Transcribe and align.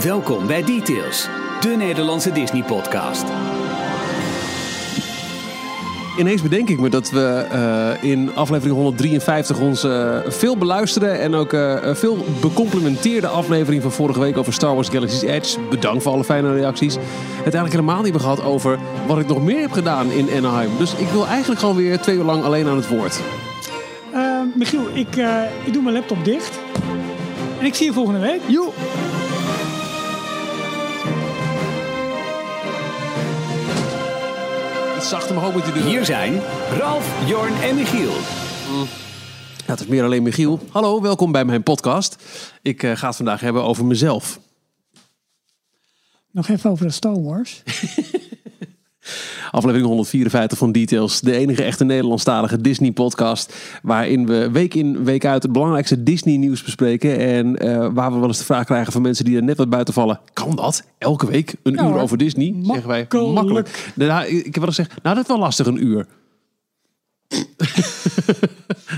Welkom 0.00 0.46
bij 0.46 0.62
Details, 0.62 1.28
de 1.60 1.74
Nederlandse 1.76 2.32
Disney-podcast. 2.32 3.24
Ineens 6.18 6.42
bedenk 6.42 6.68
ik 6.68 6.80
me 6.80 6.88
dat 6.88 7.10
we 7.10 7.46
eh, 7.50 8.10
in 8.10 8.34
aflevering 8.34 8.74
153 8.76 9.60
onze 9.60 10.24
veel 10.26 10.56
beluisterde 10.56 11.08
en 11.08 11.34
ook 11.34 11.52
eh, 11.52 11.94
veel 11.94 12.24
becomplimenteerde 12.40 13.26
aflevering 13.26 13.82
van 13.82 13.92
vorige 13.92 14.20
week 14.20 14.36
over 14.36 14.52
Star 14.52 14.74
Wars 14.74 14.88
Galaxy's 14.88 15.22
Edge. 15.22 15.60
Bedankt 15.70 16.02
voor 16.02 16.12
alle 16.12 16.24
fijne 16.24 16.54
reacties. 16.54 16.94
Het 16.94 17.54
eigenlijk 17.54 17.72
helemaal 17.72 18.02
niet 18.02 18.04
hebben 18.04 18.22
gehad 18.22 18.42
over 18.42 18.78
wat 19.06 19.18
ik 19.18 19.26
nog 19.26 19.42
meer 19.42 19.60
heb 19.60 19.72
gedaan 19.72 20.10
in 20.10 20.28
Anaheim. 20.36 20.70
Dus 20.78 20.94
ik 20.94 21.08
wil 21.08 21.26
eigenlijk 21.26 21.60
gewoon 21.60 21.76
weer 21.76 22.00
twee 22.00 22.16
uur 22.16 22.24
lang 22.24 22.44
alleen 22.44 22.66
aan 22.66 22.76
het 22.76 22.88
woord. 22.88 23.20
Uh, 24.14 24.40
Michiel, 24.54 24.88
ik, 24.92 25.16
uh, 25.16 25.42
ik 25.64 25.72
doe 25.72 25.82
mijn 25.82 25.94
laptop 25.94 26.24
dicht. 26.24 26.58
En 27.58 27.66
ik 27.66 27.74
zie 27.74 27.86
je 27.86 27.92
volgende 27.92 28.20
week. 28.20 28.40
Joe! 28.48 28.72
Die 35.02 35.72
deur. 35.72 35.84
Hier 35.84 36.04
zijn 36.04 36.40
Ralf, 36.78 37.28
Jorn 37.28 37.54
en 37.54 37.74
Michiel. 37.74 38.12
Ja, 39.66 39.70
het 39.72 39.80
is 39.80 39.86
meer 39.86 40.04
alleen 40.04 40.22
Michiel. 40.22 40.60
Hallo, 40.70 41.00
welkom 41.00 41.32
bij 41.32 41.44
mijn 41.44 41.62
podcast. 41.62 42.16
Ik 42.62 42.82
uh, 42.82 42.96
ga 42.96 43.06
het 43.06 43.16
vandaag 43.16 43.40
hebben 43.40 43.64
over 43.64 43.84
mezelf. 43.84 44.40
Nog 46.30 46.48
even 46.48 46.70
over 46.70 46.86
de 46.86 46.92
Star 46.92 47.22
Wars. 47.22 47.62
Aflevering 49.52 49.86
154 49.86 50.58
van 50.58 50.72
Details, 50.72 51.20
de 51.20 51.32
enige 51.32 51.62
echte 51.62 51.84
Nederlandstalige 51.84 52.60
Disney-podcast. 52.60 53.56
Waarin 53.82 54.26
we 54.26 54.50
week 54.50 54.74
in, 54.74 55.04
week 55.04 55.24
uit 55.24 55.42
het 55.42 55.52
belangrijkste 55.52 56.02
Disney-nieuws 56.02 56.62
bespreken. 56.62 57.18
En 57.18 57.66
uh, 57.66 57.88
waar 57.94 58.12
we 58.12 58.18
wel 58.18 58.28
eens 58.28 58.38
de 58.38 58.44
vraag 58.44 58.64
krijgen 58.64 58.92
van 58.92 59.02
mensen 59.02 59.24
die 59.24 59.36
er 59.36 59.42
net 59.42 59.56
wat 59.56 59.70
buiten 59.70 59.94
vallen. 59.94 60.20
Kan 60.32 60.56
dat? 60.56 60.84
Elke 60.98 61.26
week 61.26 61.54
een 61.62 61.72
Ja, 61.72 61.88
uur 61.88 61.94
over 61.94 62.18
Disney? 62.18 62.54
Zeggen 62.62 62.88
wij 62.88 63.06
makkelijk. 63.10 63.92
Nou, 63.94 64.26
ik 64.26 64.44
heb 64.44 64.54
wel 64.54 64.66
eens 64.66 64.76
gezegd, 64.76 65.02
nou 65.02 65.14
dat 65.14 65.24
is 65.24 65.30
wel 65.30 65.40
lastig 65.40 65.66
een 65.66 65.84
uur. 65.84 66.06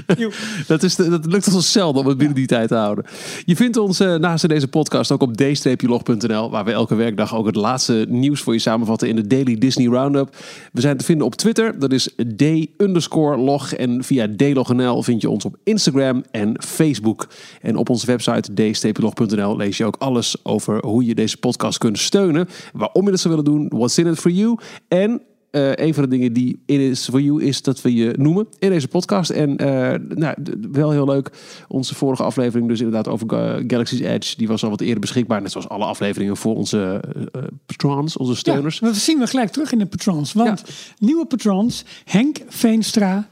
Dat, 0.66 0.82
is 0.82 0.96
dat 0.96 1.26
lukt 1.26 1.54
ons 1.54 1.72
zelden 1.72 2.02
om 2.02 2.08
het 2.08 2.18
binnen 2.18 2.36
die 2.36 2.46
tijd 2.46 2.68
te 2.68 2.74
houden. 2.74 3.04
Je 3.44 3.56
vindt 3.56 3.76
ons 3.76 4.00
eh, 4.00 4.14
naast 4.14 4.48
deze 4.48 4.68
podcast 4.68 5.12
ook 5.12 5.22
op 5.22 5.36
d-log.nl, 5.36 6.50
waar 6.50 6.64
we 6.64 6.72
elke 6.72 6.94
werkdag 6.94 7.34
ook 7.34 7.46
het 7.46 7.54
laatste 7.54 8.06
nieuws 8.08 8.40
voor 8.40 8.52
je 8.52 8.58
samenvatten 8.58 9.08
in 9.08 9.16
de 9.16 9.26
Daily 9.26 9.58
Disney 9.58 9.86
Roundup. 9.86 10.36
We 10.72 10.80
zijn 10.80 10.96
te 10.96 11.04
vinden 11.04 11.26
op 11.26 11.34
Twitter, 11.34 11.78
dat 11.78 11.92
is 11.92 12.08
d-log. 12.36 13.72
En 13.72 14.04
via 14.04 14.28
dlog.nl 14.36 15.02
vind 15.02 15.20
je 15.20 15.30
ons 15.30 15.44
op 15.44 15.56
Instagram 15.64 16.24
en 16.30 16.62
Facebook. 16.62 17.26
En 17.60 17.76
op 17.76 17.88
onze 17.88 18.06
website 18.06 18.72
d-log.nl 18.92 19.56
lees 19.56 19.76
je 19.76 19.84
ook 19.84 19.96
alles 19.98 20.36
over 20.42 20.84
hoe 20.84 21.04
je 21.04 21.14
deze 21.14 21.36
podcast 21.36 21.78
kunt 21.78 21.98
steunen. 21.98 22.48
Waarom 22.72 23.04
je 23.04 23.10
dat 23.10 23.20
zou 23.20 23.34
willen 23.34 23.50
doen, 23.52 23.68
what's 23.78 23.98
in 23.98 24.06
it 24.06 24.18
for 24.18 24.30
you. 24.30 24.58
En 24.88 25.22
eh, 25.54 25.86
een 25.86 25.94
van 25.94 26.02
de 26.02 26.08
dingen 26.08 26.32
die 26.32 26.62
in 26.66 26.80
is 26.80 27.06
voor 27.06 27.20
you 27.22 27.42
is 27.44 27.62
dat 27.62 27.82
we 27.82 27.94
je 27.94 28.14
noemen 28.18 28.46
in 28.58 28.70
deze 28.70 28.88
podcast. 28.88 29.30
En 29.30 29.56
eh, 29.56 29.94
nou, 30.16 30.34
wel 30.72 30.90
heel 30.90 31.04
leuk. 31.06 31.30
Onze 31.68 31.94
vorige 31.94 32.22
aflevering, 32.22 32.68
dus 32.68 32.78
inderdaad 32.78 33.08
over 33.08 33.28
Ga- 33.30 33.62
Galaxy's 33.66 34.00
Edge, 34.00 34.36
die 34.36 34.48
was 34.48 34.64
al 34.64 34.70
wat 34.70 34.80
eerder 34.80 35.00
beschikbaar. 35.00 35.42
Net 35.42 35.50
zoals 35.50 35.68
alle 35.68 35.84
afleveringen 35.84 36.36
voor 36.36 36.54
onze 36.56 37.00
eh, 37.32 37.42
patrons, 37.66 38.16
onze 38.16 38.36
steuners. 38.36 38.78
Ja, 38.78 38.86
dat 38.86 38.96
zien 38.96 39.18
we 39.18 39.26
gelijk 39.26 39.50
terug 39.50 39.72
in 39.72 39.78
de 39.78 39.86
patrons. 39.86 40.32
Want 40.32 40.62
nieuwe 40.98 41.26
patrons, 41.26 41.84
Henk 42.04 42.38
Veenstra, 42.48 43.28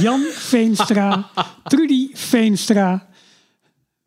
Jan 0.00 0.20
Veenstra, 0.32 1.30
Trudy 1.64 2.08
Veenstra. 2.12 3.06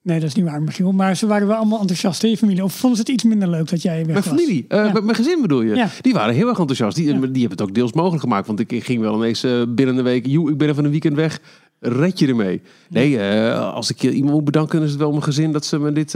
Nee, 0.08 0.20
dat 0.20 0.28
is 0.30 0.36
niet 0.36 0.46
waar, 0.46 0.62
Michiel. 0.62 0.92
Maar 0.92 1.16
ze 1.16 1.28
waren 1.28 1.48
wel 1.48 1.56
allemaal 1.58 1.80
enthousiast 1.80 2.24
in 2.24 2.30
je 2.30 2.38
familie. 2.38 2.64
Of 2.64 2.74
vonden 2.74 2.98
ze 2.98 3.04
het 3.04 3.12
iets 3.14 3.24
minder 3.24 3.50
leuk 3.50 3.70
dat 3.70 3.82
jij 3.82 3.96
weg 3.98 4.06
Mijn 4.06 4.16
was? 4.16 4.26
familie, 4.28 4.66
eh, 4.68 4.86
Ja. 4.86 4.92
met 4.92 5.04
mijn 5.04 5.16
gezin 5.16 5.42
bedoel 5.42 5.62
je? 5.62 5.76
Ja. 5.76 5.90
Die 6.02 6.14
waren 6.14 6.34
heel 6.36 6.48
erg 6.48 6.60
enthousiast. 6.60 6.96
Die, 6.96 7.06
die 7.06 7.14
hebben 7.24 7.50
het 7.50 7.62
ook 7.62 7.74
deels 7.74 7.94
mogelijk 7.94 8.22
gemaakt. 8.22 8.48
Want 8.48 8.60
ik 8.60 8.84
ging 8.84 9.02
wel 9.02 9.16
ineens 9.16 9.44
eh, 9.44 9.62
binnen 9.70 9.96
de 9.96 10.02
week... 10.02 10.26
Joe, 10.26 10.52
ik 10.52 10.58
ben 10.58 10.70
even 10.70 10.86
een 10.86 10.92
weekend 10.92 11.16
weg. 11.16 11.40
Red 11.80 12.20
je 12.20 12.28
ermee? 12.28 12.62
Nee, 12.90 13.20
eh, 13.20 13.74
als 13.74 13.90
ik 13.90 14.04
iemand 14.04 14.34
moet 14.34 14.44
bedanken... 14.46 14.82
is 14.84 14.90
het 14.90 15.00
wel 15.00 15.10
mijn 15.12 15.24
gezin 15.24 15.52
dat 15.52 15.66
ze 15.66 15.80
me 15.80 15.92
dit, 15.92 16.12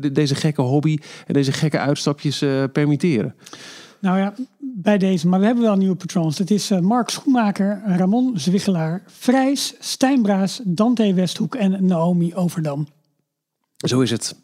dit- 0.00 0.14
deze 0.14 0.34
gekke 0.34 0.62
hobby... 0.62 0.98
en 1.26 1.34
deze 1.34 1.52
gekke 1.52 1.78
uitstapjes 1.78 2.44
permitteren. 2.72 3.34
Nou 4.00 4.18
ja, 4.18 4.34
bij 4.60 4.98
deze. 4.98 5.28
Maar 5.28 5.40
we 5.40 5.46
hebben 5.46 5.64
wel 5.64 5.76
nieuwe 5.76 5.94
patrons. 5.96 6.36
Dat 6.36 6.50
is 6.50 6.70
Mark 6.80 7.08
Schoenmaker, 7.08 7.82
Ramon 7.86 8.32
Zwiggelaar, 8.34 9.02
Vrijs, 9.06 9.74
Stijn 9.78 10.22
Braas, 10.22 10.60
Dante 10.64 11.14
Westhoek 11.14 11.54
en 11.54 11.84
Naomi 11.86 12.34
Overdam. 12.34 12.86
Zo 13.82 14.00
is 14.00 14.10
het. 14.10 14.34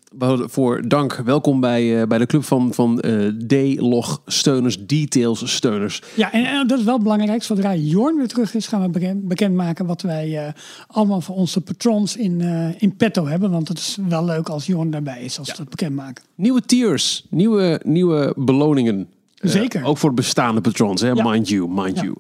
Voor 0.47 0.89
dank. 0.89 1.15
Welkom 1.25 1.61
bij, 1.61 2.01
eh, 2.01 2.07
bij 2.07 2.19
de 2.19 2.27
club 2.27 2.45
van, 2.45 2.75
van 2.75 3.01
eh, 3.01 3.27
D-log 3.27 4.23
steuners, 4.27 4.87
details 4.87 5.55
steuners. 5.55 6.03
Ja, 6.15 6.33
en, 6.33 6.45
en 6.45 6.67
dat 6.67 6.79
is 6.79 6.85
wel 6.85 6.99
belangrijk. 6.99 7.43
Zodra 7.43 7.75
Jorn 7.75 8.17
weer 8.17 8.29
terug 8.29 8.55
is, 8.55 8.67
gaan 8.67 8.83
we 8.83 8.89
bekend, 8.89 9.29
bekendmaken 9.29 9.87
wat 9.87 10.03
wij 10.03 10.47
eh, 10.47 10.53
allemaal 10.87 11.21
voor 11.21 11.35
onze 11.37 11.61
patrons 11.61 12.17
in, 12.17 12.41
in 12.79 12.97
petto 12.97 13.27
hebben. 13.27 13.51
Want 13.51 13.69
het 13.69 13.79
is 13.79 13.99
wel 14.09 14.25
leuk 14.25 14.49
als 14.49 14.67
Jorn 14.67 14.91
daarbij 14.91 15.23
is, 15.23 15.39
als 15.39 15.51
we 15.51 15.57
dat 15.57 15.69
bekendmaken. 15.69 16.25
Nieuwe 16.35 16.61
tiers, 16.61 17.27
nieuwe, 17.31 17.81
nieuwe 17.85 18.35
beloningen. 18.37 19.09
Zeker. 19.41 19.85
ook 19.85 19.99
voor 19.99 20.15
bestaande 20.15 20.61
patrons, 20.61 21.01
hè? 21.01 21.11
Ja. 21.11 21.31
mind 21.31 21.49
you, 21.49 21.69
mind 21.69 21.97
Ja. 21.97 22.03
you. 22.03 22.17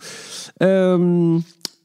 Ehm, 0.57 1.41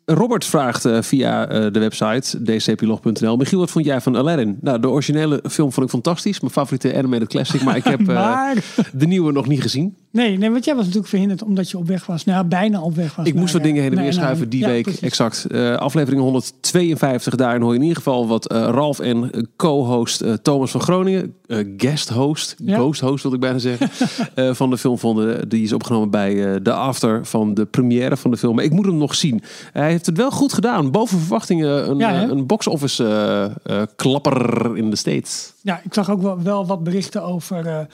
Robert 0.05 0.45
vraagt 0.45 0.85
eh, 0.85 1.01
via 1.01 1.47
eh, 1.47 1.71
de 1.71 1.79
website 1.79 2.43
dcplog.nl. 2.43 3.37
Michiel, 3.37 3.59
wat 3.59 3.71
vond 3.71 3.85
jij 3.85 4.01
van 4.01 4.15
Aladdin? 4.15 4.57
Nou, 4.61 4.79
de 4.79 4.89
originele 4.89 5.43
film 5.49 5.71
vond 5.71 5.85
ik 5.85 5.91
fantastisch. 5.91 6.39
Mijn 6.39 6.53
favoriete 6.53 6.95
animated 6.97 7.27
classic. 7.27 7.63
Maar 7.63 7.75
ik 7.75 7.83
heb 7.83 7.99
eh, 8.09 8.15
Maar- 8.15 8.63
de 8.93 9.07
nieuwe 9.07 9.31
nog 9.31 9.47
niet 9.47 9.61
gezien. 9.61 9.95
Nee, 10.13 10.37
nee, 10.37 10.51
want 10.51 10.65
jij 10.65 10.73
was 10.73 10.83
natuurlijk 10.83 11.09
verhinderd 11.09 11.43
omdat 11.43 11.69
je 11.69 11.77
op 11.77 11.87
weg 11.87 12.05
was. 12.05 12.25
Nou, 12.25 12.45
bijna 12.45 12.81
op 12.81 12.95
weg 12.95 13.15
was. 13.15 13.25
Ik 13.27 13.33
moest 13.35 13.53
wat 13.53 13.63
dingen 13.63 13.81
heen 13.83 13.91
en 13.97 14.03
weer 14.03 14.13
schuiven 14.13 14.49
die 14.49 14.59
Ja, 14.59 14.67
week. 14.67 14.83
precies. 14.83 15.01
Exact. 15.01 15.45
Eh, 15.45 15.75
aflevering 15.75 16.21
152. 16.21 17.35
Daarin 17.35 17.61
hoor 17.61 17.69
je 17.71 17.75
in 17.75 17.81
ieder 17.81 17.97
geval 17.97 18.27
wat 18.27 18.47
eh, 18.47 18.57
Ralf 18.71 18.99
en 18.99 19.47
co-host 19.55 20.21
eh, 20.21 20.33
Thomas 20.33 20.71
van 20.71 20.81
Groningen, 20.81 21.33
guest 21.77 22.09
host, 22.09 22.55
Ja. 22.57 22.77
ghost 22.77 23.01
host 23.01 23.23
wil 23.23 23.33
ik 23.33 23.39
bijna 23.39 23.57
zeggen, 23.57 23.89
van 24.55 24.69
de 24.69 24.77
film 24.77 24.97
vonden. 24.97 25.49
Die 25.49 25.63
is 25.63 25.73
opgenomen 25.73 26.09
bij 26.09 26.61
de 26.61 26.73
after 26.73 27.25
van 27.25 27.53
de 27.53 27.65
première 27.65 28.17
van 28.17 28.31
de 28.31 28.37
film. 28.37 28.55
Maar 28.55 28.63
ik 28.63 28.71
moet 28.71 28.85
hem 28.85 28.97
nog 28.97 29.15
zien. 29.15 29.41
Hij 29.71 29.89
heeft 29.89 30.05
het 30.05 30.17
wel 30.17 30.31
goed 30.31 30.53
gedaan. 30.53 30.91
Boven 30.91 31.19
verwachtingen 31.19 31.89
een, 31.89 31.97
Ja, 31.97 32.21
een 32.29 32.45
box 32.45 32.67
office 32.67 33.51
klapper 33.95 34.77
in 34.77 34.89
de 34.89 34.95
States. 34.95 35.53
Ja, 35.61 35.81
ik 35.83 35.93
zag 35.93 36.09
ook 36.09 36.21
wel, 36.21 36.41
wel 36.41 36.65
wat 36.65 36.83
berichten 36.83 37.23
over 37.23 37.87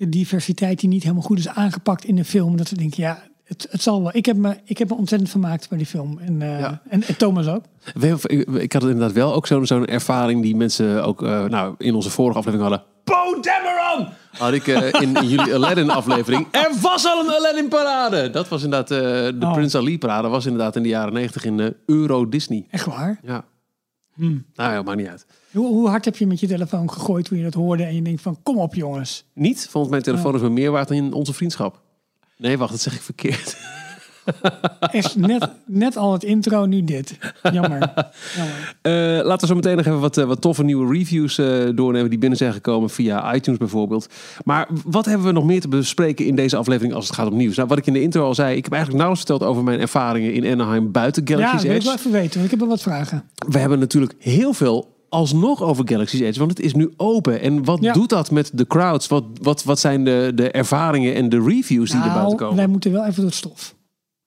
de 0.00 0.08
diversiteit 0.08 0.80
die 0.80 0.88
niet 0.88 1.02
helemaal 1.02 1.22
goed 1.22 1.38
is 1.38 1.48
aangepakt 1.48 2.04
in 2.04 2.14
de 2.16 2.24
film. 2.24 2.56
Dat 2.56 2.68
we 2.70 2.76
denken, 2.76 3.02
ja, 3.02 3.22
het, 3.44 3.66
het 3.70 3.82
zal 3.82 4.02
wel. 4.02 4.10
Ik 4.14 4.26
heb, 4.26 4.36
me, 4.36 4.56
ik 4.64 4.78
heb 4.78 4.88
me 4.88 4.94
ontzettend 4.94 5.30
vermaakt 5.30 5.68
bij 5.68 5.78
die 5.78 5.86
film. 5.86 6.18
En, 6.18 6.42
eh, 6.42 6.58
Ja. 6.60 6.82
en, 6.88 7.02
en 7.02 7.16
Thomas 7.16 7.46
ook. 7.46 7.64
We- 7.94 8.58
Ik, 8.60 8.72
had 8.72 8.82
inderdaad 8.82 9.12
wel 9.12 9.34
ook 9.34 9.46
zo'n 9.46 9.66
zo'n 9.66 9.86
ervaring 9.86 10.42
die 10.42 10.56
mensen 10.56 11.04
ook 11.04 11.22
eh, 11.22 11.44
nou, 11.44 11.74
in 11.78 11.94
onze 11.94 12.10
vorige 12.10 12.38
aflevering 12.38 12.68
hadden. 12.70 12.88
Poe 13.04 13.38
Dameron! 13.40 14.14
Had 14.38 14.52
ik 14.52 14.66
eh, 14.66 15.00
in, 15.02 15.14
in 15.16 15.28
jullie 15.28 15.54
Aladdin 15.54 15.90
aflevering. 15.90 16.46
Er 16.64 16.70
was 16.82 17.06
al 17.06 17.24
een 17.24 17.30
Aladdin 17.34 17.68
parade! 17.68 18.30
Dat 18.30 18.48
was 18.48 18.62
inderdaad, 18.62 18.90
eh, 18.90 18.98
de 19.40 19.46
Oh. 19.46 19.52
Prince 19.52 19.78
Ali 19.78 19.98
parade 19.98 20.28
was 20.28 20.44
inderdaad 20.46 20.76
in 20.76 20.82
de 20.82 20.88
jaren 20.88 21.12
90 21.12 21.44
in 21.44 21.74
Euro 21.86 22.28
Disney. 22.28 22.66
Echt 22.70 22.86
waar. 22.86 23.20
Ja. 23.22 23.44
Hmm. 24.14 24.44
Nou 24.54 24.72
ja, 24.72 24.82
maakt 24.82 24.98
niet 24.98 25.06
uit. 25.08 25.26
Hoe, 25.52 25.66
hoe 25.66 25.88
hard 25.88 26.04
heb 26.04 26.16
je 26.16 26.26
met 26.26 26.40
je 26.40 26.46
telefoon 26.46 26.90
gegooid 26.90 27.24
toen 27.24 27.38
je 27.38 27.44
dat 27.44 27.54
hoorde 27.54 27.82
en 27.82 27.94
je 27.94 28.02
denkt 28.02 28.22
van 28.22 28.38
kom 28.42 28.58
op 28.58 28.74
jongens. 28.74 29.24
Niet, 29.34 29.68
volgens 29.70 29.92
mijn 29.92 30.02
telefoon 30.02 30.34
is 30.34 30.40
me 30.40 30.50
meer 30.50 30.70
waard 30.70 30.88
dan 30.88 30.96
in 30.96 31.12
onze 31.12 31.32
vriendschap. 31.32 31.80
Nee, 32.36 32.58
wacht, 32.58 32.70
dat 32.70 32.80
zeg 32.80 32.94
ik 32.94 33.00
verkeerd. 33.00 33.56
Echt 34.80 35.16
net, 35.16 35.48
net 35.66 35.96
al 35.96 36.12
het 36.12 36.24
intro, 36.24 36.66
nu 36.66 36.84
dit. 36.84 37.18
Jammer. 37.42 37.92
Jammer. 38.36 38.68
Eh, 38.82 38.92
laten 39.22 39.40
we 39.40 39.46
zo 39.46 39.54
meteen 39.54 39.76
nog 39.76 39.86
even 39.86 40.00
wat, 40.00 40.16
eh, 40.16 40.24
wat 40.24 40.40
toffe 40.40 40.62
nieuwe 40.62 40.92
reviews 40.92 41.38
eh, 41.38 41.68
doornemen 41.74 42.10
die 42.10 42.18
binnen 42.18 42.38
zijn 42.38 42.52
gekomen 42.52 42.90
via 42.90 43.34
iTunes 43.34 43.58
bijvoorbeeld. 43.58 44.06
Maar 44.44 44.68
wat 44.84 45.04
hebben 45.04 45.26
we 45.26 45.32
nog 45.32 45.44
meer 45.44 45.60
te 45.60 45.68
bespreken 45.68 46.26
in 46.26 46.34
deze 46.34 46.56
aflevering 46.56 46.94
als 46.94 47.06
het 47.06 47.14
gaat 47.14 47.30
om 47.30 47.36
nieuws? 47.36 47.56
Nou, 47.56 47.68
wat 47.68 47.78
ik 47.78 47.86
in 47.86 47.92
de 47.92 48.02
intro 48.02 48.24
al 48.24 48.34
zei, 48.34 48.56
ik 48.56 48.64
heb 48.64 48.72
eigenlijk 48.72 49.02
nauwelijks 49.02 49.30
verteld 49.30 49.50
over 49.50 49.64
mijn 49.64 49.80
ervaringen 49.80 50.32
in 50.32 50.52
Anaheim 50.52 50.92
buiten 50.92 51.22
Ja, 51.26 51.34
Galaxy's 51.34 51.62
dat 51.62 51.70
wil 51.70 51.76
ik 51.76 51.82
wel 51.82 51.92
Edge. 51.92 52.08
even 52.08 52.20
weten, 52.20 52.32
want 52.32 52.44
ik 52.44 52.50
heb 52.50 52.60
wel 52.60 52.68
wat 52.68 52.82
vragen. 52.82 53.24
We 53.48 53.58
hebben 53.58 53.78
natuurlijk 53.78 54.14
heel 54.18 54.52
veel 54.52 54.89
alsnog 55.10 55.62
over 55.62 55.88
Galaxy's 55.88 56.20
Edge, 56.20 56.38
want 56.38 56.50
het 56.50 56.60
is 56.60 56.74
nu 56.74 56.92
open. 56.96 57.40
En 57.40 57.64
wat 57.64 57.78
Ja. 57.82 57.92
doet 57.92 58.08
dat 58.08 58.30
met 58.30 58.50
de 58.54 58.66
crowds? 58.66 59.06
Wat, 59.08 59.24
wat, 59.42 59.64
wat 59.64 59.80
zijn 59.80 60.04
de, 60.04 60.32
de 60.34 60.50
ervaringen 60.50 61.14
en 61.14 61.28
de 61.28 61.42
reviews 61.42 61.90
die 61.90 61.98
er 62.00 62.04
buiten 62.04 62.22
Nou, 62.24 62.36
komen? 62.36 62.56
wij 62.56 62.66
moeten 62.66 62.92
wel 62.92 63.06
even 63.06 63.22
door 63.22 63.32
stof. 63.32 63.74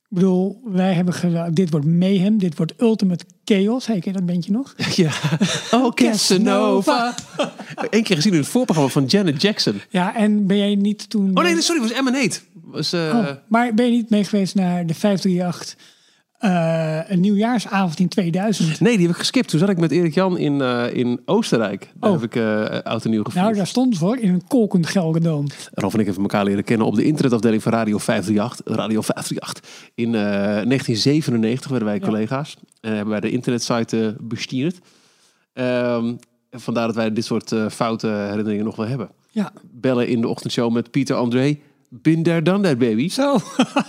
Ik 0.09 0.19
bedoel, 0.19 0.61
wij 0.65 0.93
hebben 0.93 1.13
gedaan, 1.13 1.53
dit 1.53 1.69
wordt 1.69 1.85
mayhem, 1.85 2.37
dit 2.37 2.57
wordt 2.57 2.73
ultimate 2.81 3.25
chaos. 3.45 3.85
Hey, 3.85 3.99
ken 3.99 4.13
dat 4.13 4.25
bandje 4.25 4.51
nog? 4.51 4.75
Ja. 4.95 5.11
Oh, 5.71 5.93
Casanova. 5.93 7.15
Eén 7.89 8.03
keer 8.03 8.15
gezien 8.15 8.31
in 8.33 8.39
het 8.39 8.47
voorprogramma 8.47 8.91
van 8.91 9.05
Janet 9.05 9.41
Jackson. 9.41 9.81
Ja, 9.89 10.15
en 10.15 10.47
ben 10.47 10.57
jij 10.57 10.75
niet 10.75 11.09
toen... 11.09 11.37
Oh 11.37 11.43
nee, 11.43 11.61
sorry, 11.61 11.81
het 11.81 11.91
was 11.91 11.99
Emanate. 11.99 12.39
Was, 12.63 12.93
eh, 12.93 12.99
Oh, 13.01 13.27
maar 13.47 13.73
ben 13.73 13.85
je 13.85 13.91
niet 13.91 14.09
mee 14.09 14.23
geweest 14.23 14.55
naar 14.55 14.85
de 14.85 14.93
538 14.93 15.75
eh, 16.43 16.99
een 17.07 17.19
nieuwjaarsavond 17.19 17.99
in 17.99 18.07
2000. 18.07 18.79
Nee, 18.79 18.91
die 18.97 19.01
heb 19.05 19.15
ik 19.15 19.19
geskipt. 19.21 19.47
Toen 19.49 19.59
zat 19.59 19.69
ik 19.69 19.77
met 19.77 19.91
Erik 19.91 20.13
Jan 20.13 20.37
in, 20.37 20.61
eh, 20.61 20.93
in 20.93 21.21
Oostenrijk. 21.25 21.89
Daar 21.95 22.09
Oh. 22.11 22.15
heb 22.21 22.25
ik 22.25 22.35
eh 22.35 22.79
oud 22.81 23.03
en 23.03 23.09
nieuw 23.09 23.23
gevierd. 23.23 23.43
Nou, 23.43 23.55
daar 23.55 23.67
stond 23.67 23.97
voor 23.97 24.17
in 24.17 24.29
een 24.33 24.47
kolkend 24.47 24.87
Gelredome. 24.87 25.47
Rolf 25.73 25.93
en 25.93 25.99
ik 25.99 26.05
hebben 26.05 26.23
elkaar 26.23 26.43
leren 26.45 26.63
kennen 26.63 26.87
op 26.87 26.95
de 26.95 27.03
internetafdeling 27.05 27.63
van 27.63 27.71
Radio 27.71 27.97
538. 27.97 28.75
Radio 28.75 29.01
538. 29.01 29.91
In 29.95 30.15
eh, 30.15 30.21
1997 30.21 31.69
werden 31.69 31.87
wij 31.87 31.97
Ja. 31.99 32.05
collega's. 32.05 32.57
En 32.81 32.91
hebben 32.91 33.09
wij 33.09 33.19
de 33.19 33.31
internetsite 33.31 34.15
bestuurd. 34.21 34.79
Ehm, 35.53 36.13
vandaar 36.51 36.87
dat 36.87 36.95
wij 36.95 37.13
dit 37.13 37.25
soort 37.25 37.55
foute 37.69 38.07
herinneringen 38.07 38.65
nog 38.65 38.75
wel 38.75 38.87
hebben. 38.87 39.09
Ja, 39.29 39.51
Bellen 39.71 40.07
in 40.07 40.21
de 40.21 40.27
ochtendshow 40.27 40.71
met 40.73 40.91
Pieter 40.91 41.15
André. 41.15 41.57
Been 42.01 42.23
there, 42.23 42.41
done 42.41 42.61
that, 42.63 42.77
baby. 42.77 43.09
zo. 43.09 43.37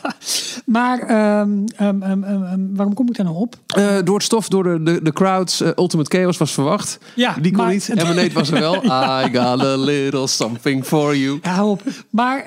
maar 0.65 0.99
ehm, 0.99 1.51
ehm, 1.77 2.03
ehm, 2.03 2.61
waarom 2.75 2.95
kom 2.95 3.09
ik 3.09 3.17
daar 3.17 3.27
nou 3.27 3.39
op? 3.39 3.55
Eh, 3.67 3.97
door 4.05 4.15
het 4.15 4.25
stof, 4.25 4.49
door 4.49 4.63
de, 4.63 4.83
de, 4.83 5.03
de 5.03 5.13
crowds. 5.13 5.61
eh, 5.61 5.71
Ultimate 5.77 6.19
Chaos 6.19 6.37
was 6.37 6.53
verwacht. 6.53 6.99
Ja, 7.15 7.37
Die 7.41 7.53
kon 7.53 7.65
maar- 7.65 7.73
niet. 7.73 7.89
Emanate 7.89 8.33
was 8.33 8.51
er 8.51 8.61
wel. 8.61 8.75
I 9.25 9.29
got 9.33 9.61
a 9.63 9.77
little 9.77 10.27
something 10.27 10.85
for 10.87 11.17
you. 11.17 11.39
Ja, 11.43 11.51
hou 11.51 11.71
op. 11.71 11.83
Maar 12.11 12.47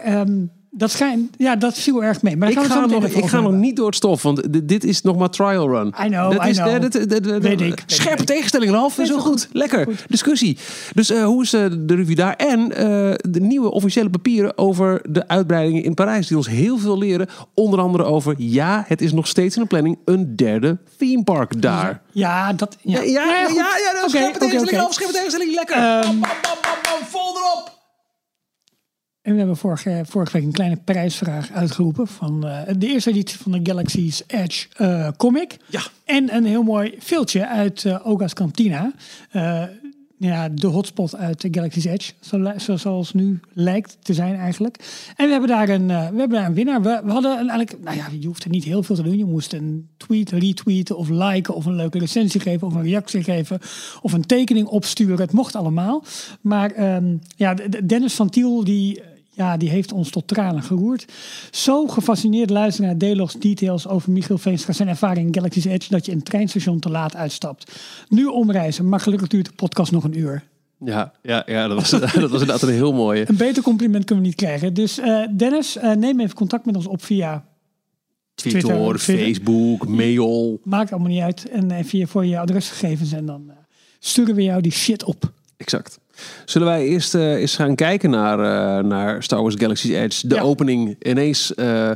dat 0.78 0.92
schijnt, 0.92 1.36
ja, 1.38 1.56
dat 1.56 1.78
viel 1.78 2.04
erg 2.04 2.22
mee. 2.22 2.38
Maar 2.38 2.50
Ik 2.50 2.60
ga, 2.60 2.86
nog, 2.86 3.04
ik 3.06 3.26
ga 3.26 3.50
niet 3.50 3.76
door 3.76 3.86
het 3.86 3.96
stof, 3.96 4.22
want 4.22 4.68
dit, 4.70 4.84
is 4.84 5.02
nog 5.02 5.18
maar 5.18 5.30
trial 5.30 5.68
run. 5.70 5.88
I 5.88 6.08
know, 6.08 6.32
dat 6.32 6.46
I 6.46 6.50
is, 6.50 6.58
know. 6.58 6.82
dat- 6.82 6.92
dat- 7.10 7.24
dat- 7.24 7.42
Weet 7.42 7.62
ik, 7.62 7.84
Scherpe 7.86 8.22
ik. 8.22 8.28
tegenstelling, 8.28 8.72
Ralf. 8.72 8.98
Is 9.00 9.10
wel 9.10 9.20
goed. 9.20 9.50
Lekker. 9.52 9.88
Discussie. 10.08 10.58
Dus 10.94 11.10
eh, 11.10 11.24
hoe 11.24 11.44
is 11.44 11.54
eh, 11.54 11.66
de 11.80 11.96
review 11.96 12.18
daar? 12.18 12.36
En 12.36 12.72
eh, 12.76 12.86
de 13.30 13.40
nieuwe 13.40 13.72
officiële 13.72 14.10
papieren 14.10 14.58
over 14.58 15.02
de 15.10 15.28
uitbreidingen 15.28 15.84
in 15.84 15.94
Parijs. 15.94 16.28
Die 16.28 16.38
ons 16.38 16.48
heel 16.48 16.78
veel 16.78 16.98
leren. 16.98 17.28
Onder 17.54 17.80
andere 17.80 18.04
over, 18.04 18.36
ja, 18.38 18.84
het 18.88 19.02
is 19.02 19.12
nog 19.14 19.28
steeds 19.28 19.56
in 19.56 19.62
de 19.62 19.68
planning, 19.68 19.98
een 20.06 20.36
derde 20.36 20.78
theme 20.98 21.24
park 21.24 21.62
daar. 21.62 22.02
Ja, 22.12 22.54
dat... 22.54 22.78
Ja, 22.82 23.02
Ja, 23.02 23.04
ja, 23.04 23.24
ja, 23.40 23.46
goed. 23.46 23.56
ja, 23.56 23.64
ja, 23.64 24.00
Oké, 24.00 24.10
scherpe 24.10 24.46
oké. 24.46 24.94
Scherpe 24.94 25.14
tegenstelling. 25.14 25.54
Lekker. 25.56 25.76
Ehm, 25.76 26.16
vol 27.10 27.36
erop. 27.38 27.77
En 29.28 29.34
we 29.34 29.40
hebben 29.40 29.58
vorige, 29.58 30.02
vorige 30.06 30.32
week 30.32 30.44
een 30.44 30.52
kleine 30.52 30.78
prijsvraag 30.84 31.52
uitgeroepen 31.52 32.08
van 32.08 32.48
eh, 32.48 32.62
de 32.78 32.88
eerste 32.88 33.10
editie 33.10 33.40
van 33.40 33.52
de 33.52 33.60
Galaxy's 33.64 34.24
Edge 34.28 34.68
eh, 34.76 35.10
comic. 35.18 35.58
Ja. 35.70 35.82
En 36.06 36.36
een 36.36 36.46
heel 36.46 36.64
mooi 36.64 36.96
filmpje 37.00 37.48
uit 37.48 37.86
eh, 37.86 38.08
Oga's 38.08 38.34
Cantina. 38.34 38.94
Ja, 40.20 40.50
de 40.50 40.68
hotspot 40.68 41.16
uit 41.16 41.42
de 41.42 41.48
Galaxy's 41.52 41.86
Edge, 41.86 42.14
zo, 42.58 42.78
zoals 42.78 43.14
nu 43.14 43.40
lijkt 43.54 43.98
te 44.02 44.14
zijn 44.14 44.36
eigenlijk. 44.36 44.78
En 45.16 45.26
we 45.26 45.32
hebben 45.32 45.50
daar 45.50 45.70
een, 45.70 45.88
we 45.88 45.94
hebben 45.94 46.30
daar 46.30 46.46
een 46.46 46.54
winnaar. 46.54 46.82
We, 46.82 47.02
we 47.04 47.12
hadden 47.12 47.32
een, 47.40 47.50
eigenlijk, 47.50 47.84
nou 47.84 47.98
ja, 47.98 48.08
je 48.20 48.28
hoeft 48.28 48.44
er 48.44 48.50
niet 48.50 48.64
heel 48.64 48.84
veel 48.84 48.96
te 48.96 49.04
doen. 49.04 49.18
Je 49.18 49.26
moest 49.26 49.54
een 49.54 49.88
tweet 49.98 50.32
retweeten 50.32 50.98
of 50.98 51.10
liken 51.10 51.54
of 51.56 51.66
een 51.66 51.76
leuke 51.76 52.00
recensie 52.00 52.42
geven 52.42 52.68
of 52.68 52.74
een 52.74 52.84
reactie 52.84 53.24
geven 53.24 53.60
of 54.02 54.14
een 54.14 54.26
tekening 54.26 54.68
opsturen. 54.68 55.20
Het 55.20 55.32
mocht 55.32 55.56
allemaal. 55.56 56.04
Maar 56.42 56.72
ehm, 56.72 57.18
ja, 57.36 57.54
de- 57.54 57.70
de- 57.70 57.86
Dennis 57.86 58.14
van 58.14 58.30
Tiel 58.30 58.64
die 58.64 59.02
ja, 59.38 59.58
die 59.58 59.70
heeft 59.70 59.92
ons 59.92 60.10
tot 60.10 60.28
tranen 60.28 60.64
geroerd. 60.64 61.06
Zo 61.52 61.88
gefascineerd 61.88 62.50
luisteren 62.50 62.90
naar 62.90 62.98
Delos 62.98 63.34
details 63.34 63.88
over 63.88 64.12
Michiel 64.12 64.38
Veenstra 64.38 64.74
zijn 64.74 64.88
ervaring 64.88 65.28
in 65.28 65.34
Galaxy's 65.34 65.66
Edge 65.66 65.90
dat 65.90 66.06
je 66.06 66.12
een 66.12 66.24
treinstation 66.24 66.80
te 66.80 66.90
laat 66.90 67.16
uitstapt. 67.16 67.72
Nu 68.10 68.26
omreizen, 68.26 68.90
maar 68.90 69.00
gelukkig 69.00 69.28
duurt 69.28 69.46
de 69.46 69.52
podcast 69.56 69.92
nog 69.92 70.04
een 70.04 70.18
uur. 70.18 70.44
Ja, 70.86 71.14
ja, 71.22 71.44
ja 71.46 71.68
dat, 71.68 71.78
was, 71.78 71.90
dat 72.22 72.30
was 72.30 72.42
inderdaad 72.42 72.62
een 72.62 72.70
heel 72.70 72.94
mooie. 72.94 73.30
Een 73.30 73.38
beter 73.38 73.64
compliment 73.64 74.06
kunnen 74.06 74.24
we 74.24 74.30
niet 74.30 74.40
krijgen. 74.40 74.74
Dus 74.74 75.00
eh, 75.00 75.28
Dennis, 75.38 75.78
eh, 75.78 75.96
neem 75.96 76.20
even 76.20 76.36
contact 76.36 76.66
met 76.66 76.76
ons 76.76 76.88
op 76.88 77.04
via. 77.04 77.46
Twitter, 78.36 78.62
Twitter, 78.62 78.98
Twitter. 78.98 79.26
Facebook, 79.26 79.88
mail. 79.88 80.60
Maakt 80.64 80.92
allemaal 80.92 81.10
niet 81.10 81.22
uit. 81.22 81.50
En 81.50 81.72
even 81.72 82.00
je 82.00 82.08
voor 82.08 82.26
je 82.26 82.40
adresgegevens 82.40 83.12
en 83.12 83.26
dan 83.26 83.50
eh, 83.50 83.56
sturen 84.00 84.36
we 84.36 84.44
jou 84.44 84.62
die 84.62 84.72
shit 84.72 85.04
op. 85.04 85.32
Exact. 85.58 86.00
Zullen 86.46 86.68
wij 86.68 86.86
eerst 86.86 87.16
eh, 87.16 87.34
eens 87.34 87.56
gaan 87.56 87.76
kijken 87.76 88.10
naar, 88.10 88.40
eh, 88.40 88.84
naar 88.84 89.24
Star 89.24 89.42
Wars 89.42 89.56
Galaxy's 89.58 89.92
Edge? 89.92 90.28
De 90.28 90.36
Ja. 90.36 90.42
opening 90.42 90.96
ineens 91.00 91.54
eh, 91.56 91.92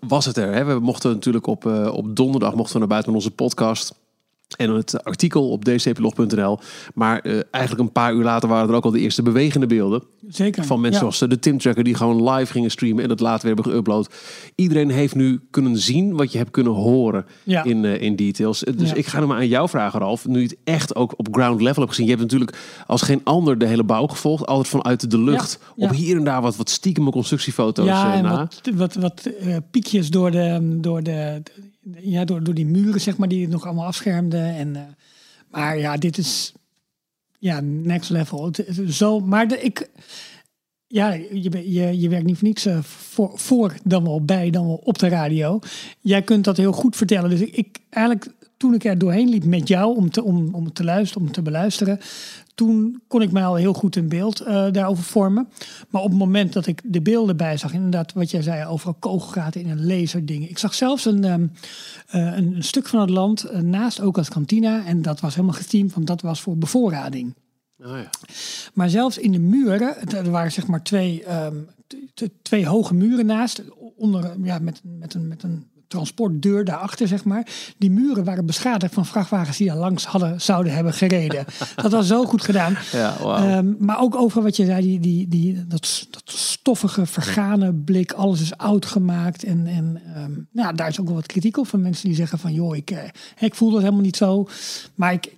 was 0.00 0.24
het 0.24 0.36
er. 0.36 0.52
Hè? 0.54 0.64
We 0.64 0.78
mochten 0.78 1.10
natuurlijk 1.10 1.46
op, 1.46 1.66
op 1.92 2.16
donderdag 2.16 2.54
mochten 2.54 2.72
we 2.72 2.78
naar 2.78 2.88
buiten 2.88 3.12
met 3.12 3.20
onze 3.22 3.34
podcast. 3.34 3.94
En 4.56 4.70
het 4.70 5.04
artikel 5.04 5.50
op 5.50 5.64
dcplog.nl. 5.64 6.58
Maar 6.94 7.18
eh, 7.20 7.40
eigenlijk 7.50 7.84
een 7.86 7.92
paar 7.92 8.14
uur 8.14 8.22
later 8.24 8.48
waren 8.48 8.68
er 8.68 8.74
ook 8.74 8.84
al 8.84 8.90
de 8.90 9.00
eerste 9.00 9.22
bewegende 9.22 9.66
beelden. 9.66 10.02
Zeker. 10.28 10.64
Van 10.64 10.80
mensen 10.80 10.92
Ja. 10.92 10.98
zoals 10.98 11.20
eh, 11.22 11.28
de 11.28 11.38
Tim 11.38 11.58
Tracker 11.58 11.84
die 11.84 11.94
gewoon 11.94 12.30
live 12.30 12.52
gingen 12.52 12.70
streamen 12.70 13.04
en 13.04 13.10
het 13.10 13.20
later 13.20 13.46
weer 13.46 13.54
hebben 13.56 13.72
geüpload. 13.74 14.14
Iedereen 14.54 14.90
heeft 14.90 15.14
nu 15.14 15.40
kunnen 15.50 15.76
zien 15.78 16.16
wat 16.16 16.32
je 16.32 16.38
hebt 16.38 16.50
kunnen 16.50 16.72
horen 16.72 17.26
Ja. 17.44 17.64
in, 17.64 17.84
eh, 17.84 18.00
in 18.02 18.16
details. 18.16 18.60
Dus 18.76 18.88
Ja. 18.90 18.94
ik 18.94 19.06
ga 19.06 19.20
nu 19.20 19.26
maar 19.26 19.36
aan 19.36 19.48
jou 19.48 19.68
vragen, 19.68 20.00
Ralf. 20.00 20.26
Nu 20.26 20.36
je 20.40 20.46
het 20.46 20.56
echt 20.64 20.94
ook 20.96 21.14
op 21.16 21.28
ground 21.30 21.60
level 21.60 21.78
hebt 21.82 21.88
gezien. 21.88 22.04
Je 22.04 22.10
hebt 22.16 22.22
natuurlijk 22.22 22.56
als 22.86 23.02
geen 23.02 23.20
ander 23.24 23.58
de 23.58 23.66
hele 23.66 23.84
bouw 23.84 24.06
gevolgd. 24.06 24.46
Altijd 24.46 24.68
vanuit 24.68 25.10
de 25.10 25.18
lucht. 25.20 25.58
Op 25.76 25.90
hier 25.90 26.16
en 26.16 26.24
daar 26.24 26.42
wat, 26.42 26.56
wat 26.56 26.70
stiekeme 26.70 27.10
constructiefoto's 27.10 27.86
Ja, 27.86 28.14
en 28.14 28.22
na. 28.22 28.36
wat, 28.38 28.70
wat, 28.74 28.94
wat 28.94 29.30
piekjes 29.70 30.10
door, 30.10 30.30
de, 30.30 30.76
door, 30.80 31.02
de, 31.02 31.42
ja, 32.00 32.24
door, 32.24 32.44
door 32.44 32.54
die 32.54 32.66
muren, 32.66 33.00
zeg 33.00 33.16
maar, 33.16 33.28
die 33.28 33.42
het 33.42 33.50
nog 33.50 33.64
allemaal 33.64 33.86
afschermden. 33.86 34.54
En, 34.54 34.76
eh, 34.76 34.82
maar 35.50 35.78
ja, 35.78 35.96
dit 35.96 36.18
is 36.18 36.52
ja, 37.38 37.60
next 37.60 38.10
level. 38.10 38.50
Zo, 38.88 39.20
maar 39.20 39.48
de, 39.48 39.60
ik, 39.60 39.90
ja, 40.86 41.12
je, 41.12 41.72
je, 41.72 42.00
je 42.00 42.08
werkt 42.08 42.26
niet 42.26 42.38
voor 42.38 42.48
niks 42.48 42.66
eh, 42.66 42.82
voor, 42.82 43.38
voor, 43.38 43.74
dan 43.84 44.04
wel 44.04 44.24
bij, 44.24 44.50
dan 44.50 44.66
wel 44.66 44.80
op 44.84 44.98
de 44.98 45.08
radio. 45.08 45.58
Jij 46.00 46.22
kunt 46.22 46.44
dat 46.44 46.56
heel 46.56 46.72
goed 46.72 46.96
vertellen. 46.96 47.30
Dus 47.30 47.40
ik, 47.40 47.56
ik 47.56 47.78
eigenlijk, 47.90 48.32
toen 48.56 48.74
ik 48.74 48.84
er 48.84 48.98
doorheen 48.98 49.28
liep 49.28 49.44
met 49.44 49.68
jou 49.68 49.96
om 49.96 50.10
te, 50.10 50.22
om, 50.22 50.54
om 50.54 50.72
te 50.72 50.84
luisteren, 50.84 51.26
om 51.26 51.32
te 51.32 51.42
beluisteren, 51.42 52.00
toen 52.58 53.02
kon 53.08 53.22
ik 53.22 53.32
mij 53.32 53.44
al 53.44 53.54
heel 53.54 53.72
goed 53.72 53.96
een 53.96 54.08
beeld 54.08 54.40
eh, 54.40 54.66
daarover 54.72 55.04
vormen. 55.04 55.48
Maar 55.88 56.02
op 56.02 56.08
het 56.08 56.18
moment 56.18 56.52
dat 56.52 56.66
ik 56.66 56.80
de 56.84 57.00
beelden 57.00 57.36
bij 57.36 57.56
zag, 57.56 57.72
inderdaad, 57.72 58.12
wat 58.12 58.30
jij 58.30 58.42
zei, 58.42 58.66
overal 58.66 58.94
kogelgaten 58.94 59.60
in 59.60 59.70
een 59.70 59.86
laserdingen. 59.86 60.50
Ik 60.50 60.58
zag 60.58 60.74
zelfs 60.74 61.04
een, 61.04 61.24
ehm, 61.24 61.46
eh, 62.06 62.36
een, 62.36 62.54
een 62.54 62.64
stuk 62.64 62.88
van 62.88 63.00
het 63.00 63.10
land 63.10 63.44
eh, 63.44 63.60
naast 63.60 64.00
ook 64.00 64.18
als 64.18 64.28
kantina. 64.28 64.84
En 64.84 65.02
dat 65.02 65.20
was 65.20 65.34
helemaal 65.34 65.56
geteamd, 65.56 65.94
want 65.94 66.06
dat 66.06 66.20
was 66.20 66.40
voor 66.40 66.58
bevoorrading. 66.58 67.34
Oh, 67.78 67.86
ja. 67.86 68.10
Maar 68.74 68.90
zelfs 68.90 69.18
in 69.18 69.32
de 69.32 69.38
muren, 69.38 70.08
er 70.10 70.30
waren 70.30 70.52
zeg 70.52 70.66
maar 70.66 70.82
twee, 70.82 71.24
ehm, 71.24 71.56
twee 72.42 72.66
hoge 72.66 72.94
muren 72.94 73.26
naast, 73.26 73.62
onder, 73.96 74.32
ja, 74.42 74.58
met, 74.58 74.80
met, 74.84 75.14
een, 75.14 75.28
met 75.28 75.42
een 75.42 75.66
transportdeur 75.88 76.64
daarachter, 76.64 77.08
zeg 77.08 77.24
maar. 77.24 77.46
Die 77.78 77.90
muren 77.90 78.24
waren 78.24 78.46
beschadigd 78.46 78.94
van 78.94 79.06
vrachtwagens 79.06 79.56
die 79.56 79.66
daar 79.66 79.76
langs 79.76 80.04
hadden, 80.04 80.40
zouden 80.40 80.74
hebben 80.74 80.92
gereden. 80.92 81.44
dat 81.82 81.92
was 81.92 82.06
zo 82.06 82.24
goed 82.24 82.42
gedaan. 82.42 82.76
Ja, 82.92 83.16
wauw. 83.22 83.36
Ehm, 83.36 83.74
maar 83.78 84.00
ook 84.00 84.14
over 84.14 84.42
wat 84.42 84.56
je 84.56 84.64
zei, 84.64 84.82
die, 84.82 85.00
die, 85.00 85.28
die, 85.28 85.66
dat, 85.66 86.06
dat 86.10 86.22
stoffige, 86.24 87.06
vergane 87.06 87.74
blik, 87.74 88.12
alles 88.12 88.40
is 88.40 88.56
oud 88.56 88.86
gemaakt. 88.86 89.44
En, 89.44 89.66
en 89.66 90.02
ehm, 90.14 90.32
nou, 90.52 90.74
daar 90.74 90.88
is 90.88 91.00
ook 91.00 91.06
wel 91.06 91.14
wat 91.14 91.26
kritiek 91.26 91.56
op 91.56 91.68
van 91.68 91.82
mensen 91.82 92.06
die 92.06 92.16
zeggen 92.16 92.38
van, 92.38 92.52
joh, 92.52 92.76
ik, 92.76 92.90
eh, 92.90 92.98
ik 93.38 93.54
voel 93.54 93.70
dat 93.70 93.80
helemaal 93.80 94.02
niet 94.02 94.16
zo. 94.16 94.48
Maar 94.94 95.12
ik, 95.12 95.36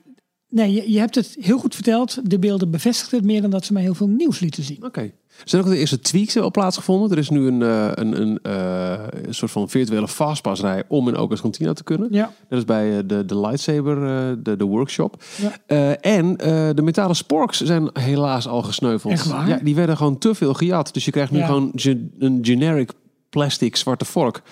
nee, 0.51 0.73
je, 0.73 0.93
je 0.93 0.99
hebt 0.99 1.15
het 1.15 1.37
heel 1.41 1.59
goed 1.59 1.75
verteld. 1.75 2.31
De 2.31 2.39
beelden 2.39 2.71
bevestigen 2.71 3.17
het 3.19 3.27
meer 3.27 3.41
dan 3.43 3.51
dat 3.51 3.65
ze 3.65 3.73
mij 3.73 3.83
heel 3.83 3.95
veel 3.95 4.09
nieuws 4.09 4.41
lieten 4.41 4.63
zien. 4.63 4.85
Oké. 4.85 5.01
Er 5.41 5.49
zijn 5.49 5.63
ook 5.63 5.69
de 5.69 5.77
eerste 5.79 6.01
tweaks 6.01 6.37
al 6.37 6.51
plaatsgevonden. 6.51 7.11
Er 7.11 7.19
is 7.19 7.29
nu 7.31 7.47
een, 7.47 7.63
eh, 7.63 7.91
een, 7.95 8.21
een, 8.21 8.39
eh, 8.43 8.99
een 9.27 9.35
soort 9.35 9.51
van 9.51 9.69
virtuele 9.69 10.09
fastpassrij 10.09 10.83
om 10.89 11.09
in 11.09 11.17
Okas 11.17 11.41
Cantina 11.41 11.73
te 11.73 11.85
kunnen. 11.85 12.09
Ja, 12.11 12.33
Dat 12.49 12.59
is 12.59 12.65
bij 12.65 12.97
eh, 12.99 13.03
de, 13.07 13.25
de 13.25 13.41
lightsaber, 13.41 13.97
de, 14.43 14.57
de 14.57 14.65
workshop. 14.65 15.23
Ja. 15.67 15.97
En 15.97 16.37
de 16.77 16.83
metalen 16.83 17.17
sporks 17.17 17.61
zijn 17.61 17.89
helaas 17.93 18.49
al 18.49 18.63
gesneuveld. 18.63 19.13
Echt 19.13 19.27
waar? 19.27 19.49
Ja, 19.49 19.59
die 19.63 19.75
werden 19.75 19.97
gewoon 19.97 20.19
te 20.19 20.35
veel 20.35 20.55
gejat. 20.55 20.95
Dus 20.95 21.05
je 21.05 21.11
krijgt 21.11 21.31
nu 21.33 21.39
Ja. 21.39 21.47
gewoon 21.47 21.73
ge- 21.75 22.09
een 22.19 22.39
generic 22.43 22.91
plastic 23.29 23.77
zwarte 23.77 24.05
vork. 24.05 24.43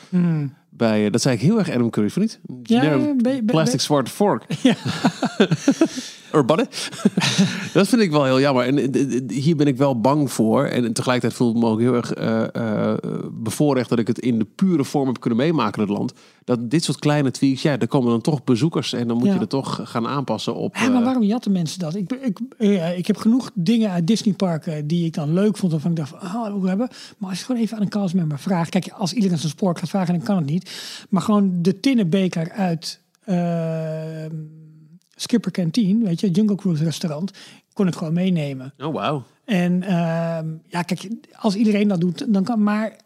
Bij, 0.79 1.05
eh, 1.05 1.13
dat 1.13 1.23
zei 1.23 1.35
ik 1.35 1.41
heel 1.41 1.59
erg 1.59 1.71
Adam 1.71 1.91
Curry, 1.91 2.11
vriend. 2.11 2.41
Ja, 2.63 2.99
plastic 3.47 3.81
zwarte 3.81 4.11
vork. 4.11 4.45
Ja. 4.63 4.75
Urbane. 6.33 6.67
dat 7.73 7.89
vind 7.89 8.03
ik 8.03 8.11
wel 8.11 8.25
heel 8.25 8.41
jammer. 8.41 8.65
En 8.65 8.93
eh, 8.93 9.37
hier 9.37 9.57
ben 9.57 9.67
ik 9.67 9.77
wel 9.77 10.01
bang 10.01 10.33
voor. 10.33 10.65
En 10.65 10.93
tegelijkertijd 10.93 11.39
voel 11.39 11.51
ik 11.51 11.57
me 11.57 11.67
ook 11.67 11.81
heel 11.81 11.95
erg 11.95 12.13
eh, 12.13 12.55
eh, 12.55 12.97
bevoorrecht 13.33 13.89
dat 13.89 13.99
ik 13.99 14.07
het 14.07 14.19
in 14.19 14.39
de 14.39 14.47
pure 14.55 14.85
vorm 14.85 15.07
heb 15.07 15.21
kunnen 15.21 15.39
meemaken 15.39 15.83
in 15.83 15.89
het 15.89 15.99
land. 15.99 16.13
Dat 16.45 16.71
dit 16.71 16.85
soort 16.85 16.99
kleine 16.99 17.31
tweaks, 17.31 17.63
ja, 17.63 17.79
er 17.79 17.89
komen 17.89 18.11
dan 18.11 18.21
toch 18.21 18.45
bezoekers 18.45 18.93
en 18.93 19.09
dan 19.09 19.17
moet 19.17 19.27
Ja. 19.27 19.35
je 19.35 19.41
er 19.41 19.49
toch 19.49 19.81
gaan 19.83 20.07
aanpassen 20.07 20.55
op. 20.55 20.77
Ja, 20.77 20.89
maar 20.89 21.03
waarom 21.03 21.23
jatten 21.23 21.53
mensen 21.53 21.79
dat? 21.79 21.95
Ik, 21.95 22.13
ik, 22.13 22.39
ik 22.97 23.07
heb 23.07 23.17
genoeg 23.17 23.51
dingen 23.55 23.91
uit 23.91 24.07
Disneyparken 24.07 24.87
die 24.87 25.05
ik 25.05 25.15
dan 25.15 25.33
leuk 25.33 25.57
vond. 25.57 25.73
Waarvan 25.73 25.91
ik 25.91 25.97
dacht, 25.97 26.11
van, 26.11 26.21
ah, 26.21 26.57
ik 26.57 26.67
hebben. 26.69 26.89
Maar 27.19 27.31
als 27.31 27.39
je 27.39 27.45
gewoon 27.45 27.61
even 27.61 27.77
aan 27.77 27.83
een 27.83 27.89
castmember 27.89 28.39
vraagt. 28.39 28.71
Kijk, 28.71 28.89
als 28.89 29.13
iedereen 29.13 29.39
zijn 29.39 29.51
spoor 29.51 29.77
gaat 29.77 29.89
vragen, 29.89 30.15
dan 30.15 30.23
kan 30.23 30.37
het 30.37 30.47
niet. 30.47 30.71
Maar 31.09 31.23
gewoon 31.23 31.53
de 31.63 31.81
tinnen 31.81 32.11
beker 32.11 32.51
uit 32.51 33.01
eh, 33.25 33.37
Skipper 35.21 35.51
Canteen, 35.51 36.05
weet 36.05 36.21
je, 36.21 36.31
Jungle 36.31 36.57
Cruise 36.57 36.85
restaurant, 36.85 37.31
kon 37.73 37.87
ik 37.87 37.95
gewoon 37.95 38.13
meenemen. 38.13 38.73
Oh, 38.79 38.95
wauw. 38.95 39.23
En 39.45 39.83
ehm, 39.83 40.47
ja, 40.67 40.83
kijk, 40.83 41.09
als 41.33 41.55
iedereen 41.55 41.89
dat 41.89 42.01
doet, 42.01 42.33
dan 42.33 42.45
kan. 42.45 42.63
Maar 42.63 42.97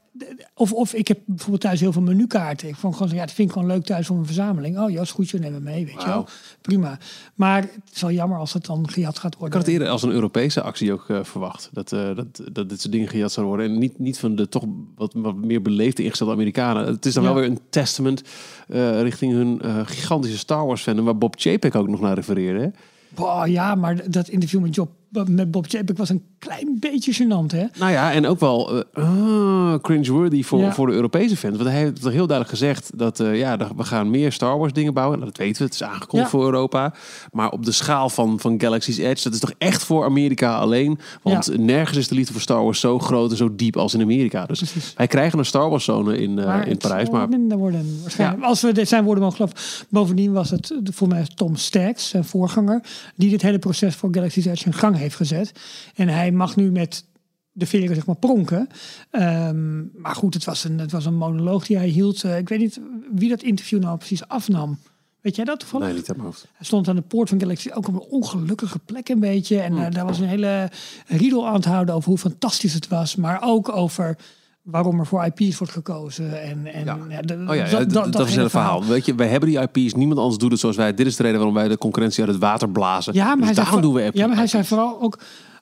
of, 0.54 0.73
of 0.73 0.95
ik 0.95 1.09
heb 1.09 1.19
bijvoorbeeld 1.26 1.61
thuis 1.61 1.81
heel 1.81 1.92
veel 1.92 2.02
menukaarten. 2.02 2.69
Ik 2.69 2.76
vond 2.76 2.97
gewoon, 2.97 3.14
ja, 3.14 3.21
dat 3.21 3.33
vind 3.33 3.49
ik 3.49 3.54
gewoon 3.54 3.69
leuk 3.69 3.85
thuis 3.85 4.07
voor 4.07 4.16
een 4.16 4.26
verzameling. 4.26 4.78
Oh, 4.78 4.90
ja, 4.90 5.00
is 5.00 5.11
goed, 5.11 5.31
je 5.31 5.38
nemen 5.38 5.62
mee, 5.62 5.87
weet 5.87 6.02
je 6.02 6.09
wel. 6.09 6.28
Prima. 6.61 6.99
Maar 7.35 7.62
het 7.62 7.95
is 7.95 8.00
wel 8.00 8.11
jammer 8.11 8.38
als 8.38 8.52
het 8.52 8.66
dan 8.66 8.90
gejat 8.90 9.19
gaat 9.19 9.37
worden. 9.37 9.49
Ik 9.49 9.54
had 9.54 9.62
het 9.62 9.73
eerder 9.73 9.88
als 9.88 10.02
een 10.02 10.11
Europese 10.11 10.62
actie 10.62 10.92
ook 10.92 11.09
uh, 11.09 11.25
verwacht. 11.25 11.71
Dat, 11.73 11.92
uh, 11.92 12.16
dat, 12.16 12.42
dat 12.52 12.69
dit 12.69 12.81
soort 12.81 12.92
dingen 12.92 13.09
gejat 13.09 13.33
zouden 13.33 13.57
worden. 13.57 13.75
En 13.75 13.81
niet, 13.81 13.99
niet 13.99 14.19
van 14.19 14.37
de 14.37 14.49
toch 14.49 14.64
wat, 14.97 15.12
wat 15.16 15.35
meer 15.35 15.62
beleefde 15.62 16.02
ingestelde 16.02 16.33
Amerikanen. 16.33 16.87
Het 16.87 17.07
is 17.07 17.14
dan 17.14 17.23
ja. 17.23 17.33
wel 17.33 17.40
weer 17.40 17.50
een 17.50 17.61
testament 17.71 18.23
uh, 18.69 19.00
richting 19.00 19.33
hun 19.33 19.61
gigantische 19.87 20.38
Star 20.38 20.66
Wars 20.66 20.83
fandom. 20.83 21.04
Waar 21.04 21.19
Bob 21.19 21.35
Chapek 21.38 21.75
ook 21.75 21.88
nog 21.88 22.00
naar 22.00 22.14
refereerde. 22.14 22.73
Boah, 23.09 23.47
ja, 23.47 23.75
maar 23.75 24.11
dat 24.11 24.28
interview 24.28 24.61
met 24.61 24.75
Job 24.75 24.90
met 25.12 25.50
Bob 25.50 25.66
Chapek 25.69 25.97
was 25.97 26.09
een 26.09 26.23
klein 26.38 26.76
beetje 26.81 27.14
gênant, 27.14 27.57
hè? 27.57 27.64
Nou 27.78 27.92
ja, 27.92 28.12
en 28.12 28.26
ook 28.26 28.40
wel 28.40 28.76
uh, 28.76 28.83
uh, 28.95 29.75
cringeworthy 29.75 30.42
voor, 30.42 30.61
ja. 30.61 30.73
voor 30.73 30.87
de 30.87 30.92
Europese 30.92 31.37
fans. 31.37 31.57
Want 31.57 31.69
hij 31.69 31.78
heeft 31.78 32.02
toch 32.02 32.12
heel 32.12 32.26
duidelijk 32.26 32.59
gezegd 32.59 32.90
dat 32.95 33.21
uh, 33.21 33.38
ja, 33.38 33.57
we 33.76 33.85
gaan 33.85 34.11
meer 34.11 34.33
Star 34.33 34.59
Wars 34.59 34.73
dingen 34.73 34.95
bouwen. 34.95 35.19
Nou, 35.19 35.31
dat 35.31 35.38
weten 35.38 35.59
we, 35.59 35.64
het 35.64 35.75
is 35.75 35.83
aangekondigd 35.83 36.31
ja. 36.31 36.38
voor 36.38 36.45
Europa. 36.45 36.95
Maar 37.33 37.50
op 37.50 37.64
de 37.64 37.73
schaal 37.73 38.09
van, 38.09 38.40
van 38.40 38.61
Galaxy's 38.61 38.99
Edge, 38.99 39.23
dat 39.23 39.33
is 39.33 39.38
toch 39.38 39.52
echt 39.59 39.85
voor 39.85 40.04
Amerika 40.04 40.57
alleen. 40.57 40.99
Want 41.23 41.47
ja. 41.47 41.59
nergens 41.59 41.99
is 41.99 42.09
de 42.09 42.14
liefde 42.14 42.33
voor 42.33 42.42
Star 42.42 42.62
Wars 42.62 42.81
zo 42.81 42.99
groot 42.99 43.31
en 43.31 43.37
zo 43.37 43.54
diep 43.57 43.76
als 43.76 43.95
in 43.95 44.00
Amerika. 44.00 44.47
Dus 44.47 44.59
Precies. 44.59 44.95
wij 44.97 45.07
krijgen 45.07 45.38
een 45.38 45.45
Star 45.45 45.71
Wars 45.71 45.85
zone 45.85 46.19
in, 46.19 46.35
maar 46.35 46.69
in 46.69 46.76
Parijs. 46.76 47.11
Maar 47.11 47.28
minder 47.28 47.59
worden 47.59 47.99
waarschijnlijk. 48.00 48.42
Als 48.45 48.61
we 48.61 48.73
dit 48.73 48.88
zijn 48.88 49.04
woorden 49.04 49.23
mogen 49.23 49.37
geloven. 49.37 49.87
Bovendien 49.88 50.33
was 50.33 50.50
het 50.50 50.73
voor 50.85 51.09
mij 51.09 51.26
Tom 51.35 51.57
Staggs, 51.57 52.09
zijn 52.09 52.25
voorganger, 52.25 52.81
die 53.14 53.31
dit 53.31 53.42
hele 53.42 53.59
proces 53.59 53.95
voor 53.95 54.09
Galaxy's 54.12 54.47
Edge 54.47 54.66
in 54.66 54.73
gang 54.73 54.97
heeft 54.97 55.01
gezet. 55.11 55.52
En 55.94 56.09
hij 56.09 56.32
mag 56.32 56.56
nu 56.56 56.71
met 56.71 57.04
de 57.52 57.66
veren 57.66 57.94
zeg 57.94 58.06
maar 58.06 58.16
pronken. 58.16 58.68
Um, 59.11 59.90
maar 59.97 60.14
goed, 60.14 60.35
het 60.35 60.44
was, 60.44 60.64
een, 60.64 60.78
het 60.78 60.92
was 60.92 61.06
een 61.06 61.14
monoloog 61.14 61.66
die 61.66 61.76
hij 61.76 61.88
hield. 61.88 62.25
Uh, 62.25 62.38
ik 62.38 62.49
weet 62.49 62.59
niet 62.59 62.80
wie 63.14 63.28
dat 63.28 63.42
interview 63.42 63.80
nou 63.80 63.97
precies 63.97 64.28
afnam. 64.28 64.78
Weet 65.21 65.37
jij 65.37 65.44
dat 65.44 65.61
toevallig? 65.61 65.87
Nee, 65.87 65.97
niet 65.97 66.09
aan 66.09 66.16
mijn 66.16 66.28
hoofd. 66.28 66.49
Hij 66.52 66.66
stond 66.66 66.88
aan 66.88 66.97
de 66.97 67.02
poort 67.02 67.28
van 67.28 67.40
Galaxy, 67.40 67.71
ook 67.71 67.88
op 67.88 67.94
een 67.94 68.11
ongelukkige 68.11 68.78
plek 68.78 69.09
een 69.09 69.21
beetje. 69.21 69.61
En 69.61 69.73
uh, 69.73 69.90
daar 69.90 70.06
was 70.06 70.18
een 70.18 70.28
hele 70.28 70.71
riedel 71.06 71.47
aan 71.47 71.54
het 71.54 71.64
houden 71.64 71.94
over 71.94 72.09
hoe 72.09 72.18
fantastisch 72.18 72.75
het 72.75 72.88
was. 72.88 73.16
Maar 73.16 73.42
ook 73.42 73.76
over 73.76 74.16
waarom 74.62 74.99
er 74.99 75.07
voor 75.07 75.25
IP's 75.25 75.59
wordt 75.59 75.73
gekozen. 75.73 76.42
En, 76.42 76.66
en, 76.66 76.85
ja. 76.85 76.99
ja 77.09 77.21
de, 77.21 77.45
oh 77.49 77.54
ja, 77.54 77.69
dat, 77.69 77.90
dat, 77.90 78.12
dat 78.12 78.28
is 78.28 78.37
het 78.37 78.50
verhaal. 78.50 78.81
verhaal. 78.81 78.92
Weet 78.95 79.07
je, 79.07 79.14
wij 79.14 79.28
hebben 79.28 79.49
die 79.49 79.61
IP's, 79.61 79.95
niemand 79.95 80.19
anders 80.19 80.38
doet 80.38 80.50
het 80.50 80.61
zoals 80.61 80.76
wij. 80.76 80.95
Dit 80.95 81.07
is 81.07 81.16
de 81.16 81.23
reden 81.23 81.38
waarom 81.38 81.57
wij 81.57 81.69
de 81.69 81.78
concurrentie 81.78 82.23
uit 82.23 82.33
het 82.33 82.40
water 82.40 82.71
blazen. 82.71 83.14
Ja, 83.14 83.25
maar 83.25 83.37
dus 83.37 83.47
hij 83.47 83.54
daarom 83.54 83.73
zei, 83.73 83.92
doen 83.92 84.12
we 84.12 84.19
Ja, 84.19 84.26
maar 84.26 84.37
hij 84.37 84.47
zei 84.47 84.64
vooral 84.64 85.00
ook 85.00 85.19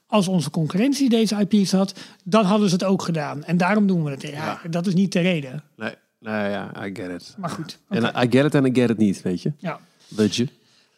als 0.07 0.29
onze 0.29 0.51
concurrentie 0.51 1.09
deze 1.09 1.47
IP's 1.49 1.73
had, 1.73 1.95
dan 2.25 2.45
hadden 2.45 2.69
ze 2.69 2.75
het 2.75 2.85
ook 2.85 3.03
gedaan. 3.03 3.45
En 3.45 3.57
daarom 3.57 3.87
doen 3.87 4.05
we 4.05 4.11
het. 4.11 4.23
Ja, 4.23 4.61
dat 4.71 4.87
is 4.87 4.95
niet 4.95 5.13
de 5.13 5.21
reden. 5.21 5.63
Nee, 5.77 5.95
nee 6.19 6.51
ja, 6.51 6.87
I 6.87 6.91
get 6.95 7.11
it. 7.11 7.35
Maar 7.39 7.51
goed. 7.51 7.79
Okay. 7.91 8.03
En 8.03 8.27
I 8.27 8.31
get 8.31 8.45
it 8.45 8.55
en 8.55 8.65
I 8.65 8.71
get 8.75 8.91
it 8.91 8.99
niet, 8.99 9.23
weet 9.23 9.43
je. 9.43 9.53
Ja. 9.59 9.81
Weet 10.09 10.37
je. 10.37 10.49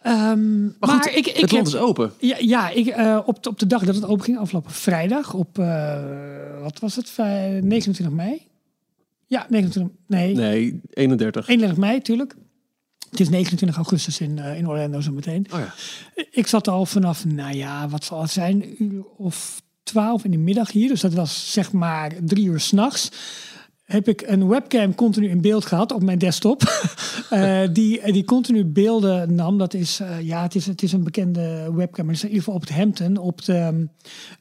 Um, 0.06 0.62
maar, 0.62 0.74
maar 0.78 0.88
goed, 0.88 1.06
ik, 1.06 1.26
ik 1.26 1.36
het 1.36 1.52
land 1.52 1.66
is 1.66 1.76
open. 1.76 2.12
Ja, 2.18 2.36
ja 2.40 2.70
ik, 2.70 2.96
uh, 2.96 3.18
op, 3.24 3.42
de, 3.42 3.48
op 3.48 3.58
de 3.58 3.66
dag 3.66 3.84
dat 3.84 3.94
het 3.94 4.04
open 4.04 4.24
ging, 4.24 4.38
afgelopen 4.38 4.70
vrijdag, 4.70 5.34
op, 5.34 5.58
uh, 5.58 6.60
wat 6.62 6.78
was 6.78 6.96
het, 6.96 7.12
29 7.16 8.10
mei? 8.10 8.46
Ja, 9.26 9.46
29, 9.48 9.96
nee. 10.06 10.34
Nee, 10.34 10.80
31. 10.90 11.48
31 11.48 11.78
mei, 11.78 12.00
tuurlijk. 12.00 12.34
Het 13.10 13.20
is 13.20 13.28
29 13.28 13.76
augustus 13.76 14.20
in, 14.20 14.36
uh, 14.36 14.58
in 14.58 14.68
Orlando 14.68 15.00
zo 15.00 15.12
meteen. 15.12 15.46
Oh 15.52 15.58
ja. 15.58 15.74
Ik 16.30 16.46
zat 16.46 16.68
al 16.68 16.86
vanaf, 16.86 17.24
nou 17.24 17.56
ja, 17.56 17.88
wat 17.88 18.04
zal 18.04 18.22
het 18.22 18.30
zijn, 18.30 18.62
een 18.62 18.82
uur 18.82 19.04
of 19.16 19.62
twaalf 19.82 20.24
in 20.24 20.30
de 20.30 20.38
middag 20.38 20.72
hier. 20.72 20.88
Dus 20.88 21.00
dat 21.00 21.14
was 21.14 21.52
zeg 21.52 21.72
maar 21.72 22.12
drie 22.24 22.46
uur 22.46 22.60
s'nachts. 22.60 23.10
Heb 23.92 24.08
ik 24.08 24.22
een 24.26 24.48
webcam 24.48 24.94
continu 24.94 25.28
in 25.28 25.40
beeld 25.40 25.66
gehad 25.66 25.92
op 25.92 26.02
mijn 26.02 26.18
desktop. 26.18 26.62
uh, 27.32 27.60
die, 27.72 28.12
die 28.12 28.24
continu 28.24 28.64
beelden 28.64 29.34
nam. 29.34 29.58
Dat 29.58 29.74
is, 29.74 30.00
uh, 30.00 30.20
ja, 30.20 30.42
het 30.42 30.54
is, 30.54 30.66
het 30.66 30.82
is 30.82 30.92
een 30.92 31.04
bekende 31.04 31.72
webcam. 31.74 32.04
Maar 32.04 32.14
het 32.14 32.24
is 32.24 32.30
in 32.30 32.36
ieder 32.36 32.44
geval 32.44 32.54
op 32.54 32.60
het 32.60 32.70
Hampton. 32.70 33.16
Op 33.16 33.44
de, 33.44 33.88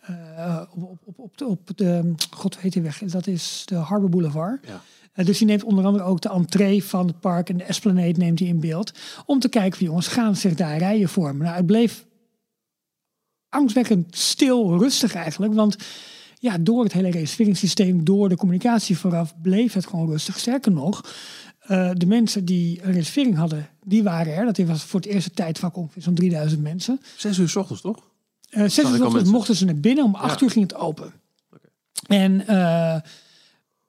uh, 0.09 0.61
op, 0.71 0.99
op, 1.05 1.19
op, 1.19 1.37
de, 1.37 1.45
op 1.45 1.69
de, 1.75 2.13
god 2.29 2.61
weet 2.61 2.73
je 2.73 2.81
weg. 2.81 2.97
Dat 2.97 3.27
is 3.27 3.63
de 3.65 3.75
Harbor 3.75 4.09
Boulevard. 4.09 4.67
Ja. 4.67 4.81
Uh, 5.15 5.25
dus 5.25 5.37
die 5.37 5.47
neemt 5.47 5.63
onder 5.63 5.85
andere 5.85 6.03
ook 6.03 6.21
de 6.21 6.29
entree 6.29 6.83
van 6.83 7.07
het 7.07 7.19
park 7.19 7.49
en 7.49 7.57
de 7.57 7.63
Esplanade 7.63 8.17
neemt 8.17 8.39
hij 8.39 8.47
in 8.47 8.59
beeld. 8.59 8.91
Om 9.25 9.39
te 9.39 9.49
kijken 9.49 9.77
van 9.77 9.87
jongens, 9.87 10.07
gaan 10.07 10.35
zich 10.35 10.53
daar 10.53 10.77
rijen 10.77 11.09
vormen. 11.09 11.43
Nou, 11.43 11.55
het 11.55 11.65
bleef 11.65 12.05
angstwekkend 13.49 14.17
stil, 14.17 14.77
rustig 14.77 15.15
eigenlijk. 15.15 15.53
Want 15.53 15.77
ja, 16.41 16.57
door 16.57 16.83
het 16.83 16.93
hele 16.93 17.11
reserveringssysteem, 17.11 18.03
door 18.03 18.29
de 18.29 18.35
communicatie 18.35 18.97
vooraf, 18.97 19.33
bleef 19.41 19.73
het 19.73 19.87
gewoon 19.87 20.09
rustig. 20.09 20.39
Sterker 20.39 20.71
nog, 20.71 21.01
uh, 21.67 21.91
de 21.93 22.05
mensen 22.05 22.45
die 22.45 22.79
een 22.83 22.93
reservering 22.93 23.35
hadden, 23.35 23.69
die 23.83 24.03
waren 24.03 24.33
er. 24.33 24.45
Dat 24.45 24.57
was 24.57 24.83
voor 24.83 24.99
het 24.99 25.09
eerste 25.09 25.31
tijdvak 25.31 25.75
ongeveer 25.75 26.01
zo'n 26.01 26.13
3000 26.13 26.61
mensen. 26.61 27.01
Zes 27.17 27.37
uur 27.37 27.49
s 27.49 27.55
ochtends, 27.55 27.81
toch? 27.81 27.97
Uh, 28.49 28.61
zes 28.61 28.89
uur 28.89 28.97
s 28.97 28.99
ochtends 28.99 29.29
mochten 29.29 29.55
ze 29.55 29.65
naar 29.65 29.75
binnen. 29.75 30.03
Om 30.03 30.15
acht 30.15 30.39
ja. 30.39 30.45
uur 30.45 30.51
ging 30.51 30.69
het 30.69 30.79
open. 30.79 31.13
Okay. 31.51 32.19
En... 32.19 32.41
Uh, 32.41 32.95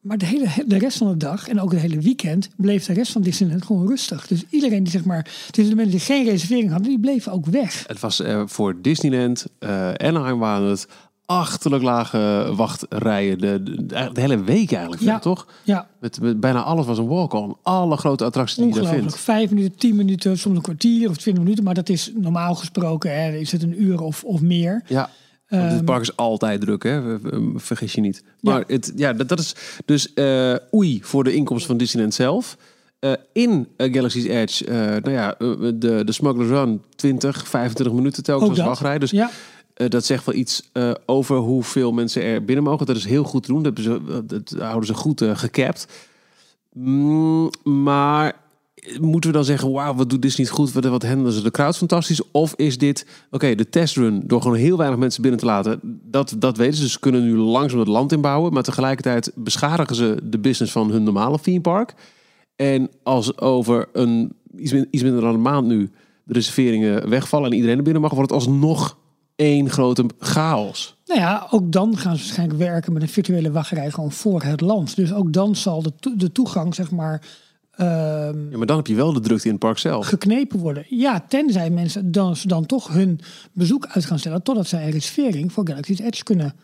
maar 0.01 0.19
de, 0.19 0.27
hele, 0.27 0.49
de 0.67 0.79
rest 0.79 0.99
van 0.99 1.09
de 1.09 1.17
dag 1.17 1.49
en 1.49 1.61
ook 1.61 1.73
het 1.73 1.81
hele 1.81 2.01
weekend 2.01 2.49
bleef 2.57 2.85
de 2.85 2.93
rest 2.93 3.13
van 3.13 3.23
Disneyland 3.23 3.65
gewoon 3.65 3.89
rustig. 3.89 4.27
Dus 4.27 4.45
iedereen 4.51 4.83
die 4.83 4.93
zeg 4.93 5.05
maar, 5.05 5.49
dus 5.51 5.69
de 5.69 5.75
mensen 5.75 5.97
die 5.97 6.01
geen 6.01 6.25
reservering 6.25 6.71
hadden, 6.71 6.89
die 6.89 7.01
bleven 7.01 7.33
ook 7.33 7.47
weg. 7.47 7.85
Het 7.87 8.01
was 8.01 8.21
uh, 8.21 8.43
voor 8.47 8.81
Disneyland, 8.81 9.47
uh, 9.61 9.93
Anaheim 9.93 10.39
waren 10.39 10.69
het 10.69 10.87
achterlijk 11.27 11.83
lage 11.83 12.53
wachtrijen. 12.57 13.39
De, 13.39 13.63
de, 13.63 14.11
de 14.13 14.21
hele 14.21 14.43
week 14.43 14.73
eigenlijk, 14.73 15.03
ja. 15.03 15.19
toch? 15.19 15.47
Ja. 15.63 15.89
Met, 16.01 16.21
met, 16.21 16.41
bijna 16.41 16.63
alles 16.63 16.87
was 16.87 16.99
een 16.99 17.07
walk-on. 17.07 17.57
Alle 17.63 17.97
grote 17.97 18.25
attracties 18.25 18.57
die 18.57 18.75
je 18.75 18.81
daar 18.81 18.95
vindt. 18.95 19.19
Vijf 19.19 19.51
minuten, 19.51 19.79
tien 19.79 19.97
minuten, 19.97 20.39
soms 20.39 20.57
een 20.57 20.63
kwartier 20.63 21.11
of 21.11 21.17
twintig 21.17 21.43
minuten. 21.43 21.65
Maar 21.65 21.75
dat 21.75 21.89
is 21.89 22.13
normaal 22.15 22.55
gesproken, 22.55 23.23
hè, 23.23 23.37
is 23.37 23.53
het 23.53 23.63
een 23.63 23.83
uur 23.83 24.01
of, 24.01 24.25
of 24.25 24.41
meer. 24.41 24.83
Ja. 24.87 25.11
Want 25.49 25.73
het 25.73 25.85
park 25.85 26.01
is 26.01 26.17
altijd 26.17 26.61
druk, 26.61 26.83
hè? 26.83 27.19
vergis 27.55 27.93
je 27.93 28.01
niet. 28.01 28.25
Maar 28.41 28.59
ja, 28.59 28.65
het, 28.67 28.93
ja 28.97 29.13
dat, 29.13 29.29
dat 29.29 29.39
is 29.39 29.55
dus 29.85 30.11
uh, 30.15 30.55
oei 30.75 31.01
voor 31.03 31.25
de 31.25 31.35
inkomsten 31.35 31.69
van 31.69 31.79
Disneyland 31.79 32.15
zelf. 32.15 32.57
Uh, 33.01 33.13
in 33.33 33.69
uh, 33.77 33.95
Galaxy's 33.95 34.25
Edge, 34.25 34.65
nou 35.03 35.11
ja, 35.11 35.35
de, 35.39 36.03
de 36.05 36.13
Smuggler's 36.13 36.49
Run 36.49 36.83
20, 36.97 37.49
25 37.49 37.95
minuten 37.95 38.23
telkens 38.23 38.51
als 38.51 38.59
wachtrij. 38.59 38.99
Dus 38.99 39.11
ja. 39.11 39.31
Dat 39.89 40.05
zegt 40.05 40.27
wel 40.27 40.35
iets 40.35 40.71
over 41.07 41.37
hoeveel 41.37 41.93
mensen 41.93 42.23
er 42.23 42.45
binnen 42.45 42.65
mogen. 42.65 42.87
Dat 42.87 42.97
is 42.97 43.05
heel 43.05 43.25
goed 43.25 43.43
te 43.43 43.53
doen. 43.53 43.63
Dat, 43.63 43.79
ze, 43.79 44.23
dat 44.27 44.55
houden 44.59 44.87
ze 44.87 44.95
goed 44.95 45.23
gecapt. 45.25 45.87
Mm, 46.73 47.51
maar 47.63 48.41
moeten 49.01 49.31
we 49.31 49.37
dan 49.37 49.45
zeggen, 49.45 49.73
wauw, 49.73 49.95
wat 49.95 50.11
doet 50.11 50.39
niet 50.39 50.51
goed? 50.51 50.73
Wat, 50.73 50.85
wat 50.85 51.03
handelen 51.03 51.33
ze 51.33 51.43
de 51.43 51.51
crowd 51.51 51.77
fantastisch? 51.77 52.31
Of 52.31 52.55
is 52.57 52.79
dit, 52.79 53.07
oké, 53.31 53.55
de 53.55 53.69
testrun 53.69 54.23
door 54.27 54.43
gewoon 54.43 54.57
heel 54.57 54.77
weinig 54.77 54.99
mensen 54.99 55.23
binnen 55.23 55.41
te 55.41 55.47
laten? 55.47 55.81
Dat, 56.05 56.35
dat 56.39 56.57
weten 56.57 56.77
ze. 56.77 56.89
Ze 56.89 56.99
kunnen 56.99 57.23
nu 57.23 57.37
langzaam 57.37 57.79
het 57.79 57.89
land 57.89 58.13
inbouwen. 58.13 58.53
Maar 58.53 58.63
tegelijkertijd 58.63 59.33
beschadigen 59.35 59.97
ze 59.97 60.19
de 60.23 60.39
business 60.39 60.73
van 60.73 60.91
hun 60.91 61.03
normale 61.03 61.41
theme 61.41 61.61
park. 61.61 61.95
En 62.57 62.91
als 63.03 63.39
over 63.39 63.89
een, 63.93 64.33
iets, 64.57 64.73
iets 64.73 65.03
minder 65.03 65.21
dan 65.21 65.35
een 65.35 65.43
maand 65.43 65.67
nu 65.67 65.91
de 66.25 66.33
reserveringen 66.33 67.09
wegvallen 67.09 67.51
en 67.51 67.57
iedereen 67.57 67.77
er 67.77 67.83
binnen 67.83 68.03
mag, 68.03 68.13
wordt 68.13 68.31
het 68.31 68.41
alsnog 68.41 68.97
één 69.43 69.71
grote 69.71 70.07
chaos. 70.19 70.97
Nou 71.07 71.21
ja, 71.21 71.47
ook 71.51 71.73
dan 71.73 71.97
gaan 71.97 72.17
ze 72.17 72.23
waarschijnlijk 72.23 72.59
werken 72.59 72.93
met 72.93 73.03
een 73.03 73.09
virtuele 73.09 73.51
wachtrij 73.51 73.91
gewoon 73.91 74.13
voor 74.13 74.43
het 74.43 74.61
land. 74.61 74.97
Dus 74.97 75.13
ook 75.13 75.33
dan 75.33 75.57
zal 75.57 75.83
de, 75.83 75.93
to 76.01 76.17
de 76.17 76.33
toegang, 76.33 76.75
zeg 76.75 76.91
maar, 76.91 77.23
Um, 77.81 78.51
ja, 78.51 78.57
maar 78.57 78.67
dan 78.67 78.77
heb 78.77 78.87
je 78.87 78.95
wel 78.95 79.13
de 79.13 79.21
drukte 79.21 79.45
in 79.45 79.51
het 79.51 79.61
park 79.61 79.79
zelf. 79.79 80.07
Geknepen 80.07 80.59
worden. 80.59 80.85
Ja, 80.89 81.25
tenzij 81.29 81.71
mensen 81.71 82.13
dan, 82.13 82.37
dan 82.45 82.67
toch 82.67 82.89
hun 82.89 83.21
bezoek 83.53 83.87
uit 83.87 84.05
gaan 84.05 84.19
stellen... 84.19 84.43
totdat 84.43 84.67
zij 84.67 84.85
een 84.85 84.91
reservering 84.91 85.53
voor 85.53 85.69
Galaxy's 85.69 85.99
Edge 85.99 86.23
kunnen 86.23 86.55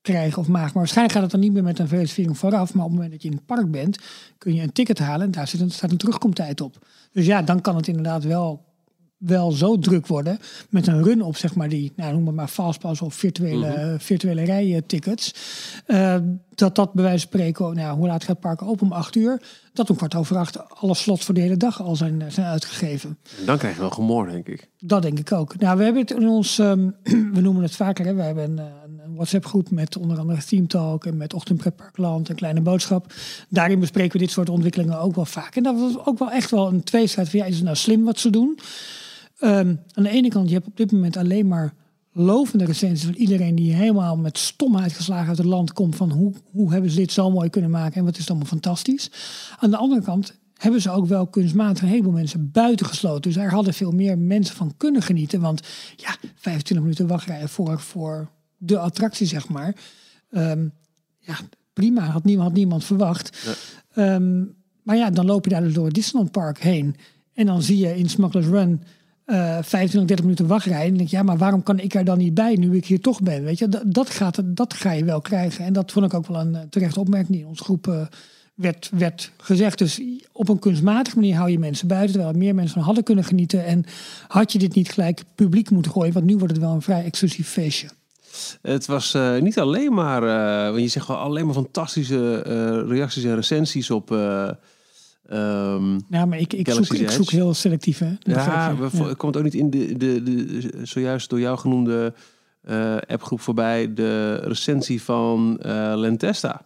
krijgen 0.00 0.38
of 0.38 0.48
maken. 0.48 0.70
Maar 0.72 0.82
waarschijnlijk 0.82 1.14
gaat 1.14 1.22
het 1.22 1.32
dan 1.32 1.40
niet 1.40 1.52
meer 1.52 1.62
met 1.62 1.78
een 1.78 1.88
reservering 1.88 2.38
vooraf. 2.38 2.74
Maar 2.74 2.84
op 2.84 2.90
het 2.90 3.00
moment 3.00 3.12
dat 3.12 3.22
je 3.22 3.28
in 3.28 3.36
het 3.36 3.46
park 3.46 3.70
bent, 3.70 3.98
kun 4.38 4.54
je 4.54 4.62
een 4.62 4.72
ticket 4.72 4.98
halen... 4.98 5.26
en 5.26 5.30
daar 5.30 5.48
zit 5.48 5.60
een, 5.60 5.70
staat 5.70 5.90
een 5.90 5.96
terugkomtijd 5.96 6.60
op. 6.60 6.86
Dus 7.12 7.26
ja, 7.26 7.42
dan 7.42 7.60
kan 7.60 7.76
het 7.76 7.88
inderdaad 7.88 8.24
wel 8.24 8.64
wel 9.26 9.52
zo 9.52 9.78
druk 9.78 10.06
worden 10.06 10.38
met 10.68 10.86
een 10.86 11.02
run 11.02 11.22
op, 11.22 11.36
zeg 11.36 11.54
maar, 11.54 11.68
die, 11.68 11.92
nou, 11.96 12.12
noem 12.12 12.26
het 12.26 12.34
maar 12.34 12.48
fastpass 12.48 13.00
of 13.00 13.14
virtuele, 13.14 13.68
mm 13.68 13.74
-hmm. 13.74 14.00
virtuele 14.00 14.44
rijtickets. 14.44 15.34
Uh, 15.86 16.16
dat 16.54 16.74
dat 16.74 16.92
bij 16.92 17.04
wijze 17.04 17.26
van 17.28 17.28
spreken, 17.28 17.74
nou, 17.74 17.96
hoe 17.96 18.06
laat 18.06 18.20
gaat 18.20 18.28
het 18.28 18.40
park 18.40 18.62
open? 18.62 18.86
Om 18.86 18.92
acht 18.92 19.16
uur. 19.16 19.42
Dat 19.72 19.90
om 19.90 19.96
kwart 19.96 20.14
over 20.14 20.36
acht 20.36 20.68
alle 20.68 20.94
slots 20.94 21.24
voor 21.24 21.34
de 21.34 21.40
hele 21.40 21.56
dag 21.56 21.82
al 21.82 21.96
zijn, 21.96 22.32
zijn 22.32 22.46
uitgegeven. 22.46 23.18
En 23.38 23.46
dan 23.46 23.58
krijg 23.58 23.74
je 23.74 23.80
wel 23.80 23.90
gemor, 23.90 24.26
denk 24.26 24.48
ik. 24.48 24.68
Dat 24.80 25.02
denk 25.02 25.18
ik 25.18 25.32
ook. 25.32 25.58
Nou, 25.58 25.78
we 25.78 25.84
hebben 25.84 26.02
het 26.02 26.10
in 26.10 26.28
ons, 26.28 26.58
um, 26.58 26.94
we 27.34 27.40
noemen 27.40 27.62
het 27.62 27.76
vaker, 27.76 28.04
hè, 28.04 28.14
we 28.14 28.22
hebben 28.22 28.44
een, 28.44 28.58
een 29.04 29.14
WhatsApp 29.14 29.46
groep 29.46 29.70
met 29.70 29.96
onder 29.96 30.18
andere 30.18 30.44
Team 30.44 30.66
Talk 30.66 31.04
en 31.04 31.16
met 31.16 31.34
Ochtendpretparkland 31.34 32.28
en 32.28 32.34
Kleine 32.34 32.60
Boodschap. 32.60 33.12
Daarin 33.48 33.80
bespreken 33.80 34.12
we 34.12 34.18
dit 34.18 34.30
soort 34.30 34.48
ontwikkelingen 34.48 35.00
ook 35.00 35.14
wel 35.14 35.26
vaak. 35.26 35.56
En 35.56 35.62
dat 35.62 35.78
was 35.78 36.06
ook 36.06 36.18
wel 36.18 36.30
echt 36.30 36.50
wel 36.50 36.68
een 36.68 36.82
tweestrijd 36.82 37.28
van, 37.28 37.38
ja, 37.38 37.44
is 37.44 37.54
het 37.54 37.64
nou 37.64 37.76
slim 37.76 38.04
wat 38.04 38.18
ze 38.18 38.30
doen? 38.30 38.58
Um, 39.40 39.80
aan 39.92 40.02
de 40.02 40.08
ene 40.08 40.28
kant, 40.28 40.48
je 40.48 40.54
hebt 40.54 40.66
op 40.66 40.76
dit 40.76 40.92
moment 40.92 41.16
alleen 41.16 41.48
maar 41.48 41.74
lovende 42.12 42.64
recensies 42.64 43.04
van 43.04 43.14
iedereen 43.14 43.54
die 43.54 43.72
helemaal 43.72 44.16
met 44.16 44.38
stomheid 44.38 44.92
geslagen 44.92 45.28
uit 45.28 45.38
het 45.38 45.46
land 45.46 45.72
komt 45.72 45.96
van 45.96 46.10
hoe, 46.10 46.32
hoe 46.50 46.72
hebben 46.72 46.90
ze 46.90 46.96
dit 46.96 47.12
zo 47.12 47.30
mooi 47.30 47.50
kunnen 47.50 47.70
maken 47.70 47.96
en 47.96 48.04
wat 48.04 48.12
is 48.12 48.20
het 48.20 48.28
allemaal 48.28 48.48
fantastisch. 48.48 49.10
Aan 49.58 49.70
de 49.70 49.76
andere 49.76 50.02
kant 50.02 50.38
hebben 50.54 50.80
ze 50.80 50.90
ook 50.90 51.06
wel 51.06 51.26
kunstmatig 51.26 51.82
een 51.82 51.88
heleboel 51.88 52.12
mensen 52.12 52.50
buitengesloten. 52.50 53.22
Dus 53.22 53.34
daar 53.34 53.50
hadden 53.50 53.74
veel 53.74 53.90
meer 53.90 54.18
mensen 54.18 54.56
van 54.56 54.74
kunnen 54.76 55.02
genieten. 55.02 55.40
Want 55.40 55.60
ja, 55.96 56.16
25 56.34 56.78
minuten 56.80 57.06
wachtrij 57.06 57.48
voor, 57.48 57.80
voor 57.80 58.30
de 58.56 58.78
attractie, 58.78 59.26
zeg 59.26 59.48
maar. 59.48 59.74
Ehm, 60.30 60.68
ja, 61.18 61.36
prima, 61.72 62.04
had 62.04 62.24
niemand, 62.24 62.48
had 62.48 62.56
niemand 62.56 62.84
verwacht. 62.84 63.56
Ehm, 63.94 64.44
maar 64.82 64.96
ja, 64.96 65.10
dan 65.10 65.26
loop 65.26 65.44
je 65.44 65.50
daar 65.50 65.62
dus 65.62 65.74
door 65.74 65.84
het 65.84 65.94
Disneyland 65.94 66.32
Park 66.32 66.58
heen. 66.58 66.96
En 67.32 67.46
dan 67.46 67.62
zie 67.62 67.78
je 67.78 67.96
in 67.96 68.08
Smuggler's 68.08 68.46
Run 68.46 68.82
uh, 69.26 69.58
25, 69.62 70.04
30 70.04 70.20
minuten 70.20 70.46
wachtrij. 70.46 70.86
En 70.86 70.96
denk 70.96 71.08
je, 71.08 71.16
ja, 71.16 71.22
maar 71.22 71.38
waarom 71.38 71.62
kan 71.62 71.78
ik 71.78 71.94
er 71.94 72.04
dan 72.04 72.18
niet 72.18 72.34
bij 72.34 72.54
nu 72.54 72.76
ik 72.76 72.86
hier 72.86 73.00
toch 73.00 73.22
ben? 73.22 73.44
Weet 73.44 73.58
je, 73.58 73.68
dat, 73.68 73.82
dat, 73.86 74.10
gaat, 74.10 74.40
dat 74.44 74.74
ga 74.74 74.92
je 74.92 75.04
wel 75.04 75.20
krijgen. 75.20 75.64
En 75.64 75.72
dat 75.72 75.92
vond 75.92 76.06
ik 76.06 76.14
ook 76.14 76.26
wel 76.26 76.40
een 76.40 76.52
uh, 76.52 76.60
terechte 76.70 77.00
opmerking 77.00 77.32
die 77.32 77.40
in 77.40 77.46
onze 77.46 77.64
groep 77.64 77.86
uh, 77.86 78.00
werd, 78.54 78.90
werd 78.94 79.32
gezegd. 79.36 79.78
Dus 79.78 80.00
op 80.32 80.48
een 80.48 80.58
kunstmatige 80.58 81.16
manier 81.16 81.36
hou 81.36 81.50
je 81.50 81.58
mensen 81.58 81.88
buiten, 81.88 82.12
terwijl 82.12 82.38
meer 82.38 82.54
mensen 82.54 82.74
van 82.74 82.82
hadden 82.82 83.04
kunnen 83.04 83.24
genieten. 83.24 83.64
En 83.64 83.84
had 84.28 84.52
je 84.52 84.58
dit 84.58 84.74
niet 84.74 84.90
gelijk 84.90 85.22
publiek 85.34 85.70
moeten 85.70 85.92
gooien, 85.92 86.12
want 86.12 86.26
nu 86.26 86.36
wordt 86.36 86.52
het 86.52 86.62
wel 86.62 86.72
een 86.72 86.82
vrij 86.82 87.04
exclusief 87.04 87.48
feestje. 87.48 87.88
Het 88.62 88.86
was 88.86 89.14
uh, 89.14 89.38
niet 89.38 89.58
alleen 89.58 89.94
maar, 89.94 90.20
want 90.70 90.82
je 90.82 90.88
zegt 90.88 91.06
wel 91.06 91.16
alleen 91.16 91.46
maar 91.46 91.54
fantastische 91.54 92.38
reacties 92.88 93.24
en 93.24 93.34
recensies 93.34 93.90
op. 93.90 94.10
Um, 95.32 96.00
ja, 96.08 96.24
maar 96.26 96.38
ik, 96.38 96.52
ik, 96.52 96.70
zoek, 96.70 96.92
ik 96.92 97.10
zoek 97.10 97.30
heel 97.30 97.54
selectief. 97.54 97.98
Hè? 97.98 98.12
Ja, 98.18 98.76
we, 98.76 98.88
ja. 98.92 99.14
komt 99.14 99.36
ook 99.36 99.42
niet 99.42 99.54
in 99.54 99.70
de, 99.70 99.96
de, 99.96 100.22
de, 100.22 100.70
zojuist 100.82 101.30
door 101.30 101.40
jou 101.40 101.58
genoemde 101.58 102.14
appgroep 103.06 103.40
voorbij 103.40 103.94
de 103.94 104.34
recensie 104.34 105.02
van 105.02 105.58
Lentesta. 105.94 106.62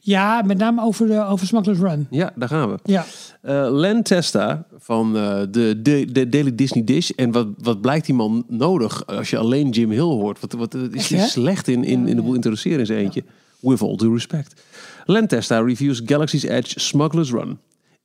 Ja, 0.00 0.42
met 0.42 0.58
name 0.58 0.82
over, 0.82 1.06
de, 1.06 1.24
over 1.24 1.46
Smugglers 1.46 1.78
Run. 1.78 2.06
Ja, 2.10 2.32
daar 2.34 2.48
gaan 2.48 2.70
we. 2.70 2.78
Ja. 2.84 3.04
Uh, 3.42 3.68
Len 3.70 4.02
Testa 4.02 4.66
van 4.78 5.16
uh, 5.16 5.40
de, 5.50 5.80
de, 5.82 6.12
de 6.12 6.28
Daily 6.28 6.54
Disney 6.54 6.84
Dish. 6.84 7.10
En 7.10 7.32
wat, 7.32 7.46
wat 7.58 7.80
blijkt 7.80 8.06
die 8.06 8.14
man 8.14 8.44
nodig 8.48 9.06
als 9.06 9.30
je 9.30 9.38
alleen 9.38 9.70
Jim 9.70 9.90
Hill 9.90 10.00
hoort? 10.00 10.40
Wat, 10.40 10.52
wat 10.52 10.74
is 10.74 11.08
hij 11.08 11.26
slecht 11.26 11.68
in, 11.68 11.84
in, 11.84 12.06
in 12.08 12.16
de 12.16 12.22
boel 12.22 12.34
introduceren 12.34 12.78
in 12.78 12.86
zijn 12.86 12.98
eentje? 12.98 13.22
Ja. 13.26 13.32
With 13.70 13.82
all 13.82 13.96
due 13.96 14.12
respect. 14.12 14.62
Len 15.10 15.26
Testa 15.26 15.64
reviews 15.64 16.02
Galaxy's 16.02 16.44
Edge 16.44 16.74
Smugglers 16.74 17.32
Run. 17.32 17.58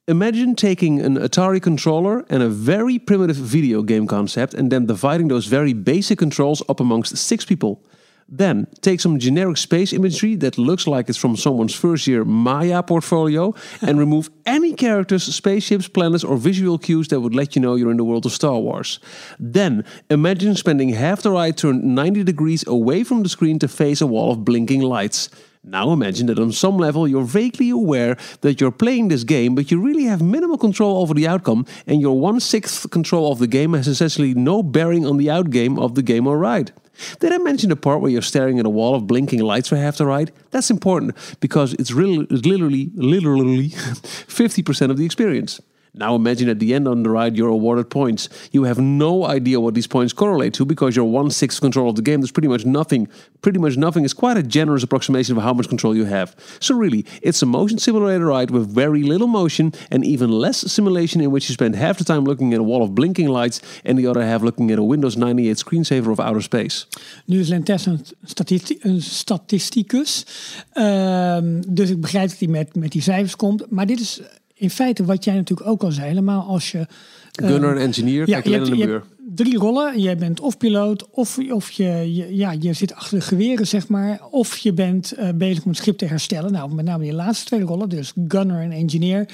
Imagine 0.08 0.56
taking 0.56 1.02
an 1.02 1.18
Atari 1.18 1.62
controller 1.62 2.24
and 2.30 2.42
a 2.42 2.48
very 2.48 2.98
primitive 2.98 3.36
video 3.36 3.82
game 3.82 4.08
concept 4.08 4.54
and 4.54 4.72
then 4.72 4.86
dividing 4.86 5.28
those 5.28 5.48
very 5.48 5.74
basic 5.74 6.18
controls 6.18 6.64
up 6.70 6.80
amongst 6.80 7.18
six 7.18 7.44
people. 7.44 7.84
Then 8.30 8.68
take 8.80 9.02
some 9.02 9.20
generic 9.20 9.58
space 9.58 9.92
imagery 9.92 10.36
that 10.38 10.58
looks 10.58 10.88
like 10.88 11.10
it's 11.10 11.18
from 11.18 11.36
someone's 11.36 11.76
first 11.76 12.08
year 12.08 12.24
Maya 12.24 12.82
portfolio 12.82 13.54
and 13.82 14.00
remove 14.00 14.30
any 14.46 14.74
characters, 14.74 15.24
spaceships, 15.24 15.90
planets, 15.90 16.24
or 16.24 16.38
visual 16.38 16.78
cues 16.78 17.10
that 17.10 17.20
would 17.20 17.36
let 17.36 17.54
you 17.54 17.62
know 17.62 17.76
you're 17.76 17.92
in 17.92 17.98
the 17.98 18.06
world 18.06 18.26
of 18.26 18.32
Star 18.32 18.58
Wars. 18.60 19.00
Then 19.38 19.84
imagine 20.10 20.56
spending 20.56 20.90
half 20.90 21.22
the 21.22 21.32
ride 21.32 21.58
turned 21.58 21.84
90 21.84 22.24
degrees 22.24 22.66
away 22.66 23.04
from 23.04 23.24
the 23.24 23.30
screen 23.30 23.60
to 23.60 23.68
face 23.68 24.00
a 24.00 24.08
wall 24.08 24.32
of 24.32 24.46
blinking 24.46 24.82
lights. 24.82 25.28
Now 25.66 25.94
imagine 25.94 26.28
that 26.28 26.40
on 26.40 26.52
some 26.52 26.78
level 26.78 27.08
you're 27.08 27.24
vaguely 27.24 27.70
aware 27.70 28.18
that 28.42 28.60
you're 28.60 28.70
playing 28.70 29.08
this 29.08 29.24
game, 29.24 29.56
but 29.56 29.72
you 29.72 29.80
really 29.80 30.04
have 30.04 30.22
minimal 30.22 30.58
control 30.58 31.02
over 31.02 31.14
the 31.14 31.26
outcome, 31.26 31.66
and 31.88 32.02
your 32.02 32.20
one 32.20 32.42
sixth 32.42 32.90
control 32.92 33.32
of 33.32 33.40
the 33.40 33.48
game 33.48 33.72
has 33.72 33.88
essentially 33.88 34.34
no 34.34 34.62
bearing 34.62 35.06
on 35.06 35.16
the 35.16 35.28
outgame 35.28 35.82
of 35.82 35.96
the 35.96 36.04
game 36.04 36.28
or 36.28 36.38
ride. 36.38 36.74
Did 37.20 37.32
I 37.32 37.38
mention 37.38 37.70
the 37.70 37.78
part 37.78 38.02
where 38.02 38.12
you're 38.12 38.22
staring 38.22 38.60
at 38.60 38.66
a 38.66 38.70
wall 38.70 38.94
of 38.94 39.08
blinking 39.08 39.40
lights 39.40 39.70
for 39.70 39.78
half 39.78 39.98
the 39.98 40.06
ride? 40.06 40.34
That's 40.52 40.70
important 40.70 41.16
because 41.40 41.74
it's 41.76 41.92
really, 41.92 42.28
literally, 42.30 42.92
literally 42.94 43.70
50% 43.70 44.92
of 44.92 44.98
the 44.98 45.06
experience. 45.06 45.62
Now 45.96 46.16
imagine 46.16 46.50
at 46.50 46.60
the 46.60 46.74
end 46.74 46.88
on 46.88 47.04
the 47.04 47.10
ride 47.10 47.38
you're 47.38 47.50
awarded 47.50 47.90
points. 47.90 48.28
You 48.52 48.64
have 48.64 48.80
no 48.80 49.26
idea 49.26 49.60
what 49.60 49.76
these 49.76 49.86
points 49.86 50.12
correlate 50.12 50.54
to 50.56 50.66
because 50.66 50.96
you're 50.96 51.06
one 51.06 51.30
sixth 51.30 51.62
control 51.62 51.90
of 51.90 51.96
the 51.96 52.02
game. 52.02 52.22
There's 52.22 52.32
pretty 52.32 52.48
much 52.48 52.66
nothing. 52.66 53.08
Pretty 53.42 53.60
much 53.60 53.78
nothing 53.78 54.04
is 54.04 54.14
quite 54.14 54.36
a 54.36 54.42
generous 54.42 54.82
approximation 54.82 55.38
of 55.38 55.44
how 55.44 55.54
much 55.54 55.70
control 55.70 55.96
you 55.96 56.06
have. 56.06 56.36
So 56.60 56.76
really, 56.76 57.06
it's 57.22 57.42
a 57.44 57.46
motion 57.46 57.78
simulator 57.78 58.26
ride 58.26 58.50
with 58.50 58.74
very 58.74 59.04
little 59.04 59.28
motion 59.28 59.72
and 59.92 60.04
even 60.04 60.32
less 60.32 60.72
simulation 60.72 61.22
in 61.22 61.30
which 61.30 61.48
you 61.48 61.54
spend 61.54 61.76
half 61.76 61.98
the 61.98 62.04
time 62.04 62.24
looking 62.24 62.54
at 62.54 62.60
a 62.60 62.64
wall 62.64 62.82
of 62.82 62.96
blinking 62.96 63.28
lights 63.28 63.62
and 63.86 63.98
the 64.00 64.08
other 64.08 64.24
half 64.24 64.42
looking 64.42 64.72
at 64.72 64.80
a 64.80 64.84
Windows 64.84 65.16
98 65.16 65.58
screensaver 65.58 66.12
of 66.12 66.20
outer 66.20 66.42
space. 66.42 66.88
Nu 67.26 67.40
is 67.40 67.48
Lentes 67.48 67.86
een, 67.86 68.00
statisti 68.24 68.78
een 68.80 69.02
statisticus, 69.02 70.26
um, 70.74 71.62
dus 71.68 71.90
ik 71.90 72.02
begrijp 72.02 72.30
dat 72.30 72.40
hij 72.40 72.48
met, 72.48 72.76
met 72.76 72.92
die 72.92 73.02
cijfers 73.02 73.36
komt. 73.36 73.66
Maar 73.70 73.86
dit 73.86 74.00
is 74.00 74.22
in 74.64 74.70
feite 74.70 75.06
wat 75.06 75.24
jij 75.24 75.36
natuurlijk 75.36 75.70
ook 75.70 75.84
al 75.84 75.92
zei, 75.92 76.08
helemaal 76.08 76.42
als 76.42 76.72
je... 76.72 76.88
Gunner 77.32 77.76
en 77.76 77.82
engineer, 77.82 78.30
ja, 78.30 78.40
je 78.44 78.52
hebt, 78.52 78.68
je 78.68 78.88
hebt 78.88 79.06
drie 79.36 79.58
rollen. 79.58 80.00
Jij 80.00 80.18
bent 80.18 80.40
of 80.40 80.58
piloot, 80.58 81.10
of, 81.10 81.40
of 81.50 81.72
je, 81.72 82.14
je, 82.14 82.36
ja, 82.36 82.56
je 82.60 82.74
zit 82.74 82.96
achter 82.96 83.18
de 83.18 83.24
geweren, 83.24 83.68
zeg 83.68 83.88
maar. 83.88 84.22
Of 84.32 84.58
je 84.58 84.74
bent 84.74 85.14
uh, 85.20 85.30
bezig 85.36 85.64
om 85.64 85.70
het 85.70 85.80
schip 85.80 85.98
te 85.98 86.06
herstellen. 86.06 86.52
Nou, 86.52 86.74
met 86.74 86.86
name 86.86 87.04
die 87.04 87.14
laatste 87.14 87.46
twee 87.46 87.62
rollen, 87.62 87.90
dus 87.90 88.14
gunner 88.28 88.62
en 88.62 88.72
engineer. 88.72 89.28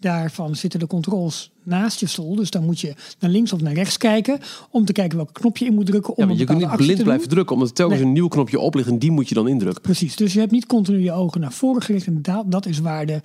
Daarvan 0.00 0.56
zitten 0.56 0.80
de 0.80 0.86
controls 0.86 1.50
naast 1.62 2.00
je 2.00 2.06
stoel. 2.06 2.34
Dus 2.34 2.50
dan 2.50 2.64
moet 2.64 2.80
je 2.80 2.94
naar 3.20 3.30
links 3.30 3.52
of 3.52 3.60
naar 3.60 3.72
rechts 3.72 3.96
kijken. 3.96 4.38
Om 4.70 4.84
te 4.84 4.92
kijken 4.92 5.16
welk 5.16 5.32
knopje 5.32 5.64
je 5.64 5.70
in 5.70 5.76
moet 5.76 5.86
drukken. 5.86 6.16
Om 6.16 6.30
ja, 6.30 6.36
je 6.36 6.44
kunt 6.44 6.58
niet 6.58 6.76
blind 6.76 7.02
blijven 7.02 7.28
drukken. 7.28 7.54
Omdat 7.54 7.68
er 7.68 7.74
telkens 7.74 7.98
nee. 7.98 8.08
een 8.08 8.14
nieuw 8.14 8.28
knopje 8.28 8.58
op 8.58 8.74
ligt 8.74 8.88
en 8.88 8.98
die 8.98 9.10
moet 9.10 9.28
je 9.28 9.34
dan 9.34 9.48
indrukken. 9.48 9.82
Precies, 9.82 10.16
dus 10.16 10.32
je 10.32 10.38
hebt 10.38 10.52
niet 10.52 10.66
continu 10.66 10.98
je 10.98 11.12
ogen 11.12 11.40
naar 11.40 11.52
voren 11.52 11.82
gericht. 11.82 12.06
En 12.06 12.22
dat, 12.22 12.50
dat 12.50 12.66
is 12.66 12.78
waar 12.78 13.06
de 13.06 13.20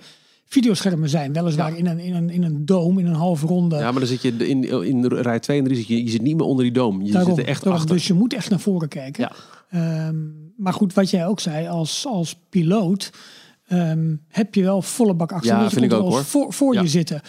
videoschermen 0.52 1.08
zijn. 1.08 1.32
Weliswaar 1.32 1.70
ja. 1.70 1.76
in, 1.76 1.86
een, 1.86 1.98
in, 1.98 2.14
een, 2.14 2.30
in 2.30 2.42
een 2.42 2.66
doom, 2.66 2.98
in 2.98 3.06
een 3.06 3.14
halve 3.14 3.46
ronde. 3.46 3.76
Ja, 3.76 3.90
maar 3.90 4.00
dan 4.00 4.08
zit 4.08 4.22
je 4.22 4.36
in, 4.36 4.84
in 4.84 5.06
rij 5.06 5.40
2 5.40 5.58
en 5.58 5.64
3 5.64 5.76
zit 5.76 5.86
je, 5.86 6.04
je 6.04 6.10
zit 6.10 6.22
niet 6.22 6.36
meer 6.36 6.46
onder 6.46 6.64
die 6.64 6.72
doom. 6.72 7.02
Je 7.02 7.12
daarom, 7.12 7.34
zit 7.34 7.44
er 7.44 7.50
echt 7.50 7.66
achter. 7.66 7.94
Dus 7.94 8.06
je 8.06 8.14
moet 8.14 8.34
echt 8.34 8.50
naar 8.50 8.60
voren 8.60 8.88
kijken. 8.88 9.30
Ja. 9.70 10.08
Um, 10.08 10.52
maar 10.56 10.72
goed, 10.72 10.94
wat 10.94 11.10
jij 11.10 11.26
ook 11.26 11.40
zei, 11.40 11.68
als, 11.68 12.06
als 12.06 12.40
piloot 12.48 13.10
um, 13.68 14.24
heb 14.28 14.54
je 14.54 14.62
wel 14.62 14.82
volle 14.82 15.14
bak 15.14 15.32
achter. 15.32 15.56
Ja, 15.56 15.70
vind 15.70 15.84
ik 15.84 15.92
ook 15.92 16.10
hoor. 16.10 16.24
Voor, 16.24 16.52
voor 16.52 16.74
ja. 16.74 16.80
je 16.80 16.88
zitten. 16.88 17.20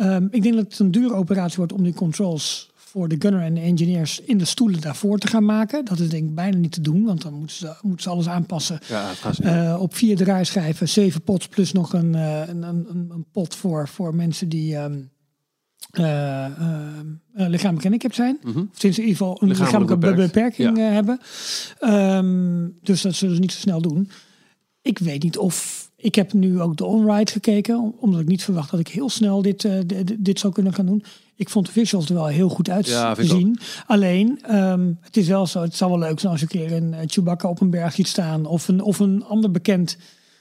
Um, 0.00 0.28
ik 0.30 0.42
denk 0.42 0.54
dat 0.54 0.64
het 0.64 0.78
een 0.78 0.90
dure 0.90 1.14
operatie 1.14 1.56
wordt 1.56 1.72
om 1.72 1.82
die 1.82 1.94
controls 1.94 2.70
voor 2.94 3.08
de 3.08 3.16
gunner 3.18 3.42
en 3.42 3.54
de 3.54 3.60
engineers 3.60 4.20
in 4.20 4.38
de 4.38 4.44
stoelen 4.44 4.80
daarvoor 4.80 5.18
te 5.18 5.26
gaan 5.26 5.44
maken. 5.44 5.84
Dat 5.84 5.98
is 5.98 6.08
denk 6.08 6.28
ik 6.28 6.34
bijna 6.34 6.56
niet 6.56 6.72
te 6.72 6.80
doen, 6.80 7.04
want 7.04 7.22
dan 7.22 7.34
moeten 7.34 7.56
ze, 7.56 7.74
moeten 7.82 8.02
ze 8.02 8.08
alles 8.08 8.28
aanpassen. 8.28 8.78
Ja, 8.88 9.12
uh, 9.42 9.80
op 9.80 9.94
vier 9.94 10.16
draaischijven, 10.16 10.88
zeven 10.88 11.22
pots 11.22 11.48
plus 11.48 11.72
nog 11.72 11.92
een, 11.92 12.12
uh, 12.14 12.48
een, 12.48 12.62
een, 12.62 12.86
een, 13.10 13.26
pot 13.32 13.54
voor, 13.54 13.88
voor 13.88 14.14
mensen 14.14 14.48
die 14.48 14.76
um, 14.76 15.10
uh, 15.92 16.46
lichamelijk 17.34 17.82
handicap 17.82 18.14
zijn. 18.14 18.38
Mm 18.42 18.52
-hmm. 18.52 18.68
Of 18.72 18.78
sinds 18.78 18.98
in 18.98 19.04
ieder 19.04 19.18
geval 19.18 19.42
een 19.42 19.48
lichamelijke, 19.48 19.94
lichamelijke 19.94 20.32
beperking 20.32 20.78
ja. 20.78 20.84
hebben. 20.84 21.20
Um, 21.80 22.78
dus 22.82 23.02
dat 23.02 23.14
zullen 23.14 23.34
ze 23.34 23.40
niet 23.40 23.52
zo 23.52 23.58
snel 23.58 23.80
doen. 23.80 24.10
Ik 24.82 24.98
weet 24.98 25.22
niet 25.22 25.38
of 25.38 25.84
ik 25.96 26.14
heb 26.14 26.32
nu 26.32 26.60
ook 26.60 26.76
de 26.76 26.84
on-ride 26.84 27.32
gekeken, 27.32 27.94
omdat 27.98 28.20
ik 28.20 28.28
niet 28.28 28.44
verwacht 28.44 28.70
dat 28.70 28.80
ik 28.80 28.88
heel 28.88 29.10
snel 29.10 29.42
dit, 29.42 29.64
uh, 29.64 29.78
dit, 29.86 30.14
dit 30.18 30.38
zou 30.38 30.52
kunnen 30.52 30.72
gaan 30.72 30.86
doen. 30.86 31.04
Ik 31.36 31.48
vond 31.48 31.66
de 31.66 31.72
visuals 31.72 32.08
er 32.08 32.14
wel 32.14 32.26
heel 32.26 32.48
goed 32.48 32.70
uit 32.70 32.86
ja, 32.86 33.14
te 33.14 33.24
zien. 33.24 33.58
Alleen, 33.86 34.54
um, 34.54 34.98
het 35.00 35.16
is 35.16 35.28
wel 35.28 35.46
zo, 35.46 35.62
het 35.62 35.74
zou 35.74 35.90
wel 35.90 36.00
leuk 36.00 36.20
zijn 36.20 36.32
als 36.32 36.40
je 36.40 36.46
een 36.50 36.60
keer 36.60 36.76
een 36.76 36.94
Chewbacca 37.06 37.48
op 37.48 37.60
een 37.60 37.70
berg 37.70 37.92
ziet 37.92 38.08
staan. 38.08 38.46
Of 38.46 38.68
een, 38.68 38.80
of 38.80 38.98
een 38.98 39.24
ander 39.24 39.50
bekend 39.50 39.96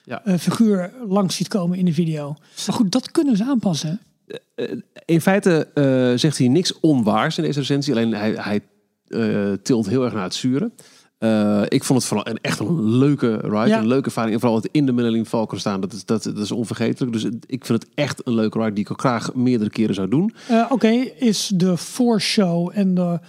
ja. 0.06 0.22
uh, 0.26 0.38
figuur 0.38 0.94
langs 1.08 1.36
ziet 1.36 1.48
komen 1.48 1.78
in 1.78 1.86
de 1.86 1.94
video. 1.94 2.36
Maar 2.66 2.76
goed, 2.76 2.92
dat 2.92 3.12
kunnen 3.12 3.38
ze 3.38 3.44
aanpassen. 3.44 4.00
Uh, 4.56 4.72
in 5.06 5.22
feite 5.22 5.68
uh, 5.74 6.18
zegt 6.18 6.38
hij 6.38 6.48
niks 6.48 6.80
onwaars 6.80 7.38
in 7.38 7.44
deze 7.44 7.60
recensie. 7.60 7.94
Alleen 7.94 8.14
hij, 8.14 8.32
hij 8.32 8.62
tilt 9.62 9.90
heel 9.90 10.04
erg 10.04 10.14
naar 10.14 10.24
het 10.24 10.36
zuren. 10.36 10.74
Uh, 11.24 11.62
ik 11.68 11.84
vond 11.84 12.00
het 12.00 12.08
vooral 12.08 12.28
een, 12.28 12.40
echt 12.42 12.60
een 12.60 12.98
leuke 12.98 13.36
ride, 13.36 13.68
ja. 13.68 13.80
een 13.80 13.88
leuke 13.88 14.06
ervaring. 14.06 14.34
En 14.34 14.40
vooral 14.40 14.58
het 14.58 14.70
in 14.72 14.86
de 14.86 14.92
Millennium 14.92 15.26
Falcon 15.26 15.60
staan, 15.60 15.82
dat 15.82 15.94
is, 15.94 16.06
dat, 16.06 16.24
dat 16.24 16.38
is 16.38 16.52
onvergetelijk. 16.52 17.14
Dus 17.14 17.24
ik 17.46 17.66
vind 17.66 17.84
het 17.84 17.92
echt 17.96 18.28
een 18.28 18.34
leuke 18.34 18.60
ride 18.60 18.74
die 18.74 18.84
ik 18.84 18.92
ook 18.92 19.00
graag 19.00 19.34
meerdere 19.34 19.70
keren 19.70 19.96
zou 19.96 20.08
doen. 20.08 20.34
Uh, 20.52 20.62
Oké, 20.64 20.74
okay. 20.74 21.14
is 21.18 21.52
de 21.56 21.78
voorshow 21.78 22.72
en 22.74 22.94
de, 22.94 23.20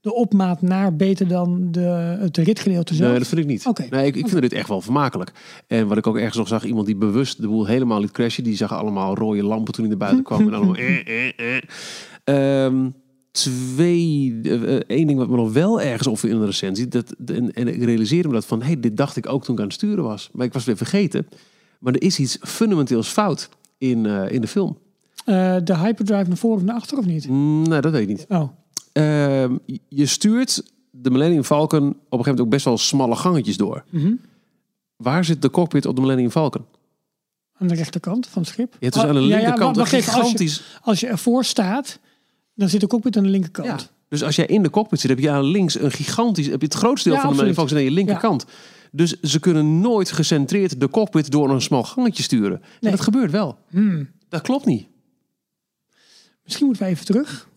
de 0.00 0.14
opmaat 0.14 0.62
naar 0.62 0.96
beter 0.96 1.28
dan 1.28 1.68
de, 1.70 2.16
het 2.20 2.36
ritgedeelte 2.36 2.94
zelf? 2.94 3.10
Nee, 3.10 3.18
dat 3.18 3.28
vind 3.28 3.40
ik 3.40 3.46
niet. 3.46 3.66
Okay. 3.66 3.86
Nee, 3.90 4.06
ik, 4.06 4.14
ik 4.14 4.16
okay. 4.16 4.30
vind 4.30 4.42
dit 4.42 4.52
echt 4.52 4.68
wel 4.68 4.80
vermakelijk. 4.80 5.32
En 5.66 5.86
wat 5.86 5.96
ik 5.96 6.06
ook 6.06 6.16
ergens 6.16 6.36
nog 6.36 6.48
zag, 6.48 6.64
iemand 6.64 6.86
die 6.86 6.96
bewust 6.96 7.40
de 7.40 7.48
boel 7.48 7.66
helemaal 7.66 8.00
liet 8.00 8.10
crashen. 8.10 8.44
Die 8.44 8.56
zag 8.56 8.72
allemaal 8.72 9.14
rode 9.14 9.44
lampen 9.44 9.72
toen 9.74 9.84
hij 9.84 9.96
naar 9.96 10.08
buiten 10.08 10.24
kwam. 10.28 10.46
en 10.46 10.54
allemaal... 10.54 10.76
Eh, 10.76 11.28
eh, 11.28 11.62
eh. 12.24 12.64
Um, 12.64 12.94
twee, 13.32 14.40
uh, 14.42 14.72
één 14.86 15.06
ding 15.06 15.18
wat 15.18 15.28
me 15.28 15.36
nog 15.36 15.52
wel 15.52 15.80
ergens 15.80 16.06
opviel 16.06 16.30
in 16.30 16.38
de 16.38 16.46
recensie, 16.46 16.88
dat, 16.88 17.14
en, 17.26 17.52
en 17.52 17.68
ik 17.68 17.84
realiseerde 17.84 18.28
me 18.28 18.34
dat 18.34 18.44
van, 18.46 18.62
hey, 18.62 18.80
dit 18.80 18.96
dacht 18.96 19.16
ik 19.16 19.28
ook 19.28 19.44
toen 19.44 19.54
ik 19.54 19.60
aan 19.60 19.66
het 19.66 19.74
sturen 19.74 20.04
was. 20.04 20.28
Maar 20.32 20.46
ik 20.46 20.52
was 20.52 20.64
weer 20.64 20.76
vergeten. 20.76 21.26
Maar 21.78 21.92
er 21.92 22.02
is 22.02 22.18
iets 22.18 22.38
fundamenteels 22.40 23.08
fout 23.08 23.48
in, 23.78 24.04
uh, 24.04 24.30
in 24.30 24.40
de 24.40 24.46
film. 24.46 24.78
Uh, 25.26 25.56
de 25.64 25.76
hyperdrive 25.76 26.28
naar 26.28 26.36
voren 26.36 26.56
of 26.58 26.62
naar 26.64 26.74
achter 26.74 26.98
of 26.98 27.04
niet? 27.06 27.28
Mm, 27.28 27.62
nou, 27.68 27.80
dat 27.80 27.92
weet 27.92 28.02
ik 28.02 28.08
niet. 28.08 28.26
Oh. 28.28 28.48
je 29.88 30.06
stuurt 30.06 30.62
de 30.90 31.10
Millennium 31.10 31.44
Falcon 31.44 31.88
op 31.88 31.92
een 31.94 31.94
gegeven 31.94 32.16
moment 32.18 32.40
ook 32.40 32.50
best 32.50 32.64
wel 32.64 32.78
smalle 32.78 33.16
gangetjes 33.16 33.56
door. 33.56 33.84
Mhm. 33.90 34.12
Waar 34.96 35.24
zit 35.24 35.42
de 35.42 35.50
cockpit 35.50 35.86
op 35.86 35.94
de 35.94 36.00
Millennium 36.00 36.30
Falcon? 36.30 36.64
Aan 37.58 37.66
de 37.66 37.74
rechterkant 37.74 38.26
van 38.26 38.42
het 38.42 38.50
schip. 38.50 38.72
Je 38.72 38.78
hebt 38.80 38.94
dus 38.94 39.02
Oh, 39.02 39.08
aan 39.08 39.14
de 39.14 39.20
ja, 39.20 39.26
ja, 39.28 39.36
linkerkant 39.36 39.76
wacht 39.76 39.92
een 39.92 39.98
even, 39.98 40.12
als 40.12 40.20
je- 40.22 40.28
gigantisch... 40.28 40.78
Als 40.82 41.00
je 41.00 41.06
ervoor 41.06 41.44
staat, 41.44 41.98
dan 42.54 42.68
zit 42.68 42.80
de 42.80 42.86
cockpit 42.86 43.16
aan 43.16 43.22
de 43.22 43.28
linkerkant. 43.28 43.66
Ja. 43.66 43.78
Dus 44.08 44.22
als 44.22 44.36
jij 44.36 44.46
in 44.46 44.62
de 44.62 44.70
cockpit 44.70 45.00
zit, 45.00 45.10
heb 45.10 45.18
je 45.18 45.30
aan 45.30 45.44
links 45.44 45.80
een 45.80 45.90
gigantisch... 45.90 46.46
Heb 46.46 46.60
je 46.60 46.66
het 46.66 46.74
grootste 46.74 47.08
deel 47.08 47.18
Ja, 47.18 47.24
van 47.24 47.44
de. 47.44 47.54
Falcon 47.54 47.76
aan 47.76 47.82
je 47.82 47.90
linkerkant. 47.90 48.44
Dus 48.90 49.20
ze 49.20 49.40
kunnen 49.40 49.80
nooit 49.80 50.10
gecentreerd 50.10 50.80
de 50.80 50.88
cockpit 50.88 51.30
door 51.30 51.50
een 51.50 51.62
smal 51.62 51.82
gangetje 51.82 52.22
sturen. 52.22 52.62
En 52.80 52.90
dat 52.90 53.00
gebeurt 53.00 53.30
wel. 53.30 53.58
Hmm. 53.68 54.10
Dat 54.28 54.40
klopt 54.40 54.66
niet. 54.66 54.86
Misschien 56.44 56.66
moeten 56.66 56.84
we 56.84 56.90
even 56.90 57.04
terug. 57.04 57.48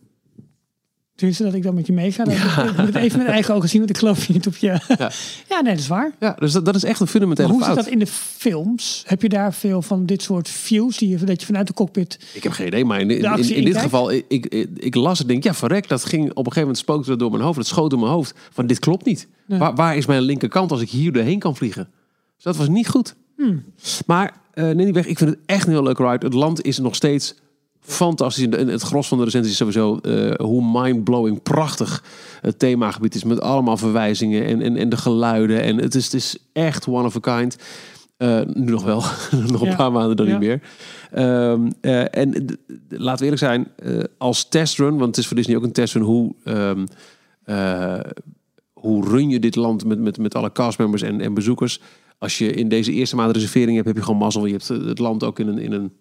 Tenminste, 1.15 1.43
dat 1.43 1.53
ik 1.53 1.63
dan 1.63 1.73
met 1.73 1.87
je 1.87 1.93
meega. 1.93 2.23
Dat 2.23 2.33
Ik 2.69 2.77
moet 2.77 2.95
even 2.95 3.17
met 3.17 3.27
eigen 3.27 3.55
ogen 3.55 3.69
zien, 3.69 3.79
want 3.79 3.91
ik 3.91 3.97
geloof 3.97 4.25
je 4.25 4.33
niet 4.33 4.47
op 4.47 4.55
je... 4.55 4.67
Ja, 4.67 4.79
Ja. 5.49 5.61
nee, 5.61 5.71
dat 5.71 5.81
is 5.81 5.87
waar. 5.87 6.11
Ja, 6.19 6.35
dus 6.39 6.51
dat, 6.51 6.65
dat 6.65 6.75
is 6.75 6.83
echt 6.83 6.99
een 6.99 7.07
fundamentele 7.07 7.47
Maar 7.47 7.57
hoe 7.57 7.65
fout. 7.65 7.75
zit 7.75 7.85
dat 7.85 7.93
in 7.93 7.99
de 7.99 8.11
films? 8.37 9.03
Heb 9.07 9.21
je 9.21 9.29
daar 9.29 9.53
veel 9.53 9.81
van 9.81 10.05
dit 10.05 10.21
soort 10.21 10.49
views 10.49 10.97
die 10.97 11.09
je, 11.09 11.17
dat 11.17 11.39
je 11.39 11.45
vanuit 11.45 11.67
de 11.67 11.73
cockpit... 11.73 12.19
Ik 12.33 12.43
heb 12.43 12.51
geen 12.51 12.67
idee, 12.67 12.85
maar 12.85 12.99
in, 12.99 13.09
in, 13.09 13.17
in, 13.17 13.25
actie 13.25 13.55
in 13.55 13.65
dit 13.65 13.77
geval, 13.77 14.11
ik, 14.11 14.25
ik, 14.27 14.45
ik 14.75 14.95
las 14.95 15.19
het, 15.19 15.27
denk 15.27 15.43
ja, 15.43 15.53
verrek, 15.53 15.87
dat 15.87 16.05
ging 16.05 16.23
op 16.23 16.29
een 16.29 16.35
gegeven 16.35 16.59
moment 16.61 16.77
spookte 16.77 17.09
dat 17.09 17.19
door 17.19 17.31
mijn 17.31 17.43
hoofd. 17.43 17.57
Het 17.57 17.67
schoot 17.67 17.89
door 17.89 17.99
mijn 17.99 18.11
hoofd. 18.11 18.33
Van 18.51 18.67
dit 18.67 18.79
klopt 18.79 19.05
niet. 19.05 19.27
Nee. 19.47 19.59
Waar, 19.59 19.75
waar 19.75 19.97
is 19.97 20.05
mijn 20.05 20.21
linkerkant 20.21 20.71
als 20.71 20.81
ik 20.81 20.89
hier 20.89 21.11
doorheen 21.11 21.39
kan 21.39 21.55
vliegen? 21.55 21.89
Dus 22.35 22.43
dat 22.43 22.55
was 22.55 22.67
niet 22.67 22.87
goed. 22.87 23.15
Hmm. 23.37 23.63
Maar 24.05 24.33
uh, 24.53 24.87
ik 24.87 25.17
vind 25.17 25.19
het 25.19 25.39
echt 25.45 25.65
een 25.65 25.71
heel 25.71 25.83
leuk 25.83 25.97
ride. 25.97 26.25
Het 26.25 26.33
land 26.33 26.63
is 26.63 26.77
nog 26.77 26.95
steeds 26.95 27.35
fantastisch. 27.85 28.47
En 28.47 28.67
het 28.67 28.81
gros 28.81 29.07
van 29.07 29.17
de 29.17 29.23
recensies 29.23 29.51
is 29.51 29.57
sowieso 29.57 29.99
uh, 30.01 30.31
hoe 30.33 30.81
mindblowing 30.81 31.43
prachtig 31.43 32.03
het 32.41 32.59
themagebied 32.59 33.15
is. 33.15 33.23
Met 33.23 33.41
allemaal 33.41 33.77
verwijzingen 33.77 34.45
en, 34.45 34.61
en, 34.61 34.75
en 34.77 34.89
de 34.89 34.97
geluiden. 34.97 35.61
En 35.61 35.77
het 35.77 35.95
is, 35.95 36.03
het 36.03 36.13
is 36.13 36.37
echt 36.53 36.87
one 36.87 37.05
of 37.05 37.15
a 37.27 37.37
kind. 37.37 37.57
Uh, 38.17 38.41
nu 38.53 38.71
nog 38.71 38.83
wel, 38.83 39.03
nog 39.51 39.61
een 39.61 39.69
Ja. 39.69 39.75
paar 39.75 39.91
maanden 39.91 40.15
dan 40.17 40.25
Ja. 40.27 40.37
niet 40.37 40.47
meer. 40.47 40.61
Um, 41.51 41.71
uh, 41.81 42.15
en 42.17 42.45
laten 42.89 43.25
we 43.25 43.31
eerlijk 43.31 43.37
zijn, 43.37 43.67
als 44.17 44.49
testrun, 44.49 44.97
want 44.97 45.05
het 45.05 45.17
is 45.17 45.27
voor 45.27 45.35
Disney 45.35 45.55
ook 45.57 45.63
een 45.63 45.71
testrun, 45.71 46.03
hoe, 46.03 46.33
um, 46.45 46.85
uh, 47.45 47.99
hoe 48.73 49.09
run 49.09 49.29
je 49.29 49.39
dit 49.39 49.55
land 49.55 49.85
met, 49.85 49.99
met, 49.99 50.17
met 50.17 50.35
alle 50.35 50.51
castmembers 50.51 51.01
en, 51.01 51.21
en 51.21 51.33
bezoekers? 51.33 51.81
Als 52.17 52.37
je 52.37 52.51
in 52.53 52.69
deze 52.69 52.91
eerste 52.91 53.15
maand 53.15 53.35
reservering 53.35 53.73
hebt, 53.75 53.87
heb 53.87 53.95
je 53.95 54.03
gewoon 54.03 54.19
mazzel. 54.19 54.45
Je 54.45 54.51
hebt 54.51 54.67
het 54.67 54.99
land 54.99 55.23
ook 55.23 55.39
in 55.39 55.47
een, 55.47 55.57
in 55.57 55.71
een 55.71 55.91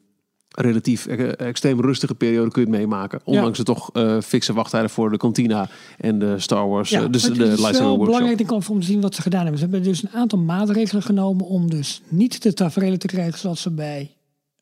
relatief 0.55 1.07
uh, 1.07 1.33
extreem 1.41 1.81
rustige 1.81 2.15
periode 2.15 2.51
kun 2.51 2.63
je 2.65 2.69
het 2.71 2.79
meemaken. 2.79 3.21
Ondanks 3.25 3.59
de 3.59 3.65
toch 3.65 3.91
uh, 3.93 4.21
fikse 4.21 4.53
wachttijden 4.53 4.91
voor 4.91 5.11
de 5.11 5.17
Cantina 5.17 5.69
en 5.99 6.19
de 6.19 6.39
Star 6.39 6.69
Wars, 6.69 6.93
uh, 6.93 7.05
dus 7.11 7.23
het 7.23 7.35
de 7.35 7.43
is 7.45 7.49
lightsaber 7.49 7.73
wel 7.73 7.87
workshop. 7.89 8.05
belangrijk 8.05 8.39
denk 8.39 8.63
ik, 8.63 8.69
om 8.71 8.81
te 8.81 8.87
zien 8.87 9.01
wat 9.01 9.15
ze 9.15 9.23
gedaan 9.23 9.41
hebben. 9.43 9.59
Ze 9.59 9.65
hebben 9.65 9.83
dus 9.83 10.03
een 10.03 10.11
aantal 10.15 10.39
maatregelen 10.39 11.03
genomen 11.03 11.47
om 11.47 11.71
dus 11.71 12.03
niet 12.09 12.43
de 12.43 12.53
tafereelen 12.55 12.99
te 12.99 13.07
krijgen 13.07 13.39
zoals 13.39 13.61
ze 13.63 13.71
bij 13.71 14.11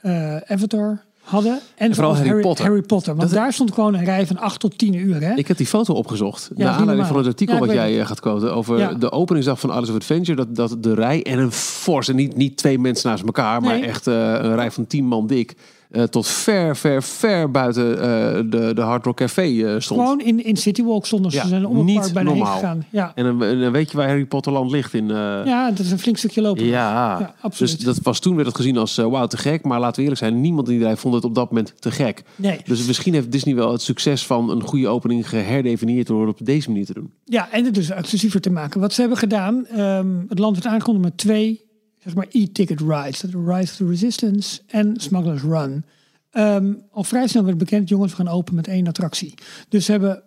uh, 0.03 0.37
Avatar 0.37 1.05
hadden. 1.23 1.59
En 1.77 1.95
vooral 1.95 2.17
Harry 2.17 2.41
Potter. 2.43 2.65
Harry 2.65 2.83
Potter. 2.83 3.15
Want 3.17 3.29
Dat- 3.31 3.39
daar 3.39 3.53
stond 3.53 3.73
gewoon 3.73 3.95
een 3.95 4.05
rij 4.05 4.27
van 4.27 4.39
8 4.39 4.61
tot 4.61 4.79
10 4.79 4.95
uur. 4.95 5.21
Hè? 5.21 5.35
Ik 5.35 5.49
heb 5.49 5.57
die 5.57 5.67
foto 5.67 5.95
opgezocht. 5.95 6.49
niet 6.51 6.59
naar 6.59 6.67
aanleiding 6.69 6.89
normaal. 6.97 7.07
van 7.09 7.17
het 7.17 7.27
artikel 7.27 7.55
Ja, 7.55 7.61
ik 7.61 7.67
wat 7.67 7.75
jij 7.77 7.93
het. 7.93 8.07
gaat 8.07 8.21
quoten 8.21 8.55
over 8.55 8.79
Ja. 8.79 8.93
de 8.95 9.11
openingsdag 9.13 9.61
van 9.61 9.73
Alice 9.73 9.91
of 9.91 9.97
Adventure. 9.97 10.37
Dat, 10.37 10.57
dat 10.57 10.83
de 10.83 10.95
rij 10.95 11.23
en 11.23 11.39
een 11.39 11.53
force, 11.53 12.11
en 12.11 12.17
niet, 12.17 12.37
niet 12.37 12.57
twee 12.57 12.79
mensen 12.79 13.11
naast 13.11 13.25
elkaar, 13.25 13.61
maar 13.61 13.81
echt 13.81 14.07
een 14.07 14.55
rij 14.55 14.71
van 14.71 14.87
tien 14.87 15.05
man 15.07 15.27
dik. 15.27 15.55
Eh, 15.93 16.03
tot 16.03 16.27
ver, 16.27 16.77
ver, 16.77 17.03
ver 17.03 17.51
buiten 17.51 18.01
eh, 18.01 18.41
de, 18.51 18.75
de 18.75 18.81
Hard 18.81 19.05
Rock 19.05 19.17
Café 19.17 19.43
eh, 19.43 19.81
stond. 19.81 20.01
Gewoon 20.01 20.21
in, 20.21 20.45
in 20.45 20.57
City 20.57 20.83
Walk 20.83 21.07
stonden 21.07 21.31
ze. 21.31 21.37
Ja, 21.37 21.47
zijn 21.47 21.67
om 21.67 21.87
het 21.87 21.95
park 21.95 22.13
bijna 22.13 22.33
heen 22.33 22.47
gegaan. 22.47 22.85
Ja. 22.91 23.13
En 23.15 23.25
dan, 23.25 23.71
weet 23.73 23.91
je 23.91 23.97
waar 23.97 24.07
Harry 24.07 24.25
Potterland 24.25 24.71
ligt 24.71 24.95
in. 24.95 25.09
ja, 25.09 25.71
dat 25.71 25.79
is 25.79 25.91
een 25.91 25.99
flink 25.99 26.17
stukje 26.17 26.41
lopen. 26.41 26.65
ja. 26.65 27.21
Ja, 27.21 27.35
absoluut. 27.41 27.77
dus 27.77 27.85
dat 27.85 27.99
was 28.03 28.19
toen 28.21 28.35
werd 28.35 28.47
het 28.47 28.57
gezien 28.57 28.77
als 28.77 28.97
wauw 28.97 29.27
te 29.27 29.37
gek. 29.37 29.65
Maar 29.65 29.81
laten 29.81 29.97
we 29.97 30.03
eerlijk 30.03 30.21
zijn, 30.21 30.41
niemand 30.41 30.69
in 30.69 30.75
die 30.75 30.85
rij 30.85 30.97
vond 30.97 31.15
het 31.15 31.25
op 31.25 31.35
dat 31.35 31.51
moment 31.51 31.75
te 31.79 31.91
gek. 31.91 32.23
Nee. 32.37 32.61
Dus 32.65 32.87
misschien 32.87 33.15
heeft 33.15 33.33
Disney 33.33 33.55
wel 33.55 33.73
het 33.73 33.83
succes 33.83 34.27
van 34.27 34.51
een 34.51 34.63
goede 34.63 34.89
opening 34.89 35.29
geherdefinieerd 35.29 36.07
door 36.07 36.27
het 36.27 36.41
op 36.41 36.47
deze 36.47 36.71
manier 36.71 36.87
te 36.87 36.95
doen. 36.95 37.13
Ja, 37.25 37.51
en 37.51 37.65
het 37.65 37.75
dus 37.75 37.91
exclusiever 37.91 38.41
te 38.41 38.51
maken. 38.51 38.81
Wat 38.81 38.93
ze 38.93 39.01
hebben 39.01 39.19
gedaan, 39.19 39.67
ehm, 39.67 40.09
het 40.29 40.39
land 40.39 40.55
werd 40.55 40.67
aangekondigd 40.67 41.05
met 41.05 41.17
twee 41.19 41.71
zeg 42.05 42.15
maar, 42.15 42.27
e-ticket 42.31 42.81
rides. 42.81 43.21
Dat 43.21 43.31
Rise 43.31 43.73
of 43.73 43.77
the 43.77 43.87
Resistance 43.87 44.61
en 44.67 44.95
Smuggler's 44.97 45.43
Run. 45.43 45.85
Ehm, 46.31 46.75
al 46.91 47.05
vrij 47.05 47.27
snel 47.27 47.45
werd 47.45 47.59
bekend, 47.59 47.89
jongens, 47.89 48.11
we 48.11 48.17
gaan 48.17 48.35
open 48.35 48.55
met 48.55 48.69
één 48.69 48.87
attractie. 48.87 49.35
Dus 49.69 49.85
ze 49.85 49.91
hebben 49.91 50.23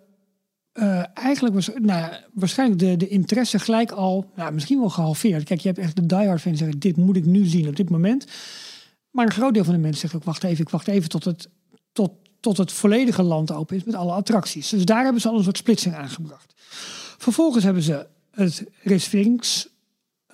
eh, 0.76 1.02
eigenlijk 1.14 1.54
was, 1.54 1.70
nou, 1.74 2.12
waarschijnlijk 2.32 2.80
de, 2.80 2.96
de 2.96 3.08
interesse 3.08 3.58
gelijk 3.58 3.90
al, 3.90 4.30
nou, 4.34 4.52
misschien 4.52 4.78
wel 4.78 4.90
gehalveerd. 4.90 5.44
Kijk, 5.44 5.60
je 5.60 5.68
hebt 5.68 5.80
echt 5.80 5.96
de 5.96 6.06
diehard 6.06 6.40
fans 6.40 6.58
zeggen, 6.58 6.78
dit 6.78 6.96
moet 6.96 7.16
ik 7.16 7.26
nu 7.26 7.44
zien 7.44 7.68
op 7.68 7.76
dit 7.76 7.90
moment. 7.90 8.26
Maar 9.10 9.26
een 9.26 9.32
groot 9.32 9.54
deel 9.54 9.64
van 9.64 9.74
de 9.74 9.80
mensen 9.80 10.00
zegt 10.00 10.14
ook, 10.14 10.24
wacht 10.24 10.44
even, 10.44 10.64
ik 10.64 10.70
wacht 10.70 10.88
even 10.88 11.08
tot 11.08 11.24
het, 11.24 11.48
tot, 11.92 12.12
tot 12.40 12.56
het 12.56 12.72
volledige 12.72 13.22
land 13.22 13.52
open 13.52 13.76
is 13.76 13.84
met 13.84 13.94
alle 13.94 14.12
attracties. 14.12 14.68
Dus 14.68 14.84
daar 14.84 15.04
hebben 15.04 15.20
ze 15.20 15.28
al 15.28 15.36
een 15.36 15.44
soort 15.44 15.56
splitsing 15.56 15.94
aangebracht. 15.94 16.54
Vervolgens 17.18 17.64
hebben 17.64 17.82
ze 17.82 18.06
het 18.30 18.64
reserverings 18.82 19.68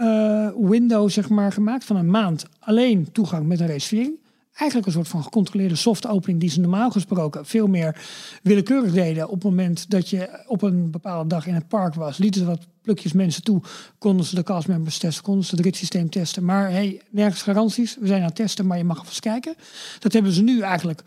eh, 0.03 0.49
window 0.69 1.11
zeg 1.11 1.29
maar, 1.29 1.53
gemaakt 1.53 1.85
van 1.85 1.97
een 1.97 2.11
maand 2.11 2.45
alleen 2.59 3.13
toegang 3.13 3.47
met 3.47 3.61
een 3.61 3.67
reservering. 3.67 4.21
Eigenlijk 4.53 4.87
een 4.87 4.93
soort 4.93 5.09
van 5.09 5.23
gecontroleerde 5.23 5.75
soft 5.75 6.07
opening 6.07 6.41
die 6.41 6.51
ze 6.51 6.61
normaal 6.61 6.91
gesproken 6.91 7.47
veel 7.47 7.67
meer 7.67 8.05
willekeurig 8.43 8.93
deden. 8.93 9.29
Op 9.29 9.35
het 9.35 9.43
moment 9.43 9.91
dat 9.91 10.09
je 10.09 10.45
op 10.47 10.63
een 10.63 10.91
bepaalde 10.91 11.29
dag 11.29 11.47
in 11.47 11.55
het 11.55 11.69
park 11.69 11.95
was, 11.95 12.19
lieten 12.19 12.41
ze 12.41 12.47
wat 12.47 12.67
plukjes 12.83 13.13
mensen 13.13 13.43
toe. 13.43 13.61
Konden 13.99 14.27
ze 14.27 14.35
de 14.35 14.43
castmembers 14.43 14.99
testen, 14.99 15.25
konden 15.25 15.45
ze 15.45 15.55
het 15.55 15.65
ritssysteem 15.65 16.11
testen. 16.11 16.45
Maar 16.45 16.71
hey, 16.71 17.01
nergens 17.11 17.43
garanties. 17.43 17.97
We 18.01 18.07
zijn 18.07 18.21
aan 18.21 18.27
het 18.27 18.35
testen, 18.35 18.67
maar 18.67 18.79
je 18.79 18.85
mag 18.85 18.99
alvast 18.99 19.21
kijken. 19.21 19.55
Dat 19.99 20.13
hebben 20.13 20.33
ze 20.33 20.43
nu 20.43 20.61
eigenlijk 20.61 21.03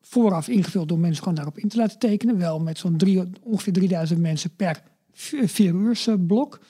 vooraf 0.00 0.48
ingevuld 0.48 0.88
door 0.88 0.98
mensen 0.98 1.22
gewoon 1.22 1.34
daarop 1.34 1.58
in 1.58 1.68
te 1.68 1.76
laten 1.76 1.98
tekenen. 1.98 2.38
Wel 2.38 2.60
met 2.60 2.78
zo'n 2.78 2.96
ongeveer 3.42 3.72
3000 3.72 4.20
mensen 4.20 4.56
per 4.56 4.82
vier, 5.12 5.48
vier 5.48 5.74
uurs 5.74 6.06
eh, 6.06 6.14
blok. 6.26 6.60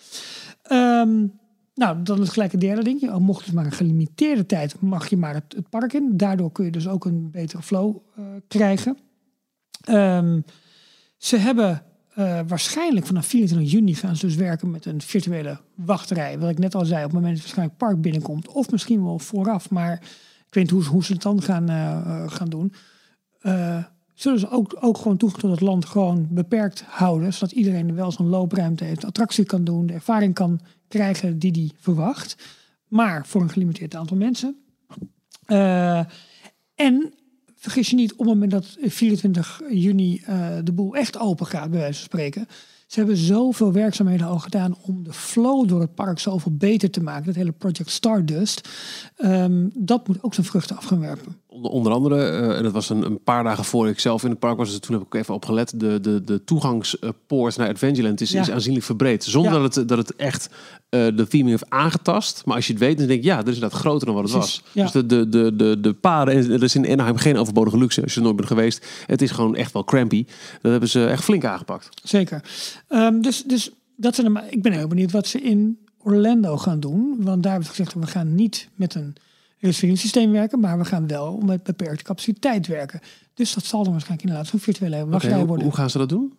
Ehm, 0.63 1.27
nou, 1.75 2.03
dan 2.03 2.23
is 2.23 2.29
gelijk 2.29 2.53
het 2.53 2.61
derde 2.61 2.83
ding. 2.83 3.01
Je 3.01 3.11
mocht 3.19 3.45
dus 3.45 3.55
maar 3.55 3.65
een 3.65 3.73
gelimiteerde 3.73 4.47
tijd, 4.47 4.81
mag 4.81 5.09
je 5.09 5.17
maar 5.17 5.35
het, 5.35 5.55
het 5.57 5.69
park 5.69 5.93
in. 5.93 6.17
Daardoor 6.17 6.53
kun 6.53 6.65
je 6.65 6.71
dus 6.71 6.89
ook 6.89 7.05
een 7.05 7.31
betere 7.31 7.63
flow 7.63 7.97
eh, 8.17 8.25
krijgen. 8.49 8.99
Ehm, 9.85 10.41
ze 11.17 11.37
hebben 11.37 11.83
eh, 12.15 12.41
waarschijnlijk 12.47 13.07
vanaf 13.07 13.27
24 13.27 13.71
juni 13.71 13.95
gaan 13.95 14.17
ze 14.17 14.27
dus 14.27 14.35
werken 14.35 14.71
met 14.71 14.87
een 14.87 15.01
virtuele 15.01 15.61
wachtrij. 15.75 16.39
Wat 16.39 16.51
ik 16.51 16.59
net 16.59 16.75
al 16.75 16.85
zei, 16.85 17.05
op 17.05 17.11
het 17.11 17.13
moment 17.13 17.37
dat 17.37 17.45
het 17.45 17.55
waarschijnlijk 17.55 17.81
het 17.81 17.89
park 17.89 18.03
binnenkomt. 18.03 18.49
Of 18.49 18.71
misschien 18.71 19.05
wel 19.05 19.19
vooraf, 19.19 19.71
maar 19.71 19.93
ik 20.47 20.55
weet 20.55 20.63
niet 20.65 20.73
hoe, 20.73 20.85
hoe 20.85 21.05
ze 21.05 21.13
het 21.13 21.23
dan 21.23 21.43
gaan, 21.43 21.69
eh, 21.69 22.31
gaan 22.31 22.49
doen. 22.49 22.73
Zullen 24.15 24.39
ze 24.39 24.51
ook, 24.51 24.77
ook 24.81 24.97
gewoon 24.97 25.17
toegang 25.17 25.43
tot 25.43 25.51
het 25.51 25.61
land 25.61 25.85
gewoon 25.85 26.27
beperkt 26.31 26.85
houden. 26.87 27.33
Zodat 27.33 27.53
iedereen 27.53 27.95
wel 27.95 28.13
zo'n 28.13 28.29
loopruimte 28.29 28.85
heeft, 28.85 29.05
attractie 29.05 29.45
kan 29.45 29.65
doen, 29.65 29.87
de 29.87 29.93
ervaring 29.93 30.35
kan 30.35 30.61
krijgen 30.93 31.39
die 31.39 31.53
die 31.53 31.73
verwacht. 31.79 32.37
Maar 32.89 33.27
voor 33.27 33.41
een 33.41 33.51
gelimiteerd 33.51 33.95
aantal 33.95 34.17
mensen. 34.17 34.57
Eh, 35.47 35.99
en 36.75 37.15
vergis 37.57 37.91
je 37.91 37.97
niet, 37.97 38.13
op 38.13 38.19
het 38.19 38.29
moment 38.29 38.51
dat 38.51 38.77
24 38.81 39.61
juni 39.71 40.23
eh, 40.25 40.49
de 40.65 40.73
boel 40.73 40.95
echt 40.95 41.19
open 41.19 41.47
gaat, 41.47 41.71
bij 41.71 41.79
wijze 41.79 41.99
van 41.99 42.05
spreken. 42.05 42.47
Ze 42.87 42.99
hebben 42.99 43.17
zoveel 43.17 43.73
werkzaamheden 43.73 44.27
al 44.27 44.39
gedaan 44.39 44.77
om 44.83 45.05
de 45.05 45.13
flow 45.13 45.69
door 45.69 45.81
het 45.81 45.95
park 45.95 46.19
zoveel 46.19 46.57
beter 46.57 46.91
te 46.91 47.03
maken. 47.03 47.27
Dat 47.27 47.35
hele 47.35 47.53
Project 47.53 47.91
Stardust. 47.91 48.69
Ehm, 49.17 49.69
dat 49.75 50.09
moet 50.09 50.23
ook 50.23 50.35
zijn 50.35 50.47
vruchten 50.47 50.77
af 50.77 50.85
gaan 50.85 51.01
werpen. 51.01 51.42
Onder, 51.71 51.93
andere, 51.93 52.25
eh, 52.25 52.57
en 52.57 52.63
dat 52.63 52.73
was 52.73 52.89
een, 52.91 53.03
een 53.05 53.23
paar 53.23 53.45
dagen 53.45 53.65
voor 53.65 53.89
ik 53.89 53.99
zelf 54.01 54.25
in 54.25 54.31
het 54.31 54.39
park 54.39 54.57
was, 54.57 54.71
dus 54.71 54.79
toen 54.79 54.95
heb 54.97 55.07
ik 55.07 55.15
even 55.15 55.35
opgelet, 55.35 55.81
de, 55.81 56.01
de, 56.01 56.23
de 56.25 56.45
toegangspoort 56.45 57.57
naar 57.57 57.69
Adventureland 57.69 58.21
is, 58.21 58.31
Ja. 58.31 58.41
is 58.41 58.51
aanzienlijk 58.51 58.85
verbreed. 58.85 59.25
Zonder 59.25 59.53
Ja. 59.53 59.59
dat, 59.59 59.75
het, 59.75 59.89
dat 59.89 59.99
het 59.99 60.17
echt 60.17 60.49
eh, 60.89 61.07
de 61.17 61.27
theming 61.29 61.49
heeft 61.51 61.71
aangetast. 61.71 62.43
Maar 62.45 62.57
als 62.57 62.67
je 62.67 62.73
het 62.73 62.83
weet, 62.83 62.99
dan 62.99 63.07
denk 63.07 63.23
je, 63.23 63.29
ja, 63.29 63.37
dat 63.37 63.49
is 63.49 63.55
inderdaad 63.55 63.79
groter 63.81 64.07
dan 64.07 64.15
wat 64.15 64.25
het 64.25 64.33
Precies, 64.33 64.61
was. 64.63 64.71
ja. 64.73 64.83
Dus 64.83 64.93
de, 64.93 65.07
de, 65.07 65.29
de, 65.29 65.57
de, 65.57 65.81
de 65.81 65.93
paden, 65.93 66.35
en 66.35 66.51
er 66.51 66.63
is 66.63 66.75
in 66.75 66.89
Anaheim 66.91 67.17
geen 67.17 67.37
overbodige 67.37 67.79
luxe 67.79 68.03
als 68.03 68.13
je 68.13 68.19
er 68.19 68.25
nooit 68.25 68.37
bent 68.37 68.49
geweest. 68.49 68.87
Het 69.07 69.23
is 69.23 69.31
gewoon 69.31 69.57
echt 69.57 69.73
wel 69.73 69.85
crampy. 69.85 70.25
Dat 70.63 70.71
hebben 70.71 70.89
ze 70.89 71.07
echt 71.07 71.25
flink 71.25 71.45
aangepakt. 71.45 71.89
Zeker. 72.03 72.45
Ehm, 72.89 73.21
dus, 73.21 73.43
dus 73.43 73.71
dat 73.97 74.15
zijn 74.15 74.33
de, 74.35 74.41
ik 74.51 74.63
ben 74.63 74.73
heel 74.73 74.87
benieuwd 74.89 75.11
wat 75.13 75.27
ze 75.27 75.41
in 75.41 75.79
Orlando 75.99 76.57
gaan 76.57 76.81
doen. 76.81 77.15
Want 77.19 77.43
daar 77.43 77.53
hebben 77.53 77.71
ze 77.71 77.77
gezegd, 77.77 77.95
we 78.01 78.07
gaan 78.07 78.35
niet 78.35 78.69
met 78.75 78.95
een 78.95 79.15
reserveringssysteem 79.63 80.31
werken, 80.33 80.61
maar 80.61 80.79
we 80.79 80.85
gaan 80.85 81.07
wel 81.07 81.39
met 81.39 81.63
beperkte 81.63 82.05
capaciteit 82.05 82.67
werken. 82.67 83.01
Dus 83.35 83.55
dat 83.55 83.65
zal 83.65 83.83
dan 83.83 83.93
waarschijnlijk 83.93 84.29
inderdaad 84.29 84.51
zo'n 84.53 84.61
virtuele 84.61 85.07
wachtrij 85.07 85.47
worden. 85.47 85.65
hoe 85.65 85.75
gaan 85.75 85.91
ze 85.91 85.99
dat 85.99 86.09
doen? 86.09 86.33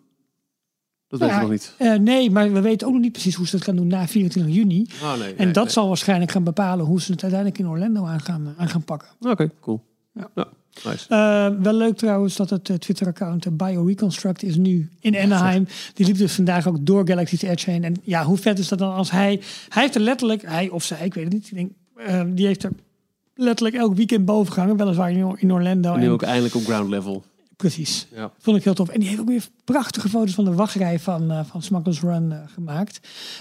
Dat 1.08 1.20
Nou 1.20 1.32
weten 1.32 1.48
we 1.48 1.54
nog 1.54 1.62
niet. 1.62 1.88
eh, 1.94 2.00
nee, 2.16 2.30
maar 2.32 2.52
we 2.54 2.62
weten 2.62 2.88
ook 2.88 2.94
nog 2.94 3.02
niet 3.02 3.12
precies 3.12 3.36
hoe 3.36 3.46
ze 3.48 3.56
dat 3.58 3.66
gaan 3.66 3.76
doen 3.76 3.88
na 3.88 4.08
24 4.08 4.54
juni. 4.56 4.88
Oh, 5.02 5.18
nee, 5.18 5.34
En 5.34 5.46
nee, 5.46 5.54
dat 5.54 5.64
nee. 5.64 5.74
zal 5.74 5.88
waarschijnlijk 5.88 6.32
gaan 6.32 6.44
bepalen 6.44 6.86
hoe 6.86 7.02
ze 7.02 7.12
het 7.12 7.22
uiteindelijk 7.22 7.62
in 7.62 7.68
Orlando 7.70 8.06
aan 8.06 8.22
gaan, 8.22 8.54
aan 8.58 8.70
gaan 8.70 8.84
pakken. 8.84 9.08
Oké, 9.20 9.50
cool. 9.60 9.84
Ja. 10.14 10.30
Ja. 10.36 10.48
Nice. 10.84 11.06
Eh, 11.10 11.62
wel 11.62 11.74
leuk 11.74 11.98
trouwens 11.98 12.36
dat 12.36 12.50
het 12.50 12.70
eh, 12.70 12.76
Twitter-account 12.76 13.46
eh, 13.46 13.52
BioReconstruct 13.52 14.44
is 14.44 14.56
nu 14.56 14.90
in 15.00 15.18
Anaheim. 15.18 15.68
Die 15.94 16.06
liep 16.06 16.18
dus 16.18 16.34
vandaag 16.34 16.68
ook 16.68 16.86
door 16.86 17.08
Galaxy's 17.08 17.42
Edge 17.42 17.72
heen. 17.72 17.84
En 17.84 17.96
ja, 18.04 18.24
hoe 18.24 18.38
vet 18.38 18.60
is 18.60 18.68
dat 18.68 18.80
dan 18.80 18.94
als 18.94 19.12
hij... 19.12 19.42
Hij 19.70 19.82
heeft 19.84 19.96
er 19.96 20.02
letterlijk, 20.02 20.42
hij 20.42 20.70
of 20.70 20.84
zij, 20.84 21.06
ik 21.06 21.14
weet 21.14 21.24
het 21.24 21.34
niet. 21.34 21.48
Ik 21.48 21.56
denk, 21.56 21.72
eh, 21.96 22.24
die 22.28 22.46
heeft 22.46 22.64
er 22.64 22.72
letterlijk 23.36 23.76
elk 23.76 23.96
weekend 23.96 24.26
boven 24.26 24.54
gehangen. 24.54 24.78
Weliswaar 24.78 25.12
in, 25.12 25.36
in 25.38 25.54
Orlando. 25.54 25.94
En 25.94 26.00
nu 26.00 26.06
En- 26.06 26.12
ook 26.12 26.22
eindelijk 26.22 26.56
op 26.56 26.64
ground 26.64 26.90
level. 26.90 27.24
Precies. 27.58 28.08
Ja. 28.16 28.32
Vond 28.40 28.58
ik 28.58 28.64
heel 28.64 28.74
tof. 28.74 28.90
En 28.90 29.00
die 29.00 29.08
heeft 29.10 29.22
ook 29.22 29.28
weer 29.28 29.48
prachtige 29.64 30.10
foto's 30.10 30.34
van 30.34 30.46
de 30.46 30.54
wachtrij 30.54 31.00
van, 31.00 31.32
eh 31.32 31.40
van 31.46 31.62
Smugglers 31.62 32.02
Run 32.02 32.32
eh, 32.32 32.38
gemaakt. 32.54 33.00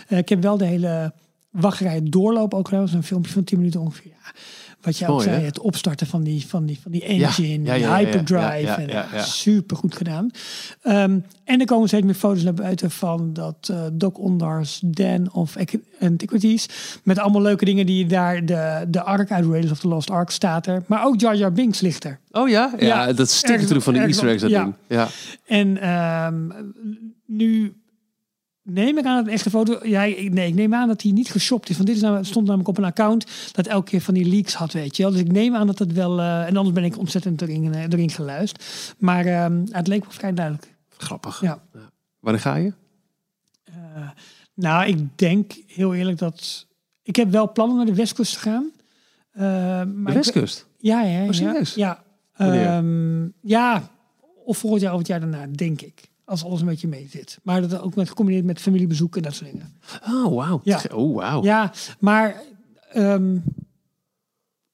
Eh, 0.09 0.19
ik 0.19 0.29
heb 0.29 0.43
wel 0.43 0.57
de 0.57 0.65
hele 0.65 1.13
wachtrij 1.51 2.01
doorloop 2.05 2.55
ook 2.55 2.65
gedaan. 2.69 2.81
Dat 2.81 2.89
is 2.89 2.95
een 2.95 3.03
filmpje 3.05 3.33
van 3.33 3.45
10 3.45 3.59
minuten 3.59 3.81
ongeveer. 3.81 4.11
Ja. 4.25 4.33
Wat 4.83 4.99
je 4.99 5.07
ook 5.07 5.23
zei, 5.23 5.37
hè? 5.37 5.45
het 5.45 5.61
opstarten 5.61 6.07
van 6.07 6.23
die, 6.23 6.47
van 6.47 6.67
die, 6.67 6.79
van 6.83 6.93
die 6.93 7.03
engine, 7.03 7.65
ja, 7.65 7.75
die 7.75 7.83
ja, 7.83 7.97
ja, 7.97 7.97
hyperdrive. 7.97 8.73
en. 8.73 9.25
Super 9.25 9.77
goed 9.77 9.95
gedaan. 9.95 10.31
Ehm, 10.83 11.19
en 11.45 11.61
er 11.61 11.67
komen 11.67 11.89
steeds 11.89 12.05
meer 12.05 12.15
foto's 12.15 12.43
naar 12.43 12.55
buiten 12.55 12.91
van 12.91 13.33
dat 13.33 13.69
eh 13.71 13.85
Doc 13.93 14.13
Ondars 14.13 14.81
Den 14.85 15.33
of 15.33 15.57
Antiquities. 16.01 16.69
Met 17.03 17.19
allemaal 17.19 17.43
leuke 17.43 17.65
dingen 17.65 17.87
die 17.87 17.99
je 17.99 18.07
daar, 18.07 18.47
de, 18.47 18.85
de 18.89 19.03
Ark 19.03 19.31
uit 19.31 19.45
Raiders 19.45 19.73
of 19.73 19.81
the 19.81 19.89
Lost 19.89 20.11
Ark 20.11 20.31
staat 20.31 20.67
er. 20.67 20.83
Maar 20.87 21.05
ook 21.05 21.21
Jar 21.21 21.37
Jar 21.37 21.53
Binks 21.53 21.81
ligt 21.81 22.05
er. 22.05 22.19
Oh 22.31 22.49
ja? 22.49 22.75
Ja, 22.79 23.13
dat 23.13 23.31
stikt 23.31 23.59
natuurlijk 23.59 23.85
van 23.85 23.95
ergens 23.95 24.13
easter 24.13 24.29
eggs, 24.29 24.43
dat 24.43 24.51
ja. 24.51 24.63
ding. 24.63 24.75
Ja. 24.89 25.09
En 25.47 25.81
ehm, 25.81 26.65
nu 27.27 27.82
neem 28.63 28.99
ik 28.99 29.05
aan 29.05 29.17
dat 29.17 29.27
een 29.27 29.33
echte 29.33 29.51
foto. 29.51 29.87
Ja, 29.87 30.03
ik- 30.03 30.33
nee, 30.33 30.49
ik 30.49 30.55
neem 30.55 30.75
aan 30.75 30.89
dat 30.89 31.03
hij 31.03 31.13
niet 31.13 31.31
geshopt 31.31 31.69
is. 31.69 31.75
Want 31.77 31.89
dit 31.89 31.97
is 31.97 32.03
nou, 32.03 32.25
stond 32.25 32.47
namelijk 32.47 32.69
op 32.69 32.79
een 32.79 32.85
account 32.85 33.27
dat 33.53 33.67
elke 33.67 33.91
keer 33.91 34.01
van 34.01 34.15
die 34.15 34.25
leaks 34.29 34.55
had, 34.55 34.73
weet 34.73 34.97
je 34.97 35.03
wel. 35.03 35.13
Dus 35.13 35.21
ik 35.21 35.33
neem 35.33 35.55
aan 35.55 35.67
dat 35.67 35.79
het 35.79 35.93
wel. 35.93 36.21
eh, 36.21 36.47
en 36.47 36.57
anders 36.57 36.75
ben 36.75 36.85
ik 36.85 36.99
ontzettend 36.99 37.43
erin, 37.43 37.75
eh, 37.75 37.83
erin 37.83 38.11
geluisterd. 38.11 38.95
Maar 38.99 39.27
ehm, 39.27 39.65
het 39.71 39.87
leek 39.87 40.03
wel 40.03 40.13
vrij 40.13 40.33
duidelijk. 40.35 40.75
Grappig. 40.97 41.41
Ja. 41.41 41.63
Wanneer 42.21 42.41
ga 42.43 42.55
je? 42.57 42.73
Nou, 44.55 44.87
ik 44.87 45.19
denk 45.19 45.53
heel 45.67 45.95
eerlijk 45.95 46.19
dat. 46.19 46.67
Ik 47.03 47.17
heb 47.17 47.31
wel 47.31 47.53
plannen 47.53 47.77
naar 47.77 47.87
de 47.87 47.95
westkust 47.95 48.33
te 48.33 48.39
gaan. 48.39 48.71
Eh, 49.33 49.43
maar 49.43 49.87
De 49.87 50.09
ik- 50.09 50.13
Westkust? 50.15 50.67
Ja, 50.79 51.03
ja, 51.03 51.23
ja. 51.23 51.33
serieus? 51.33 51.75
Ja. 51.75 52.03
Wanneer? 52.37 52.67
Ehm, 52.67 53.25
ja, 53.43 53.91
of 54.45 54.59
volgend 54.59 54.83
jaar 54.83 54.93
of 54.93 54.99
het 54.99 55.07
jaar 55.07 55.21
daarna, 55.21 55.47
denk 55.47 55.81
ik. 55.81 56.11
Als 56.33 56.45
alles 56.45 56.61
een 56.61 56.67
beetje 56.67 56.89
mee 56.89 57.07
zit. 57.11 57.39
Maar 57.43 57.69
dat 57.69 57.81
ook 57.81 57.95
met 57.95 58.09
gecombineerd 58.09 58.45
met 58.45 58.61
familiebezoek 58.61 59.17
en 59.17 59.23
dat 59.23 59.35
soort 59.35 59.51
dingen. 59.53 59.75
Oh, 60.09 60.35
wauw. 60.35 60.61
Ja. 60.65 60.81
Oh, 60.95 61.17
wauw. 61.17 61.43
Ja, 61.45 61.73
maar 61.99 62.43
ehm, 62.93 63.37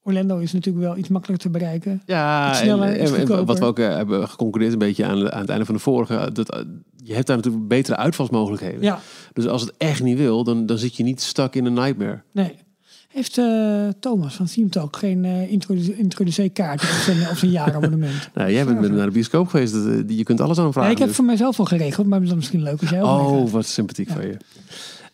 Orlando 0.03 0.39
is 0.39 0.53
natuurlijk 0.53 0.85
wel 0.85 0.97
iets 0.97 1.09
makkelijker 1.09 1.51
te 1.51 1.59
bereiken. 1.59 2.03
Ja, 2.07 2.49
Iets 2.51 2.59
sneller, 2.59 2.97
en, 2.97 3.47
wat 3.47 3.59
we 3.59 3.65
ook 3.65 3.79
eh, 3.79 3.95
hebben 3.95 4.29
geconcludeerd 4.29 4.73
een 4.73 4.79
beetje 4.79 5.05
aan, 5.05 5.33
aan 5.33 5.41
het 5.41 5.49
einde 5.49 5.65
van 5.65 5.75
de 5.75 5.81
vorige, 5.81 6.31
dat 6.33 6.51
eh, 6.51 6.63
je 6.97 7.15
hebt 7.15 7.27
daar 7.27 7.37
natuurlijk 7.37 7.69
betere 7.69 7.97
uitvalsmogelijkheden. 7.97 8.83
Ja, 8.83 9.01
Dus 9.33 9.47
als 9.47 9.63
het 9.63 9.73
echt 9.77 10.03
niet 10.03 10.19
wil, 10.19 10.45
dan, 10.45 10.67
dan 10.67 10.79
zit 10.79 10.97
je 10.97 11.03
niet 11.03 11.21
stak 11.21 11.55
in 11.55 11.65
een 11.65 11.73
nightmare. 11.73 12.23
nee. 12.33 12.67
Heeft 13.09 13.39
eh, 13.39 13.89
Thomas 14.01 14.35
van 14.35 14.47
Theme 14.47 14.69
Talk 14.69 14.97
geen 14.97 15.25
uh, 15.25 15.53
introduceerkaart 15.99 16.83
of 16.83 17.03
zijn, 17.05 17.29
of 17.31 17.39
zijn 17.39 17.51
jaarabonnement? 17.51 18.29
Nou, 18.35 18.51
jij 18.53 18.65
bent 18.65 18.81
met 18.81 18.93
naar 18.93 19.07
de 19.07 19.13
bioscoop 19.13 19.49
geweest, 19.49 19.73
dat, 19.73 19.87
eh, 19.87 20.17
je 20.17 20.23
kunt 20.23 20.41
alles 20.41 20.59
aanvragen. 20.59 20.83
Ja, 20.83 20.91
ik 20.91 20.99
heb 20.99 21.07
dus. 21.07 21.17
voor 21.17 21.25
mijzelf 21.25 21.59
al 21.59 21.65
geregeld, 21.65 22.07
maar 22.07 22.21
dat 22.21 22.29
is 22.29 22.35
misschien 22.35 22.63
leuk 22.63 22.81
als 22.81 22.91
jij 22.91 23.03
ook. 23.03 23.09
Oh, 23.09 23.51
wat 23.51 23.67
sympathiek 23.67 24.09
van 24.09 24.27
je. 24.27 24.37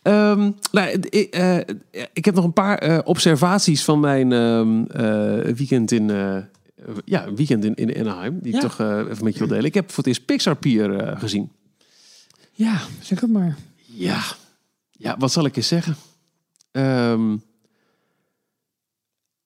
Ehm, 0.03 0.51
nou, 0.73 0.89
ik, 1.11 1.37
ik 2.13 2.25
heb 2.25 2.35
nog 2.35 2.45
een 2.45 2.53
paar 2.53 3.05
observaties 3.05 3.85
van 3.85 4.01
mijn 4.01 4.33
ehm, 4.33 4.85
eh, 4.85 5.55
weekend 5.55 5.91
in, 5.93 6.09
ja, 7.05 7.27
een 7.27 7.37
weekend 7.37 7.65
in, 7.65 7.75
in 7.75 8.07
Anaheim, 8.07 8.39
die 8.43 8.53
Ja. 8.53 8.59
ik 8.59 8.65
toch 8.65 8.81
even 8.81 9.25
met 9.25 9.33
je 9.33 9.39
wil 9.39 9.49
delen. 9.49 9.65
Ik 9.65 9.75
heb 9.75 9.89
voor 9.89 9.99
het 9.99 10.07
eerst 10.07 10.25
Pixar 10.25 10.57
Pier 10.57 11.17
gezien. 11.19 11.51
Ja, 12.53 12.81
zeg 13.01 13.21
het 13.21 13.31
maar. 13.31 13.57
Ja. 13.85 14.21
ja, 14.91 15.17
wat 15.19 15.33
zal 15.33 15.45
ik 15.45 15.55
je 15.55 15.61
zeggen? 15.61 15.97
Ehm, 16.71 17.37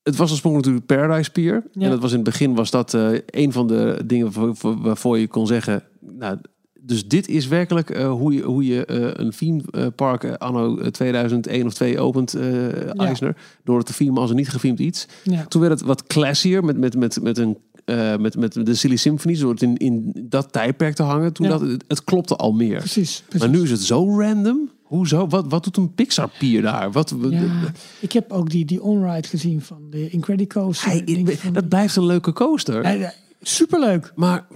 het 0.09 0.17
was 0.17 0.31
oorspronkelijk 0.31 0.69
natuurlijk 0.71 0.87
Paradise 1.03 1.31
Pier. 1.31 1.63
Ja. 1.73 1.83
En 1.85 1.91
dat 1.91 2.01
was 2.01 2.11
in 2.11 2.17
het 2.17 2.25
begin 2.25 2.55
was 2.55 2.71
dat 2.71 2.95
eh, 2.95 3.09
een 3.27 3.53
van 3.53 3.67
de 3.67 4.01
dingen 4.07 4.25
waarvoor, 4.33 4.57
voor- 4.57 4.81
waarvoor 4.81 5.19
je 5.19 5.27
kon 5.29 5.47
zeggen... 5.47 5.83
Nou, 6.01 6.39
dus 6.81 7.09
dit 7.09 7.29
is 7.29 7.47
werkelijk 7.49 7.91
eh, 7.91 8.11
hoe 8.11 8.33
je, 8.33 8.43
hoe 8.43 8.67
je 8.67 8.85
eh, 8.85 9.25
een 9.25 9.31
theme 9.31 9.63
eh, 9.71 9.87
park 9.97 10.25
eh, 10.25 10.33
anno 10.33 10.91
2001 10.91 11.67
of 11.67 11.75
2 11.75 11.99
opent, 12.01 12.35
Eisner. 12.97 13.37
Door 13.65 13.77
het 13.77 13.87
te 13.87 13.93
filmen 13.93 14.21
als 14.21 14.31
een 14.31 14.37
niet 14.37 14.49
gefilmd 14.49 14.79
iets. 14.79 15.07
Ja. 15.25 15.45
Toen 15.45 15.61
werd 15.61 15.73
het 15.73 15.83
wat 15.89 16.07
classier 16.07 16.65
met, 16.65 16.77
met, 16.79 16.97
met, 16.97 17.23
met, 17.23 17.39
een, 17.39 17.59
met, 18.21 18.37
met 18.37 18.67
de 18.67 18.75
Silly 18.75 18.97
Symphonies. 18.97 19.41
Door 19.41 19.51
het 19.53 19.63
in, 19.63 19.77
in 19.77 20.13
dat 20.29 20.53
tijdperk 20.53 20.95
te 20.95 21.03
hangen. 21.03 21.33
Toen 21.33 21.47
Ja. 21.47 21.53
dat, 21.53 21.61
het, 21.61 21.85
het 21.89 22.05
klopte 22.05 22.37
al 22.37 22.53
meer. 22.53 22.79
Precies. 22.79 23.23
precies. 23.29 23.49
Maar 23.49 23.57
nu 23.57 23.63
is 23.65 23.71
het 23.71 23.81
zo 23.83 24.19
random. 24.21 24.71
Hoezo? 24.89 25.27
Wat, 25.27 25.45
wat 25.49 25.65
doet 25.65 25.77
een 25.77 25.95
Pixar 25.95 26.31
pier 26.39 26.63
daar? 26.63 26.93
Wat, 26.93 27.15
Ja, 27.31 27.73
ik 28.01 28.13
heb 28.13 28.33
ook 28.33 28.51
die, 28.51 28.65
die 28.65 28.83
on-ride 28.83 29.29
gezien 29.29 29.61
van 29.61 29.91
de 29.91 30.09
Incredicoaster. 30.09 31.53
Dat 31.53 31.69
blijft 31.69 31.97
een 31.97 32.07
leuke 32.07 32.33
coaster. 32.33 33.13
Superleuk. 33.41 34.13
Maar 34.15 34.47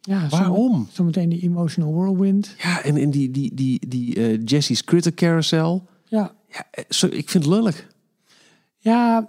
Ja, 0.00 0.28
waarom? 0.28 0.88
Zometeen 0.92 1.28
die 1.28 1.42
Emotional 1.42 1.94
Whirlwind. 1.94 2.54
Ja, 2.58 2.82
en, 2.82 2.96
en 2.96 3.10
die, 3.10 3.30
die, 3.30 3.54
die, 3.54 3.88
die 3.88 4.14
eh, 4.16 4.38
Jesse's 4.44 4.84
Critter 4.84 5.14
Carousel. 5.14 5.88
Ja, 6.08 6.34
Ja, 6.48 6.66
eh, 6.70 6.84
zo, 6.88 7.06
ik 7.06 7.30
vind 7.30 7.44
het 7.44 7.52
lullig. 7.52 7.86
ja, 8.78 9.28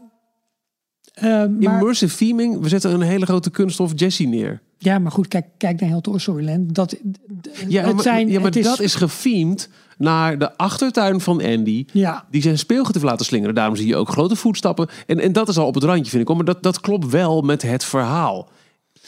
eh, 1.13 1.23
maar, 1.23 1.47
Immersive 1.60 2.17
theming. 2.17 2.62
We 2.62 2.69
zetten 2.69 2.93
een 2.93 3.02
hele 3.02 3.26
grote 3.26 3.49
kunststof 3.49 3.91
Jessie 3.95 4.28
neer. 4.28 4.62
Ja, 4.84 5.00
maar 5.00 5.12
goed, 5.12 5.28
kijk, 5.28 5.46
kijk 5.58 5.80
naar 5.80 5.89
heel 5.89 6.02
Toy 6.02 6.19
Story 6.19 6.46
Land. 6.46 6.76
Dat, 6.76 6.96
Ja, 7.67 7.84
het 7.84 8.02
zijn, 8.02 8.28
ja, 8.30 8.36
maar 8.36 8.46
het 8.46 8.56
is, 8.56 8.65
dat 8.65 8.80
is 8.80 8.96
gefilmd 8.96 9.69
naar 9.98 10.39
de 10.39 10.58
achtertuin 10.58 11.22
van 11.22 11.43
Andy. 11.43 11.86
Ja, 11.93 12.26
Die 12.32 12.41
zijn 12.41 12.58
speelgoed 12.58 12.93
heeft 12.93 13.06
laten 13.06 13.26
slingeren. 13.26 13.56
Daarom 13.56 13.76
zie 13.76 13.88
je 13.88 13.96
ook 13.96 14.10
grote 14.10 14.36
voetstappen. 14.36 14.89
En, 15.08 15.19
en 15.19 15.32
dat 15.34 15.50
is 15.50 15.58
al 15.58 15.67
op 15.67 15.76
het 15.76 15.84
randje, 15.84 16.12
vind 16.12 16.30
ik. 16.30 16.36
Maar 16.36 16.46
dat, 16.46 16.63
dat 16.63 16.80
klopt 16.80 17.10
wel 17.10 17.41
met 17.41 17.62
het 17.62 17.84
verhaal. 17.84 18.50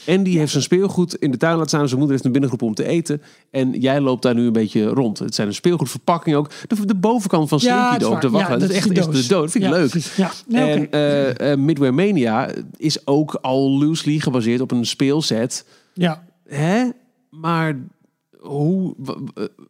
Andy 0.07 0.37
heeft 0.37 0.51
zijn 0.51 0.63
speelgoed 0.63 1.15
in 1.15 1.31
de 1.31 1.37
tuin 1.37 1.53
laten 1.53 1.67
staan. 1.67 1.87
Zijn 1.87 1.99
moeder 1.99 2.11
heeft 2.11 2.23
hem 2.23 2.31
binnengeroepen 2.31 2.67
om 2.67 2.85
te 2.85 2.91
eten. 2.91 3.21
En 3.51 3.71
jij 3.79 4.01
loopt 4.01 4.21
daar 4.21 4.35
nu 4.35 4.45
een 4.45 4.53
beetje 4.53 4.85
rond. 4.85 5.19
Het 5.19 5.35
zijn 5.35 5.47
een 5.47 5.53
speelgoedverpakking 5.53 6.35
ook. 6.35 6.49
De, 6.67 6.85
de 6.85 6.95
bovenkant 6.95 7.49
van 7.49 7.59
Slinky. 7.59 7.97
De. 7.97 8.29
Ja, 8.31 8.47
dat 8.57 8.69
is 8.69 8.75
echt 8.75 8.89
die 8.89 9.09
de 9.09 9.27
dood. 9.27 9.51
Vind 9.51 9.63
ik 9.63 9.69
Ja, 9.69 9.77
leuk. 9.77 9.89
precies. 9.89 10.15
Ja, 10.15 10.31
nee, 10.47 10.73
en 10.73 10.91
eh, 10.91 11.51
eh, 11.51 11.59
Midway 11.59 11.89
Mania 11.91 12.49
is 12.77 13.07
ook 13.07 13.33
al 13.41 13.79
loosely 13.79 14.19
gebaseerd 14.19 14.61
op 14.61 14.71
een 14.71 14.85
speelset. 14.85 15.65
ja. 15.93 16.23
Hè? 16.47 16.89
Maar 17.29 17.79
hoe, 18.39 18.95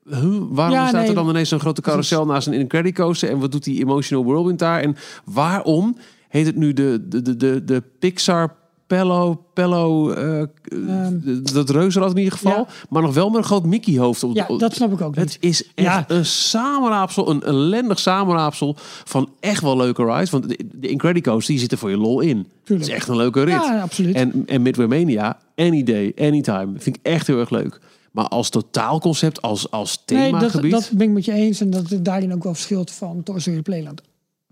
huh? 0.10 0.38
waarom 0.50 0.76
Ja, 0.78 0.88
staat 0.88 1.00
nee. 1.02 1.10
er 1.10 1.16
dan 1.16 1.30
ineens 1.30 1.50
zo'n 1.50 1.60
grote 1.60 1.82
carousel 1.82 2.26
naast 2.26 2.48
een 2.48 2.54
Incredicoaster 2.54 3.06
coaster? 3.06 3.30
En 3.30 3.40
wat 3.40 3.52
doet 3.52 3.64
die 3.64 3.80
Emotional 3.82 4.26
Whirlwind 4.26 4.60
daar? 4.60 4.82
En 4.82 4.96
waarom 5.26 5.98
heet 6.30 6.46
het 6.46 6.56
nu 6.56 6.74
de, 6.74 7.06
de, 7.08 7.22
de, 7.22 7.36
de, 7.36 7.64
de 7.64 7.84
Pixar 8.00 8.56
Pello, 8.88 9.44
Pello, 9.54 10.12
eh, 10.12 10.42
Ehm. 10.42 11.14
dat 11.54 11.70
reuzenrad 11.70 12.12
in 12.12 12.18
ieder 12.18 12.34
geval. 12.34 12.52
Ja. 12.58 12.68
Maar 12.90 13.02
nog 13.02 13.14
wel 13.14 13.30
met 13.30 13.38
een 13.38 13.44
groot 13.44 13.66
Mickey 13.66 13.98
hoofd. 13.98 14.24
Op, 14.24 14.36
ja, 14.36 14.48
dat 14.58 14.74
snap 14.74 14.92
ik 14.92 15.02
ook 15.02 15.16
niet. 15.16 15.26
het 15.34 15.38
is 15.40 15.64
echt 15.76 15.88
Ja. 15.88 16.06
een 16.08 16.26
samenraapsel, 16.26 17.30
een 17.30 17.44
ellendig 17.44 18.00
samenraapsel 18.00 18.76
van 19.04 19.30
echt 19.40 19.62
wel 19.62 19.78
leuke 19.78 20.04
rides. 20.06 20.30
Want 20.30 20.50
de, 20.50 20.60
de 20.74 20.88
Incredicoaster, 20.88 21.50
die 21.52 21.60
zitten 21.60 21.78
voor 21.78 21.90
je 21.90 21.98
lol 21.98 22.20
in. 22.20 22.48
Het 22.64 22.82
is 22.82 22.90
echt 22.90 23.08
een 23.08 23.16
leuke 23.16 23.40
rit. 23.44 23.54
Ja, 23.54 23.82
absoluut. 23.82 24.16
En, 24.16 24.44
en 24.46 24.62
Midway 24.62 24.88
Mania, 24.88 25.38
any 25.56 25.84
day, 25.84 26.12
anytime. 26.20 26.68
Vind 26.78 26.96
ik 26.96 27.06
echt 27.06 27.28
heel 27.28 27.40
erg 27.40 27.50
leuk. 27.50 27.80
Maar 28.12 28.28
als 28.28 28.50
totaalconcept, 28.50 29.42
als, 29.42 29.72
als 29.72 30.02
Nee, 30.06 30.32
dat, 30.32 30.40
themagebied... 30.40 30.72
dat 30.72 30.90
ben 30.94 31.08
ik 31.08 31.14
met 31.14 31.26
je 31.26 31.32
eens. 31.34 31.62
En 31.62 31.70
dat 31.70 31.90
het 31.90 32.06
daarin 32.06 32.34
ook 32.34 32.44
wel 32.44 32.54
verschilt 32.54 32.92
van 32.92 33.24
Toy 33.24 33.40
Story 33.40 33.62
Playland. 33.62 34.02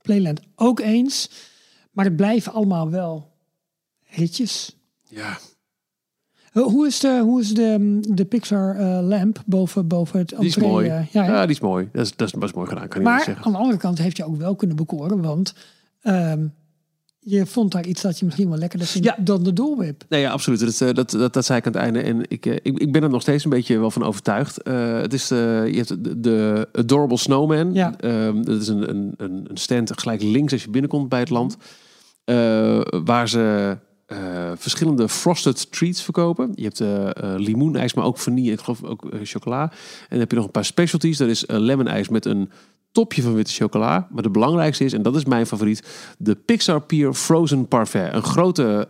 Playland 0.02 0.40
ook 0.56 0.80
eens. 0.80 1.30
Maar 1.92 2.06
het 2.06 2.16
blijven 2.16 2.54
allemaal 2.54 2.90
wel 2.90 3.32
ritjes. 4.16 4.76
ja. 5.10 5.38
Hoe 6.52 6.72
hoe 6.72 6.88
is 6.88 7.00
de, 7.00 7.20
hoe 7.24 7.42
is 7.42 7.54
de, 7.54 7.98
de 8.10 8.26
Pixar 8.26 8.76
eh, 8.76 9.00
lamp 9.08 9.42
boven, 9.46 9.88
boven 9.88 10.20
het 10.20 10.30
Die 10.30 10.38
is 10.40 10.56
entree, 10.56 10.72
mooi. 10.72 10.88
eh, 10.90 11.08
ja, 11.08 11.26
ja, 11.26 11.42
die 11.46 11.56
is 11.56 11.62
mooi. 11.62 11.90
Dat 11.92 12.06
is, 12.06 12.16
dat 12.16 12.28
is, 12.28 12.34
is 12.42 12.54
mooi 12.54 12.68
gedaan, 12.68 12.88
kan 12.88 13.02
maar 13.02 13.22
zeggen. 13.24 13.46
aan 13.46 13.52
de 13.52 13.58
andere 13.58 13.78
kant 13.78 13.98
heeft 13.98 14.18
je 14.18 14.26
ook 14.26 14.36
wel 14.38 14.56
kunnen 14.56 14.76
bekoren. 14.76 15.22
Want 15.22 15.54
ehm, 16.02 16.46
je 17.20 17.46
vond 17.46 17.72
daar 17.72 17.86
iets 17.86 18.02
dat 18.02 18.20
je 18.20 18.26
misschien 18.26 18.50
wel 18.50 18.58
lekkerder 18.58 18.88
vindt 18.88 19.08
Ja. 19.08 19.16
dan 19.20 19.44
de 19.44 19.74
Whip. 19.78 20.04
Nee, 20.10 20.22
ja, 20.22 20.32
absoluut. 20.32 20.60
Dat, 20.60 20.82
eh, 20.82 20.94
dat, 20.94 21.10
dat, 21.12 21.34
dat 21.34 21.46
zei 21.46 21.60
ik 21.60 21.66
aan 21.66 21.72
het 21.74 21.82
einde. 21.82 22.02
En 22.02 22.22
ik, 22.28 22.46
ik, 22.46 22.80
ik 22.80 22.92
ben 22.92 23.04
er 23.04 23.10
nog 23.10 23.22
steeds 23.22 23.44
een 23.44 23.50
beetje 23.50 23.80
wel 23.80 23.92
van 23.92 24.04
overtuigd. 24.04 24.60
Het 24.64 25.14
is, 25.14 25.28
je 25.28 25.74
hebt 25.76 26.04
de, 26.04 26.20
de 26.20 26.68
Adorable 26.74 27.18
Snowman. 27.18 27.74
Ja. 27.74 27.98
Ehm, 28.00 28.44
dat 28.44 28.62
is 28.62 28.68
een, 28.68 28.90
een, 28.90 29.14
een 29.18 29.48
stand 29.54 30.02
gelijk 30.02 30.22
links 30.22 30.52
als 30.54 30.64
je 30.64 30.70
binnenkomt 30.70 31.10
bij 31.10 31.20
het 31.20 31.30
land. 31.30 31.58
Waar 33.06 33.30
ze 33.30 33.78
eh, 34.06 34.52
verschillende 34.56 35.10
frosted 35.10 35.72
treats 35.72 36.04
verkopen. 36.04 36.52
Je 36.56 36.64
hebt 36.64 36.80
eh 36.80 37.10
eh, 37.10 37.40
limoenijs, 37.40 37.94
maar 37.94 38.06
ook 38.06 38.18
vanille. 38.18 38.52
Ik 38.52 38.60
geloof 38.60 38.84
ook 38.84 39.10
chocola. 39.24 39.62
En 39.62 40.08
dan 40.10 40.20
heb 40.20 40.30
je 40.30 40.36
nog 40.36 40.46
een 40.46 40.52
paar 40.52 40.66
specialties. 40.66 41.18
Dat 41.18 41.28
is 41.28 41.46
eh, 41.46 41.58
lemon 41.60 41.88
ijs 41.88 42.10
met 42.10 42.26
een 42.26 42.50
topje 42.92 43.22
van 43.22 43.34
witte 43.34 43.52
chocola. 43.52 44.08
Maar 44.12 44.24
de 44.24 44.30
belangrijkste 44.30 44.84
is, 44.84 44.94
en 44.94 45.02
dat 45.02 45.16
is 45.16 45.26
mijn 45.26 45.48
favoriet, 45.48 46.16
de 46.18 46.36
Pixar 46.36 46.82
Pier 46.82 47.14
Frozen 47.14 47.68
Parfait. 47.68 48.14
Een 48.14 48.24
grote 48.24 48.88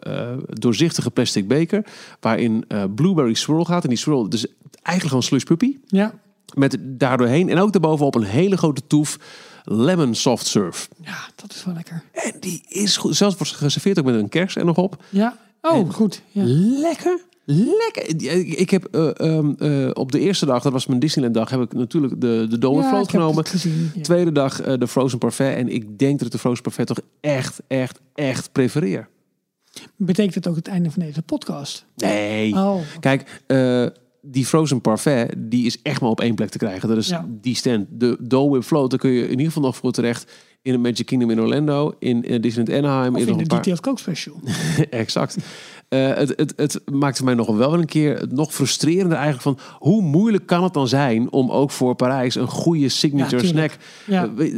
doorzichtige 0.49 1.11
plastic 1.11 1.47
beker 1.47 1.85
waarin 2.19 2.65
blueberry 2.95 3.33
swirl 3.33 3.65
gaat. 3.65 3.83
En 3.83 3.89
die 3.89 3.97
swirl, 3.97 4.29
dus 4.29 4.45
eigenlijk 4.71 5.07
gewoon 5.07 5.23
slush 5.23 5.43
puppy. 5.43 5.77
Ja. 5.85 6.13
Met 6.53 6.77
daardoorheen 6.79 7.49
en 7.49 7.59
ook 7.59 7.71
daarbovenop 7.71 8.15
een 8.15 8.23
hele 8.23 8.57
grote 8.57 8.87
toef 8.87 9.17
lemon 9.63 10.15
soft 10.15 10.45
serve. 10.45 10.87
ja, 11.01 11.17
dat 11.35 11.51
is 11.53 11.63
wel 11.65 11.73
lekker. 11.73 12.03
En 12.11 12.33
die 12.39 12.63
is 12.67 12.97
goed. 12.97 13.15
Zelfs 13.15 13.35
wordt 13.37 13.53
geserveerd 13.53 13.99
ook 13.99 14.05
met 14.05 14.15
een 14.15 14.29
kers 14.29 14.55
er 14.55 14.65
nog 14.65 14.77
op. 14.77 15.03
Ja. 15.09 15.37
Oh, 15.61 15.77
En- 15.77 15.93
goed. 15.93 16.21
Ja. 16.31 16.43
Lekker. 16.81 17.19
Lekker. 17.45 18.21
Ik 18.59 18.69
heb 18.69 18.85
eh, 18.85 19.19
ehm, 19.19 19.51
eh, 19.57 19.89
op 19.93 20.11
de 20.11 20.19
eerste 20.19 20.45
dag, 20.45 20.63
dat 20.63 20.71
was 20.71 20.85
mijn 20.85 20.99
Disneyland 20.99 21.35
dag, 21.35 21.49
heb 21.49 21.61
ik 21.61 21.73
natuurlijk 21.73 22.21
de, 22.21 22.45
de 22.49 22.57
Dole 22.57 22.81
Ja, 22.81 22.89
Float 22.89 23.09
genomen. 23.09 23.45
gezien. 23.45 23.91
Ja. 23.95 24.01
Tweede 24.01 24.31
dag 24.31 24.61
eh, 24.61 24.73
de 24.77 24.87
Frozen 24.87 25.17
Parfait. 25.17 25.57
En 25.57 25.69
ik 25.69 25.99
denk 25.99 26.17
dat 26.17 26.25
ik 26.27 26.31
de 26.33 26.39
Frozen 26.39 26.63
Parfait 26.63 26.87
toch 26.87 26.99
echt, 27.21 27.61
echt, 27.67 27.99
echt 28.13 28.51
prefereer. 28.51 29.07
Betekent 29.95 30.35
het 30.35 30.47
ook 30.47 30.55
het 30.55 30.67
einde 30.67 30.91
van 30.91 31.03
deze 31.03 31.21
podcast? 31.21 31.85
Nee. 31.95 32.53
Oh, 32.55 32.81
Kijk, 32.99 33.41
die 34.25 34.45
Frozen 34.45 34.81
Parfait, 34.81 35.33
die 35.37 35.65
is 35.65 35.81
echt 35.81 36.01
maar 36.01 36.09
op 36.09 36.21
één 36.21 36.35
plek 36.35 36.49
te 36.49 36.57
krijgen. 36.57 36.89
Dat 36.89 36.97
is 36.97 37.07
Ja. 37.07 37.25
die 37.41 37.55
stand. 37.55 37.85
De 37.89 38.17
Dole 38.19 38.49
Whip 38.49 38.63
Float, 38.63 38.89
daar 38.89 38.99
kun 38.99 39.11
je 39.11 39.23
in 39.23 39.29
ieder 39.29 39.45
geval 39.45 39.61
nog 39.63 39.75
voor 39.75 39.91
terecht 39.91 40.31
in 40.61 40.71
het 40.71 40.81
Magic 40.81 41.05
Kingdom 41.05 41.29
in 41.29 41.39
Orlando, 41.41 41.93
in, 41.99 42.23
in 42.23 42.41
Disneyland 42.41 42.85
Anaheim. 42.85 43.13
of 43.15 43.19
in 43.19 43.25
de 43.25 43.31
een 43.31 43.47
paar... 43.47 43.57
Detailed 43.57 43.81
Coke 43.81 43.99
Special. 43.99 44.39
exact. 44.89 45.37
Eh, 45.89 46.13
het, 46.13 46.33
het, 46.35 46.53
het 46.55 46.81
maakt 46.91 47.17
voor 47.17 47.25
mij 47.25 47.35
nog 47.35 47.55
wel 47.57 47.73
een 47.73 47.85
keer 47.85 48.17
het 48.19 48.31
nog 48.31 48.53
frustrerender 48.53 49.17
eigenlijk 49.17 49.41
van 49.59 49.77
hoe 49.79 50.01
moeilijk 50.01 50.45
kan 50.45 50.63
het 50.63 50.73
dan 50.73 50.87
zijn 50.87 51.31
om 51.31 51.51
ook 51.51 51.71
voor 51.71 51.95
Parijs 51.95 52.35
een 52.35 52.47
goede 52.47 52.89
signature 52.89 53.41
Ja, 53.41 53.47
snack. 53.47 53.77
Ja. 54.05 54.29
Eh, 54.37 54.53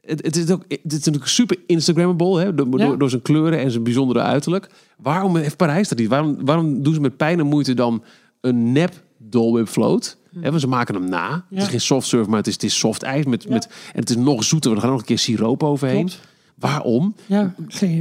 het, 0.00 0.24
het 0.24 0.36
is 0.36 0.50
ook 0.50 0.64
het 0.68 0.80
is 0.92 0.98
natuurlijk 1.04 1.26
super 1.26 1.56
Instagrammable 1.66 2.40
hè, 2.40 2.54
door, 2.54 2.66
Ja. 2.78 2.86
door, 2.86 2.98
door 2.98 3.10
zijn 3.10 3.22
kleuren 3.22 3.58
en 3.58 3.70
zijn 3.70 3.82
bijzondere 3.82 4.20
uiterlijk. 4.20 4.68
Waarom 4.96 5.36
heeft 5.36 5.56
Parijs 5.56 5.88
dat 5.88 5.98
niet? 5.98 6.08
Waarom, 6.08 6.36
waarom 6.44 6.82
doen 6.82 6.94
ze 6.94 7.00
met 7.00 7.16
pijn 7.16 7.38
en 7.38 7.46
moeite 7.46 7.74
dan 7.74 8.02
een 8.40 8.72
nep 8.72 9.02
Dole 9.18 9.52
Whip 9.52 9.68
float? 9.68 10.16
Want 10.32 10.60
ze 10.60 10.66
maken 10.68 10.94
hem 10.94 11.08
na. 11.08 11.32
Het 11.50 11.58
is 11.58 11.64
Hm. 11.64 11.70
Geen 11.70 11.80
soft 11.80 12.06
serve, 12.06 12.28
maar 12.30 12.38
het 12.38 12.46
is, 12.46 12.52
het 12.52 12.62
is 12.62 12.78
soft 12.78 13.02
ijs. 13.02 13.24
Met, 13.24 13.42
Ja. 13.42 13.48
met, 13.50 13.66
en 13.92 14.00
het 14.00 14.10
is 14.10 14.16
nog 14.16 14.44
zoeter, 14.44 14.70
want 14.70 14.82
er 14.82 14.88
gaat 14.88 14.90
nog 14.98 15.00
een 15.00 15.14
keer 15.14 15.18
siroop 15.18 15.62
overheen. 15.62 16.06
Klopt. 16.06 16.20
Waarom? 16.56 17.14
Ja. 17.26 17.54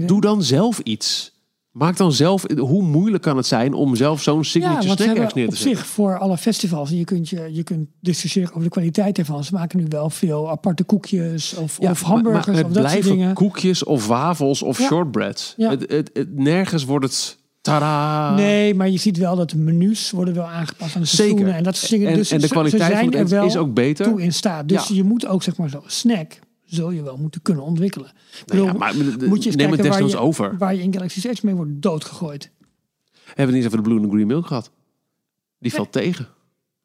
Doe 0.05 0.21
dan 0.21 0.43
zelf 0.43 0.79
iets. 0.79 1.37
Maak 1.71 1.97
dan 1.97 2.11
zelf, 2.11 2.45
hoe 2.57 2.83
moeilijk 2.83 3.23
kan 3.23 3.37
het 3.37 3.45
zijn 3.45 3.73
om 3.73 3.95
zelf 3.95 4.21
zo'n 4.21 4.43
signature 4.43 4.81
snack 5.01 5.15
neer 5.15 5.23
op 5.23 5.29
te 5.29 5.39
zetten? 5.39 5.57
zich 5.57 5.85
voor 5.85 6.17
alle 6.17 6.37
festivals, 6.37 6.89
je 6.89 7.03
kunt, 7.03 7.29
je, 7.29 7.49
je 7.53 7.63
kunt 7.63 7.89
discussiëren 8.01 8.49
over 8.49 8.63
de 8.63 8.69
kwaliteit 8.69 9.17
ervan. 9.17 9.43
Ze 9.43 9.53
maken 9.53 9.79
nu 9.79 9.85
wel 9.89 10.09
veel 10.09 10.49
aparte 10.49 10.83
koekjes 10.83 11.53
of, 11.55 11.77
Ja, 11.81 11.91
of 11.91 12.01
maar- 12.01 12.11
hamburgers 12.11 12.45
maar 12.45 12.55
het 12.55 12.65
of 12.65 12.71
dat 12.71 12.81
soort 12.81 12.91
blijven 12.93 13.17
dingen. 13.17 13.33
koekjes 13.33 13.83
of 13.83 14.07
wafels 14.07 14.61
of 14.63 14.79
Ja. 14.79 14.85
shortbreads. 14.87 15.53
Ja. 15.57 15.69
Het, 15.69 15.91
het, 15.91 16.09
het- 16.13 16.35
nergens 16.35 16.85
wordt 16.85 17.05
het 17.05 17.38
tada. 17.69 18.35
Nee, 18.35 18.73
maar 18.73 18.89
je 18.89 18.97
ziet 18.97 19.17
wel 19.17 19.35
dat 19.35 19.49
de 19.49 19.57
menus 19.57 20.11
worden 20.11 20.33
wel 20.33 20.45
aangepast 20.47 20.95
aan 20.95 21.01
de 21.01 21.07
seizoenen 21.07 21.43
Zeker. 21.45 21.57
en 21.57 21.63
dat 21.63 21.75
soort 21.75 21.91
dingen. 21.91 22.07
En, 22.07 22.15
dus 22.15 22.31
en 22.31 22.39
de 22.39 22.47
kwaliteit 22.47 22.81
ze 22.81 22.87
zijn 22.87 23.11
van 23.11 23.19
het 23.19 23.31
er 23.31 23.37
wel 23.37 23.45
is 23.47 23.57
ook 23.57 23.73
beter. 23.73 24.05
toe 24.05 24.21
in 24.21 24.33
staat. 24.33 24.67
Dus 24.69 24.87
Ja. 24.87 24.95
je 24.95 25.03
moet 25.03 25.27
ook 25.27 25.43
zeg 25.43 25.57
maar 25.57 25.69
zo'n 25.69 25.83
snack 25.85 26.39
zul 26.65 26.91
je 26.91 27.03
wel 27.03 27.17
moeten 27.17 27.41
kunnen 27.41 27.63
ontwikkelen. 27.63 28.11
Ik 28.45 28.53
Nou 28.53 28.65
ja, 28.65 28.73
maar 28.73 28.93
moet 29.27 29.43
je 29.43 29.51
neem 29.51 29.71
het 29.71 29.81
desnoods 29.81 30.11
je, 30.13 30.19
over. 30.19 30.55
waar 30.57 30.75
je 30.75 30.81
in 30.81 30.93
Galaxy's 30.93 31.23
Edge 31.23 31.45
mee 31.45 31.55
wordt 31.55 31.71
doodgegooid. 31.73 32.51
Hebben 33.25 33.45
we 33.45 33.51
niet 33.51 33.55
eens 33.55 33.65
over 33.65 33.77
de 33.77 33.89
blue 33.89 33.99
and 34.03 34.11
green 34.11 34.27
milk 34.27 34.45
gehad? 34.45 34.71
Die 35.59 35.73
valt 35.73 35.91
tegen 35.91 36.27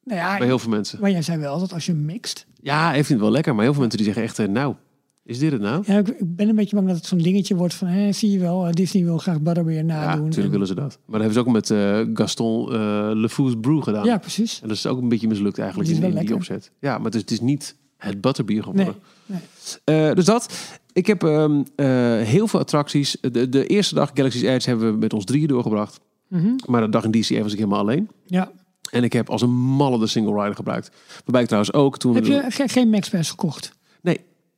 Nou 0.04 0.18
ja, 0.20 0.38
bij 0.38 0.46
heel 0.46 0.58
veel 0.58 0.70
mensen. 0.70 1.00
maar 1.00 1.10
jij 1.10 1.22
zei 1.22 1.38
wel 1.38 1.58
dat 1.58 1.72
als 1.72 1.86
je 1.86 1.92
mixt. 1.94 2.46
Ja, 2.60 2.84
hij 2.84 2.92
vindt 2.94 3.08
het 3.08 3.20
wel 3.20 3.30
lekker, 3.30 3.54
maar 3.54 3.62
heel 3.62 3.72
veel 3.72 3.80
mensen 3.82 3.98
die 3.98 4.06
zeggen 4.12 4.24
echt, 4.26 4.38
eh, 4.38 4.48
nou, 4.48 4.74
is 5.24 5.38
dit 5.38 5.52
het 5.52 5.60
nou? 5.60 5.82
Ja, 5.86 5.98
ik, 5.98 6.08
ik 6.08 6.36
ben 6.36 6.48
een 6.48 6.54
beetje 6.54 6.76
bang 6.76 6.88
dat 6.88 6.96
het 6.96 7.06
zo'n 7.06 7.18
dingetje 7.18 7.54
wordt 7.56 7.74
van, 7.74 7.88
hè, 7.88 8.12
zie 8.12 8.30
je 8.30 8.38
wel, 8.38 8.66
eh, 8.66 8.72
Disney 8.72 9.04
wil 9.04 9.18
graag 9.18 9.40
Butterbeer 9.40 9.76
Ja, 9.76 9.82
nadoen. 9.82 10.10
natuurlijk 10.24 10.44
En- 10.44 10.50
willen 10.50 10.66
ze 10.66 10.74
dat. 10.74 10.98
Maar 11.06 11.20
dat 11.20 11.32
hebben 11.32 11.32
ze 11.32 11.40
ook 11.40 11.52
met 11.54 11.70
eh, 11.70 12.00
Gaston 12.14 12.72
eh 12.72 13.10
Le 13.14 13.28
Fou's 13.28 13.54
Brew 13.60 13.82
gedaan. 13.82 14.04
ja, 14.04 14.18
precies. 14.18 14.60
En 14.62 14.68
dat 14.68 14.76
is 14.76 14.86
ook 14.86 15.00
een 15.02 15.08
beetje 15.08 15.28
mislukt 15.28 15.58
eigenlijk 15.58 15.88
Die 15.90 16.02
in, 16.04 16.16
die 16.26 16.34
opzet. 16.34 16.70
Ja, 16.80 16.96
maar 16.96 17.04
het 17.06 17.14
is, 17.14 17.20
het 17.20 17.30
is 17.30 17.40
niet 17.40 17.76
het 17.96 18.20
butterbier 18.20 18.62
geworden. 18.62 18.94
Nee, 19.26 19.40
nee. 19.86 20.08
Eh, 20.08 20.14
dus 20.14 20.24
dat. 20.24 20.54
Ik 20.92 21.06
heb 21.06 21.22
ehm, 21.24 21.62
eh, 21.76 21.86
heel 22.18 22.46
veel 22.48 22.60
attracties. 22.60 23.16
De, 23.20 23.48
de 23.48 23.66
eerste 23.66 23.94
dag 23.94 24.10
Galaxy's 24.14 24.42
Edge 24.42 24.68
hebben 24.68 24.92
we 24.92 24.98
met 24.98 25.12
ons 25.12 25.24
drieën 25.24 25.46
doorgebracht. 25.48 26.00
Mhm. 26.28 26.48
Maar 26.66 26.80
de 26.80 26.88
dag 26.88 27.04
in 27.04 27.10
DCA 27.10 27.42
was 27.42 27.52
ik 27.52 27.58
helemaal 27.58 27.78
alleen. 27.80 28.08
Ja. 28.26 28.50
En 28.90 29.04
ik 29.04 29.12
heb 29.12 29.30
als 29.30 29.42
een 29.42 29.50
malle 29.54 29.98
de 29.98 30.06
single 30.06 30.40
rider 30.40 30.54
gebruikt. 30.54 30.90
Waarbij 31.16 31.40
ik 31.40 31.46
trouwens 31.46 31.74
ook 31.74 31.98
toen... 31.98 32.14
Heb 32.14 32.24
we- 32.24 32.32
je 32.32 32.44
ge- 32.48 32.68
geen 32.68 32.90
Max 32.90 33.08
Pass 33.08 33.30
gekocht? 33.30 33.72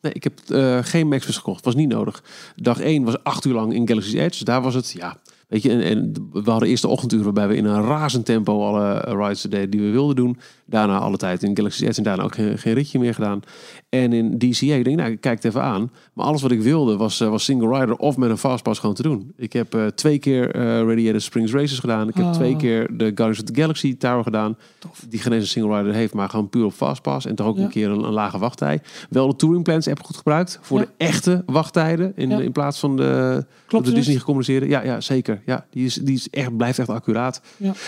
Nee, 0.00 0.12
ik 0.12 0.24
heb 0.24 0.40
eh, 0.48 0.78
geen 0.82 1.08
Max 1.08 1.26
gekocht. 1.26 1.64
Was 1.64 1.74
niet 1.74 1.88
nodig. 1.88 2.22
Dag 2.56 2.80
1 2.80 3.04
was 3.04 3.22
acht 3.22 3.44
uur 3.44 3.54
lang 3.54 3.74
in 3.74 3.88
Galaxy's 3.88 4.14
Edge. 4.14 4.28
Dus 4.28 4.38
daar 4.38 4.62
was 4.62 4.74
het, 4.74 4.92
ja... 4.92 5.16
Weet 5.46 5.62
je, 5.62 5.82
en, 5.82 6.12
we 6.32 6.50
hadden 6.50 6.68
eerst 6.68 6.82
de 6.82 6.88
ochtenduren 6.88 7.24
waarbij 7.24 7.48
we 7.48 7.56
in 7.56 7.64
een 7.64 7.82
razend 7.82 8.24
tempo 8.24 8.66
alle 8.66 9.00
eh, 9.00 9.26
rides 9.26 9.42
deden 9.42 9.70
die 9.70 9.80
we 9.80 9.90
wilden 9.90 10.16
doen. 10.16 10.38
Daarna 10.64 10.98
alle 10.98 11.16
tijd 11.16 11.42
in 11.42 11.56
Galaxy's 11.56 11.88
Edge 11.88 11.98
en 11.98 12.02
daarna 12.04 12.22
ook 12.22 12.34
geen, 12.34 12.58
geen 12.58 12.74
ritje 12.74 12.98
meer 12.98 13.14
gedaan. 13.14 13.40
En 13.88 14.12
in 14.12 14.38
DCA, 14.38 14.74
ik 14.74 14.84
denk, 14.84 14.96
nou, 14.96 15.10
ik 15.10 15.20
kijk 15.20 15.36
het 15.36 15.44
even 15.44 15.62
aan. 15.62 15.90
Maar 16.16 16.26
alles 16.26 16.42
wat 16.42 16.50
ik 16.50 16.60
wilde 16.60 16.96
was, 16.96 17.20
eh, 17.20 17.28
was 17.28 17.44
single 17.44 17.78
rider 17.78 17.96
of 17.96 18.16
met 18.16 18.30
een 18.30 18.38
fastpass 18.38 18.80
gewoon 18.80 18.94
te 18.94 19.02
doen. 19.02 19.32
Ik 19.36 19.52
heb 19.52 19.74
eh, 19.74 19.86
twee 19.86 20.18
keer 20.18 20.50
eh 20.54 20.62
Radiator 20.62 21.20
Springs 21.20 21.52
Races 21.52 21.78
gedaan. 21.78 22.08
Ik 22.08 22.14
heb 22.14 22.24
Oh. 22.24 22.32
twee 22.32 22.56
keer 22.56 22.86
de 22.96 23.04
Guardians 23.04 23.38
of 23.38 23.44
the 23.44 23.60
Galaxy 23.60 23.96
Tower 23.96 24.22
gedaan. 24.22 24.56
Tof. 24.78 25.04
Die 25.08 25.20
geen 25.20 25.32
eens 25.32 25.42
een 25.42 25.48
single 25.48 25.76
rider 25.78 25.92
heeft, 25.94 26.14
maar 26.14 26.28
gewoon 26.28 26.48
puur 26.48 26.64
op 26.64 26.72
fastpass. 26.72 27.26
En 27.26 27.34
toch 27.34 27.46
ook 27.46 27.56
Ja. 27.56 27.62
een 27.62 27.68
keer 27.68 27.88
een, 27.90 28.04
een 28.04 28.12
lage 28.12 28.38
wachttij. 28.38 28.80
Wel 29.10 29.28
de 29.28 29.36
Touring 29.36 29.64
Plans 29.64 29.88
app 29.88 30.02
goed 30.02 30.16
gebruikt. 30.16 30.58
Voor 30.62 30.78
Ja. 30.78 30.84
de 30.84 30.90
echte 30.96 31.42
wachttijden. 31.46 32.12
In, 32.16 32.28
Ja. 32.28 32.38
in 32.38 32.52
plaats 32.52 32.78
van 32.78 32.96
de, 32.96 33.44
Klopt 33.66 33.84
de 33.84 33.90
dus? 33.90 33.98
Disney 33.98 34.16
gecommuniceerde. 34.18 34.68
Ja, 34.68 34.82
ja, 34.82 35.00
zeker. 35.00 35.42
Ja, 35.46 35.66
die 35.70 35.84
is, 35.84 35.94
die 35.94 36.14
is 36.14 36.30
echt, 36.30 36.56
blijft 36.56 36.78
echt 36.78 36.88
accuraat. 36.88 37.40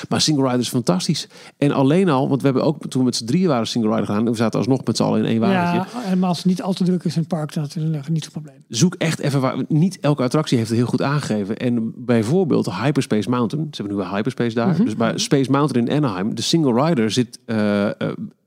Maar 0.08 0.20
single 0.20 0.44
rider 0.44 0.60
is 0.60 0.68
fantastisch. 0.68 1.28
En 1.58 1.72
alleen 1.72 2.08
al, 2.08 2.28
want 2.28 2.40
we 2.40 2.46
hebben 2.46 2.64
ook 2.64 2.86
toen 2.86 3.00
we 3.00 3.06
met 3.06 3.16
z'n 3.16 3.24
drieën 3.24 3.48
waren 3.48 3.66
single 3.66 3.90
rider 3.90 4.06
gedaan. 4.06 4.24
We 4.24 4.34
zaten 4.36 4.58
alsnog 4.58 4.84
met 4.84 4.96
z'n 4.96 5.02
allen 5.02 5.18
in 5.20 5.26
één 5.26 5.40
wagentje. 5.40 5.98
Ja, 5.98 6.04
en 6.10 6.22
als 6.24 6.36
het 6.36 6.46
niet 6.46 6.62
al 6.62 6.72
te 6.72 6.84
druk 6.84 7.04
is 7.04 7.14
in 7.14 7.20
het 7.20 7.28
park, 7.28 7.54
dan 7.54 7.62
het 7.62 7.76
niet 8.18 8.32
zo'n 8.32 8.42
probleem. 8.42 8.64
Zoek 8.68 8.94
echt 8.94 9.18
even 9.18 9.40
waar. 9.40 9.56
Niet 9.68 9.98
elke 10.00 10.22
attractie 10.22 10.56
heeft 10.56 10.70
het 10.70 10.78
heel 10.78 10.88
goed 10.88 11.02
aangegeven. 11.02 11.56
En 11.56 11.92
bijvoorbeeld 11.96 12.72
Hyperspace 12.72 13.30
Mountain. 13.30 13.66
Ze 13.70 13.82
hebben 13.82 13.96
nu 13.96 14.02
wel 14.02 14.14
Hyperspace 14.14 14.54
daar. 14.54 14.68
Mhm. 14.68 14.84
Dus 14.84 14.96
bij 14.96 15.18
Space 15.18 15.50
Mountain 15.50 15.86
in 15.86 15.96
Anaheim. 15.96 16.34
De 16.34 16.42
single 16.42 16.86
rider 16.86 17.10
zit 17.10 17.38
eh, 17.44 17.86
eh, 17.86 17.92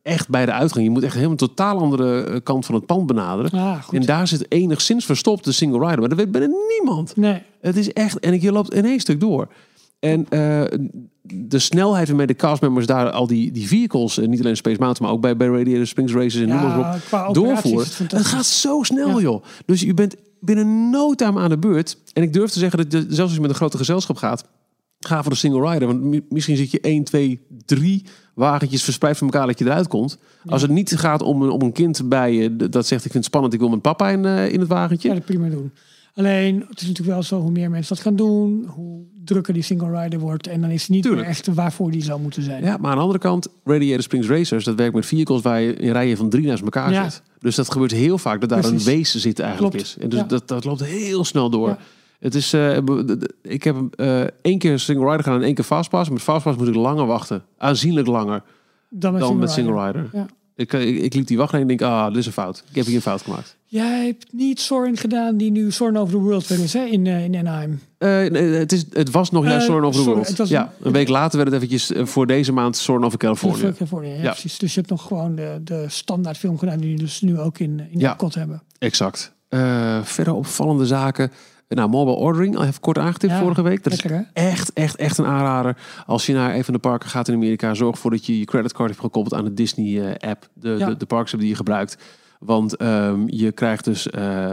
echt 0.02 0.30
bij 0.30 0.46
de 0.46 0.52
uitgang. 0.52 0.86
Je 0.86 0.92
moet 0.92 1.04
echt 1.04 1.14
helemaal 1.14 1.32
een 1.32 1.48
totaal 1.48 1.80
andere 1.80 2.24
eh, 2.24 2.36
kant 2.44 2.66
van 2.66 2.76
het 2.76 2.86
pand 2.86 3.06
benaderen. 3.06 3.52
Ah. 3.60 3.78
En 3.92 4.02
daar 4.02 4.28
zit 4.28 4.52
enigszins 4.52 5.06
verstopt 5.06 5.44
de 5.44 5.52
single 5.52 5.80
rider. 5.80 6.00
Maar 6.00 6.10
dat 6.10 6.18
weet 6.18 6.32
bijna 6.32 6.48
niemand. 6.78 7.16
Nee, 7.16 7.42
Het 7.62 7.78
is 7.78 7.94
echt... 7.94 8.20
En 8.20 8.42
je 8.42 8.52
loopt 8.52 8.74
in 8.74 8.86
één 8.86 9.00
stuk 9.00 9.20
door. 9.20 9.48
En 10.02 10.26
eh, 10.30 10.64
de 11.22 11.60
snelheid 11.60 12.08
waarmee 12.08 12.28
de 12.28 12.36
castmembers 12.36 12.86
daar 12.86 13.10
al 13.12 13.28
die, 13.28 13.52
die 13.52 13.68
vehicles... 13.68 14.18
eh, 14.18 14.28
niet 14.28 14.40
alleen 14.40 14.56
Space 14.58 14.80
Mountain, 14.80 15.06
maar 15.08 15.16
ook 15.18 15.22
bij, 15.22 15.38
bij 15.38 15.58
Radiator 15.58 15.88
Springs 15.88 16.14
Races 16.14 16.42
en 16.42 16.48
noem 16.48 16.58
maar 16.62 16.78
op 16.80 16.98
ja, 17.12 17.28
is 17.28 17.34
doorvoeren. 17.34 17.88
het 18.08 18.26
gaat 18.26 18.46
zo 18.46 18.84
snel, 18.84 19.10
Ja. 19.10 19.20
joh. 19.22 19.44
Dus 19.66 19.82
je 19.82 19.94
bent 19.94 20.16
binnen 20.40 20.90
no 20.90 21.14
time 21.14 21.40
aan 21.40 21.50
de 21.50 21.58
beurt. 21.58 21.98
En 22.14 22.24
ik 22.24 22.34
durf 22.34 22.52
te 22.52 22.60
zeggen 22.60 22.90
dat 22.90 23.02
zelfs 23.08 23.20
als 23.20 23.34
je 23.34 23.42
met 23.42 23.50
een 23.50 23.56
grote 23.56 23.78
gezelschap 23.78 24.16
gaat, 24.18 24.46
ga 25.00 25.22
voor 25.22 25.32
de 25.32 25.38
single 25.38 25.72
rider. 25.72 25.88
Want 25.88 26.02
mi- 26.02 26.26
misschien 26.30 26.58
zit 26.58 26.72
je 26.72 26.80
1, 26.80 27.04
2, 27.04 27.40
3 27.66 28.06
wagentjes 28.34 28.84
verspreid 28.84 29.18
van 29.18 29.28
elkaar 29.28 29.48
dat 29.48 29.60
je 29.60 29.66
eruit 29.66 29.88
komt. 29.88 30.18
Als 30.46 30.62
het 30.62 30.72
niet 30.72 30.98
gaat 31.00 31.22
om 31.22 31.42
een, 31.42 31.50
om 31.50 31.62
een 31.62 31.72
kind 31.72 32.10
bij 32.10 32.34
je 32.34 32.56
dat 32.56 32.88
zegt 32.88 33.06
ik 33.06 33.12
vind 33.12 33.14
het 33.14 33.26
spannend, 33.26 33.54
ik 33.54 33.60
wil 33.60 33.70
met 33.70 33.82
papa 33.82 34.10
in, 34.10 34.26
eh, 34.26 34.52
in 34.54 34.60
het 34.60 34.70
wagentje. 34.70 35.08
ja, 35.08 35.14
dat 35.14 35.26
prima 35.26 35.48
doen. 35.50 35.72
Alleen, 36.16 36.66
het 36.70 36.82
is 36.82 36.88
natuurlijk 36.88 37.14
wel 37.16 37.24
zo, 37.24 37.40
hoe 37.42 37.52
meer 37.52 37.70
mensen 37.70 37.96
dat 37.96 38.04
gaan 38.04 38.16
doen, 38.16 38.66
hoe 38.68 39.04
drukker 39.24 39.54
die 39.54 39.64
single 39.64 40.02
rider 40.04 40.20
wordt. 40.20 40.48
En 40.48 40.62
dan 40.62 40.70
is 40.70 40.82
het 40.82 40.90
niet 40.92 41.02
Tuurlijk. 41.04 41.22
meer 41.22 41.32
echt 41.32 41.48
waarvoor 41.48 41.92
die 41.92 42.04
zou 42.04 42.22
moeten 42.22 42.44
zijn. 42.44 42.64
Ja, 42.64 42.78
maar 42.78 42.90
aan 42.90 42.96
de 42.96 43.02
andere 43.02 43.20
kant, 43.20 43.48
Radiator 43.64 44.04
Springs 44.04 44.28
Racers, 44.28 44.66
dat 44.66 44.76
werkt 44.76 44.96
met 44.96 45.06
vehicles 45.06 45.42
waar 45.42 45.62
je 45.62 45.74
in 45.74 45.92
rijen 45.92 46.18
van 46.18 46.30
drie 46.30 46.48
naast 46.48 46.64
elkaar 46.64 46.92
Ja. 46.92 47.10
zit. 47.10 47.22
Dus 47.40 47.56
dat 47.56 47.72
gebeurt 47.72 47.92
heel 47.92 48.18
vaak 48.18 48.40
dat 48.40 48.50
daar 48.50 48.60
Precies. 48.60 48.86
een 48.86 48.94
wees 48.96 49.16
zit 49.16 49.40
eigenlijk 49.40 49.72
Klopt. 49.76 49.88
is. 49.88 49.98
En 50.04 50.10
dus 50.10 50.20
Ja. 50.20 50.26
dat, 50.26 50.48
dat 50.48 50.64
loopt 50.64 50.84
heel 50.84 51.26
snel 51.26 51.50
door. 51.50 51.68
Ja. 51.70 51.78
Het 52.20 52.36
is, 52.36 52.54
eh, 52.54 52.78
ik 53.42 53.64
heb 53.64 53.76
eh, 53.96 54.22
één 54.42 54.58
keer 54.58 54.80
single 54.80 55.06
rider 55.06 55.24
gedaan 55.24 55.40
en 55.40 55.46
één 55.46 55.54
keer 55.56 55.64
fastpass. 55.64 56.10
Met 56.10 56.22
fastpass 56.22 56.58
moet 56.58 56.68
ik 56.68 56.76
langer 56.76 57.06
wachten. 57.06 57.44
Aanzienlijk 57.58 58.08
langer 58.08 58.44
Dan 58.90 59.12
met 59.12 59.22
dan 59.22 59.30
single 59.30 59.46
met 59.46 59.52
single 59.52 59.86
rider. 59.86 60.02
rider. 60.12 60.26
Ik, 60.62 60.74
eh, 60.74 60.88
ik, 60.88 60.98
ik 61.02 61.14
liep 61.14 61.28
die 61.28 61.38
wachtrij 61.38 61.62
en 61.62 61.68
denk, 61.68 61.82
ah, 61.82 62.08
dit 62.08 62.18
is 62.18 62.26
een 62.26 62.32
fout. 62.32 62.64
Ik 62.70 62.76
heb 62.76 62.86
hier 62.86 62.96
een 62.96 63.02
fout 63.02 63.22
gemaakt. 63.22 63.56
Jij 63.66 64.06
hebt 64.06 64.26
niet 64.32 64.60
Soren 64.60 64.98
gedaan 64.98 65.38
die 65.38 65.52
nu 65.52 65.72
Soren 65.72 65.98
over 65.98 66.14
the 66.14 66.20
World 66.20 66.50
is 66.50 66.74
hè, 66.74 66.84
in, 66.84 67.08
eh, 67.08 67.24
in 67.24 67.36
Anaheim. 67.36 67.80
Nee, 68.00 68.32
het, 68.44 68.72
is, 68.72 68.86
het 68.92 69.12
was 69.12 69.32
nog 69.32 69.46
juist 69.46 69.66
Soarin 69.66 69.84
over 69.84 70.04
the 70.04 70.10
World. 70.10 70.48
ja, 70.50 70.62
een- 70.80 70.86
een 70.88 70.92
week 70.92 71.08
later 71.08 71.38
werd 71.38 71.52
het 71.52 71.62
eventjes 71.64 71.92
voor 72.10 72.28
deze 72.28 72.52
maand 72.52 72.78
Soarin 72.78 73.06
over 73.06 73.18
California. 73.18 73.72
California. 73.72 74.14
Ja, 74.16 74.22
Ja. 74.22 74.32
precies. 74.32 74.58
Dus 74.58 74.74
je 74.74 74.80
hebt 74.80 74.92
nog 74.92 75.04
gewoon 75.08 75.36
de, 75.36 75.60
de 75.64 75.86
standaard 75.88 76.38
film 76.38 76.58
gedaan 76.58 76.78
die 76.80 76.96
we 76.96 77.02
dus 77.02 77.22
nu 77.22 77.40
ook 77.40 77.60
in, 77.60 77.80
in 77.92 78.00
Ja. 78.00 78.12
Epcot 78.12 78.36
hebben. 78.36 78.62
Exact. 78.80 79.34
Verder 80.04 80.34
opvallende 80.34 80.86
zaken. 80.86 81.32
Nou, 81.76 81.90
mobile 81.90 82.16
ordering, 82.16 82.56
al 82.58 82.64
even 82.64 82.82
kort 82.82 82.98
aangetipt 82.98 83.32
Ja, 83.32 83.40
vorige 83.40 83.62
week. 83.62 83.84
Dat 83.84 84.04
lekker, 84.04 84.20
is 84.20 84.26
echt, 84.34 84.74
echt, 84.74 84.96
echt 84.96 85.18
een 85.18 85.26
aanrader. 85.26 85.78
Als 86.06 86.26
je 86.26 86.34
naar 86.34 86.56
een 86.56 86.64
van 86.64 86.74
de 86.74 86.80
parken 86.80 87.10
gaat 87.10 87.28
in 87.28 87.34
Amerika, 87.34 87.74
zorg 87.74 87.96
ervoor 87.96 88.12
dat 88.12 88.26
je 88.26 88.40
je 88.40 88.46
creditcard 88.46 88.90
hebt 88.90 89.02
gekoppeld 89.02 89.34
aan 89.34 89.46
de 89.46 89.54
Disney-app. 89.54 90.48
de, 90.54 90.70
Ja. 90.70 90.86
de, 90.86 90.98
de 90.98 91.06
parks 91.06 91.32
hebben 91.32 91.40
die 91.40 91.50
je 91.50 91.56
gebruikt. 91.64 91.98
Want 92.40 92.76
ehm, 92.76 93.24
je 93.26 93.52
krijgt 93.52 93.84
dus 93.86 94.10
eh, 94.10 94.52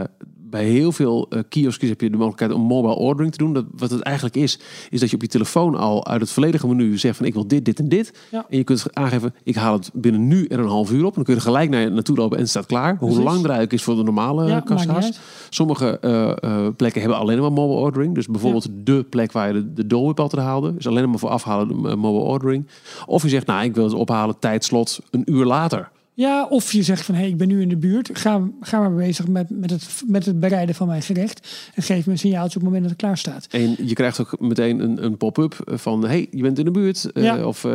bij 0.49 0.65
heel 0.65 0.91
veel 0.91 1.27
uh, 1.29 1.39
kiosks 1.49 1.87
heb 1.87 2.01
je 2.01 2.09
de 2.09 2.17
mogelijkheid 2.17 2.51
om 2.51 2.61
mobile 2.61 2.95
ordering 2.95 3.31
te 3.31 3.37
doen. 3.37 3.53
Dat, 3.53 3.65
wat 3.77 3.89
het 3.89 4.01
eigenlijk 4.01 4.35
is, 4.35 4.59
is 4.89 4.99
dat 4.99 5.09
je 5.09 5.15
op 5.15 5.21
je 5.21 5.27
telefoon 5.27 5.75
al 5.75 6.07
uit 6.07 6.21
het 6.21 6.31
volledige 6.31 6.67
menu 6.67 6.97
zegt 6.97 7.17
van 7.17 7.25
ik 7.25 7.33
wil 7.33 7.47
dit, 7.47 7.65
dit 7.65 7.79
en 7.79 7.89
dit. 7.89 8.13
Ja. 8.31 8.45
En 8.49 8.57
je 8.57 8.63
kunt 8.63 8.85
aangeven, 8.93 9.33
ik 9.43 9.55
haal 9.55 9.73
het 9.73 9.89
binnen 9.93 10.27
nu 10.27 10.45
en 10.45 10.59
een 10.59 10.67
half 10.67 10.91
uur 10.91 11.05
op. 11.05 11.09
En 11.09 11.15
dan 11.15 11.23
kun 11.23 11.33
je 11.33 11.39
er 11.39 11.45
gelijk 11.45 11.69
naar 11.69 11.91
naartoe 11.91 12.15
lopen 12.15 12.35
en 12.35 12.41
het 12.41 12.51
staat 12.51 12.65
klaar. 12.65 12.97
Hoe 12.99 13.07
Precies. 13.07 13.45
lang 13.45 13.71
is 13.71 13.83
voor 13.83 13.95
de 13.95 14.03
normale 14.03 14.47
Ja, 14.47 14.55
niet 14.55 14.63
kassa's. 14.63 15.19
Sommige 15.49 15.99
eh, 15.99 16.43
eh, 16.43 16.67
plekken 16.75 17.01
hebben 17.01 17.19
alleen 17.19 17.39
maar 17.39 17.51
mobile 17.51 17.79
ordering. 17.79 18.15
Dus 18.15 18.27
bijvoorbeeld 18.27 18.67
de 18.73 19.05
plek 19.09 19.31
waar 19.31 19.53
je 19.53 19.73
de, 19.73 19.87
de 19.87 19.95
altijd 19.95 20.41
haalde. 20.41 20.73
Is 20.77 20.87
alleen 20.87 21.09
maar 21.09 21.19
voor 21.19 21.29
afhalen 21.29 21.67
de, 21.67 21.89
eh, 21.89 21.95
mobile 21.95 22.23
ordering. 22.23 22.67
Of 23.05 23.23
je 23.23 23.29
zegt, 23.29 23.45
nou 23.45 23.63
ik 23.63 23.75
wil 23.75 23.83
het 23.83 23.93
ophalen 23.93 24.39
tijdslot 24.39 24.99
een 25.11 25.23
uur 25.25 25.45
later. 25.45 25.89
Ja, 26.19 26.45
of 26.49 26.71
je 26.71 26.83
zegt 26.83 27.05
van 27.05 27.15
hé, 27.15 27.21
hey, 27.21 27.29
ik 27.29 27.37
ben 27.37 27.47
nu 27.47 27.61
in 27.61 27.69
de 27.69 27.77
buurt. 27.77 28.09
Ga, 28.13 28.41
ga 28.61 28.79
maar 28.79 28.93
bezig 28.93 29.27
met, 29.27 29.49
met, 29.49 29.69
het, 29.69 30.03
met 30.07 30.25
het 30.25 30.39
bereiden 30.39 30.75
van 30.75 30.87
mijn 30.87 31.01
gerecht. 31.01 31.69
En 31.75 31.83
geef 31.83 32.05
me 32.05 32.11
een 32.11 32.17
signaaltje 32.17 32.57
op 32.57 32.63
het 32.63 32.63
moment 32.63 32.81
dat 32.81 32.91
het 32.91 33.01
klaar 33.01 33.17
staat. 33.17 33.47
En 33.49 33.75
je 33.87 33.93
krijgt 33.93 34.21
ook 34.21 34.39
meteen 34.39 34.79
een, 34.79 35.03
een 35.03 35.17
pop-up 35.17 35.55
van... 35.65 36.05
hey, 36.05 36.27
je 36.31 36.41
bent 36.41 36.59
in 36.59 36.65
de 36.65 36.71
buurt. 36.71 37.11
Eh. 37.11 37.47
Of 37.47 37.65
eh, 37.65 37.71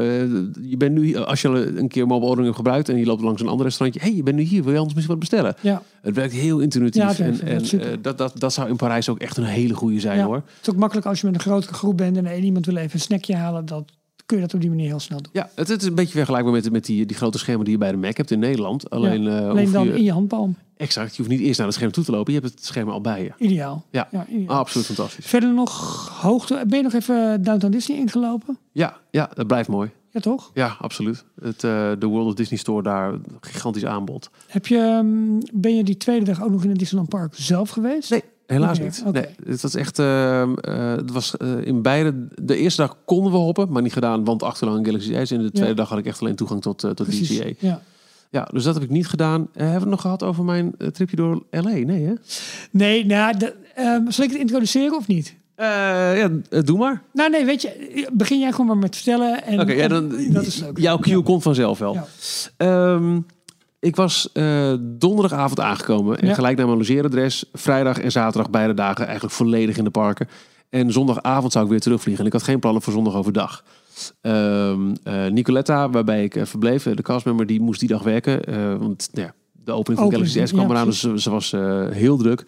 je 0.60 0.76
bent 0.76 0.94
nu... 0.94 1.16
Als 1.16 1.42
je 1.42 1.48
al 1.48 1.56
een 1.56 1.88
keer 1.88 2.06
mobile 2.06 2.28
ordering 2.28 2.44
hebt 2.44 2.56
gebruikt... 2.56 2.88
en 2.88 2.96
je 2.98 3.06
loopt 3.06 3.22
langs 3.22 3.40
een 3.40 3.48
ander 3.48 3.66
restaurantje... 3.66 4.06
hey, 4.06 4.16
je 4.16 4.22
bent 4.22 4.36
nu 4.36 4.42
hier. 4.42 4.62
Wil 4.62 4.72
je 4.72 4.78
anders 4.78 4.94
misschien 4.94 5.18
wat 5.18 5.28
bestellen? 5.28 5.54
Ja, 5.60 5.82
Het 6.00 6.14
werkt 6.14 6.32
heel 6.32 6.58
intuïtief. 6.58 7.18
Ja, 7.18 7.24
en 7.24 7.40
en 7.40 7.62
eh, 7.62 7.86
dat, 8.00 8.18
dat, 8.18 8.32
dat 8.38 8.52
zou 8.52 8.68
in 8.68 8.76
Parijs 8.76 9.08
ook 9.08 9.18
echt 9.18 9.36
een 9.36 9.44
hele 9.44 9.74
goede 9.74 10.00
zijn 10.00 10.18
ja. 10.18 10.24
hoor. 10.24 10.34
Het 10.34 10.58
is 10.62 10.70
ook 10.70 10.76
makkelijk 10.76 11.06
als 11.06 11.20
je 11.20 11.26
met 11.26 11.34
een 11.34 11.40
grotere 11.40 11.74
groep 11.74 11.96
bent 11.96 12.16
en 12.16 12.26
één 12.26 12.44
iemand 12.44 12.66
wil 12.66 12.76
even 12.76 12.94
een 12.94 13.00
snackje 13.00 13.34
halen. 13.34 13.66
Dat 13.66 13.92
kun 14.26 14.36
je 14.36 14.42
dat 14.42 14.54
op 14.54 14.60
die 14.60 14.70
manier 14.70 14.86
heel 14.86 15.00
snel 15.00 15.22
doen. 15.22 15.32
Ja, 15.32 15.50
het, 15.54 15.68
het 15.68 15.82
is 15.82 15.88
een 15.88 15.94
beetje 15.94 16.12
vergelijkbaar 16.12 16.52
met, 16.52 16.72
met 16.72 16.84
die, 16.84 17.06
die 17.06 17.16
grote 17.16 17.38
schermen 17.38 17.64
die 17.64 17.72
je 17.72 17.78
bij 17.78 17.90
de 17.90 17.96
Mac 17.96 18.16
hebt 18.16 18.30
in 18.30 18.38
Nederland. 18.38 18.90
Alleen, 18.90 19.26
eh, 19.26 19.48
Alleen 19.48 19.72
dan 19.72 19.86
je, 19.86 19.96
in 19.96 20.04
je 20.04 20.12
handpalm. 20.12 20.56
Exact, 20.76 21.16
je 21.16 21.22
hoeft 21.22 21.34
niet 21.34 21.44
eerst 21.46 21.58
naar 21.58 21.66
het 21.66 21.76
scherm 21.76 21.92
toe 21.92 22.04
te 22.04 22.10
lopen. 22.10 22.32
Je 22.32 22.40
hebt 22.40 22.52
het 22.52 22.64
scherm 22.64 22.88
al 22.88 23.00
bij 23.00 23.22
je. 23.22 23.32
Ideaal. 23.38 23.84
Ja, 23.90 24.08
ideaal. 24.28 24.56
absoluut 24.56 24.86
fantastisch. 24.86 25.26
Verder 25.26 25.54
nog 25.54 26.08
hoogte. 26.20 26.64
Ben 26.66 26.78
je 26.78 26.84
nog 26.84 26.92
even 26.92 27.42
Downtown 27.42 27.72
Disney 27.72 27.98
ingelopen? 27.98 28.58
Ja, 28.72 28.96
ja, 29.10 29.30
dat 29.34 29.46
blijft 29.46 29.68
mooi. 29.68 29.90
Ja, 30.14 30.20
toch? 30.20 30.50
Ja, 30.54 30.76
absoluut. 30.80 31.24
Het, 31.42 31.64
eh, 31.64 31.90
de 31.98 32.06
World 32.06 32.26
of 32.26 32.34
Disney 32.34 32.58
Store 32.58 32.82
daar, 32.82 33.14
gigantisch 33.40 33.84
aanbod. 33.84 34.30
Heb 34.46 34.66
je, 34.66 34.78
ehm, 34.78 35.40
ben 35.60 35.76
je 35.76 35.84
die 35.84 35.96
tweede 35.96 36.24
dag 36.24 36.42
ook 36.42 36.50
nog 36.50 36.62
in 36.62 36.68
het 36.68 36.78
Disneyland 36.78 37.08
Park 37.10 37.32
zelf 37.36 37.70
geweest? 37.70 38.10
Nee, 38.10 38.22
helaas 38.46 38.78
niet. 38.78 39.04
Nee, 39.12 39.26
het 39.44 39.60
was 39.62 39.74
echt. 39.74 39.98
ehm, 39.98 40.54
eh, 40.54 40.90
het 40.94 41.10
was 41.12 41.36
eh, 41.36 41.66
in 41.66 41.82
beide. 41.82 42.26
De 42.42 42.56
eerste 42.56 42.80
dag 42.82 42.96
konden 43.04 43.32
we 43.32 43.38
hoppen, 43.38 43.72
maar 43.72 43.82
niet 43.82 43.92
gedaan, 43.92 44.24
want 44.24 44.42
achterlang 44.42 44.86
Galaxy 44.86 45.24
S. 45.24 45.30
En 45.30 45.42
de 45.42 45.50
tweede 45.50 45.70
Ja. 45.70 45.76
dag 45.76 45.88
had 45.88 45.98
ik 45.98 46.06
echt 46.06 46.20
alleen 46.20 46.36
toegang 46.36 46.62
tot, 46.62 46.78
tot 46.78 46.94
Precies. 46.94 47.38
DCA. 47.38 47.52
Ja. 47.58 47.80
Ja, 48.30 48.48
dus 48.52 48.64
dat 48.64 48.74
heb 48.74 48.82
ik 48.82 48.90
niet 48.90 49.06
gedaan. 49.06 49.48
Hebben 49.52 49.74
we 49.74 49.80
het 49.80 49.88
nog 49.88 50.00
gehad 50.00 50.22
over 50.22 50.44
mijn 50.44 50.74
tripje 50.92 51.16
door 51.16 51.42
LA? 51.50 51.60
Nee, 51.70 52.04
hè? 52.06 52.12
Nee, 52.70 53.06
nou, 53.06 53.36
de, 53.38 53.54
ehm, 53.74 54.10
zal 54.10 54.24
ik 54.24 54.30
het 54.30 54.40
introduceren 54.40 54.96
of 54.96 55.06
niet? 55.06 55.34
Eh, 55.54 55.66
ja, 56.18 56.30
eh, 56.50 56.60
doe 56.62 56.78
maar. 56.78 57.02
Nou, 57.12 57.30
nee, 57.30 57.44
weet 57.44 57.62
je, 57.62 58.08
begin 58.12 58.38
jij 58.38 58.50
gewoon 58.50 58.66
maar 58.66 58.76
met 58.76 58.94
vertellen. 58.94 59.44
En, 59.44 59.60
Oké, 59.60 59.72
ja, 59.72 59.88
dan. 59.88 60.08
dat 60.32 60.46
is 60.46 60.60
leuk. 60.60 60.78
Jouw 60.78 60.98
cue 60.98 61.16
Ja. 61.16 61.22
komt 61.22 61.42
vanzelf 61.42 61.78
wel. 61.78 61.94
Ja. 61.94 62.06
Ehm, 62.56 63.20
ik 63.80 63.96
was 63.96 64.32
eh, 64.32 64.72
donderdagavond 64.80 65.60
aangekomen 65.60 66.18
en 66.18 66.34
gelijk 66.34 66.56
naar 66.56 66.66
mijn 66.66 66.78
logeeradres. 66.78 67.44
Vrijdag 67.52 67.98
en 67.98 68.12
zaterdag 68.12 68.50
beide 68.50 68.74
dagen 68.74 69.04
eigenlijk 69.04 69.34
volledig 69.34 69.76
in 69.76 69.84
de 69.84 69.90
parken. 69.90 70.28
En 70.70 70.92
zondagavond 70.92 71.52
zou 71.52 71.64
ik 71.64 71.70
weer 71.70 71.80
terugvliegen. 71.80 72.22
En 72.22 72.26
ik 72.26 72.36
had 72.36 72.42
geen 72.42 72.60
plannen 72.60 72.82
voor 72.82 72.92
zondag 72.92 73.14
overdag. 73.14 73.64
Ehm 74.20 74.94
eh, 75.02 75.26
Nicoletta, 75.26 75.90
waarbij 75.90 76.24
ik 76.24 76.36
verbleef, 76.42 76.82
de 76.82 77.02
castmember, 77.02 77.46
die 77.46 77.60
moest 77.60 77.80
die 77.80 77.88
dag 77.88 78.02
werken. 78.02 78.40
want 78.78 79.08
nou 79.12 79.26
ja, 79.26 79.34
de 79.52 79.72
opening 79.72 79.98
van 80.00 80.08
Opening, 80.12 80.30
Galaxy 80.32 80.52
S 80.52 80.56
kwam 80.56 80.70
eraan, 80.70 80.86
dus 80.86 81.22
ze, 81.22 81.30
was 81.30 81.50
heel 81.90 82.16
druk. 82.16 82.44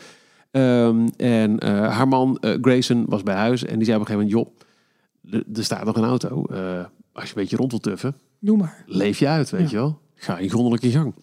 Ehm, 0.57 1.09
en 1.17 1.59
eh, 1.59 1.71
haar 1.97 2.09
man, 2.09 2.39
eh, 2.41 2.55
Grayson, 2.61 3.05
was 3.09 3.23
bij 3.23 3.35
huis. 3.35 3.65
En 3.65 3.77
die 3.77 3.85
zei 3.85 3.99
op 3.99 4.09
een 4.09 4.15
gegeven 4.17 4.31
moment, 4.37 4.55
joh, 5.31 5.45
er- 5.57 5.65
staat 5.65 5.85
nog 5.85 5.97
een 5.97 6.05
auto. 6.05 6.45
Eh, 6.45 6.59
als 7.13 7.25
je 7.25 7.29
een 7.37 7.41
beetje 7.43 7.57
rond 7.57 7.71
wilt 7.71 7.83
tuffen, 7.83 8.15
Doe 8.39 8.57
maar. 8.57 8.85
leef 8.87 9.19
je 9.19 9.29
uit, 9.29 9.51
weet 9.51 9.61
Ja. 9.61 9.69
je 9.71 9.77
wel. 9.77 9.99
Ga 10.15 10.39
je 10.39 10.49
grondelijk 10.49 10.83
in 10.83 10.91
gang. 10.91 11.15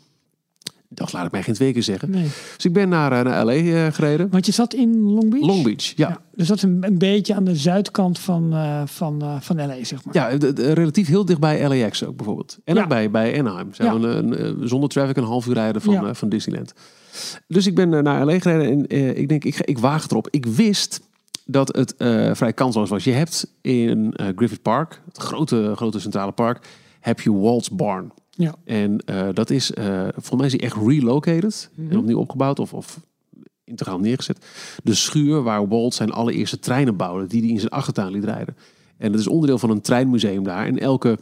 Dat 0.87 1.13
laat 1.13 1.25
ik 1.25 1.31
mij 1.31 1.43
geen 1.43 1.53
twee 1.53 1.73
keer 1.73 1.83
zeggen. 1.83 2.09
Nee. 2.09 2.23
Dus 2.55 2.65
ik 2.65 2.73
ben 2.73 2.89
naar, 2.89 3.23
naar 3.23 3.45
LA 3.45 3.89
gereden. 3.91 4.29
Want 4.29 4.45
je 4.45 4.51
zat 4.51 4.73
in 4.73 5.01
Long 5.01 5.29
Beach? 5.29 5.45
Long 5.45 5.63
Beach, 5.63 5.83
ja. 5.95 6.21
Dus 6.35 6.47
dat 6.47 6.57
is 6.57 6.63
een, 6.63 6.77
een 6.81 6.97
beetje 6.97 7.35
aan 7.35 7.43
de 7.43 7.55
zuidkant 7.55 8.19
van, 8.19 8.53
van, 8.85 9.21
van 9.41 9.55
LA, 9.55 9.83
zeg 9.83 10.05
maar. 10.05 10.13
Ja, 10.15 10.37
de- 10.37 10.53
de- 10.53 10.71
relatief 10.73 11.07
heel 11.07 11.25
dicht 11.25 11.39
bij 11.39 11.67
LAX 11.67 12.03
ook 12.05 12.15
bijvoorbeeld. 12.17 12.57
En 12.63 12.75
Ja. 12.75 12.81
ook 12.81 12.87
bij, 12.89 13.11
bij 13.11 13.39
Anaheim. 13.39 13.73
Zijn 13.73 14.01
Ja. 14.01 14.23
we 14.23 14.57
zonder 14.67 14.89
traffic 14.89 15.17
een 15.17 15.23
half 15.23 15.47
uur 15.47 15.53
rijden 15.53 15.81
van, 15.81 16.15
van 16.15 16.29
Disneyland. 16.29 16.73
Dus 17.47 17.67
ik 17.67 17.75
ben 17.75 17.93
eh, 17.93 18.01
naar 18.01 18.25
LA 18.25 18.39
gereden 18.39 18.71
en 18.71 18.87
eh, 18.87 19.17
ik 19.17 19.29
denk, 19.29 19.43
ik, 19.43 19.59
ik 19.59 19.77
waag 19.77 20.09
erop. 20.09 20.27
Ik 20.29 20.45
wist 20.45 21.01
dat 21.45 21.75
het 21.75 21.95
eh, 21.95 22.33
vrij 22.33 22.53
kansloos 22.53 22.89
was. 22.89 23.03
Je 23.03 23.11
hebt 23.11 23.47
in 23.61 24.13
Griffith 24.35 24.61
Park, 24.61 25.01
het 25.05 25.17
grote, 25.17 25.71
grote 25.75 25.99
centrale 25.99 26.31
park, 26.31 26.67
heb 26.99 27.21
je 27.21 27.33
Walt's 27.33 27.69
Barn. 27.69 28.11
Ja. 28.29 28.55
En 28.65 28.97
dat 29.33 29.49
is, 29.49 29.71
volgens 30.11 30.35
mij 30.35 30.45
is 30.45 30.51
die 30.51 30.61
echt 30.61 30.75
relocated 30.87 31.69
Mhm. 31.75 31.91
en 31.91 31.97
opnieuw 31.97 32.17
opgebouwd 32.19 32.59
of, 32.59 32.73
of 32.73 32.99
integraal 33.63 33.99
neergezet. 33.99 34.45
De 34.83 34.93
schuur 34.93 35.41
waar 35.43 35.67
Walt 35.67 35.93
zijn 35.93 36.11
allereerste 36.11 36.59
treinen 36.59 36.95
bouwde, 36.95 37.27
die 37.27 37.41
hij 37.41 37.49
in 37.49 37.59
zijn 37.59 37.71
achtertuin 37.71 38.11
liet 38.11 38.23
rijden. 38.23 38.55
En 38.97 39.11
dat 39.11 39.19
is 39.21 39.27
onderdeel 39.27 39.57
van 39.57 39.69
een 39.69 39.81
treinmuseum 39.81 40.43
daar. 40.43 40.65
En 40.65 40.79
elke 40.79 41.17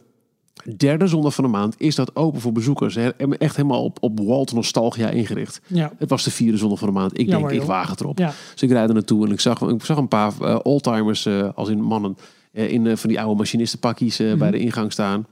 derde 0.77 1.07
zondag 1.07 1.33
van 1.33 1.43
de 1.43 1.49
maand 1.49 1.75
is 1.77 1.95
dat 1.95 2.15
open 2.15 2.41
voor 2.41 2.51
bezoekers. 2.51 2.95
Echt 3.37 3.55
helemaal 3.55 3.83
op, 3.83 3.97
op 4.01 4.19
Walt 4.19 4.53
nostalgia 4.53 5.09
ingericht. 5.09 5.61
Ja. 5.67 5.91
Het 5.99 6.09
was 6.09 6.23
de 6.23 6.31
vierde 6.31 6.57
zondag 6.57 6.79
van 6.79 6.87
de 6.87 6.93
maand. 6.93 7.19
Ik 7.19 7.27
Jammer, 7.27 7.49
denk, 7.49 7.61
ik 7.61 7.67
waag 7.67 7.89
het 7.89 7.99
erop. 8.01 8.17
Ja. 8.17 8.33
Dus 8.53 8.61
ik 8.61 8.71
rijd 8.71 8.87
er 8.87 8.93
naartoe 8.93 9.25
en 9.25 9.31
ik 9.31 9.39
zag, 9.39 9.61
ik 9.61 9.83
zag 9.85 9.97
een 9.97 10.07
paar 10.07 10.31
eh, 10.41 10.59
oldtimers, 10.63 11.25
eh, 11.25 11.49
als 11.55 11.69
in 11.69 11.81
mannen, 11.81 12.17
eh, 12.51 12.71
in 12.71 12.97
van 12.97 13.09
die 13.09 13.19
oude 13.21 13.35
machinistenpakjes 13.37 14.19
eh, 14.19 14.27
Mhm. 14.27 14.37
bij 14.37 14.51
de 14.51 14.59
ingang 14.59 14.91
staan. 14.91 15.25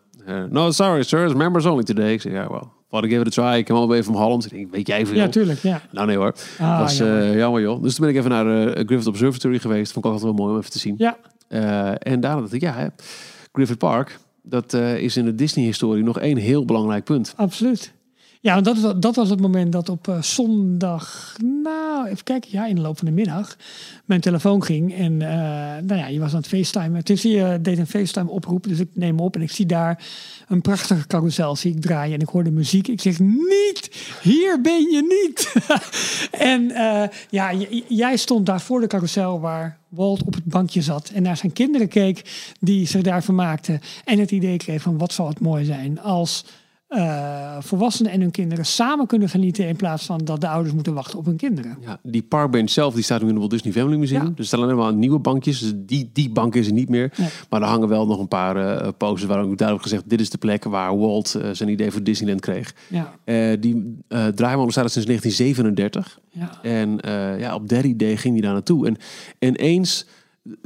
No, 0.49 0.71
sorry 0.71 1.03
sir, 1.03 1.25
it's 1.25 1.33
members 1.33 1.65
only 1.65 1.83
today. 1.83 2.11
Ik 2.11 2.21
zeg, 2.21 2.31
ja, 2.31 2.47
well, 2.49 2.61
thought 2.89 3.07
I 3.09 3.09
give 3.15 3.21
it 3.21 3.39
a 3.39 3.41
try. 3.49 3.57
Ik 3.59 3.65
kwam 3.65 3.77
alweer 3.77 4.03
van 4.03 4.15
Holland. 4.15 4.45
Ik 4.45 4.51
denk, 4.51 4.71
weet 4.71 4.87
jij 4.87 5.05
veel? 5.05 5.15
ja, 5.15 5.27
tuurlijk. 5.29 5.59
Ja. 5.59 5.81
nou 5.91 6.07
nee 6.07 6.17
hoor, 6.17 6.33
Ah, 6.59 6.79
was 6.79 6.97
jammer. 6.97 7.37
jammer 7.37 7.61
joh. 7.61 7.81
Dus 7.83 7.95
toen 7.95 8.05
ben 8.05 8.13
ik 8.15 8.19
even 8.19 8.29
naar 8.31 8.67
eh 8.67 8.85
Griffith 8.85 9.07
Observatory 9.07 9.59
geweest. 9.59 9.91
Vond 9.91 10.05
ik 10.05 10.11
altijd 10.11 10.31
wel 10.31 10.39
mooi 10.39 10.53
om 10.53 10.59
even 10.59 10.71
te 10.71 10.79
zien. 10.79 10.95
ja. 10.97 11.17
En 11.97 12.19
daarna 12.19 12.39
dacht 12.41 12.53
ik, 12.53 12.61
ja, 12.61 12.73
hè, 12.73 12.87
Griffith 13.51 13.77
Park, 13.77 14.19
dat 14.49 14.73
eh, 14.73 14.97
is 14.97 15.17
in 15.17 15.25
de 15.25 15.35
Disney-historie 15.35 16.03
nog 16.03 16.19
één 16.19 16.37
heel 16.37 16.65
belangrijk 16.65 17.03
punt. 17.03 17.33
absoluut. 17.35 17.93
Ja, 18.41 18.61
dat, 18.61 18.77
is- 18.77 18.93
dat 18.99 19.15
was 19.15 19.29
het 19.29 19.41
moment 19.41 19.71
dat 19.71 19.89
op 19.89 20.07
eh, 20.07 20.21
zondag, 20.21 21.35
nou 21.63 22.07
even 22.07 22.23
kijken, 22.23 22.49
ja, 22.51 22.65
in 22.65 22.75
de 22.75 22.81
loop 22.81 22.97
van 22.97 23.07
de 23.07 23.13
middag, 23.13 23.55
mijn 24.05 24.21
telefoon 24.21 24.63
ging. 24.63 24.95
En 24.95 25.21
eh, 25.21 25.37
nou 25.83 25.95
ja, 25.99 26.07
je 26.07 26.19
was 26.19 26.31
aan 26.31 26.37
het 26.37 26.47
facetimen. 26.47 27.01
Dus 27.03 27.21
je 27.21 27.59
deed 27.61 27.77
een 27.77 27.87
facetime 27.87 28.29
oproep, 28.29 28.63
dus 28.67 28.79
ik 28.79 28.89
neem 28.93 29.19
op 29.19 29.35
en 29.35 29.41
ik 29.41 29.51
zie 29.51 29.65
daar 29.65 30.03
een 30.47 30.61
prachtige 30.61 31.07
carousel 31.07 31.55
zie 31.55 31.75
ik 31.75 31.81
draaien. 31.81 32.13
En 32.13 32.19
ik 32.21 32.27
hoorde 32.29 32.51
muziek. 32.51 32.87
Ik 32.87 33.01
zeg, 33.01 33.19
niet, 33.19 33.89
hier 34.21 34.61
ben 34.61 34.81
je 34.91 35.01
niet. 35.27 35.53
en 36.53 36.71
eh, 36.71 37.07
ja, 37.29 37.51
jij 37.87 38.17
stond 38.17 38.45
daar 38.45 38.61
voor 38.61 38.79
de 38.79 38.87
carousel 38.87 39.39
waar 39.39 39.77
Walt 39.89 40.23
op 40.23 40.33
het 40.33 40.45
bankje 40.45 40.81
zat 40.81 41.09
en 41.09 41.23
naar 41.23 41.37
zijn 41.37 41.53
kinderen 41.53 41.87
keek 41.87 42.49
die 42.59 42.87
zich 42.87 43.01
daar 43.01 43.23
vermaakten. 43.23 43.79
En 44.05 44.19
het 44.19 44.31
idee 44.31 44.57
kreeg 44.57 44.81
van 44.81 44.97
wat 44.97 45.13
zal 45.13 45.27
het 45.27 45.39
mooi 45.39 45.65
zijn 45.65 45.99
als 46.01 46.45
eh, 46.89 47.57
volwassenen 47.59 48.11
en 48.11 48.21
hun 48.21 48.31
kinderen 48.31 48.65
samen 48.65 49.07
kunnen 49.07 49.29
genieten 49.29 49.67
in 49.67 49.75
plaats 49.75 50.05
van 50.05 50.17
dat 50.17 50.41
de 50.41 50.47
ouders 50.47 50.73
moeten 50.73 50.93
wachten 50.93 51.19
op 51.19 51.25
hun 51.25 51.35
kinderen. 51.35 51.77
Ja, 51.81 51.99
die 52.03 52.23
parkbench 52.23 52.69
zelf 52.69 52.93
die 52.93 53.03
staat 53.03 53.21
nu 53.21 53.23
in 53.23 53.29
het 53.29 53.39
Walt 53.39 53.51
Disney 53.51 53.73
Family 53.73 53.97
Museum. 53.97 54.23
Ja. 54.23 54.31
Er 54.35 54.45
staan 54.45 54.61
alleen 54.61 54.75
maar 54.75 54.93
nieuwe 54.93 55.19
bankjes. 55.19 55.59
Dus 55.59 55.73
die, 55.75 56.09
die 56.13 56.29
bank 56.29 56.55
is 56.55 56.67
er 56.67 56.73
niet 56.73 56.89
meer. 56.89 57.13
Nee. 57.17 57.27
Maar 57.49 57.61
er 57.61 57.67
hangen 57.67 57.87
wel 57.87 58.07
nog 58.07 58.19
een 58.19 58.27
paar 58.27 58.55
eh 58.55 58.87
posters 58.97 59.25
waar 59.25 59.43
ook 59.43 59.57
duidelijk 59.57 59.87
gezegd... 59.87 60.09
dit 60.09 60.19
is 60.19 60.29
de 60.29 60.37
plek 60.37 60.63
waar 60.63 60.97
Walt 60.97 61.35
eh, 61.35 61.49
zijn 61.51 61.69
idee 61.69 61.91
voor 61.91 62.03
Disneyland 62.03 62.41
kreeg. 62.41 62.75
Ja, 62.87 63.13
die 63.55 63.97
eh 64.07 64.27
draaimolen 64.27 64.71
staat 64.71 64.83
er 64.83 64.89
sinds 64.89 65.07
1937. 65.07 66.19
ja. 66.29 66.61
En 66.61 66.99
ja, 67.39 67.55
op 67.55 67.69
dat 67.69 67.83
idee 67.83 68.17
ging 68.17 68.33
hij 68.33 68.43
daar 68.43 68.53
naartoe. 68.53 68.87
En, 68.87 68.97
en 69.39 69.55
eens... 69.55 70.05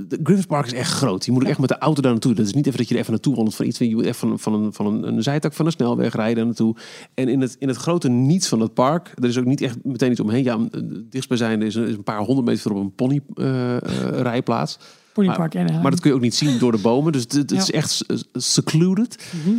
De 0.08 0.20
Griffith 0.24 0.48
Park 0.48 0.66
is 0.66 0.74
echt 0.74 0.92
groot. 0.92 1.26
Je 1.26 1.32
moet 1.32 1.42
ook 1.44 1.50
echt 1.50 1.60
met 1.60 1.70
de 1.70 1.78
auto 1.78 2.02
daar 2.02 2.12
naartoe. 2.12 2.34
Dat 2.34 2.46
is 2.46 2.54
niet 2.54 2.66
even 2.68 2.78
dat 2.78 2.88
je 2.88 2.94
er 2.94 3.00
even 3.00 3.12
naartoe 3.12 3.36
wandelt 3.36 3.56
van 3.56 3.66
iets. 3.66 3.78
Je 3.78 3.96
moet 3.96 4.06
even 4.06 4.16
van, 4.16 4.40
van, 4.40 4.54
een, 4.54 4.74
van 4.74 4.86
een, 4.86 5.08
een 5.08 5.24
zijtak 5.24 5.54
van 5.54 5.66
een 5.66 5.72
snelweg 5.72 6.16
rijden 6.16 6.36
daar 6.36 6.46
naartoe. 6.46 6.76
En 7.14 7.28
in 7.28 7.42
het, 7.42 7.56
in 7.60 7.68
het 7.68 7.78
grote 7.78 8.10
niets 8.10 8.48
van 8.48 8.60
het 8.60 8.74
park, 8.74 9.12
er 9.16 9.26
is 9.30 9.38
ook 9.38 9.46
niet 9.46 9.62
echt 9.62 9.78
meteen 9.84 10.12
iets 10.12 10.20
omheen. 10.20 10.44
Ja, 10.44 10.60
het 10.72 11.12
dichtstbijzijnde 11.12 11.66
is 11.66 11.76
een, 11.76 11.88
is 11.88 11.96
een 11.96 12.04
paar 12.04 12.20
honderd 12.20 12.48
meter 12.48 12.62
verderop 12.62 12.86
een 12.88 12.96
ponyrijplaats. 12.96 14.78
Ponypark 15.14 15.56
en 15.56 15.82
maar 15.82 15.92
dat 15.92 16.00
kun 16.00 16.10
je 16.10 16.16
ook 16.16 16.22
niet 16.22 16.36
zien 16.36 16.60
door 16.60 16.72
de 16.72 16.78
bomen. 16.78 17.12
Dus 17.12 17.22
het, 17.22 17.32
het 17.34 17.52
Ja. 17.52 17.58
is 17.58 17.72
echt 17.72 18.06
secluded. 18.34 19.26
Mhm. 19.46 19.56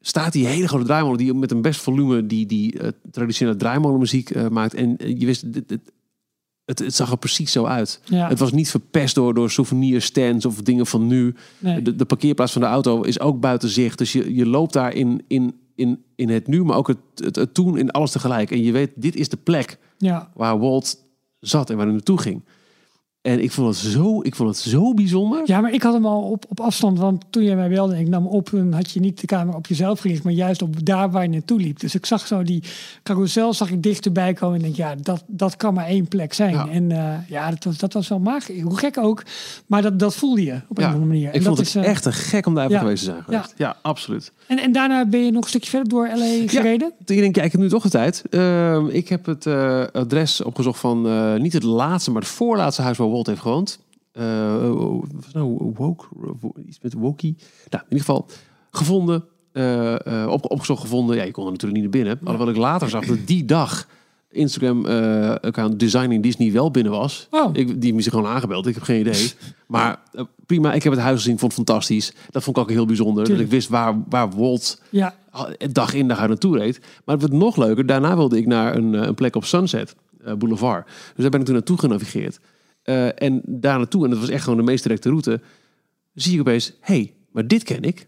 Staat 0.00 0.32
die 0.32 0.46
hele 0.46 0.68
grote 0.68 0.84
draaimolen 0.84 1.18
die 1.18 1.34
met 1.34 1.50
een 1.50 1.62
best 1.62 1.80
volume 1.80 2.26
die, 2.26 2.46
die 2.46 2.78
eh, 2.78 2.88
traditionele 3.10 3.56
draaimolenmuziek 3.56 4.30
eh, 4.30 4.48
maakt. 4.48 4.74
En 4.74 4.96
eh, 4.96 5.18
je 5.18 5.26
wist, 5.26 5.52
dit, 5.52 5.68
dit- 5.68 5.92
het, 6.64 6.78
het 6.78 6.94
zag 6.94 7.10
er 7.10 7.18
precies 7.18 7.52
zo 7.52 7.64
uit. 7.64 8.00
Ja. 8.04 8.28
Het 8.28 8.38
was 8.38 8.52
niet 8.52 8.70
verpest 8.70 9.14
door, 9.14 9.34
door 9.34 9.50
souvenirstands 9.50 10.46
of 10.46 10.62
dingen 10.62 10.86
van 10.86 11.06
nu. 11.06 11.34
Nee. 11.58 11.82
De, 11.82 11.96
de 11.96 12.04
parkeerplaats 12.04 12.52
van 12.52 12.62
de 12.62 12.68
auto 12.68 13.02
is 13.02 13.20
ook 13.20 13.40
buiten 13.40 13.68
zicht. 13.68 13.98
Dus 13.98 14.12
je, 14.12 14.34
je 14.34 14.46
loopt 14.46 14.72
daar 14.72 14.94
in, 14.94 15.24
in 15.28 15.54
in, 15.74 16.04
in 16.14 16.28
het 16.28 16.46
nu, 16.46 16.64
maar 16.64 16.76
ook 16.76 16.88
het, 16.88 16.98
het, 17.14 17.36
het 17.36 17.54
toen, 17.54 17.78
in 17.78 17.90
alles 17.90 18.10
tegelijk. 18.10 18.50
En 18.50 18.62
je 18.62 18.72
weet, 18.72 18.90
dit 18.94 19.16
is 19.16 19.28
de 19.28 19.36
plek 19.36 19.78
Ja, 19.98 20.30
waar 20.34 20.58
Walt 20.58 20.98
zat 21.40 21.70
en 21.70 21.76
waar 21.76 21.84
hij 21.84 21.94
naartoe 21.94 22.20
ging. 22.20 22.44
En 23.24 23.42
ik 23.42 23.50
vond 23.52 23.68
het 23.68 23.76
zo, 23.92 24.20
ik 24.22 24.34
vond 24.34 24.48
het 24.48 24.58
zo 24.58 24.94
bijzonder. 24.94 25.42
ja, 25.44 25.60
maar 25.60 25.72
ik 25.72 25.82
had 25.82 25.92
hem 25.92 26.06
al 26.06 26.22
op, 26.22 26.44
op 26.48 26.60
afstand, 26.60 26.98
want 26.98 27.24
toen 27.30 27.42
jij 27.44 27.56
mij 27.56 27.68
belde 27.68 27.94
en 27.94 28.00
ik 28.00 28.08
nam 28.08 28.26
op, 28.26 28.48
dan 28.50 28.72
had 28.72 28.90
je 28.90 29.00
niet 29.00 29.20
de 29.20 29.26
camera 29.26 29.56
op 29.56 29.66
jezelf 29.66 30.00
gericht, 30.00 30.22
maar 30.22 30.32
juist 30.32 30.62
op 30.62 30.86
daar 30.86 31.10
waar 31.10 31.22
je 31.22 31.28
naartoe 31.28 31.60
liep. 31.60 31.80
Dus 31.80 31.94
ik 31.94 32.06
zag 32.06 32.26
zo 32.26 32.42
die 32.42 32.62
carousel 33.02 33.52
zag 33.52 33.70
ik 33.70 33.82
dichterbij 33.82 34.32
komen 34.32 34.56
en 34.56 34.62
denk, 34.62 34.76
ja, 34.76 34.94
dat, 35.02 35.24
dat 35.26 35.56
kan 35.56 35.74
maar 35.74 35.86
één 35.86 36.08
plek 36.08 36.32
zijn. 36.32 36.54
Ja. 36.54 36.68
En 36.68 36.90
eh, 36.92 37.28
ja, 37.28 37.50
dat 37.50 37.64
was, 37.64 37.78
dat 37.78 37.92
was 37.92 38.08
wel 38.08 38.18
magisch. 38.18 38.62
Hoe 38.62 38.76
gek 38.78 38.98
ook, 38.98 39.22
maar 39.66 39.82
dat, 39.82 39.98
dat 39.98 40.14
voelde 40.14 40.44
je 40.44 40.60
op 40.68 40.78
een 40.78 40.82
Ja, 40.82 40.88
of 40.88 40.94
andere 40.94 41.12
manier. 41.12 41.28
ik 41.28 41.34
En 41.34 41.42
vond 41.42 41.56
dat 41.56 41.66
het 41.66 41.76
is, 41.76 41.82
eh, 41.82 41.90
echt 41.90 42.02
te 42.02 42.12
gek 42.12 42.46
om 42.46 42.54
daar 42.54 42.70
ja. 42.70 42.78
geweest 42.78 43.04
te 43.04 43.10
zijn 43.10 43.22
geweest. 43.22 43.54
Ja, 43.56 43.76
absoluut. 43.82 44.32
En, 44.46 44.58
en 44.58 44.72
daarna 44.72 45.06
ben 45.06 45.24
je 45.24 45.30
nog 45.30 45.42
een 45.42 45.48
stukje 45.48 45.70
verder 45.70 45.88
door 45.88 46.08
LA 46.14 46.42
gereden? 46.46 46.92
Ik 47.04 47.16
denk, 47.18 47.36
ja, 47.36 47.42
ik 47.42 47.52
heb 47.52 47.60
nu 47.60 47.68
toch 47.68 47.82
de 47.82 47.90
tijd. 47.90 48.24
Ehm, 48.30 48.86
ik 48.86 49.08
heb 49.08 49.26
het 49.26 49.46
eh, 49.46 49.82
adres 49.92 50.42
opgezocht 50.42 50.80
van 50.80 51.06
eh, 51.06 51.34
niet 51.34 51.52
het 51.52 51.62
laatste, 51.62 52.10
maar 52.10 52.22
het 52.22 52.30
voorlaatste 52.30 52.82
huis 52.82 52.96
waar 52.98 53.12
Walt 53.14 53.26
heeft 53.26 53.40
gewoond. 53.40 53.78
Eh, 54.12 54.72
was 55.12 55.24
het 55.24 55.34
nou 55.34 55.72
woke, 55.74 56.06
iets 56.66 56.78
met 56.82 56.92
Wokie. 56.92 57.36
Nou, 57.70 57.82
in 57.82 57.96
ieder 57.96 57.98
geval 57.98 58.26
gevonden, 58.70 59.24
eh, 59.52 60.22
eh, 60.22 60.30
op, 60.30 60.50
opgezocht 60.50 60.80
gevonden. 60.80 61.16
Ja, 61.16 61.22
je 61.22 61.30
kon 61.30 61.44
er 61.44 61.50
natuurlijk 61.50 61.82
niet 61.82 61.92
naar 61.92 62.02
binnen. 62.02 62.20
Alhoewel 62.24 62.54
ik 62.54 62.60
later 62.60 62.88
zag 62.90 63.06
dat 63.06 63.18
die 63.24 63.44
dag 63.44 63.88
Instagram 64.30 64.86
eh 64.86 65.34
account 65.34 65.80
Designing 65.80 66.22
Disney 66.22 66.52
wel 66.52 66.70
binnen 66.70 66.92
was. 66.92 67.26
Oh. 67.30 67.50
Ik, 67.52 67.66
die 67.80 67.92
heeft 67.92 68.04
me 68.04 68.10
gewoon 68.10 68.30
aangebeld. 68.30 68.66
Ik 68.66 68.74
heb 68.74 68.82
geen 68.82 69.00
idee. 69.00 69.32
Maar 69.66 70.00
prima, 70.46 70.72
ik 70.72 70.82
heb 70.82 70.92
het 70.92 71.02
huis 71.02 71.16
gezien, 71.16 71.38
vond 71.38 71.56
het 71.56 71.66
fantastisch. 71.66 72.12
Dat 72.30 72.42
vond 72.42 72.56
ik 72.56 72.62
ook 72.62 72.70
heel 72.70 72.86
bijzonder. 72.86 73.28
Dat 73.28 73.38
ik 73.38 73.50
wist 73.50 73.68
waar, 73.68 74.02
waar 74.08 74.30
Walt 74.30 74.82
Ja, 74.90 75.14
dag 75.72 75.94
in 75.94 76.08
dag 76.08 76.18
uit 76.18 76.28
naartoe 76.28 76.58
reed. 76.58 76.80
Maar 77.04 77.16
het 77.16 77.28
werd 77.28 77.40
nog 77.40 77.56
leuker. 77.56 77.86
Daarna 77.86 78.16
wilde 78.16 78.38
ik 78.38 78.46
naar 78.46 78.76
een, 78.76 78.92
een 78.92 79.14
plek 79.14 79.36
op 79.36 79.44
Sunset 79.44 79.94
Boulevard. 80.38 80.86
Dus 80.86 81.14
daar 81.16 81.30
ben 81.30 81.40
ik 81.40 81.46
toen 81.46 81.54
naartoe 81.54 81.78
genavigeerd. 81.78 82.40
Eh, 82.84 83.22
en 83.22 83.42
daar 83.46 83.76
naartoe, 83.78 84.04
en 84.04 84.10
dat 84.10 84.18
was 84.18 84.28
echt 84.28 84.42
gewoon 84.44 84.58
de 84.58 84.64
meest 84.64 84.82
directe 84.82 85.08
route, 85.08 85.40
zie 86.14 86.34
ik 86.34 86.40
opeens, 86.40 86.72
hey, 86.80 87.12
maar 87.32 87.46
dit 87.46 87.62
ken 87.62 87.82
ik. 87.82 88.06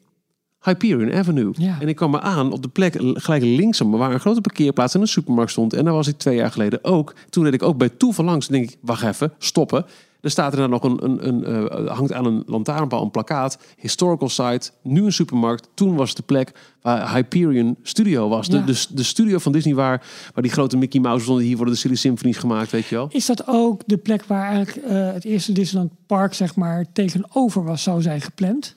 Hyperion 0.62 1.12
Avenue. 1.12 1.50
Ja. 1.52 1.80
En 1.80 1.88
ik 1.88 1.96
kwam 1.96 2.10
me 2.10 2.20
aan 2.20 2.52
op 2.52 2.62
de 2.62 2.68
plek 2.68 2.94
l- 3.02 3.12
gelijk 3.14 3.42
linksom, 3.42 3.90
waar 3.90 4.12
een 4.12 4.20
grote 4.20 4.40
parkeerplaats 4.40 4.94
en 4.94 5.00
een 5.00 5.06
supermarkt 5.08 5.50
stond. 5.50 5.72
En 5.72 5.84
daar 5.84 5.94
was 5.94 6.06
ik 6.08 6.18
twee 6.18 6.36
jaar 6.36 6.50
geleden 6.52 6.84
ook. 6.84 7.14
Toen 7.30 7.44
reed 7.44 7.54
ik 7.54 7.62
ook 7.62 7.76
bij 7.78 7.88
toeval 7.88 8.24
langs. 8.24 8.48
Denk 8.48 8.70
ik, 8.70 8.76
wacht 8.80 9.02
even, 9.02 9.32
stoppen. 9.38 9.84
Er 10.20 10.30
staat 10.30 10.52
er 10.52 10.58
dan 10.58 10.70
nog 10.70 10.82
een, 10.82 11.04
een, 11.04 11.28
een 11.28 11.44
eh, 11.70 11.96
hangt 11.96 12.12
aan 12.12 12.26
een 12.26 12.42
lantaarnpaal 12.46 13.02
een 13.02 13.10
plakkaat. 13.10 13.58
Historical 13.76 14.28
site, 14.28 14.70
nu 14.82 15.04
een 15.04 15.12
supermarkt. 15.12 15.68
Toen 15.74 15.94
was 15.94 16.08
het 16.08 16.16
de 16.16 16.22
plek 16.22 16.52
waar 16.82 17.12
Hyperion 17.14 17.76
Studio 17.82 18.28
was. 18.28 18.48
De, 18.48 18.56
Ja. 18.56 18.62
de, 18.64 18.86
de 18.90 19.02
studio 19.02 19.38
van 19.38 19.52
Disney 19.52 19.74
waar, 19.74 20.02
waar 20.34 20.42
die 20.42 20.52
grote 20.52 20.76
Mickey 20.76 21.00
Mouse 21.00 21.24
stonden. 21.24 21.44
Hier 21.44 21.56
worden 21.56 21.74
de 21.74 21.80
Silly 21.80 21.94
Symphonies 21.94 22.36
gemaakt, 22.36 22.70
weet 22.70 22.86
je 22.86 22.94
wel. 22.94 23.08
Is 23.10 23.26
dat 23.26 23.46
ook 23.46 23.82
de 23.86 23.96
plek 23.96 24.24
waar 24.24 24.50
eigenlijk 24.52 24.86
eh, 24.86 25.12
het 25.12 25.24
eerste 25.24 25.52
Disneyland 25.52 25.92
Park 26.06 26.34
zeg 26.34 26.54
maar 26.56 26.86
tegenover 26.92 27.64
was 27.64 27.82
zou 27.82 28.02
zijn 28.02 28.20
gepland? 28.20 28.74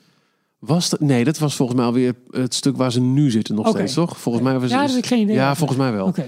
Was 0.60 0.90
dat? 0.90 1.00
Nee, 1.00 1.24
dat 1.24 1.38
was 1.38 1.56
volgens 1.56 1.78
mij 1.78 1.88
alweer 1.88 2.14
het 2.32 2.54
stuk 2.54 2.78
waar 2.78 2.92
ze 2.92 3.02
nu 3.02 3.32
zitten 3.32 3.56
nog 3.56 3.68
steeds, 3.68 3.94
toch? 3.94 4.18
Volgens 4.20 4.44
mij 4.44 4.60
was 4.60 4.70
Ja, 4.70 4.82
heb 4.82 4.90
ik 4.98 5.06
geen 5.06 5.20
idee 5.22 5.36
Ja, 5.36 5.56
volgens 5.56 5.80
mij 5.80 5.92
wel. 5.92 6.06
Oké. 6.08 6.26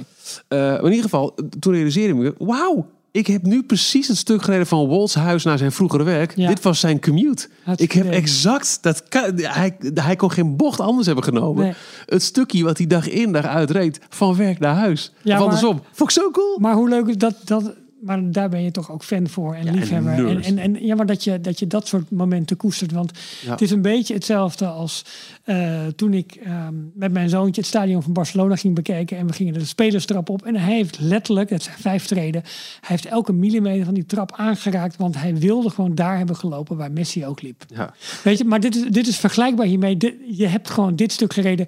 Eh, 0.48 0.74
in 0.74 0.86
ieder 0.86 1.02
geval, 1.02 1.36
toen 1.60 1.74
realiseerde 1.74 2.14
ik 2.14 2.20
me, 2.40 2.46
wauw, 2.46 2.86
ik 3.12 3.28
heb 3.28 3.44
nu 3.44 3.64
precies 3.64 4.08
het 4.08 4.18
stuk 4.18 4.42
gereden 4.44 4.68
van 4.68 4.88
Walt's 4.88 5.16
huis 5.16 5.44
naar 5.44 5.58
zijn 5.58 5.72
vroegere 5.72 6.04
werk. 6.04 6.36
Ja. 6.36 6.48
Dit 6.48 6.62
was 6.62 6.80
zijn 6.80 7.02
commute. 7.02 7.48
Ik 7.76 7.92
heb 7.92 8.12
exact, 8.12 8.78
dat 8.82 9.04
hij, 9.36 9.78
hij 9.94 10.16
kon 10.16 10.32
geen 10.32 10.56
bocht 10.56 10.80
anders 10.80 11.06
hebben 11.06 11.24
genomen. 11.24 11.64
Nee. 11.64 11.74
Het 12.06 12.24
stukje 12.24 12.64
wat 12.64 12.78
hij 12.78 12.88
dag 12.88 13.10
in 13.10 13.32
dag 13.32 13.46
uit 13.46 13.72
reed, 13.72 14.00
van 14.10 14.36
werk 14.36 14.60
naar 14.60 14.76
huis. 14.76 15.12
Ja, 15.22 15.34
of 15.34 15.40
maar- 15.40 15.40
andersom. 15.40 15.82
Vond 15.92 16.10
ik 16.10 16.22
zo 16.22 16.32
cool. 16.32 16.58
Maar 16.60 16.74
hoe 16.74 16.90
leuk 16.90 17.08
is 17.08 17.18
dat, 17.18 17.36
dat... 17.46 17.74
Maar 18.02 18.32
daar 18.32 18.50
ben 18.50 18.62
je 18.64 18.72
toch 18.72 18.92
ook 18.92 19.04
fan 19.04 19.28
voor 19.28 19.54
en 19.56 19.72
liefhebber. 19.76 20.28
En, 20.28 20.42
en, 20.44 20.58
en, 20.58 20.86
ja, 20.86 20.96
maar 20.96 21.06
dat 21.06 21.24
je, 21.24 21.42
dat 21.42 21.60
je 21.60 21.68
dat 21.68 21.88
soort 21.88 22.12
momenten 22.12 22.58
koestert. 22.58 22.92
Want 22.92 23.12
Ja. 23.46 23.52
het 23.52 23.62
is 23.62 23.72
een 23.72 23.82
beetje 23.82 24.14
hetzelfde 24.14 24.66
als 24.66 25.06
eh, 25.44 25.86
toen 25.96 26.14
ik 26.14 26.36
ehm, 26.36 26.74
met 26.94 27.12
mijn 27.12 27.30
zoontje 27.30 27.62
het 27.62 27.70
stadion 27.70 28.04
van 28.04 28.14
Barcelona 28.14 28.56
ging 28.56 28.76
bekijken. 28.76 29.18
En 29.18 29.28
we 29.28 29.34
gingen 29.34 29.54
de 29.54 29.66
spelerstrap 29.66 30.30
op. 30.30 30.46
En 30.46 30.56
hij 30.56 30.76
heeft 30.76 31.00
letterlijk, 31.00 31.50
het 31.50 31.64
zijn 31.64 31.78
vijf 31.80 32.06
treden, 32.06 32.42
hij 32.80 32.90
heeft 32.90 33.06
elke 33.06 33.34
millimeter 33.34 33.86
van 33.86 33.94
die 33.94 34.06
trap 34.06 34.32
aangeraakt. 34.36 34.98
Want 34.98 35.16
hij 35.18 35.36
wilde 35.36 35.70
gewoon 35.70 35.96
daar 35.96 36.18
hebben 36.18 36.36
gelopen 36.36 36.78
waar 36.78 36.92
Messi 36.92 37.26
ook 37.26 37.42
liep. 37.42 37.64
Ja. 37.68 37.94
Weet 38.24 38.38
je, 38.38 38.46
maar 38.46 38.60
dit 38.60 38.76
is, 38.76 38.84
dit 38.90 39.08
is 39.08 39.18
vergelijkbaar 39.18 39.66
hiermee. 39.66 39.98
Dit- 39.98 40.16
je 40.28 40.48
hebt 40.48 40.70
gewoon 40.70 40.96
dit 40.96 41.12
stuk 41.12 41.34
gereden. 41.34 41.68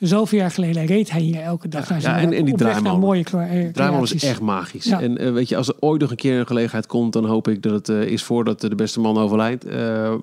Zoveel 0.00 0.38
jaar 0.38 0.50
geleden 0.50 0.86
reed 0.86 1.10
hij 1.10 1.20
hier 1.20 1.40
elke 1.40 1.68
dag. 1.68 1.88
naar 1.88 2.00
zijn 2.00 2.30
ja, 2.30 2.36
en- 2.36 2.44
die 2.44 2.54
draaimolen. 2.54 3.00
mooie 3.00 3.24
eh, 3.24 3.68
Draaimolen 3.72 4.14
is 4.14 4.24
echt 4.24 4.40
magisch. 4.40 4.84
Ja. 4.84 5.00
En 5.00 5.18
eh, 5.18 5.32
weet 5.32 5.48
je, 5.48 5.56
als 5.56 5.68
er 5.68 5.74
ooit 5.80 6.00
nog 6.00 6.10
een 6.10 6.16
keer 6.16 6.38
een 6.38 6.46
gelegenheid 6.46 6.86
komt, 6.86 7.12
dan 7.12 7.24
hoop 7.24 7.48
ik 7.48 7.62
dat 7.62 7.72
het 7.72 7.88
eh, 7.88 8.02
is 8.02 8.22
voordat 8.22 8.60
de 8.60 8.74
beste 8.74 9.00
man 9.00 9.18
overlijdt. 9.18 9.64
Eh 9.64 10.06
eh, 10.06 10.14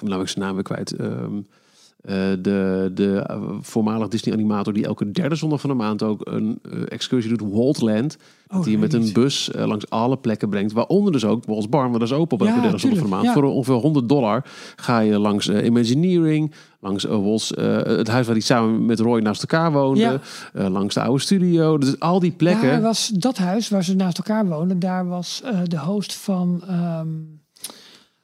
nou, 0.00 0.22
ik 0.22 0.28
zijn 0.28 0.44
naam 0.44 0.54
weer 0.54 0.62
kwijt. 0.62 0.92
Ehm, 0.92 1.34
eh, 2.02 2.14
de 2.40 2.90
de 2.94 3.24
eh, 3.26 3.42
voormalig 3.60 4.08
Disney-animator 4.08 4.72
die 4.72 4.84
elke 4.86 5.10
derde 5.10 5.34
zondag 5.34 5.60
van 5.60 5.70
de 5.70 5.76
maand 5.76 6.02
ook 6.02 6.20
een 6.24 6.58
eh, 6.62 6.80
excursie 6.88 7.36
doet, 7.36 7.50
Waltland. 7.52 8.16
Oh, 8.48 8.56
dat 8.56 8.66
hij 8.66 8.76
met 8.76 8.92
een 8.92 9.12
bus 9.12 9.50
langs 9.54 9.90
alle 9.90 10.16
plekken 10.16 10.48
brengt. 10.48 10.72
Waaronder 10.72 11.12
dus 11.12 11.24
ook 11.24 11.44
Walt's 11.44 11.68
Barn, 11.68 11.86
want 11.88 12.00
dat 12.00 12.08
is 12.10 12.14
open 12.16 12.40
op 12.40 12.42
Ja, 12.42 12.48
elke 12.48 12.60
derde 12.62 12.78
zondag 12.78 12.98
van 12.98 13.08
de 13.08 13.14
maand. 13.14 13.26
ja. 13.26 13.32
Voor 13.32 13.44
ongeveer 13.44 13.74
100 13.74 14.08
dollar 14.08 14.44
ga 14.76 14.98
je 14.98 15.18
langs 15.18 15.48
Imagineering, 15.48 16.54
langs 16.80 17.04
eh, 17.04 17.76
het 17.82 18.08
huis 18.08 18.26
waar 18.26 18.34
hij 18.34 18.44
samen 18.44 18.86
met 18.86 19.00
Roy 19.00 19.20
naast 19.20 19.40
elkaar 19.42 19.72
woonde, 19.72 20.20
Ja. 20.54 20.68
langs 20.68 20.94
de 20.94 21.02
oude 21.02 21.22
studio. 21.22 21.78
Dus 21.78 21.98
al 22.00 22.20
die 22.20 22.32
plekken. 22.32 22.68
Daar 22.68 22.80
was 22.80 23.08
dat 23.08 23.36
huis 23.38 23.68
waar 23.68 23.84
ze 23.84 23.94
naast 23.94 24.18
elkaar 24.18 24.46
wonen. 24.46 24.78
Daar 24.78 25.06
was 25.08 25.42
de 25.64 25.78
host 25.78 26.14
van, 26.14 26.62
ehm, 26.68 27.08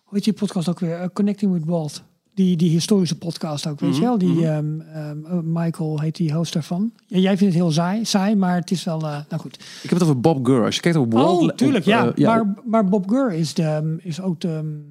hoe 0.03 0.15
heet 0.17 0.25
die 0.25 0.33
podcast 0.33 0.69
ook 0.69 0.79
weer? 0.81 1.11
Connecting 1.13 1.53
with 1.53 1.65
Walt. 1.65 2.03
Die, 2.39 2.57
die 2.57 2.71
historische 2.71 3.19
podcast 3.19 3.67
ook, 3.67 3.81
weet 3.81 3.97
je 3.97 4.03
wel? 4.03 4.19
Die 4.19 4.47
ehm, 4.47 4.81
ehm, 4.81 5.25
eh, 5.25 5.39
Michael 5.43 6.01
heet 6.01 6.17
die 6.17 6.33
host 6.33 6.53
daarvan. 6.53 6.93
Ja, 7.07 7.19
jij 7.19 7.37
vindt 7.37 7.55
het 7.55 7.63
heel 7.63 7.73
saai, 7.73 8.05
saai, 8.05 8.37
maar 8.37 8.57
het 8.57 8.71
is 8.71 8.85
wel, 8.85 9.03
eh, 9.03 9.19
nou 9.29 9.43
goed. 9.43 9.55
Ik 9.55 9.91
heb 9.91 9.91
het 9.91 10.03
over 10.03 10.21
Bob 10.21 10.47
Gurr. 10.47 10.65
Als 10.65 10.75
je 10.75 10.81
kijkt 10.81 10.99
op 10.99 11.13
Walt... 11.13 11.43
oh, 11.43 11.49
tuurlijk, 11.49 11.85
op, 11.85 11.91
ja. 11.91 12.07
eh, 12.07 12.13
ja, 12.15 12.35
maar, 12.35 12.55
maar 12.65 12.85
Bob 12.85 13.09
Gurr 13.09 13.33
is, 13.33 13.55
de, 13.55 13.97
is 14.03 14.21
ook 14.21 14.41
de, 14.41 14.83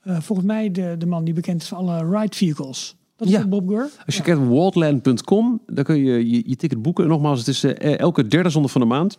eh, 0.00 0.20
volgens 0.20 0.46
mij 0.48 0.70
de, 0.70 0.94
de 0.98 1.06
man 1.06 1.24
die 1.24 1.34
bekend 1.34 1.62
is 1.62 1.68
voor 1.68 1.78
alle 1.78 2.18
ride 2.18 2.36
vehicles. 2.36 2.96
Dat 3.16 3.28
is 3.28 3.34
Ja. 3.34 3.46
Bob 3.46 3.68
Gurr? 3.68 3.90
Als 4.06 4.16
je 4.16 4.22
kijkt 4.22 4.40
op 4.40 4.48
waltland.com, 4.48 5.60
dan 5.66 5.84
kun 5.84 5.96
je 5.96 6.30
je, 6.30 6.42
je 6.46 6.56
ticket 6.56 6.82
boeken. 6.82 7.04
En 7.04 7.10
nogmaals, 7.10 7.38
het 7.38 7.48
is 7.48 7.64
elke 7.96 8.26
derde 8.26 8.50
zondag 8.50 8.70
van 8.70 8.80
de 8.80 8.86
maand. 8.86 9.18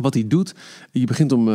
Wat 0.00 0.14
hij 0.14 0.26
doet, 0.26 0.54
je 0.92 1.06
begint 1.06 1.32
om, 1.32 1.48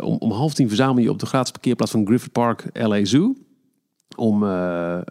om, 0.00 0.16
om 0.18 0.30
half 0.30 0.54
tien 0.54 0.68
verzamel 0.68 1.02
je 1.02 1.10
op 1.10 1.18
de 1.18 1.26
gratis 1.26 1.50
parkeerplaats 1.50 1.92
van 1.92 2.06
Griffith 2.06 2.32
Park 2.32 2.70
LA 2.72 3.04
Zoo. 3.04 3.34
Om 4.16 4.42
eh, 4.42 4.94
eh, 4.94 5.02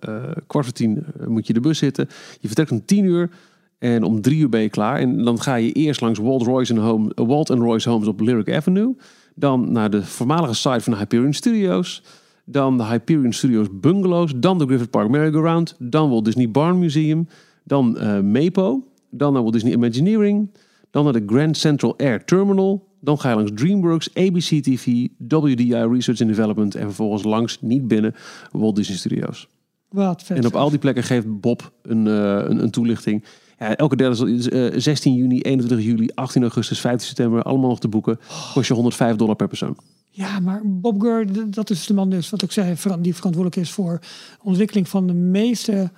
kwart 0.47 0.65
voor 0.65 0.73
tien 0.73 1.05
eh, 1.19 1.27
moet 1.27 1.47
je 1.47 1.53
de 1.53 1.59
bus 1.59 1.77
zitten. 1.77 2.07
Je 2.39 2.47
vertrekt 2.47 2.71
om 2.71 2.85
tien 2.85 3.05
uur 3.05 3.29
en 3.77 4.03
om 4.03 4.21
drie 4.21 4.39
uur 4.39 4.49
ben 4.49 4.61
je 4.61 4.69
klaar. 4.69 4.99
En 4.99 5.23
dan 5.23 5.41
ga 5.41 5.55
je 5.55 5.71
eerst 5.71 6.01
langs 6.01 6.19
Walt, 6.19 6.43
Royce 6.43 6.79
Home, 6.79 7.11
Walt 7.15 7.49
en 7.49 7.59
Royce 7.59 7.89
Homes 7.89 8.07
op 8.07 8.19
Lyric 8.19 8.51
Avenue. 8.51 8.95
Dan 9.35 9.71
naar 9.71 9.89
de 9.89 10.03
voormalige 10.03 10.53
site 10.53 10.79
van 10.79 10.93
de 10.93 10.99
Hyperion 10.99 11.33
Studios. 11.33 12.03
Dan 12.45 12.77
de 12.77 12.83
Hyperion 12.83 13.33
Studios 13.33 13.67
Bungalows. 13.71 14.33
Dan 14.35 14.57
de 14.57 14.65
Griffith 14.65 14.89
Park 14.89 15.09
Merry-Go-Round. 15.09 15.75
Dan 15.79 16.09
Walt 16.09 16.25
Disney 16.25 16.49
Barn 16.49 16.79
Museum. 16.79 17.27
Dan 17.63 17.97
Mapo. 18.31 18.83
Dan 19.09 19.33
naar 19.33 19.41
Walt 19.41 19.53
Disney 19.53 19.73
Imagineering. 19.73 20.49
Dan 20.91 21.03
naar 21.03 21.13
de 21.13 21.23
Grand 21.25 21.57
Central 21.57 21.97
Air 21.97 22.25
Terminal. 22.25 22.90
Dan 23.01 23.19
ga 23.19 23.29
je 23.29 23.35
langs 23.35 23.51
DreamWorks, 23.55 24.13
ABC 24.13 24.63
TV, 24.63 25.07
WDI 25.17 25.73
Research 25.73 26.21
and 26.21 26.29
Development. 26.29 26.75
En 26.75 26.83
vervolgens 26.83 27.23
langs, 27.23 27.61
niet 27.61 27.87
binnen, 27.87 28.15
Walt 28.51 28.75
Disney 28.75 28.97
Studios. 28.97 29.47
Wat 29.89 30.23
vet. 30.23 30.37
En 30.37 30.45
op 30.45 30.55
al 30.55 30.69
die 30.69 30.79
plekken 30.79 31.03
geeft 31.03 31.39
Bob 31.39 31.71
een, 31.81 32.07
eh, 32.07 32.13
een, 32.13 32.63
een 32.63 32.71
toelichting. 32.71 33.23
Ja, 33.59 33.75
elke 33.75 33.95
derde 33.95 34.31
is 34.31 34.49
eh, 34.49 34.79
16 34.79 35.13
juni, 35.13 35.41
21 35.41 35.85
juli, 35.85 36.09
18 36.13 36.41
augustus, 36.41 36.79
15 36.79 37.07
september. 37.07 37.43
Allemaal 37.43 37.69
nog 37.69 37.79
te 37.79 37.87
boeken. 37.87 38.19
Kost 38.53 38.67
je 38.67 38.73
105 38.73 39.15
dollar 39.15 39.35
per 39.35 39.47
persoon. 39.47 39.77
Ja, 40.09 40.39
maar 40.39 40.61
Bob 40.65 41.01
Gurr, 41.01 41.51
dat 41.51 41.69
is 41.69 41.85
de 41.85 41.93
man 41.93 42.09
dus, 42.09 42.29
wat 42.29 42.41
ik 42.41 42.51
zei, 42.51 42.75
die 42.99 43.15
verantwoordelijk 43.15 43.55
is 43.55 43.71
voor 43.71 43.99
ontwikkeling 44.41 44.89
van 44.89 45.07
de 45.07 45.13
meeste 45.13 45.91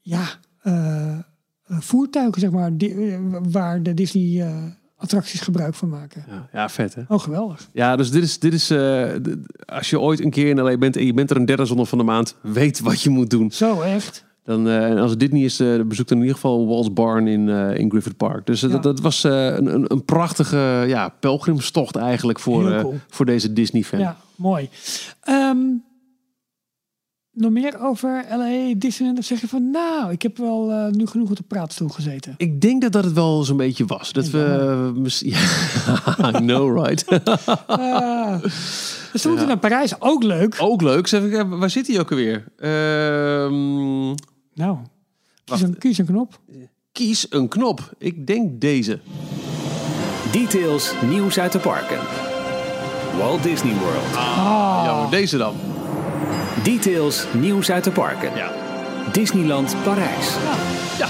ja, 0.00 0.24
eh, 0.60 1.18
eh, 1.64 1.80
voertuigen, 1.80 2.40
zeg 2.40 2.50
maar, 2.50 2.76
die, 2.76 2.94
eh, 2.94 3.18
waar 3.50 3.82
de 3.82 3.94
Disney 3.94 4.40
eh, 4.40 4.64
attracties 5.04 5.40
gebruik 5.40 5.74
van 5.74 5.88
maken. 5.88 6.24
Ja, 6.28 6.48
ja 6.52 6.68
vet 6.68 6.94
hè? 6.94 7.02
Oh, 7.08 7.20
geweldig. 7.20 7.68
Ja, 7.72 7.96
dus 7.96 8.10
dit 8.10 8.22
is, 8.22 8.38
dit 8.38 8.52
is 8.52 8.66
d- 8.66 8.72
als 9.66 9.90
je 9.90 10.00
ooit 10.00 10.20
een 10.20 10.30
keer 10.30 10.48
in 10.48 10.60
LA 10.60 10.78
bent 10.78 10.96
en 10.96 11.06
je 11.06 11.14
bent 11.14 11.30
er 11.30 11.36
een 11.36 11.44
derde 11.44 11.64
zondag 11.64 11.88
van 11.88 11.98
de 11.98 12.04
maand, 12.04 12.36
weet 12.40 12.80
wat 12.80 13.02
je 13.02 13.10
moet 13.10 13.30
doen. 13.30 13.50
Zo, 13.50 13.80
echt. 13.80 14.24
Dan, 14.44 14.68
eh, 14.68 14.84
en 14.90 14.98
als 14.98 15.16
dit 15.16 15.32
niet 15.32 15.44
is, 15.44 15.60
eh 15.60 15.80
bezoek 15.86 16.08
dan 16.08 16.16
in 16.18 16.22
ieder 16.24 16.40
geval 16.40 16.66
Walt's 16.66 16.92
Barn 16.92 17.26
in, 17.26 17.48
in 17.48 17.90
Griffith 17.90 18.16
Park. 18.16 18.46
Dus 18.46 18.60
Ja. 18.60 18.68
dat, 18.68 18.82
dat 18.82 19.00
was 19.00 19.22
een, 19.24 19.92
een, 19.92 20.04
prachtige 20.04 20.84
ja, 20.86 21.08
pelgrimstocht 21.20 21.96
eigenlijk 21.96 22.40
voor, 22.40 22.80
cool. 22.80 22.94
voor 23.08 23.26
deze 23.26 23.52
Disney-fan. 23.52 23.98
Ja, 24.00 24.16
mooi. 24.36 24.68
Ehm, 25.20 25.58
nog 27.34 27.50
meer 27.50 27.80
over 27.80 28.24
LA, 28.30 28.74
Disneyland? 28.76 29.18
Of 29.18 29.24
zeg 29.24 29.40
je 29.40 29.48
van, 29.48 29.70
nou, 29.70 30.12
ik 30.12 30.22
heb 30.22 30.36
wel 30.38 30.70
eh, 30.72 30.86
nu 30.92 31.06
genoeg 31.06 31.30
op 31.30 31.36
de 31.36 31.42
praatstoel 31.42 31.88
gezeten? 31.88 32.34
Ik 32.36 32.60
denk 32.60 32.82
dat 32.82 32.92
dat 32.92 33.04
het 33.04 33.12
wel 33.12 33.42
zo'n 33.44 33.56
beetje 33.56 33.84
was. 33.86 34.12
Dat 34.12 34.30
we... 34.30 34.92
Ja, 36.18 36.30
know, 36.30 36.84
right? 36.86 37.04
Ah, 37.66 38.40
we 39.12 39.18
stonden 39.18 39.46
naar 39.46 39.58
Parijs, 39.58 40.00
ook 40.00 40.22
leuk. 40.22 40.56
ook 40.58 40.82
leuk. 40.82 41.06
Zeg 41.06 41.22
ik, 41.22 41.44
waar 41.48 41.70
zit 41.70 41.86
hij 41.86 42.00
ook 42.00 42.10
alweer? 42.10 42.44
Ehm, 42.56 44.04
Nou, 44.54 44.76
kies 45.44 45.60
een, 45.62 45.78
kies 45.78 45.98
een 45.98 46.06
knop. 46.06 46.40
kies 46.92 47.26
een 47.30 47.48
knop. 47.48 47.94
Ik 47.98 48.26
denk 48.26 48.60
deze. 48.60 48.98
Details 50.32 50.92
nieuws 51.10 51.38
uit 51.38 51.52
de 51.52 51.58
parken. 51.58 51.98
Walt 53.18 53.42
Disney 53.42 53.74
World. 53.74 54.14
Ja, 54.14 55.00
maar 55.00 55.10
deze 55.10 55.36
dan. 55.36 55.54
Details 56.62 57.26
nieuws 57.32 57.70
uit 57.70 57.84
de 57.84 57.90
parken. 57.90 58.36
Ja. 58.36 58.52
Disneyland 59.12 59.76
Parijs. 59.84 60.34
Ja. 60.98 61.08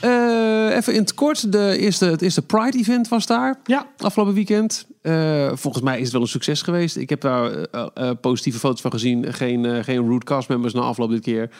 Eh, 0.00 0.76
even 0.76 0.92
in 0.94 1.00
het 1.00 1.14
kort. 1.14 1.52
De 1.52 1.78
eerste, 1.78 2.04
het 2.04 2.22
eerste 2.22 2.42
Pride-event 2.42 3.08
was 3.08 3.26
daar. 3.26 3.60
Ja, 3.64 3.86
Afgelopen 3.98 4.34
weekend. 4.34 4.86
Eh, 5.02 5.50
volgens 5.54 5.82
mij 5.84 5.96
is 5.96 6.02
het 6.02 6.12
wel 6.12 6.20
een 6.22 6.28
succes 6.28 6.62
geweest. 6.62 6.96
Ik 6.96 7.08
heb 7.10 7.20
daar 7.20 7.52
eh, 7.52 8.10
positieve 8.20 8.58
foto's 8.58 8.80
van 8.80 8.90
gezien. 8.90 9.32
Geen, 9.32 9.64
eh, 9.64 9.84
geen 9.84 10.08
root 10.08 10.24
cast 10.24 10.48
members 10.48 10.72
na 10.74 10.80
afloop 10.80 11.10
dit 11.10 11.20
keer. 11.22 11.50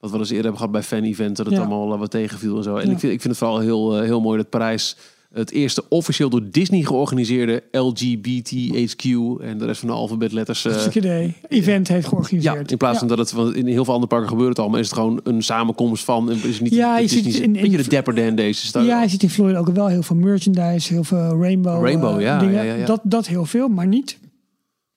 Wat 0.00 0.10
we 0.10 0.18
dus 0.18 0.28
eerder 0.30 0.42
hebben 0.44 0.56
gehad 0.60 0.72
bij 0.72 0.82
fan 0.98 1.02
event. 1.08 1.36
Dat 1.36 1.46
het 1.46 1.54
Ja. 1.54 1.60
allemaal 1.60 1.98
wat 1.98 2.10
tegenviel 2.10 2.56
en 2.56 2.62
zo. 2.62 2.76
En 2.76 2.86
Ja. 2.86 2.92
ik, 2.92 2.98
vind, 2.98 3.12
ik 3.12 3.20
vind 3.20 3.24
het 3.24 3.36
vooral 3.38 3.58
heel, 3.58 4.00
heel 4.00 4.20
mooi 4.20 4.36
dat 4.36 4.48
Parijs 4.50 4.96
het 5.34 5.50
eerste 5.50 5.84
officieel 5.88 6.28
door 6.28 6.42
Disney 6.50 6.82
georganiseerde 6.82 7.62
LGBTHQ 7.70 9.04
en 9.40 9.58
de 9.58 9.64
rest 9.64 9.80
van 9.80 9.88
de 9.88 9.94
alfabetletters. 9.94 10.66
idee. 10.92 11.34
Event 11.48 11.88
heeft 11.88 12.02
ja, 12.02 12.08
georganiseerd. 12.08 12.70
in 12.70 12.76
plaats 12.76 12.92
Ja. 12.94 12.98
van 12.98 13.08
dat 13.08 13.18
het 13.18 13.32
want 13.32 13.54
in 13.54 13.66
heel 13.66 13.84
veel 13.84 13.92
andere 13.94 14.10
parken 14.12 14.28
gebeurt 14.28 14.48
het 14.48 14.58
al, 14.58 14.68
maar 14.68 14.80
is 14.80 14.86
het 14.86 14.94
gewoon 14.94 15.20
een 15.24 15.42
samenkomst 15.42 16.04
van. 16.04 16.30
en 16.30 16.42
Is 16.44 16.60
niet, 16.60 16.74
Ja, 16.74 16.98
je 16.98 17.08
ziet 17.08 17.34
in- 17.34 17.52
de 17.52 17.88
Dapper 17.88 18.14
Dan 18.14 18.34
deze. 18.34 18.82
Ja, 18.82 19.02
je 19.02 19.08
ziet 19.08 19.22
in 19.22 19.30
Florida 19.30 19.58
ook 19.58 19.68
wel 19.68 19.86
heel 19.86 20.02
veel 20.02 20.16
merchandise, 20.16 20.92
heel 20.92 21.04
veel 21.04 21.40
rainbow, 21.40 21.82
Rainbow, 21.84 22.16
eh, 22.16 22.22
ja, 22.22 22.38
dingen. 22.38 22.54
ja, 22.54 22.62
ja, 22.62 22.74
ja. 22.74 22.86
Dat, 22.86 23.00
dat 23.02 23.26
heel 23.26 23.44
veel, 23.44 23.68
maar 23.68 23.86
niet 23.86 24.18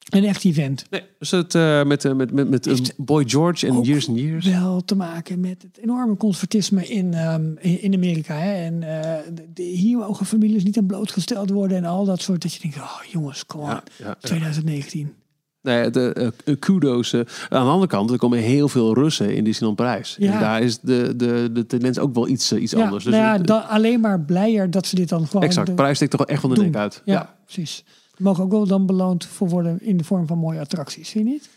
een 0.09 0.23
echt 0.25 0.45
event. 0.45 0.85
Nee, 0.89 1.01
dus 1.19 1.31
het 1.31 1.55
eh, 1.55 1.83
met, 1.83 2.05
eh, 2.05 2.13
met, 2.13 2.31
met, 2.31 2.49
met 2.49 2.67
eh, 2.67 2.73
Heeft 2.73 2.93
Boy 2.97 3.23
George 3.29 3.67
en 3.67 3.81
Years 3.81 4.07
and 4.09 4.19
Years. 4.19 4.45
Wel 4.47 4.83
te 4.85 4.95
maken 4.95 5.39
met 5.39 5.61
het 5.61 5.77
enorme 5.83 6.17
conservatisme 6.17 6.87
in, 6.87 7.13
ehm, 7.13 7.51
in, 7.59 7.93
Amerika. 7.93 8.35
Hè? 8.35 8.53
En 8.65 8.83
eh, 8.83 9.17
de, 9.33 9.45
de- 9.53 9.63
hier 9.63 9.97
mogen 9.97 10.25
families 10.25 10.63
niet 10.63 10.77
aan 10.77 10.85
blootgesteld 10.85 11.49
worden 11.49 11.77
en 11.77 11.85
al 11.85 12.05
dat 12.05 12.21
soort. 12.21 12.41
Dat 12.41 12.53
je 12.53 12.59
denkt, 12.61 12.77
oh 12.77 12.99
jongens, 13.11 13.45
kom 13.45 13.61
on. 13.61 13.67
Ja, 13.67 13.83
ja, 13.97 14.05
ja. 14.05 14.15
2019. 14.21 15.13
Nee, 15.61 15.89
de 15.89 16.31
kudo's. 16.59 17.13
aan 17.13 17.25
de 17.49 17.57
andere 17.57 17.87
kant, 17.87 18.11
er 18.11 18.17
komen 18.17 18.39
heel 18.39 18.67
veel 18.69 18.93
Russen 18.93 19.35
in 19.35 19.43
Disneyland 19.43 19.77
Parijs. 19.77 20.15
Ja. 20.19 20.33
En 20.33 20.39
daar 20.39 20.61
is 20.61 20.79
de, 20.79 21.13
de, 21.15 21.49
de 21.53 21.65
tendens 21.65 21.99
ook 21.99 22.13
wel 22.13 22.27
iets, 22.27 22.53
iets 22.53 22.75
anders. 22.75 23.03
Dus 23.03 23.13
nou 23.13 23.25
ja, 23.25 23.37
dan, 23.37 23.67
alleen 23.67 23.99
maar 23.99 24.19
blijer 24.21 24.71
dat 24.71 24.87
ze 24.87 24.95
dit 24.95 25.09
dan 25.09 25.27
gewoon 25.27 25.43
exact. 25.43 25.67
de- 25.67 25.73
Parijs 25.73 25.95
steekt 25.95 26.11
toch 26.11 26.19
wel 26.19 26.29
echt 26.29 26.41
van 26.41 26.49
de 26.49 26.55
doen. 26.55 26.65
nek 26.65 26.75
uit. 26.75 27.01
Ja, 27.05 27.35
precies. 27.45 27.83
Mogen 28.17 28.43
ook 28.43 28.51
wel 28.51 28.67
dan 28.67 28.85
beloond 28.85 29.25
voor 29.25 29.49
worden 29.49 29.81
in 29.81 29.97
de 29.97 30.03
vorm 30.03 30.27
van 30.27 30.37
mooie 30.37 30.59
attracties, 30.59 31.09
vind 31.09 31.25
je 31.27 31.31
niet? 31.31 31.49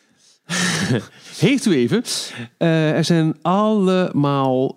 Heeft 1.38 1.66
u 1.66 1.74
even. 1.74 2.02
eh, 2.58 2.90
er 2.90 3.04
zijn 3.04 3.36
allemaal 3.42 4.76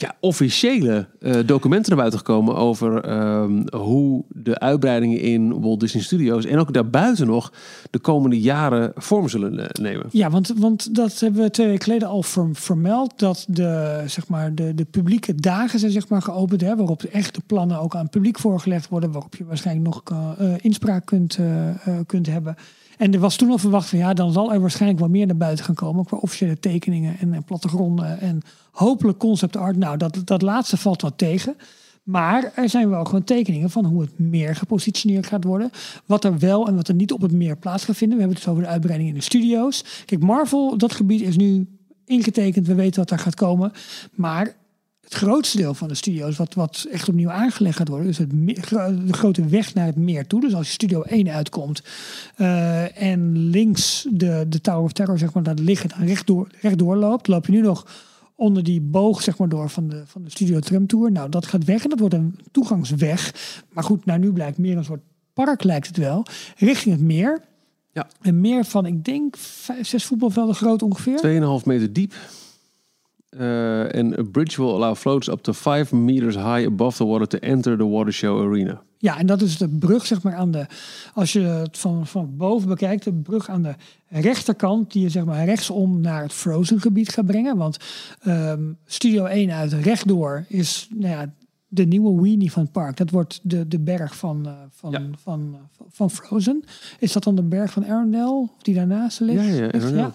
ja, 0.00 0.16
officiële 0.20 1.08
eh, 1.20 1.36
documenten 1.46 1.88
naar 1.88 1.98
buiten 1.98 2.18
gekomen 2.18 2.56
over 2.56 3.04
ehm, 3.04 3.62
hoe 3.76 4.24
de 4.28 4.58
uitbreidingen 4.58 5.20
in 5.20 5.60
Walt 5.60 5.80
Disney 5.80 6.02
Studios 6.02 6.44
en 6.44 6.58
ook 6.58 6.72
daarbuiten 6.72 7.26
nog 7.26 7.52
de 7.90 7.98
komende 7.98 8.40
jaren 8.40 8.92
vorm 8.94 9.28
zullen 9.28 9.58
eh, 9.58 9.82
nemen. 9.82 10.06
Ja, 10.10 10.30
want, 10.30 10.52
want 10.56 10.94
dat 10.94 11.20
hebben 11.20 11.42
we 11.42 11.50
twee 11.50 11.66
weken 11.66 11.82
geleden 11.82 12.08
al 12.08 12.22
ver- 12.22 12.48
vermeld. 12.52 13.18
Dat 13.18 13.44
de, 13.48 14.02
zeg 14.06 14.28
maar, 14.28 14.54
de, 14.54 14.74
de 14.74 14.84
publieke 14.84 15.34
dagen 15.34 15.78
zijn 15.78 15.92
zeg 15.92 16.08
maar, 16.08 16.22
geopend. 16.22 16.60
Hè, 16.60 16.76
waarop 16.76 17.00
de 17.00 17.42
plannen 17.46 17.80
ook 17.80 17.94
aan 17.94 18.02
het 18.02 18.10
publiek 18.10 18.38
voorgelegd 18.38 18.88
worden. 18.88 19.12
Waarop 19.12 19.36
je 19.36 19.44
waarschijnlijk 19.44 19.86
nog 19.86 20.02
eh, 20.38 20.52
inspraak 20.60 21.06
kunt, 21.06 21.38
kunt 22.06 22.26
hebben. 22.26 22.56
En 22.98 23.14
er 23.14 23.20
was 23.20 23.36
toen 23.36 23.50
al 23.50 23.58
verwacht 23.58 23.88
van 23.88 23.98
ja, 23.98 24.14
dan 24.14 24.32
zal 24.32 24.52
er 24.52 24.60
waarschijnlijk 24.60 25.00
wel 25.00 25.08
meer 25.08 25.26
naar 25.26 25.36
buiten 25.36 25.64
gaan 25.64 25.74
komen. 25.74 26.04
Qua 26.04 26.16
officiële 26.16 26.58
tekeningen 26.58 27.18
en, 27.18 27.32
en 27.32 27.44
plattegronden. 27.44 28.20
En 28.20 28.42
hopelijk 28.70 29.18
concept 29.18 29.56
art. 29.56 29.76
Nou, 29.76 29.96
dat, 29.96 30.20
dat 30.24 30.42
laatste 30.42 30.76
valt 30.76 31.02
wat 31.02 31.18
tegen. 31.18 31.56
Maar 32.02 32.52
er 32.54 32.68
zijn 32.68 32.88
wel 32.88 33.04
gewoon 33.04 33.24
tekeningen 33.24 33.70
van 33.70 33.84
hoe 33.84 34.00
het 34.00 34.18
meer 34.18 34.56
gepositioneerd 34.56 35.26
gaat 35.26 35.44
worden. 35.44 35.70
Wat 36.06 36.24
er 36.24 36.38
wel 36.38 36.66
en 36.66 36.76
wat 36.76 36.88
er 36.88 36.94
niet 36.94 37.12
op 37.12 37.20
het 37.20 37.32
meer 37.32 37.56
plaats 37.56 37.84
gaat 37.84 37.96
vinden. 37.96 38.16
We 38.16 38.22
hebben 38.22 38.36
het 38.36 38.44
dus 38.44 38.54
over 38.54 38.66
de 38.66 38.74
uitbreiding 38.74 39.10
in 39.10 39.16
de 39.16 39.24
studio's. 39.24 39.84
Kijk, 40.04 40.22
Marvel, 40.22 40.78
dat 40.78 40.92
gebied 40.92 41.20
is 41.20 41.36
nu 41.36 41.66
ingetekend. 42.04 42.66
We 42.66 42.74
weten 42.74 43.00
wat 43.00 43.08
daar 43.08 43.18
gaat 43.18 43.34
komen. 43.34 43.72
Maar 44.14 44.56
het 45.08 45.16
grootste 45.16 45.56
deel 45.56 45.74
van 45.74 45.88
de 45.88 45.94
studio's, 45.94 46.36
wat, 46.36 46.54
wat 46.54 46.86
echt 46.90 47.08
opnieuw 47.08 47.30
aangelegd 47.30 47.76
gaat 47.76 47.88
worden, 47.88 48.08
is 48.08 48.18
het 48.18 48.30
de 49.06 49.12
grote 49.12 49.46
weg 49.46 49.74
naar 49.74 49.86
het 49.86 49.96
meer 49.96 50.26
toe. 50.26 50.40
Dus 50.40 50.54
als 50.54 50.66
je 50.66 50.72
studio 50.72 51.02
1 51.02 51.28
uitkomt 51.28 51.82
eh, 52.36 53.02
en 53.02 53.38
links 53.38 54.06
de, 54.10 54.44
de 54.48 54.60
Tower 54.60 54.82
of 54.82 54.92
Terror, 54.92 55.18
zeg 55.18 55.32
maar, 55.32 55.42
daar 55.42 55.54
liggen, 55.54 55.88
dan 55.88 56.06
rechtdoor, 56.06 56.48
rechtdoor 56.60 56.96
loopt, 56.96 57.26
loop 57.26 57.46
je 57.46 57.52
nu 57.52 57.60
nog 57.60 57.86
onder 58.34 58.62
die 58.62 58.80
boog 58.80 59.22
zeg 59.22 59.38
maar, 59.38 59.48
door 59.48 59.70
van 59.70 59.88
de, 59.88 60.02
van 60.06 60.22
de 60.22 60.30
Studio 60.30 60.58
Tram 60.58 60.86
Tour. 60.86 61.12
Nou, 61.12 61.28
dat 61.28 61.46
gaat 61.46 61.64
weg 61.64 61.82
en 61.82 61.90
dat 61.90 61.98
wordt 61.98 62.14
een 62.14 62.38
toegangsweg. 62.50 63.34
Maar 63.72 63.84
goed, 63.84 64.04
nou 64.04 64.18
nu 64.18 64.32
blijkt 64.32 64.58
meer 64.58 64.76
een 64.76 64.84
soort 64.84 65.02
park 65.32 65.64
lijkt 65.64 65.86
het 65.86 65.96
wel, 65.96 66.26
richting 66.56 66.94
het 66.94 67.04
meer. 67.04 67.40
Ja. 67.92 68.08
Een 68.22 68.40
meer 68.40 68.64
van, 68.64 68.86
ik 68.86 69.04
denk, 69.04 69.36
vijf, 69.36 69.86
zes 69.86 70.04
voetbalvelden 70.04 70.54
groot 70.54 70.82
ongeveer. 70.82 71.60
2,5 71.60 71.66
meter 71.66 71.92
diep. 71.92 72.14
Eh, 73.28 73.94
En 73.94 74.18
a 74.18 74.22
bridge 74.32 74.62
will 74.62 74.72
allow 74.74 74.96
floats 74.96 75.28
up 75.28 75.40
to 75.42 75.52
5 75.52 75.92
meters 75.92 76.34
high 76.34 76.66
above 76.66 76.96
the 76.96 77.04
water 77.06 77.26
to 77.26 77.38
enter 77.38 77.76
the 77.76 77.88
water 77.88 78.12
show 78.12 78.40
arena. 78.50 78.82
Ja, 79.00 79.18
en 79.18 79.26
dat 79.26 79.40
is 79.40 79.56
de 79.56 79.68
brug, 79.68 80.06
zeg 80.06 80.22
maar, 80.22 80.34
aan 80.34 80.50
de. 80.50 80.66
Als 81.14 81.32
je 81.32 81.40
het 81.40 81.78
van, 81.78 82.06
van 82.06 82.36
boven 82.36 82.68
bekijkt, 82.68 83.04
de 83.04 83.12
brug 83.12 83.48
aan 83.48 83.62
de 83.62 83.74
rechterkant, 84.08 84.92
die 84.92 85.02
je 85.02 85.08
zeg 85.08 85.24
maar 85.24 85.44
rechtsom 85.44 86.00
naar 86.00 86.22
het 86.22 86.32
Frozen 86.32 86.80
gebied 86.80 87.08
gaat 87.08 87.26
brengen. 87.26 87.56
Want 87.56 87.76
ehm, 88.20 88.62
Studio 88.86 89.24
1 89.24 89.50
uit 89.50 89.72
rechtdoor 89.72 90.44
is 90.48 90.88
nou 90.94 91.12
ja, 91.12 91.32
de 91.68 91.84
nieuwe 91.84 92.22
weenie 92.22 92.52
van 92.52 92.62
het 92.62 92.72
park. 92.72 92.96
Dat 92.96 93.10
wordt 93.10 93.40
de, 93.42 93.68
de 93.68 93.78
berg 93.80 94.16
van, 94.16 94.46
eh, 94.46 94.52
van, 94.70 94.90
Ja. 94.90 95.00
van, 95.22 95.56
van, 95.76 95.86
van 95.90 96.10
Frozen. 96.10 96.64
Is 96.98 97.12
dat 97.12 97.24
dan 97.24 97.34
de 97.34 97.42
berg 97.42 97.70
van 97.72 97.86
Arendelle, 97.86 98.30
of 98.32 98.62
die 98.62 98.74
daarnaast 98.74 99.20
ligt? 99.20 99.44
Ja, 99.44 99.68
ja, 99.70 100.12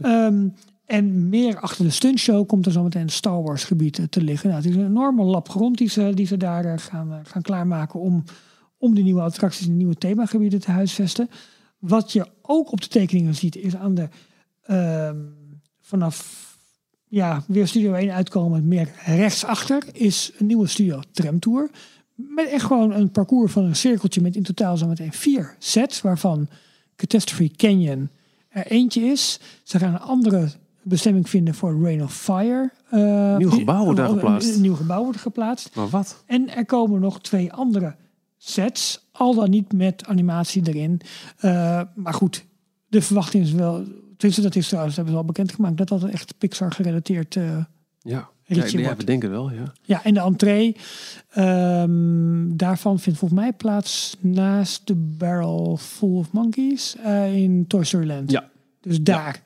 ja. 0.00 0.50
En 0.88 1.28
meer 1.28 1.60
achter 1.60 1.84
de 1.84 1.90
stuntshow 1.90 2.46
komt 2.46 2.66
er 2.66 2.72
zometeen 2.72 3.02
een 3.02 3.08
Star 3.08 3.42
Wars 3.42 3.64
gebied 3.64 4.06
te 4.10 4.22
liggen. 4.22 4.48
Nou, 4.48 4.62
het 4.62 4.70
is 4.70 4.76
een 4.76 4.86
enorme 4.86 5.22
lap 5.22 5.48
grond 5.48 5.78
die 5.78 5.88
ze, 5.88 6.12
die 6.14 6.26
ze 6.26 6.36
daar 6.36 6.64
eh, 6.64 6.78
gaan, 6.78 7.12
eh, 7.12 7.18
gaan 7.22 7.42
klaarmaken 7.42 8.00
om, 8.00 8.24
om 8.78 8.94
die 8.94 9.04
nieuwe 9.04 9.20
attracties 9.20 9.66
en 9.66 9.76
nieuwe 9.76 9.94
themagebieden 9.94 10.60
te 10.60 10.70
huisvesten. 10.70 11.30
Wat 11.78 12.12
je 12.12 12.26
ook 12.42 12.72
op 12.72 12.80
de 12.80 12.88
tekeningen 12.88 13.34
ziet 13.34 13.56
is 13.56 13.76
aan 13.76 13.94
de 13.94 14.08
ehm, 14.62 15.16
vanaf 15.80 16.46
ja, 17.08 17.44
weer 17.46 17.68
Studio 17.68 17.92
1 17.92 18.10
uitkomen, 18.12 18.68
meer 18.68 18.92
rechtsachter 19.04 19.84
is 19.92 20.32
een 20.38 20.46
nieuwe 20.46 20.66
Studio 20.66 21.00
Tram 21.12 21.38
Tour. 21.38 21.70
Met 22.14 22.48
echt 22.48 22.64
gewoon 22.64 22.92
een 22.92 23.10
parcours 23.10 23.52
van 23.52 23.64
een 23.64 23.76
cirkeltje 23.76 24.20
met 24.20 24.36
in 24.36 24.42
totaal 24.42 24.76
zometeen 24.76 25.12
vier 25.12 25.56
sets, 25.58 26.00
waarvan 26.00 26.48
Catastrophe 26.96 27.50
Canyon 27.56 28.08
er 28.48 28.66
eentje 28.66 29.00
is. 29.00 29.40
Ze 29.62 29.78
gaan 29.78 29.94
een 29.94 30.00
andere 30.00 30.48
bestemming 30.88 31.28
vinden 31.28 31.54
voor 31.54 31.80
Rain 31.82 32.02
of 32.02 32.14
Fire. 32.14 32.70
Eh, 32.90 33.36
Nieuw 33.36 33.50
gebouw 33.50 33.84
wordt 33.84 33.98
daar 33.98 34.08
geplaatst. 34.08 34.54
Een 34.54 34.60
nieuw 34.60 34.74
gebouw 34.74 35.02
wordt 35.02 35.18
geplaatst. 35.18 35.70
Maar 35.74 35.88
wat? 35.88 36.22
En 36.26 36.54
er 36.56 36.64
komen 36.66 37.00
nog 37.00 37.20
twee 37.20 37.52
andere 37.52 37.94
sets, 38.36 39.06
al 39.12 39.34
dan 39.34 39.50
niet 39.50 39.72
met 39.72 40.06
animatie 40.06 40.62
erin. 40.68 41.00
Eh, 41.38 41.80
maar 41.94 42.14
goed, 42.14 42.44
de 42.88 43.02
verwachting 43.02 43.44
is 43.44 43.52
wel... 43.52 43.84
Tenminste, 44.16 44.42
dat 44.42 44.56
is 44.56 44.68
trouwens, 44.68 44.96
hebben 44.96 45.12
ze 45.14 45.20
al 45.20 45.26
bekendgemaakt... 45.26 45.76
dat 45.76 45.88
dat 45.88 46.04
echt 46.04 46.38
Pixar 46.38 46.72
gerelateerd... 46.72 47.36
eh, 47.36 47.56
Ja, 48.00 48.28
Ritje 48.44 48.78
ja 48.78 48.84
wordt. 48.84 48.98
we 49.00 49.04
denken 49.04 49.30
wel, 49.30 49.50
ja. 49.52 49.72
ja, 49.82 50.04
en 50.04 50.14
de 50.14 50.20
entree 50.20 50.76
ehm, 51.30 52.56
daarvan 52.56 52.98
vindt 52.98 53.18
volgens 53.18 53.40
mij 53.40 53.52
plaats 53.52 54.16
naast 54.20 54.86
de 54.86 54.94
Barrel 54.94 55.76
Full 55.76 56.16
of 56.16 56.32
Monkeys 56.32 56.96
in 57.32 57.64
Toy 57.66 57.84
Story 57.84 58.06
Land. 58.06 58.30
Ja. 58.30 58.48
Dus 58.80 59.02
daar. 59.02 59.42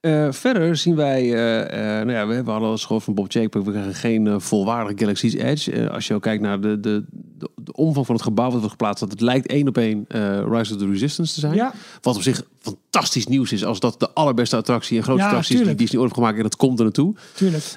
Eh, 0.00 0.32
verder 0.32 0.76
zien 0.76 0.96
wij, 0.96 1.34
eh, 1.34 1.60
eh, 1.60 2.06
nou 2.06 2.18
ja, 2.18 2.26
we 2.26 2.34
hebben 2.34 2.54
al 2.54 2.70
eens 2.70 2.84
gehoord 2.84 3.04
van 3.04 3.14
Bob 3.14 3.32
Jake, 3.32 3.62
we 3.62 3.70
krijgen 3.70 3.94
geen 3.94 4.40
volwaardige 4.40 4.98
Galaxy's 4.98 5.34
Edge. 5.34 5.90
Als 5.90 6.06
je 6.06 6.14
ook 6.14 6.22
kijkt 6.22 6.42
naar 6.42 6.60
de, 6.60 6.80
de, 6.80 7.04
de, 7.38 7.50
de 7.56 7.72
omvang 7.72 8.06
van 8.06 8.14
het 8.14 8.24
gebouw 8.24 8.44
wat 8.44 8.54
wordt 8.54 8.70
geplaatst, 8.70 9.00
dat 9.00 9.10
het 9.10 9.20
lijkt 9.20 9.46
één 9.46 9.68
op 9.68 9.78
één 9.78 10.04
Rise 10.48 10.74
of 10.74 10.80
the 10.80 10.90
Resistance 10.90 11.34
te 11.34 11.40
zijn. 11.40 11.54
Ja, 11.54 11.72
Wat 12.00 12.16
op 12.16 12.22
zich 12.22 12.42
fantastisch 12.60 13.26
nieuws 13.26 13.52
is, 13.52 13.64
als 13.64 13.80
dat 13.80 14.00
de 14.00 14.10
allerbeste 14.10 14.56
attractie 14.56 14.96
en 14.96 15.02
grootste 15.02 15.24
Ja, 15.24 15.30
attractie 15.30 15.60
is 15.60 15.66
die. 15.66 15.74
Disney 15.76 16.00
ooit 16.00 16.10
heeft 16.10 16.20
gemaakt 16.20 16.36
en 16.36 16.42
dat 16.42 16.56
komt 16.56 16.78
er 16.78 16.84
naartoe. 16.84 17.14
tuurlijk. 17.34 17.76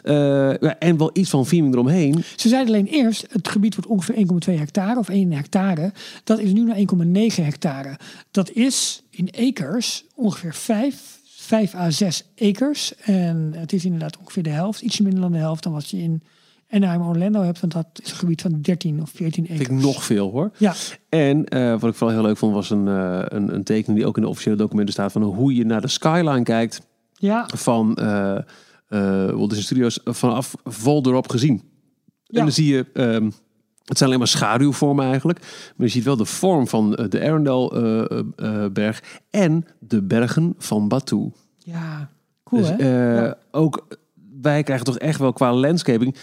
Ja, 0.62 0.80
en 0.80 0.98
wel 0.98 1.10
iets 1.14 1.30
van 1.30 1.46
theming 1.46 1.74
eromheen. 1.74 2.24
Ze 2.36 2.48
zeiden 2.48 2.74
alleen 2.74 2.88
eerst, 2.88 3.26
het 3.30 3.48
gebied 3.48 3.76
wordt 3.76 3.90
ongeveer 3.90 4.16
1,2 4.54 4.58
hectare 4.58 5.00
of 5.00 5.10
1 5.10 5.32
hectare. 5.32 5.94
Dat 6.24 6.40
is 6.40 6.52
nu 6.52 6.64
naar 6.64 6.78
1,9 6.78 7.44
hectare. 7.44 7.98
Dat 8.32 8.52
is 8.52 9.04
in 9.10 9.30
acres 9.50 10.06
ongeveer 10.16 10.54
5, 10.54 11.22
5 11.44 11.76
à 11.76 11.90
6 11.90 12.32
acres. 12.38 12.96
En 12.96 13.54
het 13.56 13.74
is 13.74 13.86
inderdaad 13.86 14.18
ongeveer 14.18 14.44
de 14.44 14.50
helft, 14.50 14.82
ietsje 14.82 15.04
minder 15.04 15.22
dan 15.22 15.32
de 15.32 15.38
helft 15.38 15.64
dan 15.64 15.74
wat 15.74 15.90
je 15.90 15.98
in 15.98 16.24
Anaheim 16.70 17.02
Orlando 17.02 17.42
hebt. 17.42 17.60
Want 17.60 17.74
dat 17.74 17.86
is 18.04 18.12
een 18.12 18.18
gebied 18.18 18.42
van 18.42 18.62
13 18.62 19.02
of 19.02 19.10
14 19.10 19.44
acres. 19.44 19.58
Vind 19.58 19.70
ik 19.70 19.86
nog 19.86 20.04
veel 20.04 20.32
hoor. 20.32 20.52
Ja, 20.58 20.74
En 21.10 21.46
eh, 21.46 21.80
wat 21.80 21.90
ik 21.90 21.96
vooral 21.96 22.16
heel 22.16 22.26
leuk 22.26 22.38
vond 22.38 22.54
was 22.54 22.70
een, 22.70 22.88
eh, 22.88 23.22
een, 23.26 23.54
een 23.54 23.64
tekening 23.64 23.98
die 23.98 24.08
ook 24.08 24.16
in 24.16 24.22
de 24.22 24.30
officiële 24.30 24.56
documenten 24.56 24.94
staat 24.94 25.12
van 25.12 25.24
hoe 25.24 25.56
je 25.56 25.66
naar 25.66 25.82
de 25.82 25.88
skyline 25.88 26.44
kijkt 26.44 26.82
ja, 27.14 27.50
van 27.56 27.96
eh, 27.96 28.38
Walt 29.30 29.50
Disney 29.50 29.62
Studios 29.64 30.00
vanaf 30.04 30.56
Volderop 30.64 31.30
gezien. 31.30 31.62
Ja. 32.24 32.40
En 32.40 32.46
dan 32.46 32.52
zie 32.52 32.74
je, 32.74 32.86
ehm, 32.94 33.30
het 33.84 33.98
zijn 33.98 34.10
alleen 34.10 34.20
maar 34.22 34.32
schaduwvormen 34.32 35.06
eigenlijk, 35.06 35.40
maar 35.76 35.88
je 35.88 35.94
ziet 35.94 36.04
wel 36.04 36.18
de 36.18 36.26
vorm 36.26 36.68
van 36.68 36.96
eh, 36.96 37.10
de 37.10 37.22
Arendelle-berg 37.22 39.04
en 39.30 39.66
de 39.80 40.02
bergen 40.02 40.54
van 40.58 40.88
Batu. 40.88 41.32
ja. 41.58 42.10
Cool 42.44 42.62
dus 42.62 42.70
hè? 42.70 42.76
eh, 42.76 43.16
Ja. 43.16 43.38
ook 43.52 43.88
wij 44.42 44.64
krijgen 44.64 44.86
toch 44.86 44.98
echt 44.98 45.20
wel 45.20 45.34
qua 45.34 45.54
landscaping 45.54 46.16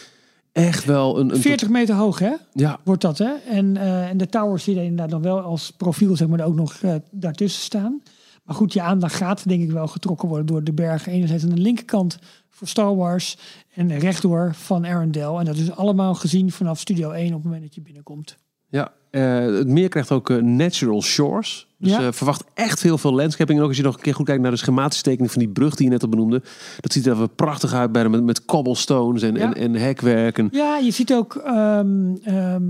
echt 0.53 0.85
wel 0.85 1.19
een, 1.19 1.31
een 1.35 1.41
40 1.41 1.69
meter 1.69 1.95
hoog 1.95 2.19
hè? 2.19 2.33
ja, 2.53 2.81
wordt 2.85 3.03
dat, 3.03 3.19
hè? 3.19 3.33
En, 3.51 3.77
eh, 3.77 4.09
en 4.09 4.17
de 4.17 4.29
towers 4.29 4.65
zie 4.65 4.75
je 4.75 4.83
inderdaad 4.83 5.11
dan 5.11 5.23
wel 5.23 5.41
als 5.41 5.71
profiel, 5.71 6.17
zeg 6.17 6.29
maar, 6.29 6.45
ook 6.45 6.55
nog 6.55 6.75
eh, 6.83 6.95
daartussen 7.11 7.63
staan. 7.63 8.03
Maar 8.45 8.57
goed, 8.57 8.73
je 8.73 8.83
aandacht 8.83 9.15
gaat 9.15 9.49
denk 9.49 9.63
ik 9.63 9.71
wel 9.71 9.87
getrokken 9.87 10.29
worden 10.29 10.47
door 10.47 10.65
de 10.65 10.73
bergen. 10.73 11.13
Enerzijds 11.13 11.45
aan 11.45 11.51
de 11.55 11.61
linkerkant 11.61 12.19
voor 12.51 12.69
Star 12.69 12.97
Wars 12.97 13.37
en 13.81 13.99
rechtdoor 13.99 14.55
van 14.55 14.87
Arendelle. 14.87 15.39
En 15.39 15.45
dat 15.45 15.57
is 15.57 15.71
allemaal 15.77 16.15
gezien 16.15 16.53
vanaf 16.53 16.79
Studio 16.79 17.11
1 17.11 17.27
op 17.27 17.33
het 17.33 17.43
moment 17.45 17.63
dat 17.63 17.75
je 17.75 17.81
binnenkomt. 17.81 18.37
Ja, 18.69 18.93
eh, 19.11 19.39
het 19.45 19.67
meer 19.69 19.89
krijgt 19.89 20.11
ook 20.13 20.31
eh, 20.31 20.37
natural 20.37 21.03
shores. 21.03 21.69
Dus 21.79 21.91
Ja. 21.91 22.01
eh, 22.01 22.13
verwacht 22.13 22.45
echt 22.55 22.83
heel 22.83 22.99
veel 22.99 23.15
landscaping. 23.15 23.57
En 23.59 23.63
ook 23.63 23.69
als 23.71 23.79
je 23.79 23.85
nog 23.85 23.95
een 23.97 24.01
keer 24.03 24.15
goed 24.15 24.27
kijkt 24.27 24.43
naar 24.43 24.51
de 24.51 24.57
schematische 24.57 25.03
tekening 25.03 25.31
van 25.33 25.41
die 25.43 25.51
brug 25.51 25.75
die 25.75 25.87
je 25.87 25.93
net 25.93 26.03
al 26.03 26.09
benoemde. 26.09 26.43
Dat 26.81 26.93
ziet 26.93 27.07
er 27.07 27.17
wel 27.19 27.29
prachtig 27.29 27.73
uit 27.75 27.93
bij 27.93 28.03
de, 28.03 28.09
met, 28.09 28.25
met 28.25 28.45
cobblestones 28.45 29.23
en, 29.23 29.35
Ja. 29.35 29.41
en, 29.41 29.55
en 29.55 29.75
hekwerk. 29.75 30.39
En, 30.39 30.49
Ja, 30.53 30.77
je 30.79 30.91
ziet 30.91 31.15
ook 31.15 31.35
ehm, 31.35 32.15
ehm, 32.23 32.63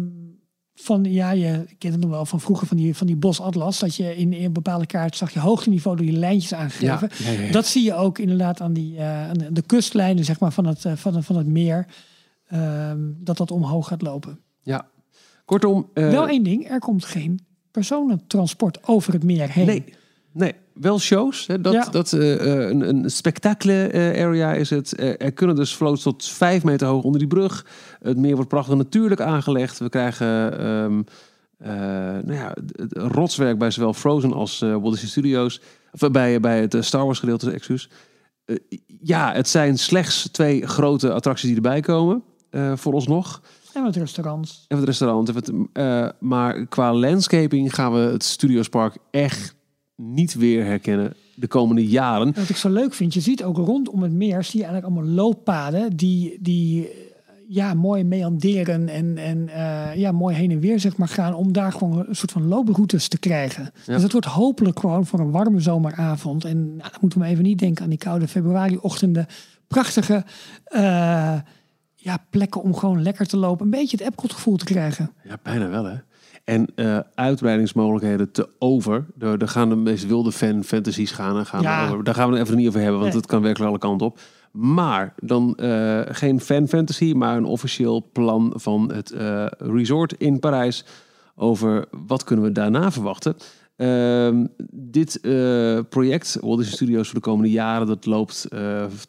van, 0.82 1.04
ja, 1.04 1.30
je 1.30 1.66
kent 1.78 1.92
het 1.92 2.02
nog 2.02 2.10
wel 2.10 2.26
van 2.26 2.40
vroeger 2.40 2.66
van 2.66 2.76
die, 2.76 2.96
van 2.96 3.06
die 3.06 3.16
bosatlas. 3.16 3.78
Dat 3.78 3.94
je 3.94 4.16
in, 4.16 4.32
in 4.32 4.44
een 4.44 4.52
bepaalde 4.52 4.86
kaart 4.86 5.16
zag 5.16 5.32
je 5.32 5.38
hoogteniveau 5.40 5.96
door 5.96 6.06
die 6.06 6.16
lijntjes 6.16 6.54
aangegeven. 6.54 7.10
ja, 7.18 7.30
ja, 7.32 7.40
ja. 7.40 7.52
Dat 7.52 7.66
zie 7.66 7.84
je 7.84 7.94
ook 7.94 8.18
inderdaad 8.18 8.60
aan, 8.60 8.72
die, 8.72 8.96
eh, 8.96 9.28
aan 9.28 9.38
de, 9.50 9.62
kustlijnen 9.62 10.24
zeg 10.24 10.40
maar, 10.40 10.52
van, 10.52 10.66
het, 10.66 10.84
eh, 10.84 10.92
van, 10.96 11.22
van 11.22 11.36
het 11.36 11.46
meer. 11.46 11.86
ehm, 12.46 12.98
dat 13.16 13.36
dat 13.36 13.50
omhoog 13.50 13.88
gaat 13.88 14.02
lopen. 14.02 14.40
ja. 14.62 14.88
Kortom, 15.44 15.90
eh, 15.94 16.10
wel 16.10 16.28
één 16.28 16.42
ding, 16.42 16.70
er 16.70 16.78
komt 16.78 17.04
geen 17.04 17.40
personentransport 17.70 18.86
over 18.86 19.12
het 19.12 19.24
meer 19.24 19.50
heen. 19.50 19.66
nee, 19.66 19.84
nee, 20.32 20.52
wel 20.74 20.98
shows. 20.98 21.46
Hè, 21.46 21.60
dat, 21.60 21.72
Ja. 21.72 21.84
dat, 21.90 22.12
eh, 22.12 22.34
eh, 22.34 22.70
een, 22.70 22.88
een 22.88 23.10
spectacle 23.10 23.86
eh, 23.86 24.24
area 24.24 24.52
is 24.52 24.70
het. 24.70 25.00
Er 25.20 25.32
kunnen 25.32 25.56
dus 25.56 25.74
floats 25.74 26.02
tot 26.02 26.24
vijf 26.24 26.64
meter 26.64 26.86
hoog 26.86 27.02
onder 27.02 27.18
die 27.18 27.28
brug. 27.28 27.66
Het 28.02 28.16
meer 28.16 28.34
wordt 28.34 28.48
prachtig 28.48 28.74
natuurlijk 28.74 29.20
aangelegd. 29.20 29.78
We 29.78 29.88
krijgen 29.88 30.58
ehm, 30.58 31.02
eh, 31.58 31.70
nou 32.24 32.32
ja, 32.32 32.54
rotswerk 32.92 33.58
bij 33.58 33.70
zowel 33.70 33.94
Frozen 33.94 34.32
als 34.32 34.58
Walt 34.58 34.90
Disney 34.90 35.10
Studios. 35.10 35.60
Of 35.92 36.10
bij, 36.10 36.40
bij 36.40 36.60
het 36.60 36.76
Star 36.80 37.04
Wars 37.04 37.18
gedeelte, 37.18 37.50
excuus. 37.50 37.88
Ja, 39.02 39.32
het 39.32 39.48
zijn 39.48 39.78
slechts 39.78 40.28
twee 40.30 40.66
grote 40.66 41.12
attracties 41.12 41.46
die 41.46 41.56
erbij 41.56 41.80
komen. 41.80 42.22
voor 42.74 42.92
ons 42.92 43.06
nog. 43.06 43.40
En 44.68 44.76
het 44.76 44.84
restaurant. 44.84 45.28
En 45.28 45.34
het, 45.34 45.52
eh, 45.72 46.08
maar 46.18 46.66
qua 46.66 46.94
landscaping 46.94 47.74
gaan 47.74 47.92
we 47.92 47.98
het 47.98 48.24
Studiospark 48.24 48.96
echt 49.10 49.54
niet 50.00 50.34
weer 50.34 50.64
herkennen 50.64 51.14
de 51.34 51.46
komende 51.46 51.86
jaren. 51.86 52.26
En 52.26 52.40
Wat 52.40 52.48
ik 52.48 52.56
zo 52.56 52.70
leuk 52.70 52.94
vind, 52.94 53.14
je 53.14 53.20
ziet 53.20 53.44
ook 53.44 53.56
rondom 53.56 54.02
het 54.02 54.12
meer, 54.12 54.44
zie 54.44 54.60
je 54.60 54.66
eigenlijk 54.66 54.94
allemaal 54.94 55.14
looppaden 55.14 55.96
die, 55.96 56.38
die 56.40 56.88
ja, 57.52 57.74
mooi 57.74 58.04
meanderen 58.04 58.88
en, 58.88 59.18
en 59.18 59.48
eh, 59.48 59.96
ja, 59.96 60.12
mooi 60.12 60.36
heen 60.36 60.50
en 60.50 60.60
weer 60.60 60.80
zeg 60.80 60.96
maar, 60.96 61.08
gaan 61.08 61.34
om 61.34 61.52
daar 61.52 61.72
gewoon 61.72 62.04
een 62.08 62.16
soort 62.16 62.32
van 62.32 62.46
looproutes 62.46 63.08
te 63.08 63.18
krijgen. 63.18 63.62
Ja. 63.62 63.92
Dus 63.92 64.02
het 64.02 64.12
wordt 64.12 64.26
hopelijk 64.26 64.78
gewoon 64.78 65.06
voor 65.06 65.20
een 65.20 65.30
warme 65.30 65.60
zomeravond. 65.60 66.44
En 66.44 66.76
nou, 66.76 66.90
dan 66.90 66.98
moeten 67.00 67.20
we 67.20 67.26
even 67.26 67.44
niet 67.44 67.58
denken 67.58 67.82
aan 67.82 67.90
die 67.90 67.98
koude 67.98 68.28
februariochtenden. 68.28 69.26
Prachtige 69.68 70.24
eh, 70.64 71.38
ja, 71.94 72.26
plekken 72.30 72.62
om 72.62 72.74
gewoon 72.74 73.02
lekker 73.02 73.26
te 73.26 73.36
lopen. 73.36 73.64
Een 73.64 73.70
beetje 73.70 73.96
het 73.96 74.06
Epcot 74.06 74.32
gevoel 74.32 74.56
te 74.56 74.64
krijgen. 74.64 75.10
Ja, 75.24 75.38
bijna 75.42 75.68
wel 75.68 75.84
hè. 75.84 75.96
En 76.44 76.66
eh, 76.74 76.98
uitbreidingsmogelijkheden 77.14 78.30
te 78.32 78.48
over. 78.58 79.06
Daar 79.14 79.38
daar 79.38 79.48
gaan 79.48 79.68
de 79.68 79.76
meest 79.76 80.06
wilde 80.06 80.32
fan 80.32 80.64
fantasies 80.64 81.10
gaan. 81.10 81.38
en 81.38 81.46
gaan 81.46 81.62
Ja. 81.62 81.88
over. 81.88 82.04
Daar 82.04 82.14
gaan 82.14 82.30
we 82.30 82.36
het 82.36 82.44
even 82.46 82.58
niet 82.58 82.68
over 82.68 82.80
hebben, 82.80 82.98
want 83.00 83.12
Nee. 83.12 83.20
het 83.20 83.30
kan 83.30 83.42
werkelijk 83.42 83.70
alle 83.70 83.78
kanten 83.80 84.06
op. 84.06 84.18
Maar 84.52 85.14
dan 85.22 85.56
eh, 85.56 86.00
geen 86.08 86.40
fan 86.40 86.68
fantasy, 86.68 87.12
maar 87.16 87.36
een 87.36 87.44
officieel 87.44 88.08
plan 88.12 88.52
van 88.56 88.92
het 88.92 89.10
eh, 89.10 89.46
resort 89.58 90.12
in 90.12 90.38
Parijs 90.40 90.84
over 91.36 91.84
wat 92.06 92.24
kunnen 92.24 92.44
we 92.44 92.52
daarna 92.52 92.90
verwachten. 92.90 93.36
Ehm, 93.76 94.46
dit 94.72 95.20
project, 95.88 96.38
Walt 96.40 96.56
Disney 96.58 96.74
Studios 96.76 97.06
voor 97.06 97.14
de 97.14 97.24
komende 97.24 97.50
jaren, 97.50 97.86
dat 97.86 98.06
loopt 98.06 98.48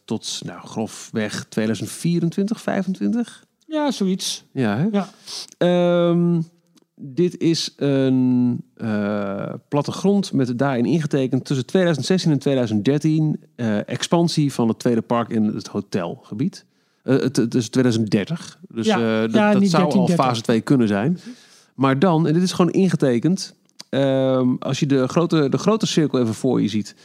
tot 0.06 0.42
nou, 0.46 0.60
grofweg 0.68 1.46
2024, 1.50 2.62
25. 2.62 3.46
Ja, 3.68 3.92
zoiets. 3.92 4.46
Ja, 4.52 4.78
hè? 4.78 4.88
Ja. 4.92 5.08
Ehm, 5.58 6.42
dit 7.04 7.38
is 7.40 7.74
een 7.78 8.62
eh, 8.76 9.54
plattegrond 9.68 10.34
met 10.34 10.58
daarin 10.58 10.86
ingetekend 10.86 11.46
tussen 11.46 11.66
2016 11.66 12.32
en 12.32 12.40
2013 12.40 13.40
eh, 13.56 13.90
expansie 13.90 14.54
van 14.54 14.68
het 14.68 14.80
tweede 14.80 15.02
park 15.02 15.30
in 15.30 15.44
het 15.44 15.68
hotelgebied. 15.68 16.66
Eh, 17.04 17.20
het, 17.20 17.36
het 17.36 17.56
is 17.56 17.70
2030, 17.70 18.60
dus 18.70 18.86
Ja, 18.86 19.22
dat, 19.28 19.32
zou 19.32 19.60
13, 19.60 19.82
al 19.82 20.06
30. 20.06 20.26
fase 20.26 20.42
2 20.42 20.62
kunnen 20.62 20.88
zijn. 20.88 21.20
Maar 21.76 22.00
dan, 22.00 22.28
en 22.28 22.34
dit 22.34 22.44
is 22.44 22.52
gewoon 22.52 22.72
ingetekend, 22.72 23.56
ehm, 23.90 24.56
als 24.60 24.80
je 24.80 24.86
de 24.86 25.08
grote, 25.08 25.50
de 25.50 25.58
grote 25.58 25.88
cirkel 25.88 26.20
even 26.20 26.34
voor 26.34 26.62
je 26.62 26.68
ziet, 26.68 26.96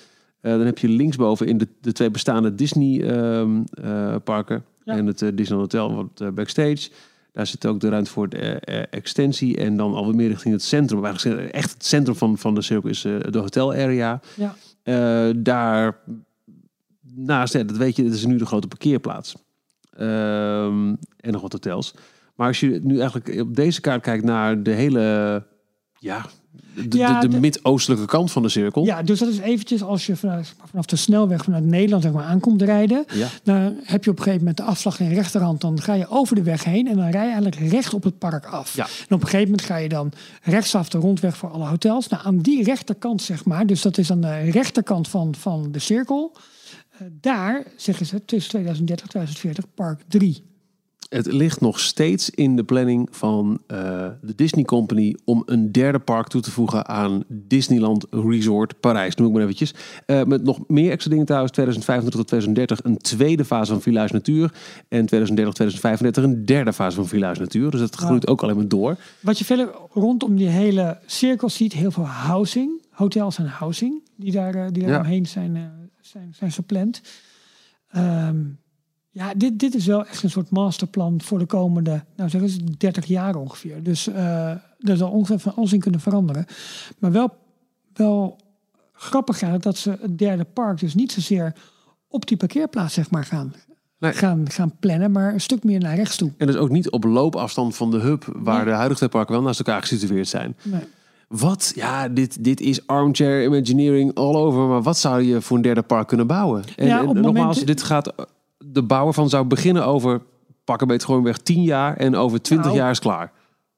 dan 0.40 0.61
heb 0.61 0.78
je 0.78 0.88
linksboven 0.88 1.47
in 1.47 1.59
de, 1.59 1.68
de 1.80 1.92
twee 1.92 2.11
bestaande 2.11 2.55
Disney 2.55 3.03
ehm, 3.03 3.62
eh, 3.70 4.14
parken 4.24 4.64
Ja. 4.84 4.97
en 4.97 5.07
het 5.07 5.18
Disney 5.34 5.59
Hotel 5.59 5.94
wat 5.94 6.34
backstage. 6.34 6.90
Daar 7.37 7.47
zit 7.47 7.66
ook 7.66 7.80
de 7.80 7.89
ruimte 7.89 8.11
voor 8.11 8.28
de 8.28 8.39
eh, 8.39 8.78
eh, 8.78 8.87
extensie 8.91 9.57
en 9.57 9.76
dan 9.76 9.95
alweer 9.95 10.14
meer 10.14 10.28
richting 10.28 10.55
het 10.55 10.62
centrum. 10.62 11.05
Eigenlijk 11.05 11.51
echt 11.51 11.72
het 11.72 11.84
centrum 11.84 12.16
van, 12.16 12.39
van 12.39 12.55
de 12.55 12.62
cirkel 12.62 12.91
is 12.91 13.05
eh, 13.05 13.20
de 13.30 13.39
hotel 13.39 13.72
area. 13.72 14.20
Ja. 14.34 15.32
Daar 15.32 15.99
naast, 17.14 17.53
ja, 17.53 17.62
dat 17.62 17.76
weet 17.76 17.97
je, 17.97 18.03
dat 18.03 18.12
is 18.12 18.26
nu 18.26 18.37
de 18.37 18.47
grote 18.47 18.68
parkeerplaats. 18.68 19.37
Ehm, 19.91 20.95
en 21.16 21.32
nog 21.32 21.41
wat 21.41 21.53
hotels. 21.53 21.95
Maar 22.34 22.47
als 22.47 22.61
je 22.61 22.80
nu 22.82 22.99
eigenlijk 22.99 23.41
op 23.41 23.57
deze 23.57 23.80
kaart 23.80 24.03
kijkt 24.03 24.24
naar 24.24 24.62
de 24.62 24.72
hele, 24.72 25.47
ja, 25.99 26.26
de, 26.88 26.98
Ja, 26.98 27.20
de, 27.20 27.28
de 27.28 27.34
de- 27.34 27.40
mid-oostelijke 27.40 28.04
kant 28.07 28.32
van 28.32 28.42
de 28.42 28.48
cirkel. 28.48 28.84
Ja, 28.84 29.02
dus 29.02 29.18
dat 29.18 29.28
is 29.28 29.38
eventjes 29.38 29.82
als 29.82 30.07
je 30.07 30.16
vanuit, 30.16 30.54
vanaf 30.70 30.84
de 30.86 30.96
snelweg 30.96 31.44
vanuit 31.44 31.64
Nederland 31.64 32.02
zeg 32.02 32.12
maar, 32.12 32.24
aankomt 32.24 32.62
rijden. 32.62 33.04
Ja. 33.14 33.28
Dan 33.42 33.76
heb 33.82 34.04
je 34.04 34.11
op 34.11 34.16
een 34.16 34.22
gegeven 34.22 34.38
moment 34.38 34.57
de 34.57 34.62
afslag 34.62 35.00
in 35.00 35.12
rechterhand. 35.12 35.61
Dan 35.61 35.80
ga 35.80 35.94
je 35.94 36.09
over 36.09 36.34
de 36.34 36.42
weg 36.42 36.64
heen 36.64 36.86
en 36.88 36.96
dan 36.96 37.11
rij 37.11 37.24
je 37.26 37.32
eigenlijk 37.32 37.57
recht 37.70 37.94
op 37.94 38.02
het 38.02 38.18
park 38.18 38.46
af. 38.46 38.76
Ja. 38.76 38.84
En 39.09 39.14
op 39.14 39.20
een 39.22 39.28
gegeven 39.28 39.50
moment 39.50 39.62
ga 39.66 39.76
je 39.76 39.88
dan 39.88 40.12
rechtsaf 40.42 40.88
de 40.88 40.98
rondweg 40.98 41.36
voor 41.36 41.50
alle 41.50 41.66
hotels. 41.66 42.09
Nou, 42.09 42.22
aan 42.26 42.38
die 42.38 42.62
rechterkant, 42.64 43.22
zeg 43.22 43.44
maar, 43.44 43.66
dus 43.66 43.82
dat 43.82 43.98
is 43.98 44.11
aan 44.11 44.20
de 44.20 44.38
rechterkant 44.50 45.09
van, 45.09 45.34
van 45.34 45.68
de 45.72 45.78
cirkel. 45.78 46.32
eh, 46.98 47.07
daar 47.20 47.64
zeggen 47.76 48.07
ze 48.07 48.24
tussen 48.24 48.50
2030 48.50 49.04
en 49.04 49.11
2040 49.11 49.64
park 49.74 50.00
3. 50.09 50.44
Het 51.09 51.32
ligt 51.32 51.61
nog 51.61 51.80
steeds 51.80 52.30
in 52.30 52.57
de 52.57 52.64
planning 52.64 53.09
van 53.11 53.62
eh, 53.66 53.78
de 54.22 54.34
Disney 54.34 54.64
Company 54.64 55.16
om 55.24 55.42
een 55.46 55.72
derde 55.72 55.98
park 55.98 56.28
toe 56.28 56.40
te 56.40 56.50
voegen 56.50 56.86
aan 56.88 57.24
Disneyland 57.28 58.07
Resort 58.11 58.80
Parijs. 58.80 59.14
Noem 59.14 59.26
ik 59.26 59.32
maar 59.32 59.42
eventjes. 59.42 59.74
Eh, 60.07 60.22
met 60.24 60.42
nog 60.42 60.59
meer 60.68 60.90
extra 60.90 61.11
dingen 61.11 61.26
trouwens. 61.26 61.52
2025 61.52 62.20
tot 62.20 62.28
2030 62.28 62.84
een 62.84 62.96
tweede 62.98 63.44
fase 63.44 63.72
van 63.72 63.82
Village 63.82 64.12
Natuur. 64.12 64.52
En 64.88 65.07
2030, 65.07 65.54
2035 65.54 66.24
een 66.24 66.44
derde 66.46 66.72
fase 66.72 66.96
van 66.96 67.07
Village 67.09 67.40
Natuur. 67.40 67.70
Dus 67.70 67.80
dat 67.80 67.94
groeit 67.96 68.26
ook 68.26 68.42
alleen 68.42 68.57
maar 68.57 68.68
door. 68.68 68.96
Wat 69.20 69.38
je 69.38 69.44
verder 69.44 69.68
rondom 69.92 70.36
die 70.36 70.48
hele 70.48 70.98
cirkel 71.07 71.48
ziet, 71.48 71.72
heel 71.72 71.90
veel 71.90 72.07
housing. 72.07 72.84
Hotels 72.90 73.38
en 73.38 73.46
housing 73.46 74.02
die 74.16 74.32
daar, 74.32 74.54
eh, 74.54 74.66
die 74.70 74.82
daar 74.82 74.92
Ja. 74.92 74.98
omheen 74.98 75.26
zijn, 75.26 75.70
zijn, 76.00 76.34
zijn 76.38 76.52
gepland. 76.52 77.00
Ehm, 77.90 78.36
ja, 79.16 79.34
dit, 79.36 79.58
dit 79.58 79.74
is 79.74 79.86
wel 79.86 80.06
echt 80.06 80.22
een 80.22 80.30
soort 80.30 80.50
masterplan 80.50 81.20
voor 81.22 81.38
de 81.38 81.46
komende, 81.46 82.04
nou 82.16 82.30
zeggen 82.30 82.48
ze, 82.50 82.58
30 82.78 83.04
jaar 83.04 83.34
ongeveer. 83.36 83.82
Dus 83.82 84.06
eh 84.08 84.50
er 84.80 84.96
zal 84.96 85.10
ongeveer 85.10 85.38
van 85.38 85.54
alles 85.56 85.72
in 85.72 85.80
kunnen 85.80 86.00
veranderen. 86.00 86.44
Maar 86.98 87.12
wel, 87.12 87.34
wel 87.94 88.36
grappig 88.92 89.34
eigenlijk 89.42 89.62
dat 89.62 89.76
ze 89.76 89.96
het 90.00 90.18
derde 90.18 90.44
park 90.44 90.78
dus 90.80 90.94
niet 90.94 91.12
zozeer 91.12 91.54
op 92.08 92.26
die 92.26 92.36
parkeerplaats 92.36 92.94
zeg 92.94 93.10
maar 93.10 93.24
gaan, 93.24 93.54
Nee. 93.98 94.12
gaan, 94.12 94.50
gaan 94.50 94.72
plannen, 94.80 95.10
maar 95.10 95.32
een 95.32 95.40
stuk 95.40 95.64
meer 95.64 95.80
naar 95.80 95.96
rechts 95.96 96.16
toe. 96.16 96.32
En 96.36 96.46
dus 96.46 96.56
ook 96.56 96.70
niet 96.70 96.90
op 96.90 97.04
loopafstand 97.04 97.76
van 97.76 97.90
de 97.90 97.98
hub 97.98 98.24
waar 98.36 98.56
Nee. 98.56 98.64
de 98.64 98.70
huidige 98.78 99.08
parken 99.08 99.34
wel 99.34 99.42
naast 99.42 99.58
elkaar 99.58 99.80
gesitueerd 99.80 100.28
zijn. 100.28 100.56
Nee. 100.62 100.80
Wat? 101.28 101.72
Ja, 101.74 102.08
dit, 102.08 102.44
dit 102.44 102.60
is 102.60 102.86
armchair 102.86 103.44
imagineering 103.44 104.14
all 104.14 104.34
over. 104.34 104.66
Maar 104.68 104.82
wat 104.82 104.98
zou 104.98 105.22
je 105.22 105.40
voor 105.40 105.56
een 105.56 105.62
derde 105.62 105.82
park 105.82 106.08
kunnen 106.08 106.26
bouwen? 106.26 106.64
En, 106.76 106.86
Ja, 106.86 107.00
en 107.00 107.08
het 107.08 107.20
nogmaals, 107.20 107.64
dit 107.64 107.82
gaat... 107.82 108.12
De 108.77 108.83
bouwer 108.83 109.14
van 109.14 109.29
zou 109.29 109.47
beginnen 109.47 109.87
over... 109.87 110.22
Pak 110.64 110.81
een 110.81 110.87
beetje 110.87 111.07
gewoon 111.07 111.22
weg 111.22 111.39
10 111.39 111.62
jaar. 111.62 111.97
En 111.97 112.14
over 112.14 112.43
20 112.43 112.66
Nou. 112.66 112.79
jaar 112.79 112.91
is 112.91 112.99
klaar. 112.99 113.33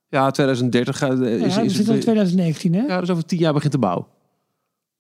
Ja, 0.09 0.31
2030 0.31 0.99
gaat, 0.99 1.21
eh, 1.21 1.35
is, 1.35 1.55
ja, 1.55 1.61
we 1.61 1.67
is 1.67 1.75
zitten 1.75 1.85
in 1.85 1.93
het... 1.93 2.01
2019, 2.01 2.75
hè? 2.75 2.83
Ja, 2.83 3.01
dus 3.01 3.11
over 3.11 3.27
10 3.27 3.39
jaar 3.39 3.53
begint 3.53 3.73
de 3.73 3.79
bouw. 3.79 4.09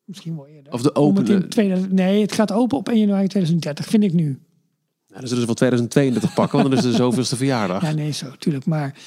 Misschien 0.04 0.36
wel 0.36 0.46
eerder. 0.46 0.72
Of 0.72 0.82
de 0.82 1.20
het 1.20 1.28
in 1.28 1.48
2000, 1.48 1.92
nee, 1.92 2.20
het 2.20 2.32
gaat 2.32 2.52
open 2.52 2.78
op 2.78 2.88
1 2.88 2.98
januari 2.98 3.26
2030, 3.26 3.86
vind 3.86 4.04
ik 4.04 4.12
nu. 4.12 4.26
Ja, 5.06 5.18
dan 5.18 5.28
zullen 5.28 5.40
ze 5.40 5.46
wel 5.46 5.54
2032 5.54 6.34
pakken, 6.34 6.58
want 6.58 6.70
dan 6.70 6.78
is 6.78 6.84
het 6.84 6.92
de 6.92 7.02
zoveelste 7.02 7.36
verjaardag. 7.36 7.82
Ja, 7.88 7.92
nee, 7.92 8.10
zo, 8.10 8.26
tuurlijk. 8.38 8.66
Maar 8.66 8.98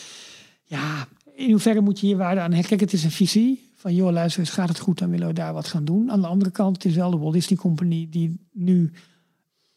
ja, 0.64 1.08
in 1.36 1.50
hoeverre 1.50 1.82
moet 1.82 2.00
je 2.00 2.06
hier 2.06 2.18
waarde 2.18 2.42
aan 2.42 2.52
hechten? 2.52 2.70
Kijk, 2.70 2.92
het 2.92 2.94
is 2.94 3.04
een 3.04 3.12
visie 3.12 3.72
van, 3.76 3.96
joh, 3.96 4.12
luister 4.12 4.39
eens, 4.39 4.50
gaat 4.50 4.70
het 4.70 4.80
goed, 4.80 4.98
dan 5.00 5.10
willen 5.10 5.28
we 5.28 5.34
daar 5.34 5.54
wat 5.54 5.68
gaan 5.68 5.86
doen. 5.86 6.12
Aan 6.12 6.22
de 6.22 6.28
andere 6.28 6.52
kant, 6.52 6.76
het 6.76 6.86
is 6.86 6.96
wel 6.96 7.12
de 7.12 7.18
Walt 7.18 7.34
Disney 7.34 7.60
Company 7.60 8.08
die 8.10 8.39
nu 8.52 8.92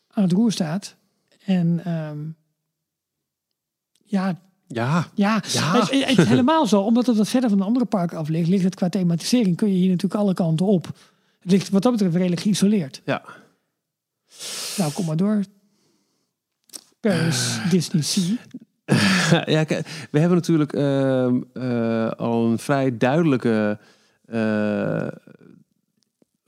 aan 0.09 0.23
het 0.23 0.33
roer 0.33 0.53
staat. 0.53 0.97
En 1.45 1.81
ehm, 1.85 2.19
ja, 4.05 4.39
Ja, 4.67 5.07
ja, 5.15 5.43
Ja. 5.53 5.73
Het, 5.73 5.91
het- 5.91 6.09
het 6.09 6.19
is 6.19 6.25
helemaal 6.25 6.67
zo. 6.67 6.81
Omdat 6.81 7.07
het 7.07 7.17
wat 7.17 7.29
verder 7.29 7.49
van 7.49 7.59
de 7.59 7.65
andere 7.65 7.85
parken 7.85 8.19
af 8.19 8.29
ligt, 8.29 8.49
ligt 8.49 8.65
het 8.65 8.75
qua 8.75 8.89
thematisering, 8.89 9.57
kun 9.57 9.69
je 9.69 9.75
hier 9.75 9.89
natuurlijk 9.91 10.21
alle 10.21 10.35
kanten 10.35 10.67
op. 10.67 10.87
Het 11.41 11.51
ligt 11.53 11.69
wat 11.69 11.83
dat 11.83 11.93
betreft 11.93 12.15
redelijk 12.15 12.41
geïsoleerd. 12.41 13.03
ja. 13.05 13.23
Nou, 14.77 14.93
kom 14.93 15.07
maar 15.07 15.17
door. 15.17 15.43
Paris, 17.01 17.59
Disney 17.71 18.03
Sea. 18.03 18.35
ja, 19.55 19.65
kijk, 19.65 20.09
we 20.11 20.19
hebben 20.19 20.37
natuurlijk 20.39 20.73
ehm, 20.73 21.41
eh, 21.53 22.11
al 22.11 22.47
een 22.51 22.59
vrij 22.59 22.97
duidelijke 22.97 23.79
eh, 24.25 25.07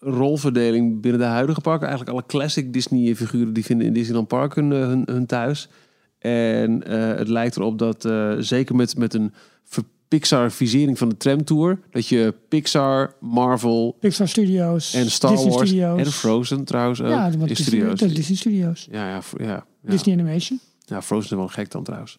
rolverdeling 0.06 1.00
binnen 1.00 1.20
de 1.20 1.26
huidige 1.26 1.60
parken. 1.60 1.86
Eigenlijk 1.88 2.16
alle 2.16 2.26
classic 2.26 2.72
Disney-figuren 2.72 3.52
die 3.52 3.64
vinden 3.64 3.86
in 3.86 3.92
Disneyland 3.92 4.28
Park 4.28 4.54
hun, 4.54 4.72
eh, 4.72 4.78
hun, 4.78 5.02
hun 5.06 5.26
thuis. 5.26 5.68
En 6.18 6.82
eh, 6.86 7.18
het 7.18 7.28
lijkt 7.28 7.56
erop 7.56 7.78
dat, 7.78 8.04
eh, 8.04 8.32
zeker 8.38 8.74
met, 8.74 8.96
met 8.96 9.14
een 9.14 9.32
Pixar-visering 10.08 10.98
van 10.98 11.08
de 11.08 11.16
tramtour, 11.16 11.78
dat 11.90 12.08
je 12.08 12.34
Pixar, 12.48 13.14
Marvel 13.20 13.96
Pixar 14.00 14.28
Studios. 14.28 14.94
en 14.94 15.10
Star 15.10 15.30
Disney 15.30 15.50
Wars 15.52 15.68
Studios. 15.68 15.98
en 15.98 16.06
Frozen 16.06 16.64
trouwens 16.64 17.02
ook 17.02 17.08
Ja, 17.08 17.26
in 17.26 17.38
Disney, 17.38 17.54
studio's. 17.54 17.98
Disney 18.00 18.36
Studios. 18.36 18.88
Ja, 18.90 19.08
ja, 19.08 19.20
ja, 19.38 19.46
ja. 19.46 19.64
Disney 19.90 20.18
Animation. 20.18 20.60
Ja, 20.84 21.02
Frozen 21.02 21.30
is 21.30 21.36
wel 21.36 21.48
gek 21.48 21.70
dan 21.70 21.84
trouwens. 21.84 22.18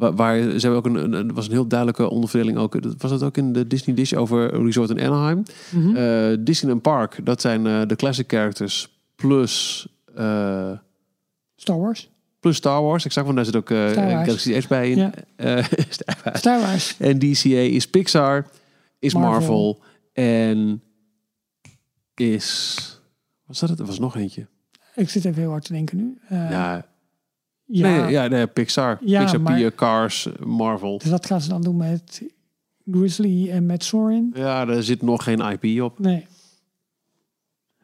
Waar, 0.00 0.14
waar 0.14 0.36
ze 0.42 0.68
hebben 0.70 0.76
ook 0.76 0.86
een, 1.12 1.34
was 1.34 1.46
een 1.46 1.52
heel 1.52 1.66
duidelijke 1.66 2.10
onderverdeling 2.10 2.58
ook. 2.58 2.82
dat- 2.82 2.94
Was 2.98 3.10
dat 3.10 3.22
ook 3.22 3.36
in 3.36 3.52
de 3.52 3.66
Disney 3.66 3.96
Dish 3.96 4.12
over 4.12 4.62
Resort 4.64 4.90
in 4.90 5.00
Anaheim? 5.00 5.42
Mhm. 5.74 5.96
Eh, 5.96 6.36
Disneyland 6.40 6.82
Park, 6.82 7.20
dat 7.26 7.40
zijn 7.40 7.66
eh, 7.66 7.80
de 7.86 7.96
classic 7.96 8.30
characters 8.30 8.88
plus, 9.16 9.86
eh, 10.14 10.70
Star 11.56 11.78
Wars. 11.78 12.10
plus 12.40 12.56
Star 12.56 12.82
Wars. 12.82 13.04
Ik 13.04 13.12
zag 13.12 13.24
van 13.24 13.34
daar 13.34 13.44
zit 13.44 13.56
ook 13.56 13.70
eh. 13.70 13.90
Galaxy 13.90 14.52
Edge 14.52 14.68
bij 14.68 14.90
in. 14.90 14.98
Ja. 14.98 15.12
Star 15.88 16.16
Wars. 16.24 16.38
Star 16.38 16.60
Wars. 16.60 16.96
en 16.98 17.18
DCA 17.18 17.48
is 17.48 17.88
Pixar, 17.88 18.46
is 18.98 19.14
Marvel, 19.14 19.30
Marvel. 19.30 19.82
en 20.12 20.82
is... 22.14 22.76
Was 23.46 23.60
dat 23.60 23.68
het? 23.68 23.78
Er 23.78 23.86
was 23.86 23.98
nog 23.98 24.16
eentje. 24.16 24.46
Ik 24.94 25.08
zit 25.10 25.24
even 25.24 25.40
heel 25.40 25.50
hard 25.50 25.64
te 25.64 25.72
denken 25.72 25.96
nu. 25.96 26.18
Ja, 26.28 26.86
ja. 27.70 27.88
Nee, 28.02 28.10
ja 28.10 28.26
nee, 28.26 28.46
Pixar. 28.46 28.98
Ja, 29.04 29.20
Pixar, 29.20 29.40
maar- 29.40 29.74
Cars, 29.74 30.28
Marvel. 30.44 30.98
Dus 30.98 31.10
wat 31.10 31.26
gaan 31.26 31.40
ze 31.40 31.48
dan 31.48 31.62
doen 31.62 31.76
met 31.76 32.22
Grizzly 32.90 33.50
en 33.50 33.66
met 33.66 33.84
Sorin? 33.84 34.30
Ja, 34.34 34.68
er 34.68 34.82
zit 34.82 35.02
nog 35.02 35.24
geen 35.24 35.40
IP 35.60 35.82
op. 35.82 35.98
Nee. 35.98 36.26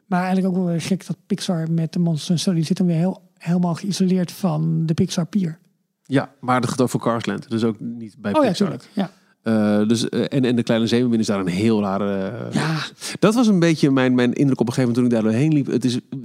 Maar 0.05 0.23
eigenlijk 0.23 0.47
ook 0.47 0.55
wel 0.61 0.65
weer 0.71 0.81
gek 0.81 1.07
dat 1.07 1.17
Pixar 1.25 1.71
met 1.71 1.93
de 1.93 1.99
Monsters 1.99 2.41
Study 2.41 2.61
zit 2.61 2.77
dan 2.77 2.87
weer 2.87 2.95
heel, 2.95 3.21
helemaal 3.37 3.73
geïsoleerd 3.73 4.31
van 4.31 4.85
de 4.85 4.93
Pixar 4.93 5.25
Pier. 5.25 5.57
Ja, 6.03 6.31
maar 6.39 6.61
dat 6.61 6.69
gaat 6.69 6.81
ook 6.81 6.89
voor 6.89 6.99
Carsland. 6.99 7.49
Dus 7.49 7.63
ook 7.63 7.79
niet 7.79 8.15
bij 8.17 8.33
Oh 8.33 8.41
ja, 8.43 8.47
Pixar. 8.47 8.67
tuurlijk. 8.67 8.89
Ja. 8.93 9.11
Eh, 9.41 9.87
dus, 9.87 10.09
eh, 10.09 10.21
en, 10.29 10.45
en 10.45 10.55
de 10.55 10.63
Kleine 10.63 10.87
Zeemermin 10.87 11.19
is 11.19 11.25
daar 11.25 11.39
een 11.39 11.47
heel 11.47 11.81
rare... 11.81 12.27
eh, 12.47 12.53
ja, 12.53 12.77
Dat 13.19 13.35
was 13.35 13.47
een 13.47 13.59
beetje 13.59 13.91
mijn, 13.91 14.15
mijn 14.15 14.33
indruk 14.33 14.59
op 14.59 14.67
een 14.67 14.73
gegeven 14.73 14.93
moment 14.95 14.95
toen 14.95 15.05
ik 15.05 15.23
daar 15.23 15.31
doorheen 15.33 15.53
liep. 15.53 15.65
Het 15.67 15.85
is 15.85 15.95
eh, 15.95 16.19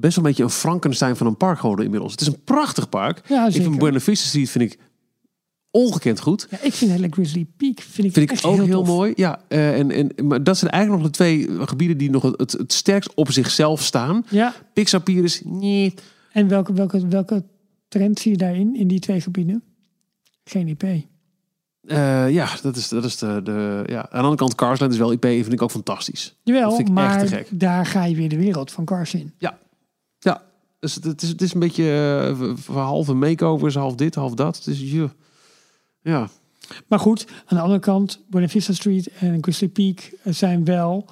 best 0.00 0.16
wel 0.16 0.24
een 0.24 0.30
beetje 0.30 0.44
een 0.44 0.50
Frankenstein 0.50 1.16
van 1.16 1.26
een 1.26 1.36
park 1.36 1.58
geworden 1.58 1.84
inmiddels. 1.84 2.12
Het 2.12 2.20
is 2.20 2.26
een 2.26 2.42
prachtig 2.44 2.88
park. 2.88 3.22
ja 3.28 3.46
ik 3.46 3.52
zeker. 3.52 3.68
vind 3.68 3.80
Buena 3.80 4.00
Vista 4.00 4.28
Street 4.28 4.50
vind 4.50 4.72
ik 4.72 4.78
ongekend 5.70 6.20
goed. 6.20 6.46
Ja, 6.50 6.58
ik 6.62 6.72
vind 6.72 6.90
hele 6.90 7.06
Grizzly 7.10 7.46
Peak 7.56 7.80
vind 7.80 8.06
ik, 8.06 8.12
Vind 8.12 8.16
ik 8.16 8.30
echt 8.30 8.44
ook 8.44 8.64
heel, 8.64 8.84
mooi. 8.84 9.12
Ja, 9.16 9.40
eh, 9.48 9.78
en, 9.78 9.90
en, 9.90 10.26
maar 10.26 10.42
dat 10.42 10.58
zijn 10.58 10.70
eigenlijk 10.70 11.02
nog 11.02 11.12
de 11.12 11.16
twee 11.16 11.66
gebieden 11.66 11.98
die 11.98 12.10
nog 12.10 12.22
het, 12.22 12.52
het, 12.52 12.72
sterkst 12.72 13.14
op 13.14 13.32
zichzelf 13.32 13.82
staan. 13.82 14.24
Ja, 14.28 14.54
Pixar 14.72 15.00
Pier 15.00 15.24
is... 15.24 15.42
Nee. 15.44 15.94
en 16.32 16.48
welke, 16.48 16.72
welke, 16.72 17.08
welke 17.08 17.44
trend 17.88 18.18
zie 18.18 18.30
je 18.30 18.36
daarin, 18.36 18.76
in 18.76 18.88
die 18.88 19.00
twee 19.00 19.20
gebieden? 19.20 19.62
Geen 20.44 20.68
IP. 20.68 20.82
Eh, 20.82 22.30
ja, 22.30 22.48
dat 22.62 22.76
is, 22.76 22.88
dat 22.88 23.04
is 23.04 23.16
de, 23.16 23.40
de... 23.44 23.82
Ja. 23.86 24.00
Aan 24.00 24.08
de 24.10 24.16
andere 24.16 24.36
kant, 24.36 24.54
Carsland 24.54 24.92
is 24.92 24.98
wel 24.98 25.12
IP. 25.12 25.24
Vind 25.24 25.52
ik 25.52 25.62
ook 25.62 25.70
fantastisch. 25.70 26.36
Jawel, 26.42 26.68
Dat 26.68 26.76
vind 26.76 26.88
ik 26.88 26.96
echt 26.96 27.06
maar 27.06 27.18
te 27.18 27.26
gek. 27.26 27.48
daar 27.50 27.86
ga 27.86 28.04
je 28.04 28.14
weer 28.14 28.28
de 28.28 28.36
wereld 28.36 28.72
van 28.72 28.84
Cars 28.84 29.14
in. 29.14 29.32
Ja, 29.38 29.58
dus 30.78 30.94
het, 30.94 31.22
is, 31.22 31.28
het 31.28 31.42
is 31.42 31.54
een 31.54 31.60
beetje 31.60 31.84
eh, 32.40 32.52
v- 32.56 32.66
halve 32.66 33.14
makeovers, 33.14 33.74
half 33.74 33.94
dit, 33.94 34.14
half 34.14 34.34
dat. 34.34 34.60
Dus 34.64 34.80
ja, 36.00 36.28
Maar 36.86 36.98
goed, 36.98 37.26
aan 37.46 37.56
de 37.56 37.62
andere 37.62 37.80
kant, 37.80 38.22
Buena 38.30 38.48
Vista 38.48 38.72
Street 38.72 39.06
en 39.18 39.38
Grizzly 39.42 39.68
Peak 39.68 40.12
zijn 40.24 40.64
wel 40.64 41.06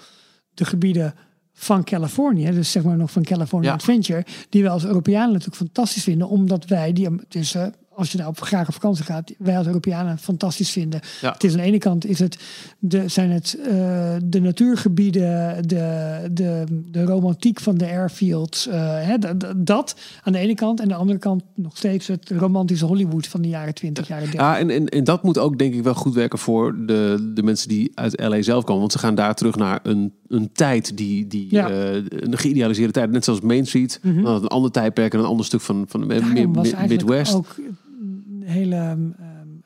de 0.54 0.64
gebieden 0.64 1.14
van 1.52 1.84
Californië. 1.84 2.50
Dus 2.50 2.70
zeg 2.70 2.82
maar 2.84 2.96
nog 2.96 3.10
van 3.10 3.22
California 3.24 3.68
Ja. 3.68 3.74
Adventure. 3.74 4.24
Die 4.48 4.62
wij 4.62 4.70
als 4.70 4.84
Europeanen 4.84 5.28
natuurlijk 5.28 5.56
fantastisch 5.56 6.02
vinden. 6.02 6.28
Omdat 6.28 6.64
wij 6.66 6.92
die, 6.92 7.08
eh, 7.28 7.66
als 7.96 8.12
je 8.12 8.18
daar 8.18 8.26
op, 8.26 8.40
graag 8.40 8.66
op 8.68 8.74
vakantie 8.74 9.04
gaat, 9.04 9.32
wij 9.38 9.56
als 9.58 9.66
Europeanen 9.66 10.18
fantastisch 10.18 10.70
vinden. 10.70 11.00
Ja. 11.20 11.32
Het 11.32 11.44
is 11.44 11.52
aan 11.52 11.58
de 11.58 11.62
ene 11.64 11.78
kant 11.78 12.06
is 12.06 12.18
het 12.18 12.38
de, 12.78 13.08
zijn 13.08 13.30
het 13.30 13.58
eh, 13.68 14.14
de 14.24 14.40
natuurgebieden, 14.40 15.68
de, 15.68 16.28
de, 16.32 16.64
de 16.90 17.04
romantiek 17.04 17.60
van 17.60 17.74
de 17.78 17.84
airfields. 17.86 18.66
eh, 18.68 18.80
hè, 19.06 19.16
dat 19.56 19.94
aan 20.22 20.32
de 20.32 20.38
ene 20.38 20.54
kant. 20.54 20.78
En 20.78 20.84
aan 20.84 20.88
de 20.90 20.94
andere 20.94 21.18
kant 21.18 21.42
nog 21.54 21.76
steeds 21.76 22.06
het 22.06 22.30
romantische 22.30 22.84
Hollywood 22.86 23.26
van 23.26 23.42
de 23.42 23.48
jaren 23.48 23.74
20, 23.74 24.08
jaren 24.08 24.24
30. 24.24 24.40
ja 24.40 24.58
en, 24.58 24.70
en, 24.70 24.88
en 24.88 25.04
dat 25.04 25.22
moet 25.22 25.38
ook 25.38 25.58
denk 25.58 25.74
ik 25.74 25.82
wel 25.82 25.94
goed 25.94 26.14
werken 26.14 26.38
voor 26.38 26.86
de, 26.86 27.30
de 27.34 27.42
mensen 27.42 27.68
die 27.68 27.90
uit 27.94 28.20
LA 28.20 28.42
zelf 28.42 28.64
komen. 28.64 28.80
Want 28.80 28.92
ze 28.92 28.98
gaan 28.98 29.14
daar 29.14 29.34
terug 29.34 29.56
naar 29.56 29.80
een, 29.82 30.12
een 30.28 30.50
tijd, 30.52 30.96
die, 30.96 31.26
die 31.26 31.46
Ja. 31.50 31.70
eh, 31.70 31.94
een 32.08 32.38
geïdealiseerde 32.38 32.92
tijd. 32.92 33.10
Net 33.10 33.24
zoals 33.24 33.40
Main 33.40 33.66
Street, 33.66 33.98
Mhm. 34.02 34.26
een 34.26 34.46
ander 34.48 34.70
tijdperk 34.70 35.12
en 35.12 35.18
een 35.18 35.24
ander 35.24 35.44
stuk 35.46 35.60
van, 35.60 35.84
van 35.88 36.00
de 36.00 36.06
Daarom 36.06 36.50
Midwest. 36.88 37.34
ook 37.34 37.54
hele 38.44 38.74
ehm, 38.76 39.00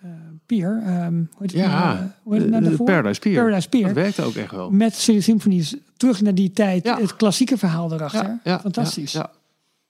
ehm, 0.02 0.12
pier. 0.46 0.82
ehm, 0.86 1.14
hoe 1.14 1.26
heet 1.38 1.52
het 1.52 1.60
nou, 1.60 1.70
ja, 1.70 1.92
eh, 1.92 1.98
hoe 2.22 2.32
heet 2.34 2.42
het 2.42 2.50
nou 2.50 2.62
de- 2.62 2.68
de 2.70 2.76
daarvoor? 2.76 2.86
Paradise 2.86 3.20
Pier. 3.20 3.34
Paradise 3.34 3.68
Pier. 3.68 3.82
Dat 3.84 3.92
werkte 3.94 4.22
ook 4.22 4.34
echt 4.34 4.50
wel. 4.50 4.70
Met 4.70 4.94
Silly 4.94 5.20
Symphonies 5.20 5.76
terug 5.96 6.20
naar 6.20 6.34
die 6.34 6.50
tijd. 6.50 6.84
Ja. 6.84 6.98
Het 7.00 7.16
klassieke 7.16 7.58
verhaal 7.58 7.92
erachter. 7.92 8.38
Fantastisch. 8.44 9.12
Ja, 9.12 9.30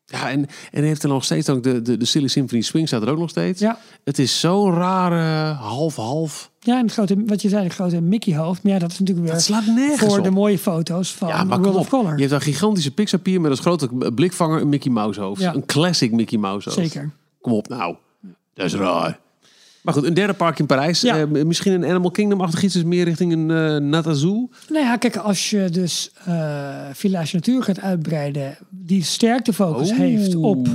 ja. 0.04 0.18
ja 0.18 0.30
en, 0.30 0.46
en 0.72 0.82
heeft 0.82 1.02
er 1.02 1.08
nog 1.08 1.24
steeds 1.24 1.48
ook 1.48 1.62
de, 1.62 1.82
de, 1.82 1.96
de 1.96 2.04
Silly 2.04 2.28
Symphony 2.28 2.62
Swing 2.62 2.86
staat 2.88 3.02
er 3.02 3.08
ook 3.08 3.18
nog 3.18 3.30
steeds. 3.30 3.60
Ja. 3.60 3.78
Het 4.04 4.18
is 4.18 4.40
zo'n 4.40 4.72
rare 4.74 5.52
half-half. 5.54 6.50
Ja, 6.60 6.76
en 6.78 6.82
het 6.84 6.92
grote, 6.92 7.22
wat 7.26 7.42
je 7.42 7.48
zei, 7.48 7.64
het 7.64 7.72
grote 7.72 8.00
Mickey 8.00 8.36
hoofd. 8.36 8.62
Maar 8.62 8.72
ja, 8.72 8.78
dat 8.78 8.90
is 8.90 8.98
natuurlijk 8.98 9.26
weer 9.26 9.34
Dat 9.36 9.44
slaat 9.44 9.66
nergens 9.66 10.00
voor 10.08 10.18
op. 10.18 10.24
de 10.24 10.30
mooie 10.30 10.58
foto's 10.58 11.12
van 11.14 11.28
Ja, 11.28 11.44
maar 11.44 11.46
World 11.46 11.62
kom 11.62 11.80
of 11.80 11.84
op. 11.84 11.88
Color. 12.00 12.14
Je 12.14 12.20
hebt 12.20 12.32
een 12.32 12.40
gigantische 12.40 12.94
Pixar 12.94 13.20
pier 13.20 13.40
met 13.40 13.50
als 13.50 13.60
grote 13.60 13.88
blikvanger 14.14 14.60
een 14.60 14.68
Mickey 14.68 14.90
Mouse 14.92 15.20
hoofd. 15.20 15.40
Ja. 15.40 15.54
Een 15.54 15.66
classic 15.66 16.12
Mickey 16.12 16.38
Mouse 16.38 16.68
hoofd. 16.70 16.80
Zeker. 16.80 17.10
Kom 17.40 17.52
op 17.52 17.68
nou. 17.68 17.96
Dat 18.58 18.66
is 18.66 18.74
raar. 18.74 19.20
Maar 19.82 19.94
goed, 19.94 20.04
een 20.04 20.14
derde 20.14 20.32
park 20.34 20.58
in 20.58 20.66
Parijs. 20.66 21.00
Ja. 21.00 21.18
Eh, 21.18 21.44
misschien 21.44 21.72
een 21.72 21.84
Animal 21.84 22.10
Kingdom-achtig 22.10 22.62
iets. 22.62 22.74
Dus 22.74 22.84
meer 22.84 23.04
richting 23.04 23.32
een 23.32 23.50
eh 23.50 23.76
Natazoo. 23.76 24.48
Nou 24.68 24.84
ja, 24.84 24.96
kijk, 24.96 25.16
als 25.16 25.50
je 25.50 25.68
dus 25.70 26.10
eh 26.24 26.86
Village 26.92 27.34
Natuur 27.34 27.62
gaat 27.62 27.80
uitbreiden, 27.80 28.58
die 28.70 29.02
sterk 29.02 29.44
de 29.44 29.52
focus 29.52 29.92
heeft 29.92 30.34
op, 30.34 30.68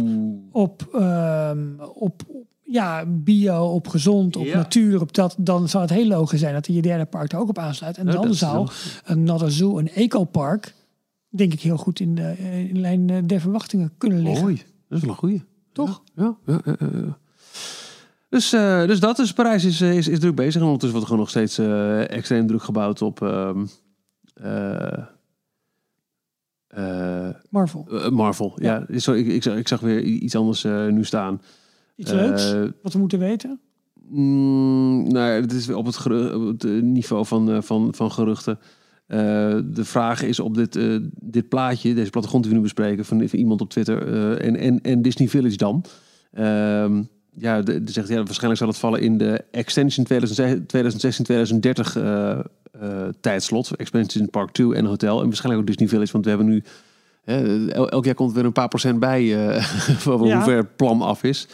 op, 0.52 0.88
ehm, 0.94 1.60
op 1.94 2.22
ja, 2.64 3.06
bio, 3.08 3.66
op 3.66 3.88
gezond, 3.88 4.36
op 4.36 4.46
Ja. 4.46 4.56
natuur, 4.56 5.02
op 5.02 5.14
dat, 5.14 5.36
dan 5.40 5.70
zou 5.70 5.84
het 5.84 5.94
heel 5.94 6.08
logisch 6.08 6.40
zijn 6.40 6.54
dat 6.54 6.68
je 6.68 6.82
derde 6.82 7.06
park 7.06 7.32
er 7.32 7.40
ook 7.40 7.50
op 7.50 7.58
aansluit. 7.58 7.98
En 7.98 8.06
dan 8.06 8.30
is 8.30 8.38
zou 8.38 8.70
een 9.04 9.24
Not 9.24 9.42
a 9.42 9.50
Zoo, 9.50 9.78
een 9.78 9.90
ecopark, 9.90 10.74
denk 11.30 11.54
ik 11.54 11.62
heel 11.62 11.78
goed 11.78 12.00
in 12.00 12.16
de 12.16 12.36
in 12.70 12.80
lijn 12.80 13.28
der 13.28 13.40
verwachtingen 13.40 13.94
kunnen 13.98 14.22
liggen. 14.22 14.42
Mooi. 14.44 14.56
Dat 14.90 14.98
is 14.98 15.02
wel 15.02 15.10
een 15.10 15.18
goeie. 15.20 15.44
Toch? 15.74 16.04
Ja, 16.16 16.36
ja, 16.46 16.62
ja, 16.66 16.76
ja, 16.80 16.88
ja. 16.94 17.18
Dus, 18.34 18.54
eh, 18.54 18.86
dus 18.88 19.00
dat 19.00 19.20
is 19.20 19.34
Parijs 19.34 19.64
is, 19.66 19.82
is, 19.82 20.08
is 20.08 20.20
druk 20.20 20.36
bezig. 20.36 20.56
En 20.62 20.68
ondertussen 20.68 21.00
wordt 21.00 21.02
er 21.02 21.06
gewoon 21.16 21.20
nog 21.20 21.30
steeds 21.30 21.58
eh, 21.58 22.10
extreem 22.18 22.48
druk 22.48 22.64
gebouwd 22.64 23.02
op 23.02 23.22
ehm, 23.22 23.66
eh, 24.34 25.04
eh, 26.68 27.30
Marvel. 27.50 27.88
eh, 27.92 28.10
Marvel. 28.10 28.54
Ja, 28.56 28.86
Sorry, 28.90 29.20
ik, 29.20 29.28
ik, 29.28 29.44
zag- 29.44 29.58
ik 29.58 29.68
zag 29.68 29.80
weer 29.80 30.02
iets 30.02 30.36
anders 30.36 30.64
eh, 30.64 30.88
nu 30.88 31.04
staan. 31.06 31.42
Iets 31.96 32.12
leuks 32.12 32.54
Eh, 32.54 32.64
wat 32.82 32.94
we 32.94 33.00
moeten 33.00 33.20
weten. 33.20 33.60
Mm, 34.10 35.12
nou, 35.12 35.42
het 35.42 35.52
is 35.52 35.70
op 35.70 35.86
het, 35.86 36.06
op 36.36 36.48
het 36.48 36.64
eh, 36.64 36.72
niveau 36.82 37.26
van, 37.26 37.52
eh, 37.52 37.62
van, 37.62 37.94
van 37.96 38.12
geruchten. 38.12 38.60
Eh, 39.08 39.20
de 39.66 39.86
vraag 39.86 40.22
is 40.24 40.40
op 40.40 40.56
dit, 40.56 40.76
eh, 40.76 40.98
dit 41.12 41.50
plaatje, 41.50 41.94
deze 41.94 42.10
plattegrond 42.10 42.44
die 42.44 42.52
we 42.54 42.58
nu 42.58 42.64
bespreken, 42.66 43.06
van, 43.06 43.28
van 43.30 43.40
iemand 43.40 43.62
op 43.62 43.70
Twitter 43.70 44.08
eh, 44.14 44.48
en, 44.48 44.56
en, 44.56 44.82
en 44.82 45.02
Disney 45.02 45.28
Village 45.28 45.58
dan. 45.58 45.84
Ja, 47.36 47.62
de, 47.62 47.84
de 47.84 47.92
zegt 47.92 48.08
ja, 48.08 48.16
waarschijnlijk 48.24 48.58
zal 48.60 48.68
het 48.68 48.78
vallen 48.78 49.02
in 49.02 49.18
de 49.18 49.44
extension 49.52 50.08
2016-2030 50.08 51.96
eh 51.96 52.40
eh, 52.82 53.08
tijdslot. 53.22 53.76
Expansion 53.76 54.30
Park 54.30 54.52
2 54.52 54.74
en 54.76 54.86
hotel. 54.86 55.20
En 55.20 55.26
waarschijnlijk 55.26 55.62
ook 55.62 55.68
Disney 55.68 55.88
Village, 55.88 56.12
want 56.12 56.24
we 56.24 56.30
hebben 56.30 56.48
nu. 56.48 56.64
el- 57.72 57.90
elk 57.90 58.06
jaar 58.06 58.16
komt 58.16 58.30
er 58.30 58.36
weer 58.36 58.46
een 58.46 58.52
paar 58.52 58.68
procent 58.68 59.00
bij 59.00 59.48
eh 59.56 59.64
van 60.06 60.28
Ja. 60.28 60.36
hoe 60.36 60.44
ver 60.44 60.58
het 60.58 60.76
plan 60.76 61.02
af 61.02 61.24
is. 61.24 61.48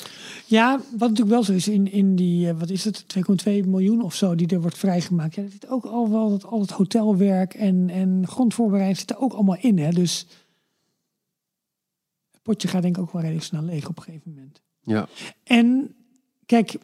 Ja, 0.45 0.77
wat 0.91 0.99
natuurlijk 1.09 1.29
wel 1.29 1.43
zo 1.43 1.53
is 1.53 1.67
in, 1.67 1.91
in 1.91 2.15
die, 2.15 2.49
eh, 2.49 2.59
wat 2.59 2.69
is 2.69 2.83
het, 2.85 3.05
2,2 3.07 3.65
miljoen 3.67 4.01
of 4.01 4.15
zo 4.15 4.35
die 4.35 4.47
er 4.47 4.61
wordt 4.61 4.77
vrijgemaakt. 4.77 5.35
Ja, 5.35 5.43
er 5.43 5.49
zit 5.51 5.69
ook 5.69 5.85
al 5.85 6.09
wel 6.09 6.29
dat, 6.29 6.45
al 6.45 6.61
het 6.61 6.71
hotelwerk 6.71 7.53
en, 7.53 7.89
en 7.89 8.27
grondvoorbereiding 8.27 8.97
zit 8.99 9.09
er 9.09 9.19
ook 9.19 9.33
allemaal 9.33 9.57
in. 9.61 9.77
Hè? 9.79 9.89
Dus 9.91 10.25
het 12.31 12.41
potje 12.41 12.67
gaat 12.67 12.81
denk 12.81 12.97
ik 12.97 13.01
ook 13.03 13.11
wel 13.11 13.21
redelijk 13.21 13.45
snel 13.45 13.63
leeg 13.63 13.87
op 13.89 13.97
een 13.97 14.03
gegeven 14.03 14.31
moment. 14.35 14.61
Ja. 14.89 15.07
En 15.43 15.95
kijk, 16.45 16.77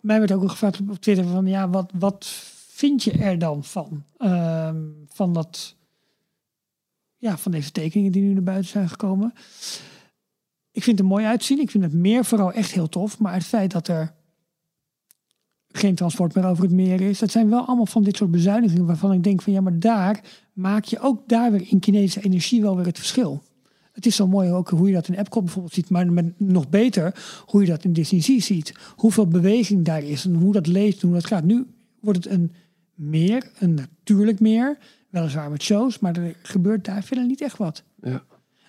mij 0.00 0.18
werd 0.18 0.32
ook 0.32 0.42
al 0.42 0.48
gevraagd 0.48 0.80
op 0.80 1.00
Twitter 1.00 1.26
van 1.26 1.46
ja, 1.46 1.68
wat, 1.68 1.90
wat 1.98 2.26
vind 2.68 3.02
je 3.02 3.12
er 3.12 3.38
dan 3.38 3.64
van? 3.64 4.04
Ehm, 4.18 4.76
van 5.06 5.32
dat, 5.32 5.76
ja, 7.16 7.38
van 7.38 7.52
deze 7.52 7.72
tekeningen 7.72 8.12
die 8.12 8.22
nu 8.22 8.32
naar 8.32 8.42
buiten 8.42 8.70
zijn 8.70 8.88
gekomen. 8.88 9.32
Ik 10.70 10.82
vind 10.82 10.98
het 10.98 11.08
mooi 11.08 11.24
uitzien. 11.24 11.60
Ik 11.60 11.70
vind 11.70 11.84
het 11.84 11.92
meer 11.92 12.24
vooral 12.24 12.52
echt 12.52 12.72
heel 12.72 12.88
tof. 12.88 13.18
Maar 13.18 13.32
het 13.32 13.44
feit 13.44 13.70
dat 13.70 13.88
er 13.88 14.14
geen 15.68 15.94
transport 15.94 16.34
meer 16.34 16.46
over 16.46 16.62
het 16.62 16.72
meer 16.72 17.00
is, 17.00 17.18
dat 17.18 17.30
zijn 17.30 17.50
wel 17.50 17.66
allemaal 17.66 17.86
van 17.86 18.02
dit 18.02 18.16
soort 18.16 18.30
bezuinigingen 18.30 18.86
waarvan 18.86 19.12
ik 19.12 19.24
denk 19.24 19.42
van 19.42 19.52
ja, 19.52 19.60
maar 19.60 19.78
daar 19.78 20.20
maak 20.52 20.84
je 20.84 21.00
ook 21.00 21.28
daar 21.28 21.50
weer 21.52 21.66
in 21.70 21.78
kinetische 21.78 22.24
energie 22.24 22.60
wel 22.60 22.76
weer 22.76 22.86
het 22.86 22.98
verschil. 22.98 23.42
Het 23.98 24.06
is 24.06 24.16
zo 24.16 24.26
mooi 24.26 24.52
ook 24.52 24.68
hoe 24.68 24.88
je 24.88 24.94
dat 24.94 25.08
in 25.08 25.14
Epcot 25.14 25.44
bijvoorbeeld 25.44 25.74
ziet, 25.74 25.90
maar 25.90 26.12
met 26.12 26.40
nog 26.40 26.68
beter 26.68 27.14
hoe 27.46 27.60
je 27.60 27.66
dat 27.66 27.84
in 27.84 27.92
Disney 27.92 28.20
Sea 28.20 28.40
ziet. 28.40 28.74
Hoeveel 28.96 29.26
beweging 29.26 29.84
daar 29.84 30.02
is 30.02 30.24
en 30.24 30.34
hoe 30.34 30.52
dat 30.52 30.66
leeft 30.66 31.02
en 31.02 31.08
hoe 31.08 31.16
dat 31.16 31.26
gaat. 31.26 31.44
Nu 31.44 31.66
wordt 32.00 32.24
het 32.24 32.32
een 32.32 32.52
meer, 32.94 33.50
een 33.58 33.74
natuurlijk 33.74 34.40
meer, 34.40 34.78
weliswaar 35.10 35.50
met 35.50 35.62
shows, 35.62 35.98
maar 35.98 36.16
er 36.16 36.36
gebeurt 36.42 36.84
daar 36.84 37.02
verder 37.02 37.26
niet 37.26 37.40
echt 37.40 37.56
wat. 37.56 37.82
Ja. 38.02 38.24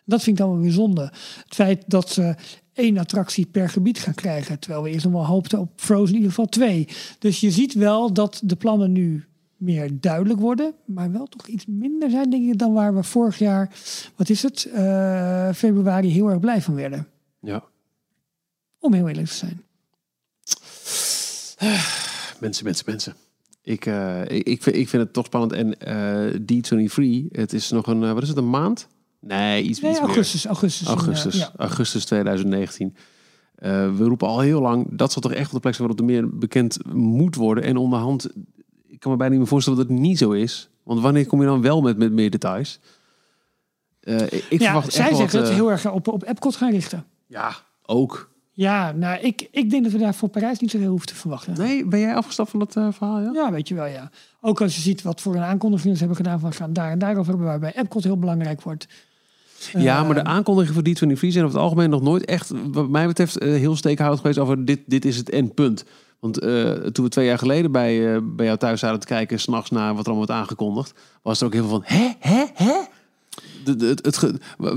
Dat 0.06 0.24
vind 0.24 0.40
ik 0.40 0.46
dan 0.46 0.54
wel 0.54 0.62
weer 0.62 0.72
zonde. 0.72 1.02
Het 1.44 1.56
feit 1.56 1.84
dat 1.88 2.10
ze 2.10 2.36
één 2.74 2.98
attractie 2.98 3.46
per 3.46 3.70
gebied 3.70 4.00
gaan 4.00 4.14
krijgen. 4.14 4.60
Terwijl 4.60 4.84
we 4.84 4.90
eerst 4.90 5.06
nog 5.06 5.14
wel 5.14 5.26
hoopten 5.26 5.60
op 5.60 5.72
Frozen 5.76 6.08
in 6.08 6.14
ieder 6.14 6.30
geval 6.30 6.46
twee. 6.46 6.88
Dus 7.20 7.40
je 7.40 7.52
ziet 7.52 7.74
wel 7.74 8.14
dat 8.14 8.42
de 8.44 8.56
plannen 8.56 8.92
nu 8.92 9.29
meer 9.60 10.00
duidelijk 10.00 10.40
worden. 10.40 10.74
Maar 10.86 11.12
wel 11.12 11.26
toch 11.26 11.48
iets 11.48 11.66
minder 11.66 12.10
zijn 12.10 12.30
denk 12.30 12.52
ik 12.52 12.58
dan 12.58 12.74
waar 12.74 12.96
we 12.96 13.04
vorig 13.04 13.38
jaar, 13.38 13.70
wat 14.16 14.30
is 14.30 14.44
het, 14.44 14.66
eh, 14.66 15.50
februari 15.54 16.10
heel 16.10 16.30
erg 16.30 16.40
blij 16.40 16.62
van 16.62 16.76
werden. 16.76 17.08
ja. 17.40 17.64
Om 18.82 18.94
heel 18.94 19.08
eerlijk 19.08 19.28
te 19.28 19.34
zijn. 19.34 19.62
Mensen, 22.40 22.64
mensen, 22.66 22.86
mensen. 22.88 23.16
Ik, 23.62 23.86
eh, 23.86 24.22
ik, 24.22 24.48
ik, 24.48 24.64
vind, 24.64 24.76
ik 24.76 24.90
vind 24.90 25.04
het 25.04 25.14
toch 25.14 25.26
spannend. 25.26 25.52
En 25.54 25.78
eh 25.80 26.34
D23, 26.34 27.32
het 27.32 27.54
is 27.54 27.70
nog 27.70 27.88
een, 27.88 28.14
wat 28.14 28.22
is 28.22 28.28
het, 28.28 28.38
een 28.38 28.50
maand? 28.50 28.88
Nee, 29.20 29.64
iets, 29.64 29.82
Nee, 29.82 29.92
iets 29.92 30.00
meer. 30.00 30.10
augustus. 30.10 30.46
Augustus, 30.46 30.88
Augustus, 30.88 31.38
ja. 31.38 31.52
augustus 31.58 32.06
2019. 32.06 32.96
Eh, 33.56 33.96
we 33.96 34.04
roepen 34.04 34.28
al 34.28 34.40
heel 34.40 34.62
lang, 34.62 34.88
dat 34.92 35.12
zal 35.12 35.22
toch 35.22 35.34
echt 35.34 35.48
op 35.48 35.54
de 35.54 35.60
plek 35.60 35.76
zijn 35.76 35.88
waarop 35.88 36.08
er 36.08 36.14
meer 36.14 36.38
bekend 36.38 36.94
moet 36.94 37.36
worden. 37.36 37.64
En 37.64 37.78
onderhand, 37.78 38.30
ik 38.90 39.00
kan 39.00 39.12
me 39.12 39.18
bijna 39.18 39.32
niet 39.32 39.42
meer 39.42 39.52
voorstellen 39.52 39.80
dat 39.80 39.88
het 39.88 39.98
niet 40.00 40.18
zo 40.18 40.32
is. 40.32 40.70
Want 40.84 41.02
wanneer 41.02 41.28
kom 41.28 41.40
je 41.40 41.46
dan 41.46 41.62
wel 41.62 41.82
met, 41.82 41.98
met 41.98 42.12
meer 42.12 42.30
details? 42.30 42.80
Eh, 44.00 44.22
ik 44.22 44.60
ja, 44.60 44.66
verwacht 44.66 44.94
zij 44.94 45.08
echt 45.08 45.18
zeggen 45.18 45.18
wat, 45.18 45.32
dat 45.32 45.42
eh, 45.42 45.48
ze 45.48 45.54
heel 45.54 45.72
erg 45.72 45.92
op, 45.92 46.08
op 46.08 46.24
Epcot 46.24 46.56
gaan 46.56 46.72
richten. 46.72 47.06
Ja, 47.26 47.56
ook. 47.86 48.30
Ja, 48.52 48.92
nou, 48.92 49.20
ik, 49.20 49.48
ik 49.52 49.70
denk 49.70 49.84
dat 49.84 49.92
we 49.92 49.98
daar 49.98 50.14
voor 50.14 50.30
Parijs 50.30 50.60
niet 50.60 50.72
zoveel 50.72 50.90
hoeven 50.90 51.08
te 51.08 51.16
verwachten. 51.16 51.54
Nee, 51.58 51.86
ben 51.86 52.00
jij 52.00 52.16
afgestapt 52.16 52.50
van 52.50 52.60
dat 52.60 52.76
eh, 52.76 52.88
verhaal? 52.92 53.22
Ja? 53.22 53.32
Ja, 53.34 53.52
weet 53.52 53.68
je 53.68 53.76
wel, 53.76 53.86
ja. 53.86 54.12
Ook 54.42 54.62
als 54.62 54.76
je 54.76 54.82
ziet 54.82 55.02
wat 55.02 55.22
voor 55.22 55.36
een 55.36 55.42
aankondiging 55.42 55.94
ze 55.94 56.00
hebben 56.00 56.18
gedaan 56.18 56.40
van 56.40 56.54
gaan 56.54 56.74
daar 56.74 56.92
en 56.92 57.00
daarover 57.00 57.28
hebben, 57.28 57.46
waarbij 57.46 57.76
Epcot 57.76 58.04
heel 58.04 58.20
belangrijk 58.20 58.62
wordt. 58.62 58.88
Ja, 59.74 60.04
maar 60.04 60.14
de 60.14 60.22
Eh, 60.22 60.32
aankondigingen 60.32 60.84
voor 60.96 61.08
D23 61.08 61.20
zijn 61.20 61.46
over 61.46 61.58
het 61.58 61.66
algemeen 61.66 61.90
nog 61.90 62.02
nooit 62.02 62.26
echt, 62.26 62.52
wat 62.72 62.90
mij 62.90 63.08
betreft, 63.08 63.38
eh, 63.38 63.50
heel 63.50 63.76
steekhoudend 63.76 64.22
geweest 64.22 64.40
over 64.40 64.66
dit, 64.66 64.80
dit 64.86 65.06
is 65.06 65.18
het 65.18 65.30
endpunt. 65.30 65.86
Want 66.20 66.40
eh, 66.40 66.72
toen 66.72 67.06
we 67.06 67.10
twee 67.12 67.26
jaar 67.26 67.38
geleden 67.38 67.72
bij, 67.72 68.14
eh, 68.16 68.22
bij 68.24 68.46
jou 68.46 68.58
thuis 68.58 68.80
zaten 68.80 69.00
te 69.00 69.08
kijken, 69.08 69.40
s'nachts 69.40 69.70
naar 69.70 69.94
wat 69.94 70.06
er 70.06 70.12
allemaal 70.12 70.28
werd 70.28 70.40
aangekondigd, 70.40 70.94
was 71.22 71.40
er 71.40 71.46
ook 71.46 71.54
heel 71.54 71.62
veel 71.68 71.72
van, 71.72 71.84
hè, 71.86 72.12
hè, 72.20 72.46
hè? 72.54 72.74
De, 73.64 73.76
de, 73.76 73.98
het, 74.02 74.22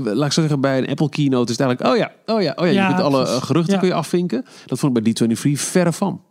laat 0.03 0.25
ik 0.25 0.31
zo 0.31 0.41
zeggen, 0.41 0.61
bij 0.61 0.77
een 0.77 0.87
Apple 0.87 1.09
keynote 1.09 1.51
is 1.51 1.57
het 1.57 1.67
eigenlijk, 1.67 1.91
oh 1.93 1.97
ja, 1.97 2.33
oh 2.35 2.41
ja, 2.41 2.53
oh 2.55 2.65
ja, 2.65 2.87
je 2.87 2.93
kunt 2.93 3.05
alle 3.05 3.27
eh, 3.27 3.41
geruchten 3.41 3.73
Ja. 3.73 3.79
kun 3.79 3.87
je 3.87 3.93
afvinken. 3.93 4.45
Dat 4.65 4.79
vond 4.79 4.97
ik 4.97 5.03
bij 5.03 5.27
D23 5.27 5.51
verre 5.51 5.93
van. 5.93 6.21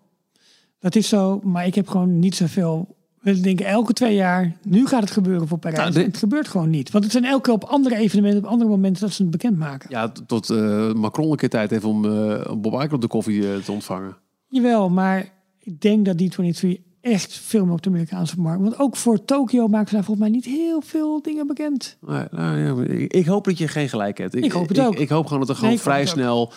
Dat 0.78 0.94
is 0.96 1.08
zo, 1.08 1.40
maar 1.44 1.66
ik 1.66 1.74
heb 1.74 1.88
gewoon 1.88 2.18
niet 2.18 2.34
zoveel. 2.34 2.96
We 3.20 3.40
denken 3.40 3.66
elke 3.66 3.92
twee 3.92 4.14
jaar, 4.14 4.56
nu 4.62 4.86
gaat 4.86 5.00
het 5.00 5.10
gebeuren 5.10 5.48
voor 5.48 5.58
Parijs. 5.58 5.94
Nou, 5.94 6.06
Het 6.06 6.16
gebeurt 6.16 6.48
gewoon 6.48 6.70
niet. 6.70 6.90
Want 6.90 7.04
het 7.04 7.12
zijn 7.12 7.24
elke 7.24 7.42
keer 7.42 7.52
op 7.52 7.64
andere 7.64 7.96
evenementen, 7.96 8.44
op 8.44 8.50
andere 8.50 8.70
momenten 8.70 9.02
dat 9.02 9.12
ze 9.12 9.22
het 9.22 9.30
bekendmaken. 9.30 9.90
Ja, 9.90 10.12
tot 10.26 10.48
Macron 10.94 11.30
een 11.30 11.36
keer 11.36 11.48
tijd 11.48 11.70
heeft 11.70 11.84
om 11.84 12.04
eh, 12.04 12.52
Bob 12.56 12.72
Iger 12.74 12.92
op 12.94 13.00
de 13.00 13.06
koffie 13.06 13.60
te 13.62 13.72
ontvangen. 13.72 14.16
Jawel, 14.52 14.88
maar 14.88 15.32
ik 15.58 15.80
denk 15.80 16.04
dat 16.04 16.22
D23 16.22 16.68
echt 17.00 17.34
veel 17.34 17.64
meer 17.64 17.72
op 17.74 17.82
de 17.82 17.88
Amerikaanse 17.88 18.40
markt. 18.40 18.62
Want 18.62 18.78
ook 18.78 18.96
voor 18.96 19.24
Tokio 19.24 19.68
maken 19.68 19.88
ze 19.88 19.94
daar 19.94 20.04
volgens 20.04 20.26
mij 20.28 20.36
niet 20.36 20.44
heel 20.44 20.80
veel 20.80 21.22
dingen 21.22 21.46
bekend. 21.46 21.96
Nee, 22.00 22.24
nou 22.30 22.58
ja, 22.58 22.94
ik, 22.94 23.12
ik 23.12 23.26
hoop 23.26 23.44
dat 23.44 23.58
je 23.58 23.68
geen 23.68 23.88
gelijk 23.88 24.18
hebt. 24.18 24.34
Ik 24.34 24.52
hoop 24.52 24.68
het 24.68 24.80
ook. 24.80 24.94
Ik, 24.96 25.08
hoop 25.08 25.24
gewoon 25.24 25.40
dat 25.40 25.48
er 25.48 25.54
gewoon 25.54 25.70
Nee, 25.70 25.80
vrij 25.80 26.00
het 26.00 26.08
snel 26.08 26.52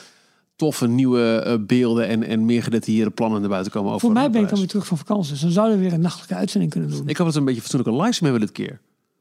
toffe 0.56 0.88
nieuwe 0.88 1.42
eh, 1.46 1.56
beelden 1.60 2.08
en, 2.08 2.24
en 2.24 2.46
meer 2.46 2.64
gedetailleerde 2.64 3.12
plannen 3.12 3.40
naar 3.40 3.50
buiten 3.50 3.72
komen. 3.72 3.90
Over 3.90 4.02
Voor 4.02 4.12
mij 4.12 4.30
ben 4.30 4.42
ik 4.42 4.50
dan 4.50 4.58
weer 4.58 4.68
terug 4.68 4.88
van 4.88 4.98
vakantie. 4.98 5.32
Dus 5.32 5.42
dan 5.42 5.52
zouden 5.52 5.78
we 5.78 5.84
weer 5.84 5.94
een 5.94 6.02
nachtelijke 6.02 6.36
uitzending 6.36 6.72
kunnen 6.72 6.90
doen. 6.90 7.08
Ik 7.08 7.18
dat 7.18 7.34
we 7.34 7.40
een 7.40 7.46
beetje 7.46 7.62
fatsoenlijke 7.62 8.02
livestream 8.02 8.32
hebben 8.34 8.54
dit 8.54 8.66
keer. 8.66 8.80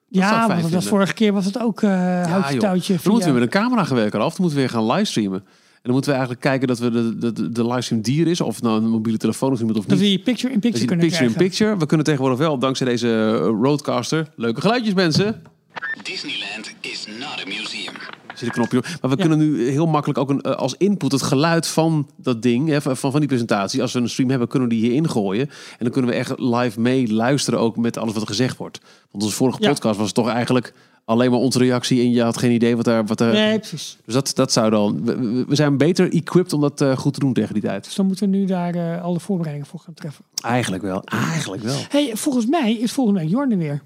ja, 0.08 0.48
want 0.48 0.72
dat 0.72 0.84
vorige 0.84 1.14
keer 1.14 1.32
was 1.32 1.44
het 1.44 1.58
ook 1.58 1.80
houtje 1.80 2.52
joh. 2.52 2.60
touwtje. 2.60 2.98
Dan 3.02 3.12
moeten 3.12 3.14
we 3.14 3.22
via- 3.22 3.32
met 3.32 3.42
een 3.42 3.60
camera 3.60 3.84
gewerkt 3.84 4.14
af. 4.14 4.20
Dan 4.20 4.36
moeten 4.38 4.54
we 4.54 4.60
weer 4.66 4.68
gaan 4.68 4.86
livestreamen. 4.86 5.44
En 5.84 5.90
dan 5.90 5.98
moeten 6.00 6.10
we 6.10 6.16
eigenlijk 6.18 6.46
kijken 6.48 6.68
dat 6.68 6.78
we 6.78 6.90
de, 6.90 7.18
de, 7.18 7.32
de, 7.32 7.48
de 7.52 7.66
livestream 7.66 8.02
dier 8.02 8.26
is. 8.26 8.40
Of 8.40 8.62
nou 8.62 8.82
een 8.82 8.88
mobiele 8.90 9.18
telefoon 9.18 9.52
is 9.52 9.58
iemand 9.58 9.78
of 9.78 9.84
Dat 9.84 9.98
niet. 9.98 10.06
we 10.08 10.14
die 10.14 10.22
picture 10.24 10.52
in 10.52 10.60
Dat 10.60 10.70
picture 10.70 10.86
kunnen 10.86 11.06
picture 11.06 11.26
in 11.28 11.32
krijgen. 11.34 11.56
picture. 11.56 11.78
We 11.78 11.86
kunnen 11.86 12.06
tegenwoordig 12.06 12.38
wel, 12.38 12.58
dankzij 12.58 12.86
deze 12.86 13.08
eh, 13.08 13.38
roadcaster, 13.62 14.30
leuke 14.36 14.60
geluidjes 14.60 14.94
mensen. 14.94 15.42
Disneyland 16.02 16.74
is 16.80 17.06
not 17.18 17.40
a 17.44 17.48
museum. 17.48 17.94
Zit 18.34 18.48
een 18.48 18.54
knopje 18.54 18.78
op. 18.78 18.86
Maar 19.00 19.10
we 19.10 19.16
kunnen 19.16 19.38
nu 19.38 19.68
heel 19.70 19.86
makkelijk 19.86 20.18
ook 20.18 20.30
een, 20.30 20.40
eh, 20.40 20.52
als 20.54 20.74
input 20.76 21.12
het 21.12 21.22
geluid 21.22 21.66
van 21.66 22.08
dat 22.16 22.42
ding, 22.42 22.68
hè, 22.68 22.80
van, 22.82 22.96
van 22.96 23.20
die 23.20 23.28
presentatie. 23.28 23.82
Als 23.82 23.92
we 23.92 23.98
een 24.00 24.08
stream 24.08 24.30
hebben, 24.30 24.48
kunnen 24.48 24.68
we 24.68 24.74
die 24.74 24.84
hier 24.84 24.94
ingooien. 24.94 25.48
En 25.48 25.76
dan 25.78 25.90
kunnen 25.90 26.10
we 26.10 26.16
echt 26.16 26.38
live 26.38 26.80
mee 26.80 27.12
luisteren 27.12 27.60
ook 27.60 27.76
met 27.76 27.96
alles 27.96 28.12
wat 28.12 28.22
er 28.22 28.28
gezegd 28.28 28.56
wordt. 28.56 28.80
Want 29.10 29.24
onze 29.24 29.36
vorige 29.36 29.62
Ja. 29.62 29.68
podcast 29.68 29.98
was 29.98 30.12
toch 30.12 30.28
eigenlijk 30.28 30.72
alleen 31.04 31.30
maar 31.30 31.38
onze 31.40 31.58
reactie 31.58 32.00
en 32.00 32.10
je 32.10 32.22
had 32.22 32.36
geen 32.38 32.50
idee 32.52 32.76
wat 32.76 32.84
daar... 32.84 33.04
Wat 33.06 33.20
er 33.20 33.32
Nee, 33.32 33.58
precies. 33.58 33.98
Dus 34.04 34.14
dat, 34.14 34.32
dat 34.34 34.52
zou 34.52 34.70
dan... 34.70 35.04
We, 35.04 35.44
we- 35.48 35.54
zijn 35.54 35.76
beter 35.76 36.12
equipped 36.12 36.52
om 36.52 36.60
dat 36.60 36.80
eh, 36.80 36.96
goed 36.96 37.12
te 37.14 37.20
doen 37.20 37.32
tegen 37.32 37.54
die 37.54 37.62
tijd. 37.62 37.84
Dus 37.84 37.94
dan 37.94 38.06
moeten 38.06 38.30
we 38.30 38.36
nu 38.36 38.44
daar 38.44 38.74
eh, 38.74 39.02
alle 39.02 39.20
voorbereidingen 39.20 39.70
voor 39.70 39.80
gaan 39.80 39.94
treffen. 39.94 40.24
Eigenlijk 40.42 40.82
wel. 40.82 41.02
Eigenlijk 41.04 41.62
wel. 41.62 41.78
hey, 41.88 42.10
volgens 42.14 42.46
mij 42.46 42.72
is 42.72 42.92
volgende 42.92 43.20
week 43.20 43.28
Jorn 43.30 43.50
er 43.50 43.58
weer. 43.58 43.82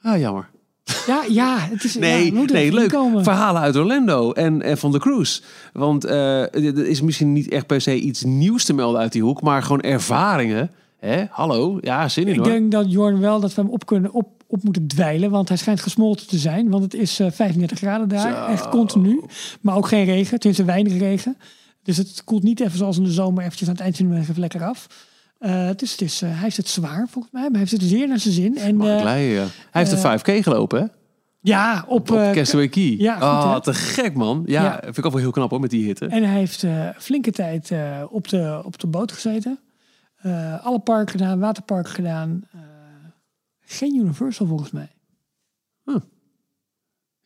Ah, 0.00 0.18
jammer. 0.20 0.48
Ja, 1.06 1.24
ja, 1.28 1.56
het 1.58 1.84
is. 1.84 1.92
ja, 1.92 2.00
Nee, 2.00 2.32
moeten 2.32 2.56
nee 2.56 2.72
leuk. 2.72 2.88
Komen. 2.88 3.24
Verhalen 3.24 3.60
uit 3.62 3.76
Orlando 3.76 4.32
en, 4.32 4.62
en 4.62 4.78
van 4.78 4.92
de 4.92 4.98
cruise. 4.98 5.42
Want 5.72 6.04
eh, 6.04 6.40
er 6.54 6.86
is 6.86 7.00
misschien 7.02 7.32
niet 7.32 7.48
echt 7.48 7.66
per 7.66 7.80
se 7.80 8.00
iets 8.00 8.22
nieuws 8.24 8.64
te 8.64 8.72
melden 8.72 9.00
uit 9.00 9.12
die 9.12 9.22
hoek, 9.22 9.42
maar 9.42 9.62
gewoon 9.62 9.80
ervaringen. 9.80 10.70
Hè? 10.98 11.24
Hallo, 11.30 11.78
ja, 11.80 12.08
zin 12.08 12.26
in 12.26 12.32
Ik 12.32 12.38
hoor. 12.38 12.48
denk 12.48 12.70
dat 12.72 12.92
Jorn 12.92 13.20
wel 13.20 13.40
dat 13.40 13.54
we 13.54 13.60
hem 13.62 13.70
op 13.70 13.86
kunnen 13.86 14.12
op, 14.12 14.28
op 14.50 14.62
moeten 14.64 14.86
dweilen, 14.86 15.30
want 15.30 15.48
hij 15.48 15.56
schijnt 15.56 15.80
gesmolten 15.80 16.26
te 16.26 16.38
zijn, 16.38 16.68
want 16.70 16.82
het 16.82 16.94
is 16.94 17.20
eh 17.20 17.30
35 17.30 17.78
graden 17.78 18.08
daar, 18.08 18.46
Zo. 18.46 18.52
echt 18.52 18.68
continu, 18.68 19.22
maar 19.60 19.76
ook 19.76 19.88
geen 19.88 20.04
regen, 20.04 20.38
tenminste 20.38 20.64
weinig 20.66 20.98
regen. 20.98 21.36
Dus 21.82 21.96
het 21.96 22.22
koelt 22.24 22.42
niet 22.42 22.60
even 22.60 22.78
zoals 22.78 22.96
in 22.96 23.04
de 23.04 23.12
zomer 23.12 23.44
eventjes 23.44 23.68
aan 23.68 23.74
het 23.74 23.82
eind 23.82 23.96
van 23.96 24.08
de 24.10 24.16
even 24.16 24.40
lekker 24.40 24.64
af. 24.64 24.86
Eh, 25.38 25.68
dus 25.76 25.90
het 25.90 26.00
is, 26.00 26.22
eh, 26.22 26.28
hij 26.30 26.38
heeft 26.38 26.56
het 26.56 26.68
zwaar 26.68 27.06
volgens 27.10 27.32
mij, 27.32 27.42
maar 27.42 27.50
hij 27.50 27.58
heeft 27.60 27.72
het 27.72 27.82
zeer 27.82 28.08
naar 28.08 28.18
zijn 28.18 28.34
zin. 28.34 28.56
En 28.58 28.80
eh, 28.80 29.02
leiden, 29.02 29.34
ja. 29.34 29.46
Hij 29.70 29.82
heeft 29.84 30.04
eh, 30.04 30.10
een 30.12 30.18
5K 30.20 30.42
gelopen, 30.44 30.80
hè? 30.80 30.86
ja, 31.40 31.84
op, 31.88 32.10
Op 32.10 32.16
eh, 32.16 32.30
Castaway 32.30 32.68
Key. 32.68 32.94
ja, 32.98 33.12
goed, 33.14 33.22
Ah, 33.22 33.56
te 33.60 33.74
gek, 33.74 34.14
man. 34.14 34.42
Ja, 34.46 34.62
Ja. 34.62 34.78
vind 34.82 34.98
ik 34.98 35.06
ook 35.06 35.12
wel 35.12 35.20
heel 35.20 35.30
knap, 35.30 35.50
hoor, 35.50 35.60
met 35.60 35.70
die 35.70 35.84
hitte. 35.84 36.06
En 36.06 36.22
hij 36.22 36.38
heeft 36.38 36.62
eh, 36.62 36.88
flinke 36.98 37.30
tijd 37.30 37.70
eh, 37.70 38.02
op, 38.10 38.28
de, 38.28 38.60
op 38.64 38.78
de 38.78 38.86
boot 38.86 39.12
gezeten. 39.12 39.58
Eh, 40.16 40.64
alle 40.66 40.78
parken 40.78 41.10
gedaan, 41.18 41.38
waterparken 41.38 41.92
gedaan. 41.92 42.42
Eh, 43.70 43.76
geen 43.76 43.94
Universal 43.94 44.46
volgens 44.46 44.70
mij. 44.70 44.90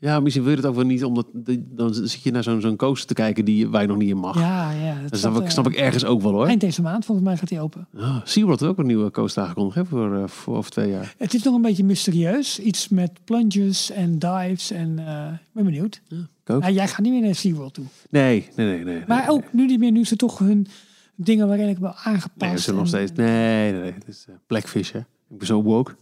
Ja, 0.04 0.20
misschien 0.20 0.44
wil 0.44 0.52
je 0.52 0.58
het 0.58 0.66
ook 0.66 0.74
wel 0.74 0.84
niet, 0.84 1.04
omdat 1.04 1.26
dan 1.60 1.94
zit 1.94 2.22
je 2.22 2.30
naar 2.30 2.42
zo'n 2.42 2.60
zo'n 2.60 2.76
coaster 2.76 3.06
te 3.06 3.14
kijken 3.14 3.44
die 3.44 3.68
waar 3.68 3.82
je 3.82 3.88
nog 3.88 3.96
niet 3.96 4.08
in 4.08 4.16
mag. 4.16 4.38
Ja, 4.38 4.70
ja. 4.70 4.96
Dat 5.08 5.18
snap 5.18 5.36
ik, 5.36 5.42
eh, 5.42 5.48
snap 5.48 5.66
ik 5.66 5.74
ergens 5.74 6.04
ook 6.04 6.22
wel 6.22 6.32
hoor. 6.32 6.46
Eind 6.46 6.60
deze 6.60 6.82
maand, 6.82 7.04
volgens 7.04 7.26
mij 7.26 7.36
gaat 7.36 7.48
die 7.48 7.60
open. 7.60 7.88
Ah, 7.96 8.16
SeaWorld 8.24 8.60
heeft 8.60 8.72
ook 8.72 8.78
een 8.78 8.86
nieuwe 8.86 9.10
coaster 9.10 9.42
aangekondigd 9.42 9.76
hè, 9.76 9.84
voor, 9.84 10.16
eh, 10.16 10.28
voor 10.28 10.56
over 10.56 10.70
twee 10.70 10.90
jaar. 10.90 11.14
Het 11.18 11.34
is 11.34 11.42
nog 11.42 11.54
een 11.54 11.62
beetje 11.62 11.84
mysterieus. 11.84 12.58
Iets 12.58 12.88
met 12.88 13.10
plunges 13.24 13.90
en 13.90 14.18
dives 14.18 14.70
en 14.70 14.98
eh, 14.98 15.32
ik 15.32 15.52
ben 15.52 15.64
benieuwd. 15.64 16.02
Ja, 16.44 16.70
jij 16.70 16.88
gaat 16.88 17.00
niet 17.00 17.12
meer 17.12 17.22
naar 17.22 17.34
SeaWorld 17.34 17.74
toe. 17.74 17.84
Nee, 18.10 18.48
nee, 18.56 18.66
nee. 18.66 18.84
nee 18.84 19.02
Maar 19.06 19.18
nee, 19.18 19.30
ook 19.30 19.52
nu 19.52 19.66
niet 19.66 19.78
meer, 19.78 19.92
nu 19.92 20.04
ze 20.04 20.16
toch 20.16 20.38
hun 20.38 20.66
dingen 21.14 21.48
waarin 21.48 21.68
ik 21.68 21.78
wel 21.78 21.94
aangepast. 21.94 22.50
Nee, 22.50 22.60
ze 22.60 22.74
nog 22.74 22.86
steeds. 22.86 23.12
Nee, 23.12 23.72
nee, 23.72 23.80
nee. 23.80 23.92
Het 23.92 24.08
is 24.08 24.24
eh, 24.28 24.34
Blackfish, 24.46 24.92
hè. 24.92 24.98
Ik 24.98 25.38
ben 25.38 25.46
zo 25.46 25.62
woke. 25.62 25.96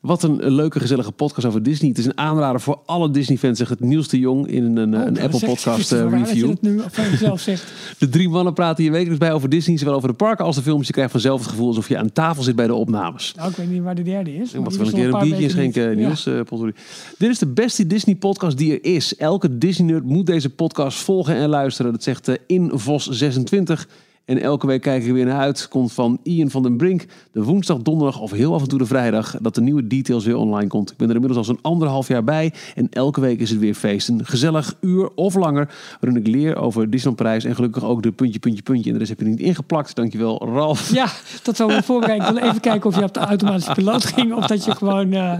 Wat 0.00 0.22
een 0.22 0.52
leuke, 0.52 0.80
gezellige 0.80 1.12
podcast 1.12 1.46
over 1.46 1.62
Disney. 1.62 1.88
Het 1.88 1.98
is 1.98 2.04
een 2.04 2.18
aanrader 2.18 2.60
voor 2.60 2.80
alle 2.86 3.10
Disney-fans. 3.10 3.58
Zegt 3.58 3.70
het 3.70 3.80
Niels 3.80 4.08
de 4.08 4.18
Jong 4.18 4.46
in 4.46 4.64
een, 4.64 4.76
een, 4.76 4.94
Oh, 5.00 5.06
een 5.06 5.14
dat 5.14 5.22
Apple 5.22 5.38
zegt- 5.38 5.52
Podcast 5.52 5.78
is 5.78 5.90
het 5.90 5.98
eh. 6.00 6.06
De 7.98 8.08
drie 8.08 8.28
mannen 8.28 8.52
praten 8.54 8.82
hier 8.82 8.92
wekelijks 8.92 9.18
bij 9.18 9.32
over 9.32 9.48
Disney. 9.48 9.76
Zowel 9.78 9.94
over 9.94 10.08
de 10.08 10.14
parken 10.14 10.44
als 10.44 10.56
de 10.56 10.62
films. 10.62 10.86
Je 10.86 10.92
krijgt 10.92 11.10
vanzelf 11.10 11.40
het 11.40 11.48
gevoel 11.50 11.66
alsof 11.66 11.88
je 11.88 11.98
aan 11.98 12.12
tafel 12.12 12.42
zit 12.42 12.56
bij 12.56 12.66
de 12.66 12.74
opnames. 12.74 13.32
Nou, 13.36 13.50
ik 13.50 13.56
weet 13.56 13.70
niet 13.70 13.82
waar 13.82 13.94
de 13.94 14.02
derde 14.02 14.34
is. 14.36 14.52
Ik 14.52 14.60
mag 14.60 14.76
wel 14.76 14.86
een 14.86 14.92
keer 14.92 15.14
een 15.14 15.20
biertje 15.20 15.48
schenken. 15.48 15.96
Niels. 15.96 16.26
eh. 16.26 16.40
Dit 17.18 17.30
is 17.30 17.38
de 17.38 17.46
beste 17.46 17.86
Disney-podcast 17.86 18.58
die 18.58 18.72
er 18.72 18.84
is. 18.94 19.16
Elke 19.16 19.58
Disney-nerd 19.58 20.04
moet 20.04 20.26
deze 20.26 20.50
podcast 20.50 20.98
volgen 20.98 21.34
en 21.34 21.48
luisteren. 21.48 21.92
Dat 21.92 22.02
zegt 22.02 22.28
eh, 22.28 22.34
InVos26. 22.58 23.86
En 24.24 24.42
elke 24.42 24.66
week 24.66 24.82
kijken 24.82 25.08
we 25.08 25.14
weer 25.14 25.24
naar 25.24 25.40
uit. 25.40 25.68
Komt 25.68 25.92
van 25.92 26.20
Ian 26.22 26.50
van 26.50 26.62
den 26.62 26.76
Brink. 26.76 27.06
De 27.32 27.42
woensdag, 27.42 27.78
donderdag 27.78 28.20
of 28.20 28.30
heel 28.30 28.54
af 28.54 28.62
en 28.62 28.68
toe 28.68 28.78
de 28.78 28.86
vrijdag. 28.86 29.36
Dat 29.40 29.54
de 29.54 29.60
nieuwe 29.60 29.86
details 29.86 30.24
weer 30.24 30.36
online 30.36 30.68
komt. 30.68 30.90
Ik 30.90 30.96
ben 30.96 31.08
er 31.08 31.14
inmiddels 31.14 31.38
al 31.48 31.54
zo'n 31.54 31.62
anderhalf 31.62 32.08
jaar 32.08 32.24
bij. 32.24 32.52
En 32.74 32.86
elke 32.90 33.20
week 33.20 33.40
is 33.40 33.50
het 33.50 33.58
weer 33.58 33.74
feest. 33.74 34.08
Een 34.08 34.26
gezellig 34.26 34.74
uur 34.80 35.08
of 35.14 35.34
langer. 35.34 35.74
Waarin 36.00 36.20
ik 36.20 36.26
leer 36.26 36.56
over 36.56 36.90
Disneyland. 36.90 37.44
En 37.44 37.54
gelukkig 37.54 37.84
ook 37.84 38.02
de 38.02 38.12
puntje, 38.12 38.38
puntje, 38.38 38.62
puntje. 38.62 38.86
En 38.86 38.92
de 38.92 38.98
rest 38.98 39.10
heb 39.10 39.20
je 39.20 39.26
niet 39.26 39.40
ingeplakt. 39.40 39.94
Dankjewel, 39.96 40.48
Ralf. 40.52 40.92
Ja, 40.92 41.08
dat 41.42 41.56
zou 41.56 41.72
ik 41.72 41.84
voorbereid. 41.84 42.22
Ik 42.22 42.28
wil 42.28 42.42
even 42.42 42.60
kijken 42.60 42.90
of 42.90 42.96
je 42.96 43.02
op 43.02 43.14
de 43.14 43.20
automatische 43.20 43.72
piloot 43.72 44.04
ging. 44.04 44.34
Of 44.34 44.46
dat 44.46 44.64
je 44.64 44.74
gewoon... 44.74 45.12
eh, 45.12 45.38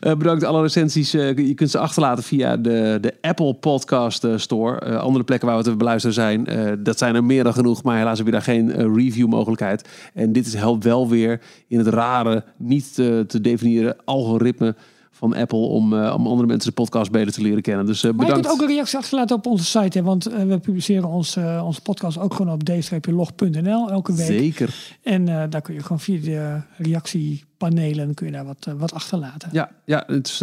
Eh, 0.00 0.14
bedankt 0.14 0.44
alle 0.44 0.62
recensies. 0.62 1.14
Eh, 1.14 1.36
je 1.36 1.54
kunt 1.54 1.70
ze 1.70 1.78
achterlaten 1.78 2.24
via 2.24 2.56
de, 2.56 2.98
de 3.00 3.14
Apple 3.20 3.54
Podcast 3.54 4.24
eh, 4.24 4.32
Store. 4.36 4.98
Andere 4.98 5.24
plekken 5.24 5.48
waar 5.48 5.56
we 5.56 5.62
te 5.62 5.76
beluisteren 5.76 6.14
zijn. 6.14 6.46
dat 6.82 6.98
zijn 6.98 7.14
er 7.14 7.24
meer 7.24 7.44
dan 7.44 7.52
genoeg. 7.52 7.82
Maar 7.82 7.98
helaas 7.98 8.16
heb 8.16 8.26
je 8.26 8.32
daar 8.32 8.42
geen 8.42 8.94
review 8.94 9.28
mogelijkheid. 9.28 9.88
En 10.14 10.32
dit 10.32 10.56
helpt 10.56 10.84
wel 10.84 11.08
weer 11.08 11.40
in 11.68 11.78
het 11.78 11.86
rare, 11.86 12.44
niet 12.56 12.94
te 12.94 13.40
definiëren 13.40 13.96
algoritme 14.04 14.74
van 15.18 15.34
Apple. 15.34 15.58
Om, 15.58 15.92
eh, 15.92 16.14
om 16.14 16.26
andere 16.26 16.46
mensen 16.46 16.68
de 16.68 16.74
podcast 16.82 17.10
beter 17.10 17.32
te 17.32 17.42
leren 17.42 17.62
kennen. 17.62 17.86
Dus 17.86 18.02
eh, 18.04 18.10
Maar 18.10 18.12
je 18.12 18.24
bedankt. 18.26 18.46
kunt 18.46 18.60
ook 18.60 18.68
een 18.68 18.74
reactie 18.74 18.98
achterlaten 18.98 19.36
op 19.36 19.46
onze 19.46 19.64
site. 19.64 19.98
Hè, 19.98 20.04
want 20.04 20.26
eh, 20.26 20.44
we 20.44 20.58
publiceren 20.58 21.08
ons, 21.08 21.36
onze 21.62 21.82
podcast 21.82 22.18
ook 22.18 22.34
gewoon 22.34 22.52
op 22.52 22.64
d-log.nl 22.64 23.90
elke 23.90 24.14
week. 24.14 24.26
Zeker. 24.26 24.74
En 25.02 25.24
daar 25.24 25.60
kun 25.62 25.74
je 25.74 25.82
gewoon 25.82 26.00
via 26.00 26.20
de 26.20 26.60
reactiepanelen 26.76 28.14
kun 28.14 28.26
je 28.26 28.32
daar 28.32 28.44
wat, 28.44 28.68
wat 28.78 28.92
achterlaten. 28.92 29.48
Ja, 29.52 29.70
ja 29.84 30.04
het 30.06 30.26
is, 30.26 30.38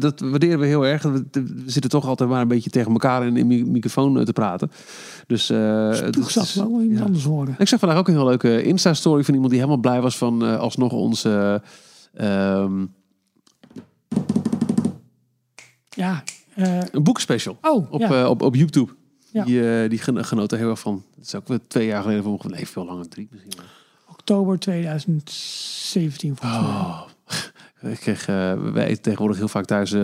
dat 0.00 0.20
waarderen 0.20 0.58
we 0.58 0.66
heel 0.66 0.86
erg. 0.86 1.02
We, 1.02 1.24
we 1.32 1.62
zitten 1.66 1.90
toch 1.90 2.06
altijd 2.06 2.28
maar 2.28 2.40
een 2.40 2.48
beetje 2.48 2.70
tegen 2.70 2.92
elkaar 2.92 3.26
in 3.26 3.34
de 3.34 3.44
mi- 3.44 3.64
microfoon 3.64 4.24
te 4.24 4.32
praten. 4.32 4.70
Dus, 5.26 5.46
Toch 6.10 6.30
zat 6.30 6.54
wel 6.54 6.80
iemand 6.80 6.98
ja. 6.98 7.04
anders 7.04 7.24
horen. 7.24 7.54
Ik 7.58 7.68
zag 7.68 7.78
vandaag 7.78 7.98
ook 7.98 8.08
een 8.08 8.14
heel 8.14 8.26
leuke 8.26 8.62
Insta-story 8.62 9.24
van 9.24 9.34
iemand 9.34 9.52
die 9.52 9.60
helemaal 9.60 9.80
blij 9.82 10.00
was 10.00 10.18
van 10.18 10.58
alsnog 10.58 10.92
onze 10.92 11.62
ehm 12.14 12.84
Ja. 16.00 16.22
eh, 16.54 16.78
een 16.92 17.02
boekenspecial 17.02 17.58
oh, 17.60 17.92
op, 17.92 18.00
ja. 18.00 18.22
eh, 18.22 18.28
op, 18.28 18.42
op 18.42 18.54
YouTube. 18.54 18.92
Ja. 19.32 19.44
Die, 19.44 19.82
eh, 19.82 19.88
die 19.90 19.98
gen- 19.98 20.24
genoten 20.24 20.58
heel 20.58 20.70
erg 20.70 20.78
van. 20.80 21.04
Dat 21.16 21.24
is 21.24 21.34
ook 21.34 21.48
weer 21.48 21.60
twee 21.68 21.86
jaar 21.86 22.02
geleden 22.02 22.22
voor 22.22 22.40
me. 22.42 22.50
Nee, 22.50 22.66
veel 22.68 22.84
langer, 22.84 23.08
drie 23.08 23.28
misschien. 23.30 23.52
oktober 24.08 24.58
2017 24.58 26.36
volgens 26.36 26.62
mij. 26.62 26.70
Oh. 26.70 27.02
Ik 27.92 28.00
kreeg, 28.00 28.26
wij 28.26 28.86
eten 28.86 29.02
tegenwoordig 29.02 29.38
heel 29.38 29.48
vaak 29.48 29.64
thuis 29.64 29.94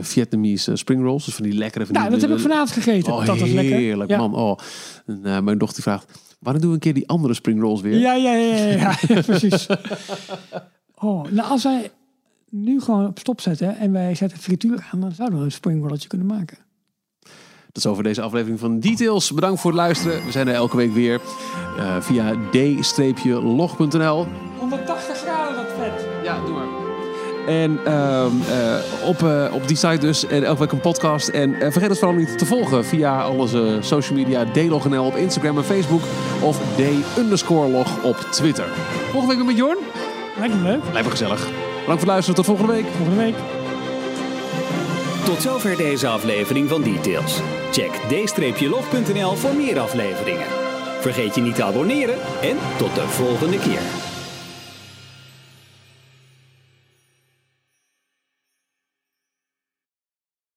Vietnamese 0.00 0.76
spring 0.76 1.02
rolls. 1.02 1.24
Dus 1.24 1.34
van 1.34 1.44
die 1.44 1.54
lekkere 1.54 1.86
van 1.86 1.94
Nou, 1.94 2.08
die, 2.08 2.18
dat 2.18 2.28
heb 2.28 2.38
ik 2.38 2.44
vanavond 2.44 2.70
gegeten. 2.70 3.12
Oh, 3.12 3.26
dat 3.26 3.38
was 3.38 3.50
lekker. 3.50 3.76
heerlijk, 3.76 4.10
ja. 4.10 4.18
man. 4.18 4.34
Oh. 4.34 4.58
En, 5.06 5.44
mijn 5.44 5.58
dochter 5.58 5.82
vraagt, 5.82 6.20
wanneer 6.38 6.60
doen 6.62 6.70
we 6.70 6.76
een 6.76 6.82
keer 6.82 6.94
die 6.94 7.08
andere 7.08 7.34
spring 7.34 7.60
rolls 7.60 7.80
weer? 7.80 7.98
Ja, 7.98 8.14
ja, 8.14 8.32
ja, 8.32 8.56
ja, 8.56 8.66
ja, 8.66 8.96
ja, 9.08 9.20
precies. 9.26 9.66
Oh, 10.94 11.30
nou, 11.30 11.50
als 11.50 11.62
wij 11.62 11.90
nu 12.50 12.80
gewoon 12.80 13.06
op 13.06 13.18
stop 13.18 13.40
zetten 13.40 13.76
en 13.76 13.92
wij 13.92 14.14
zetten 14.14 14.38
frituur 14.38 14.88
aan, 14.92 15.00
dan 15.00 15.12
zouden 15.12 15.38
we 15.38 15.44
een 15.44 15.52
springrolletje 15.52 16.08
kunnen 16.08 16.26
maken. 16.26 16.58
Dat 17.72 17.84
is 17.84 17.86
over 17.86 18.02
deze 18.02 18.20
aflevering 18.20 18.60
van 18.60 18.80
Details. 18.80 19.32
Bedankt 19.32 19.60
voor 19.60 19.70
het 19.70 19.80
luisteren. 19.80 20.24
We 20.24 20.30
zijn 20.30 20.48
er 20.48 20.54
elke 20.54 20.76
week 20.76 20.92
weer 20.92 21.20
eh, 21.78 22.00
via 22.00 22.34
d-log.nl. 22.50 24.26
180 24.58 25.16
graden, 25.16 25.56
dat 25.56 25.66
vet. 25.78 26.06
Ja, 26.24 26.44
doe 26.44 26.54
maar. 26.54 26.66
En 27.46 27.78
ehm, 27.84 28.32
eh, 28.50 29.08
op, 29.08 29.22
eh, 29.22 29.54
op 29.54 29.68
die 29.68 29.76
site 29.76 29.98
dus. 29.98 30.26
En 30.26 30.44
elke 30.44 30.60
week 30.60 30.72
een 30.72 30.80
podcast. 30.80 31.28
En 31.28 31.54
vergeet 31.58 31.88
het 31.88 31.98
vooral 31.98 32.18
niet 32.18 32.38
te 32.38 32.46
volgen 32.46 32.84
via 32.84 33.22
al 33.22 33.38
onze 33.38 33.78
social 33.80 34.18
media. 34.18 34.44
D-log.nl 34.44 35.04
op 35.04 35.16
Instagram 35.16 35.56
en 35.56 35.64
Facebook. 35.64 36.02
Of 36.42 36.60
d-log 36.76 38.02
op 38.02 38.16
Twitter. 38.16 38.66
Volgende 39.10 39.26
week 39.26 39.36
weer 39.36 39.46
met 39.46 39.56
Jorn. 39.56 39.78
Lijkt 40.38 40.54
me 40.54 40.62
leuk. 40.62 40.82
Lijkt 40.92 41.04
me 41.04 41.10
gezellig. 41.10 41.69
Bedankt 41.90 42.08
voor 42.08 42.18
het 42.18 42.26
luisteren. 42.26 42.34
Tot 42.34 42.58
volgende 42.58 42.72
week. 42.72 42.96
Volgende 42.96 43.22
week. 43.22 43.34
Tot 45.24 45.42
zover 45.42 45.76
deze 45.76 46.08
aflevering 46.08 46.68
van 46.68 46.82
Details. 46.82 47.40
Check 47.70 47.90
d-log.nl 47.92 49.34
voor 49.34 49.54
meer 49.54 49.78
afleveringen. 49.78 50.46
Vergeet 51.00 51.34
je 51.34 51.40
niet 51.40 51.54
te 51.54 51.64
abonneren 51.64 52.18
en 52.42 52.56
tot 52.78 52.94
de 52.94 53.08
volgende 53.08 53.58
keer. 53.58 54.09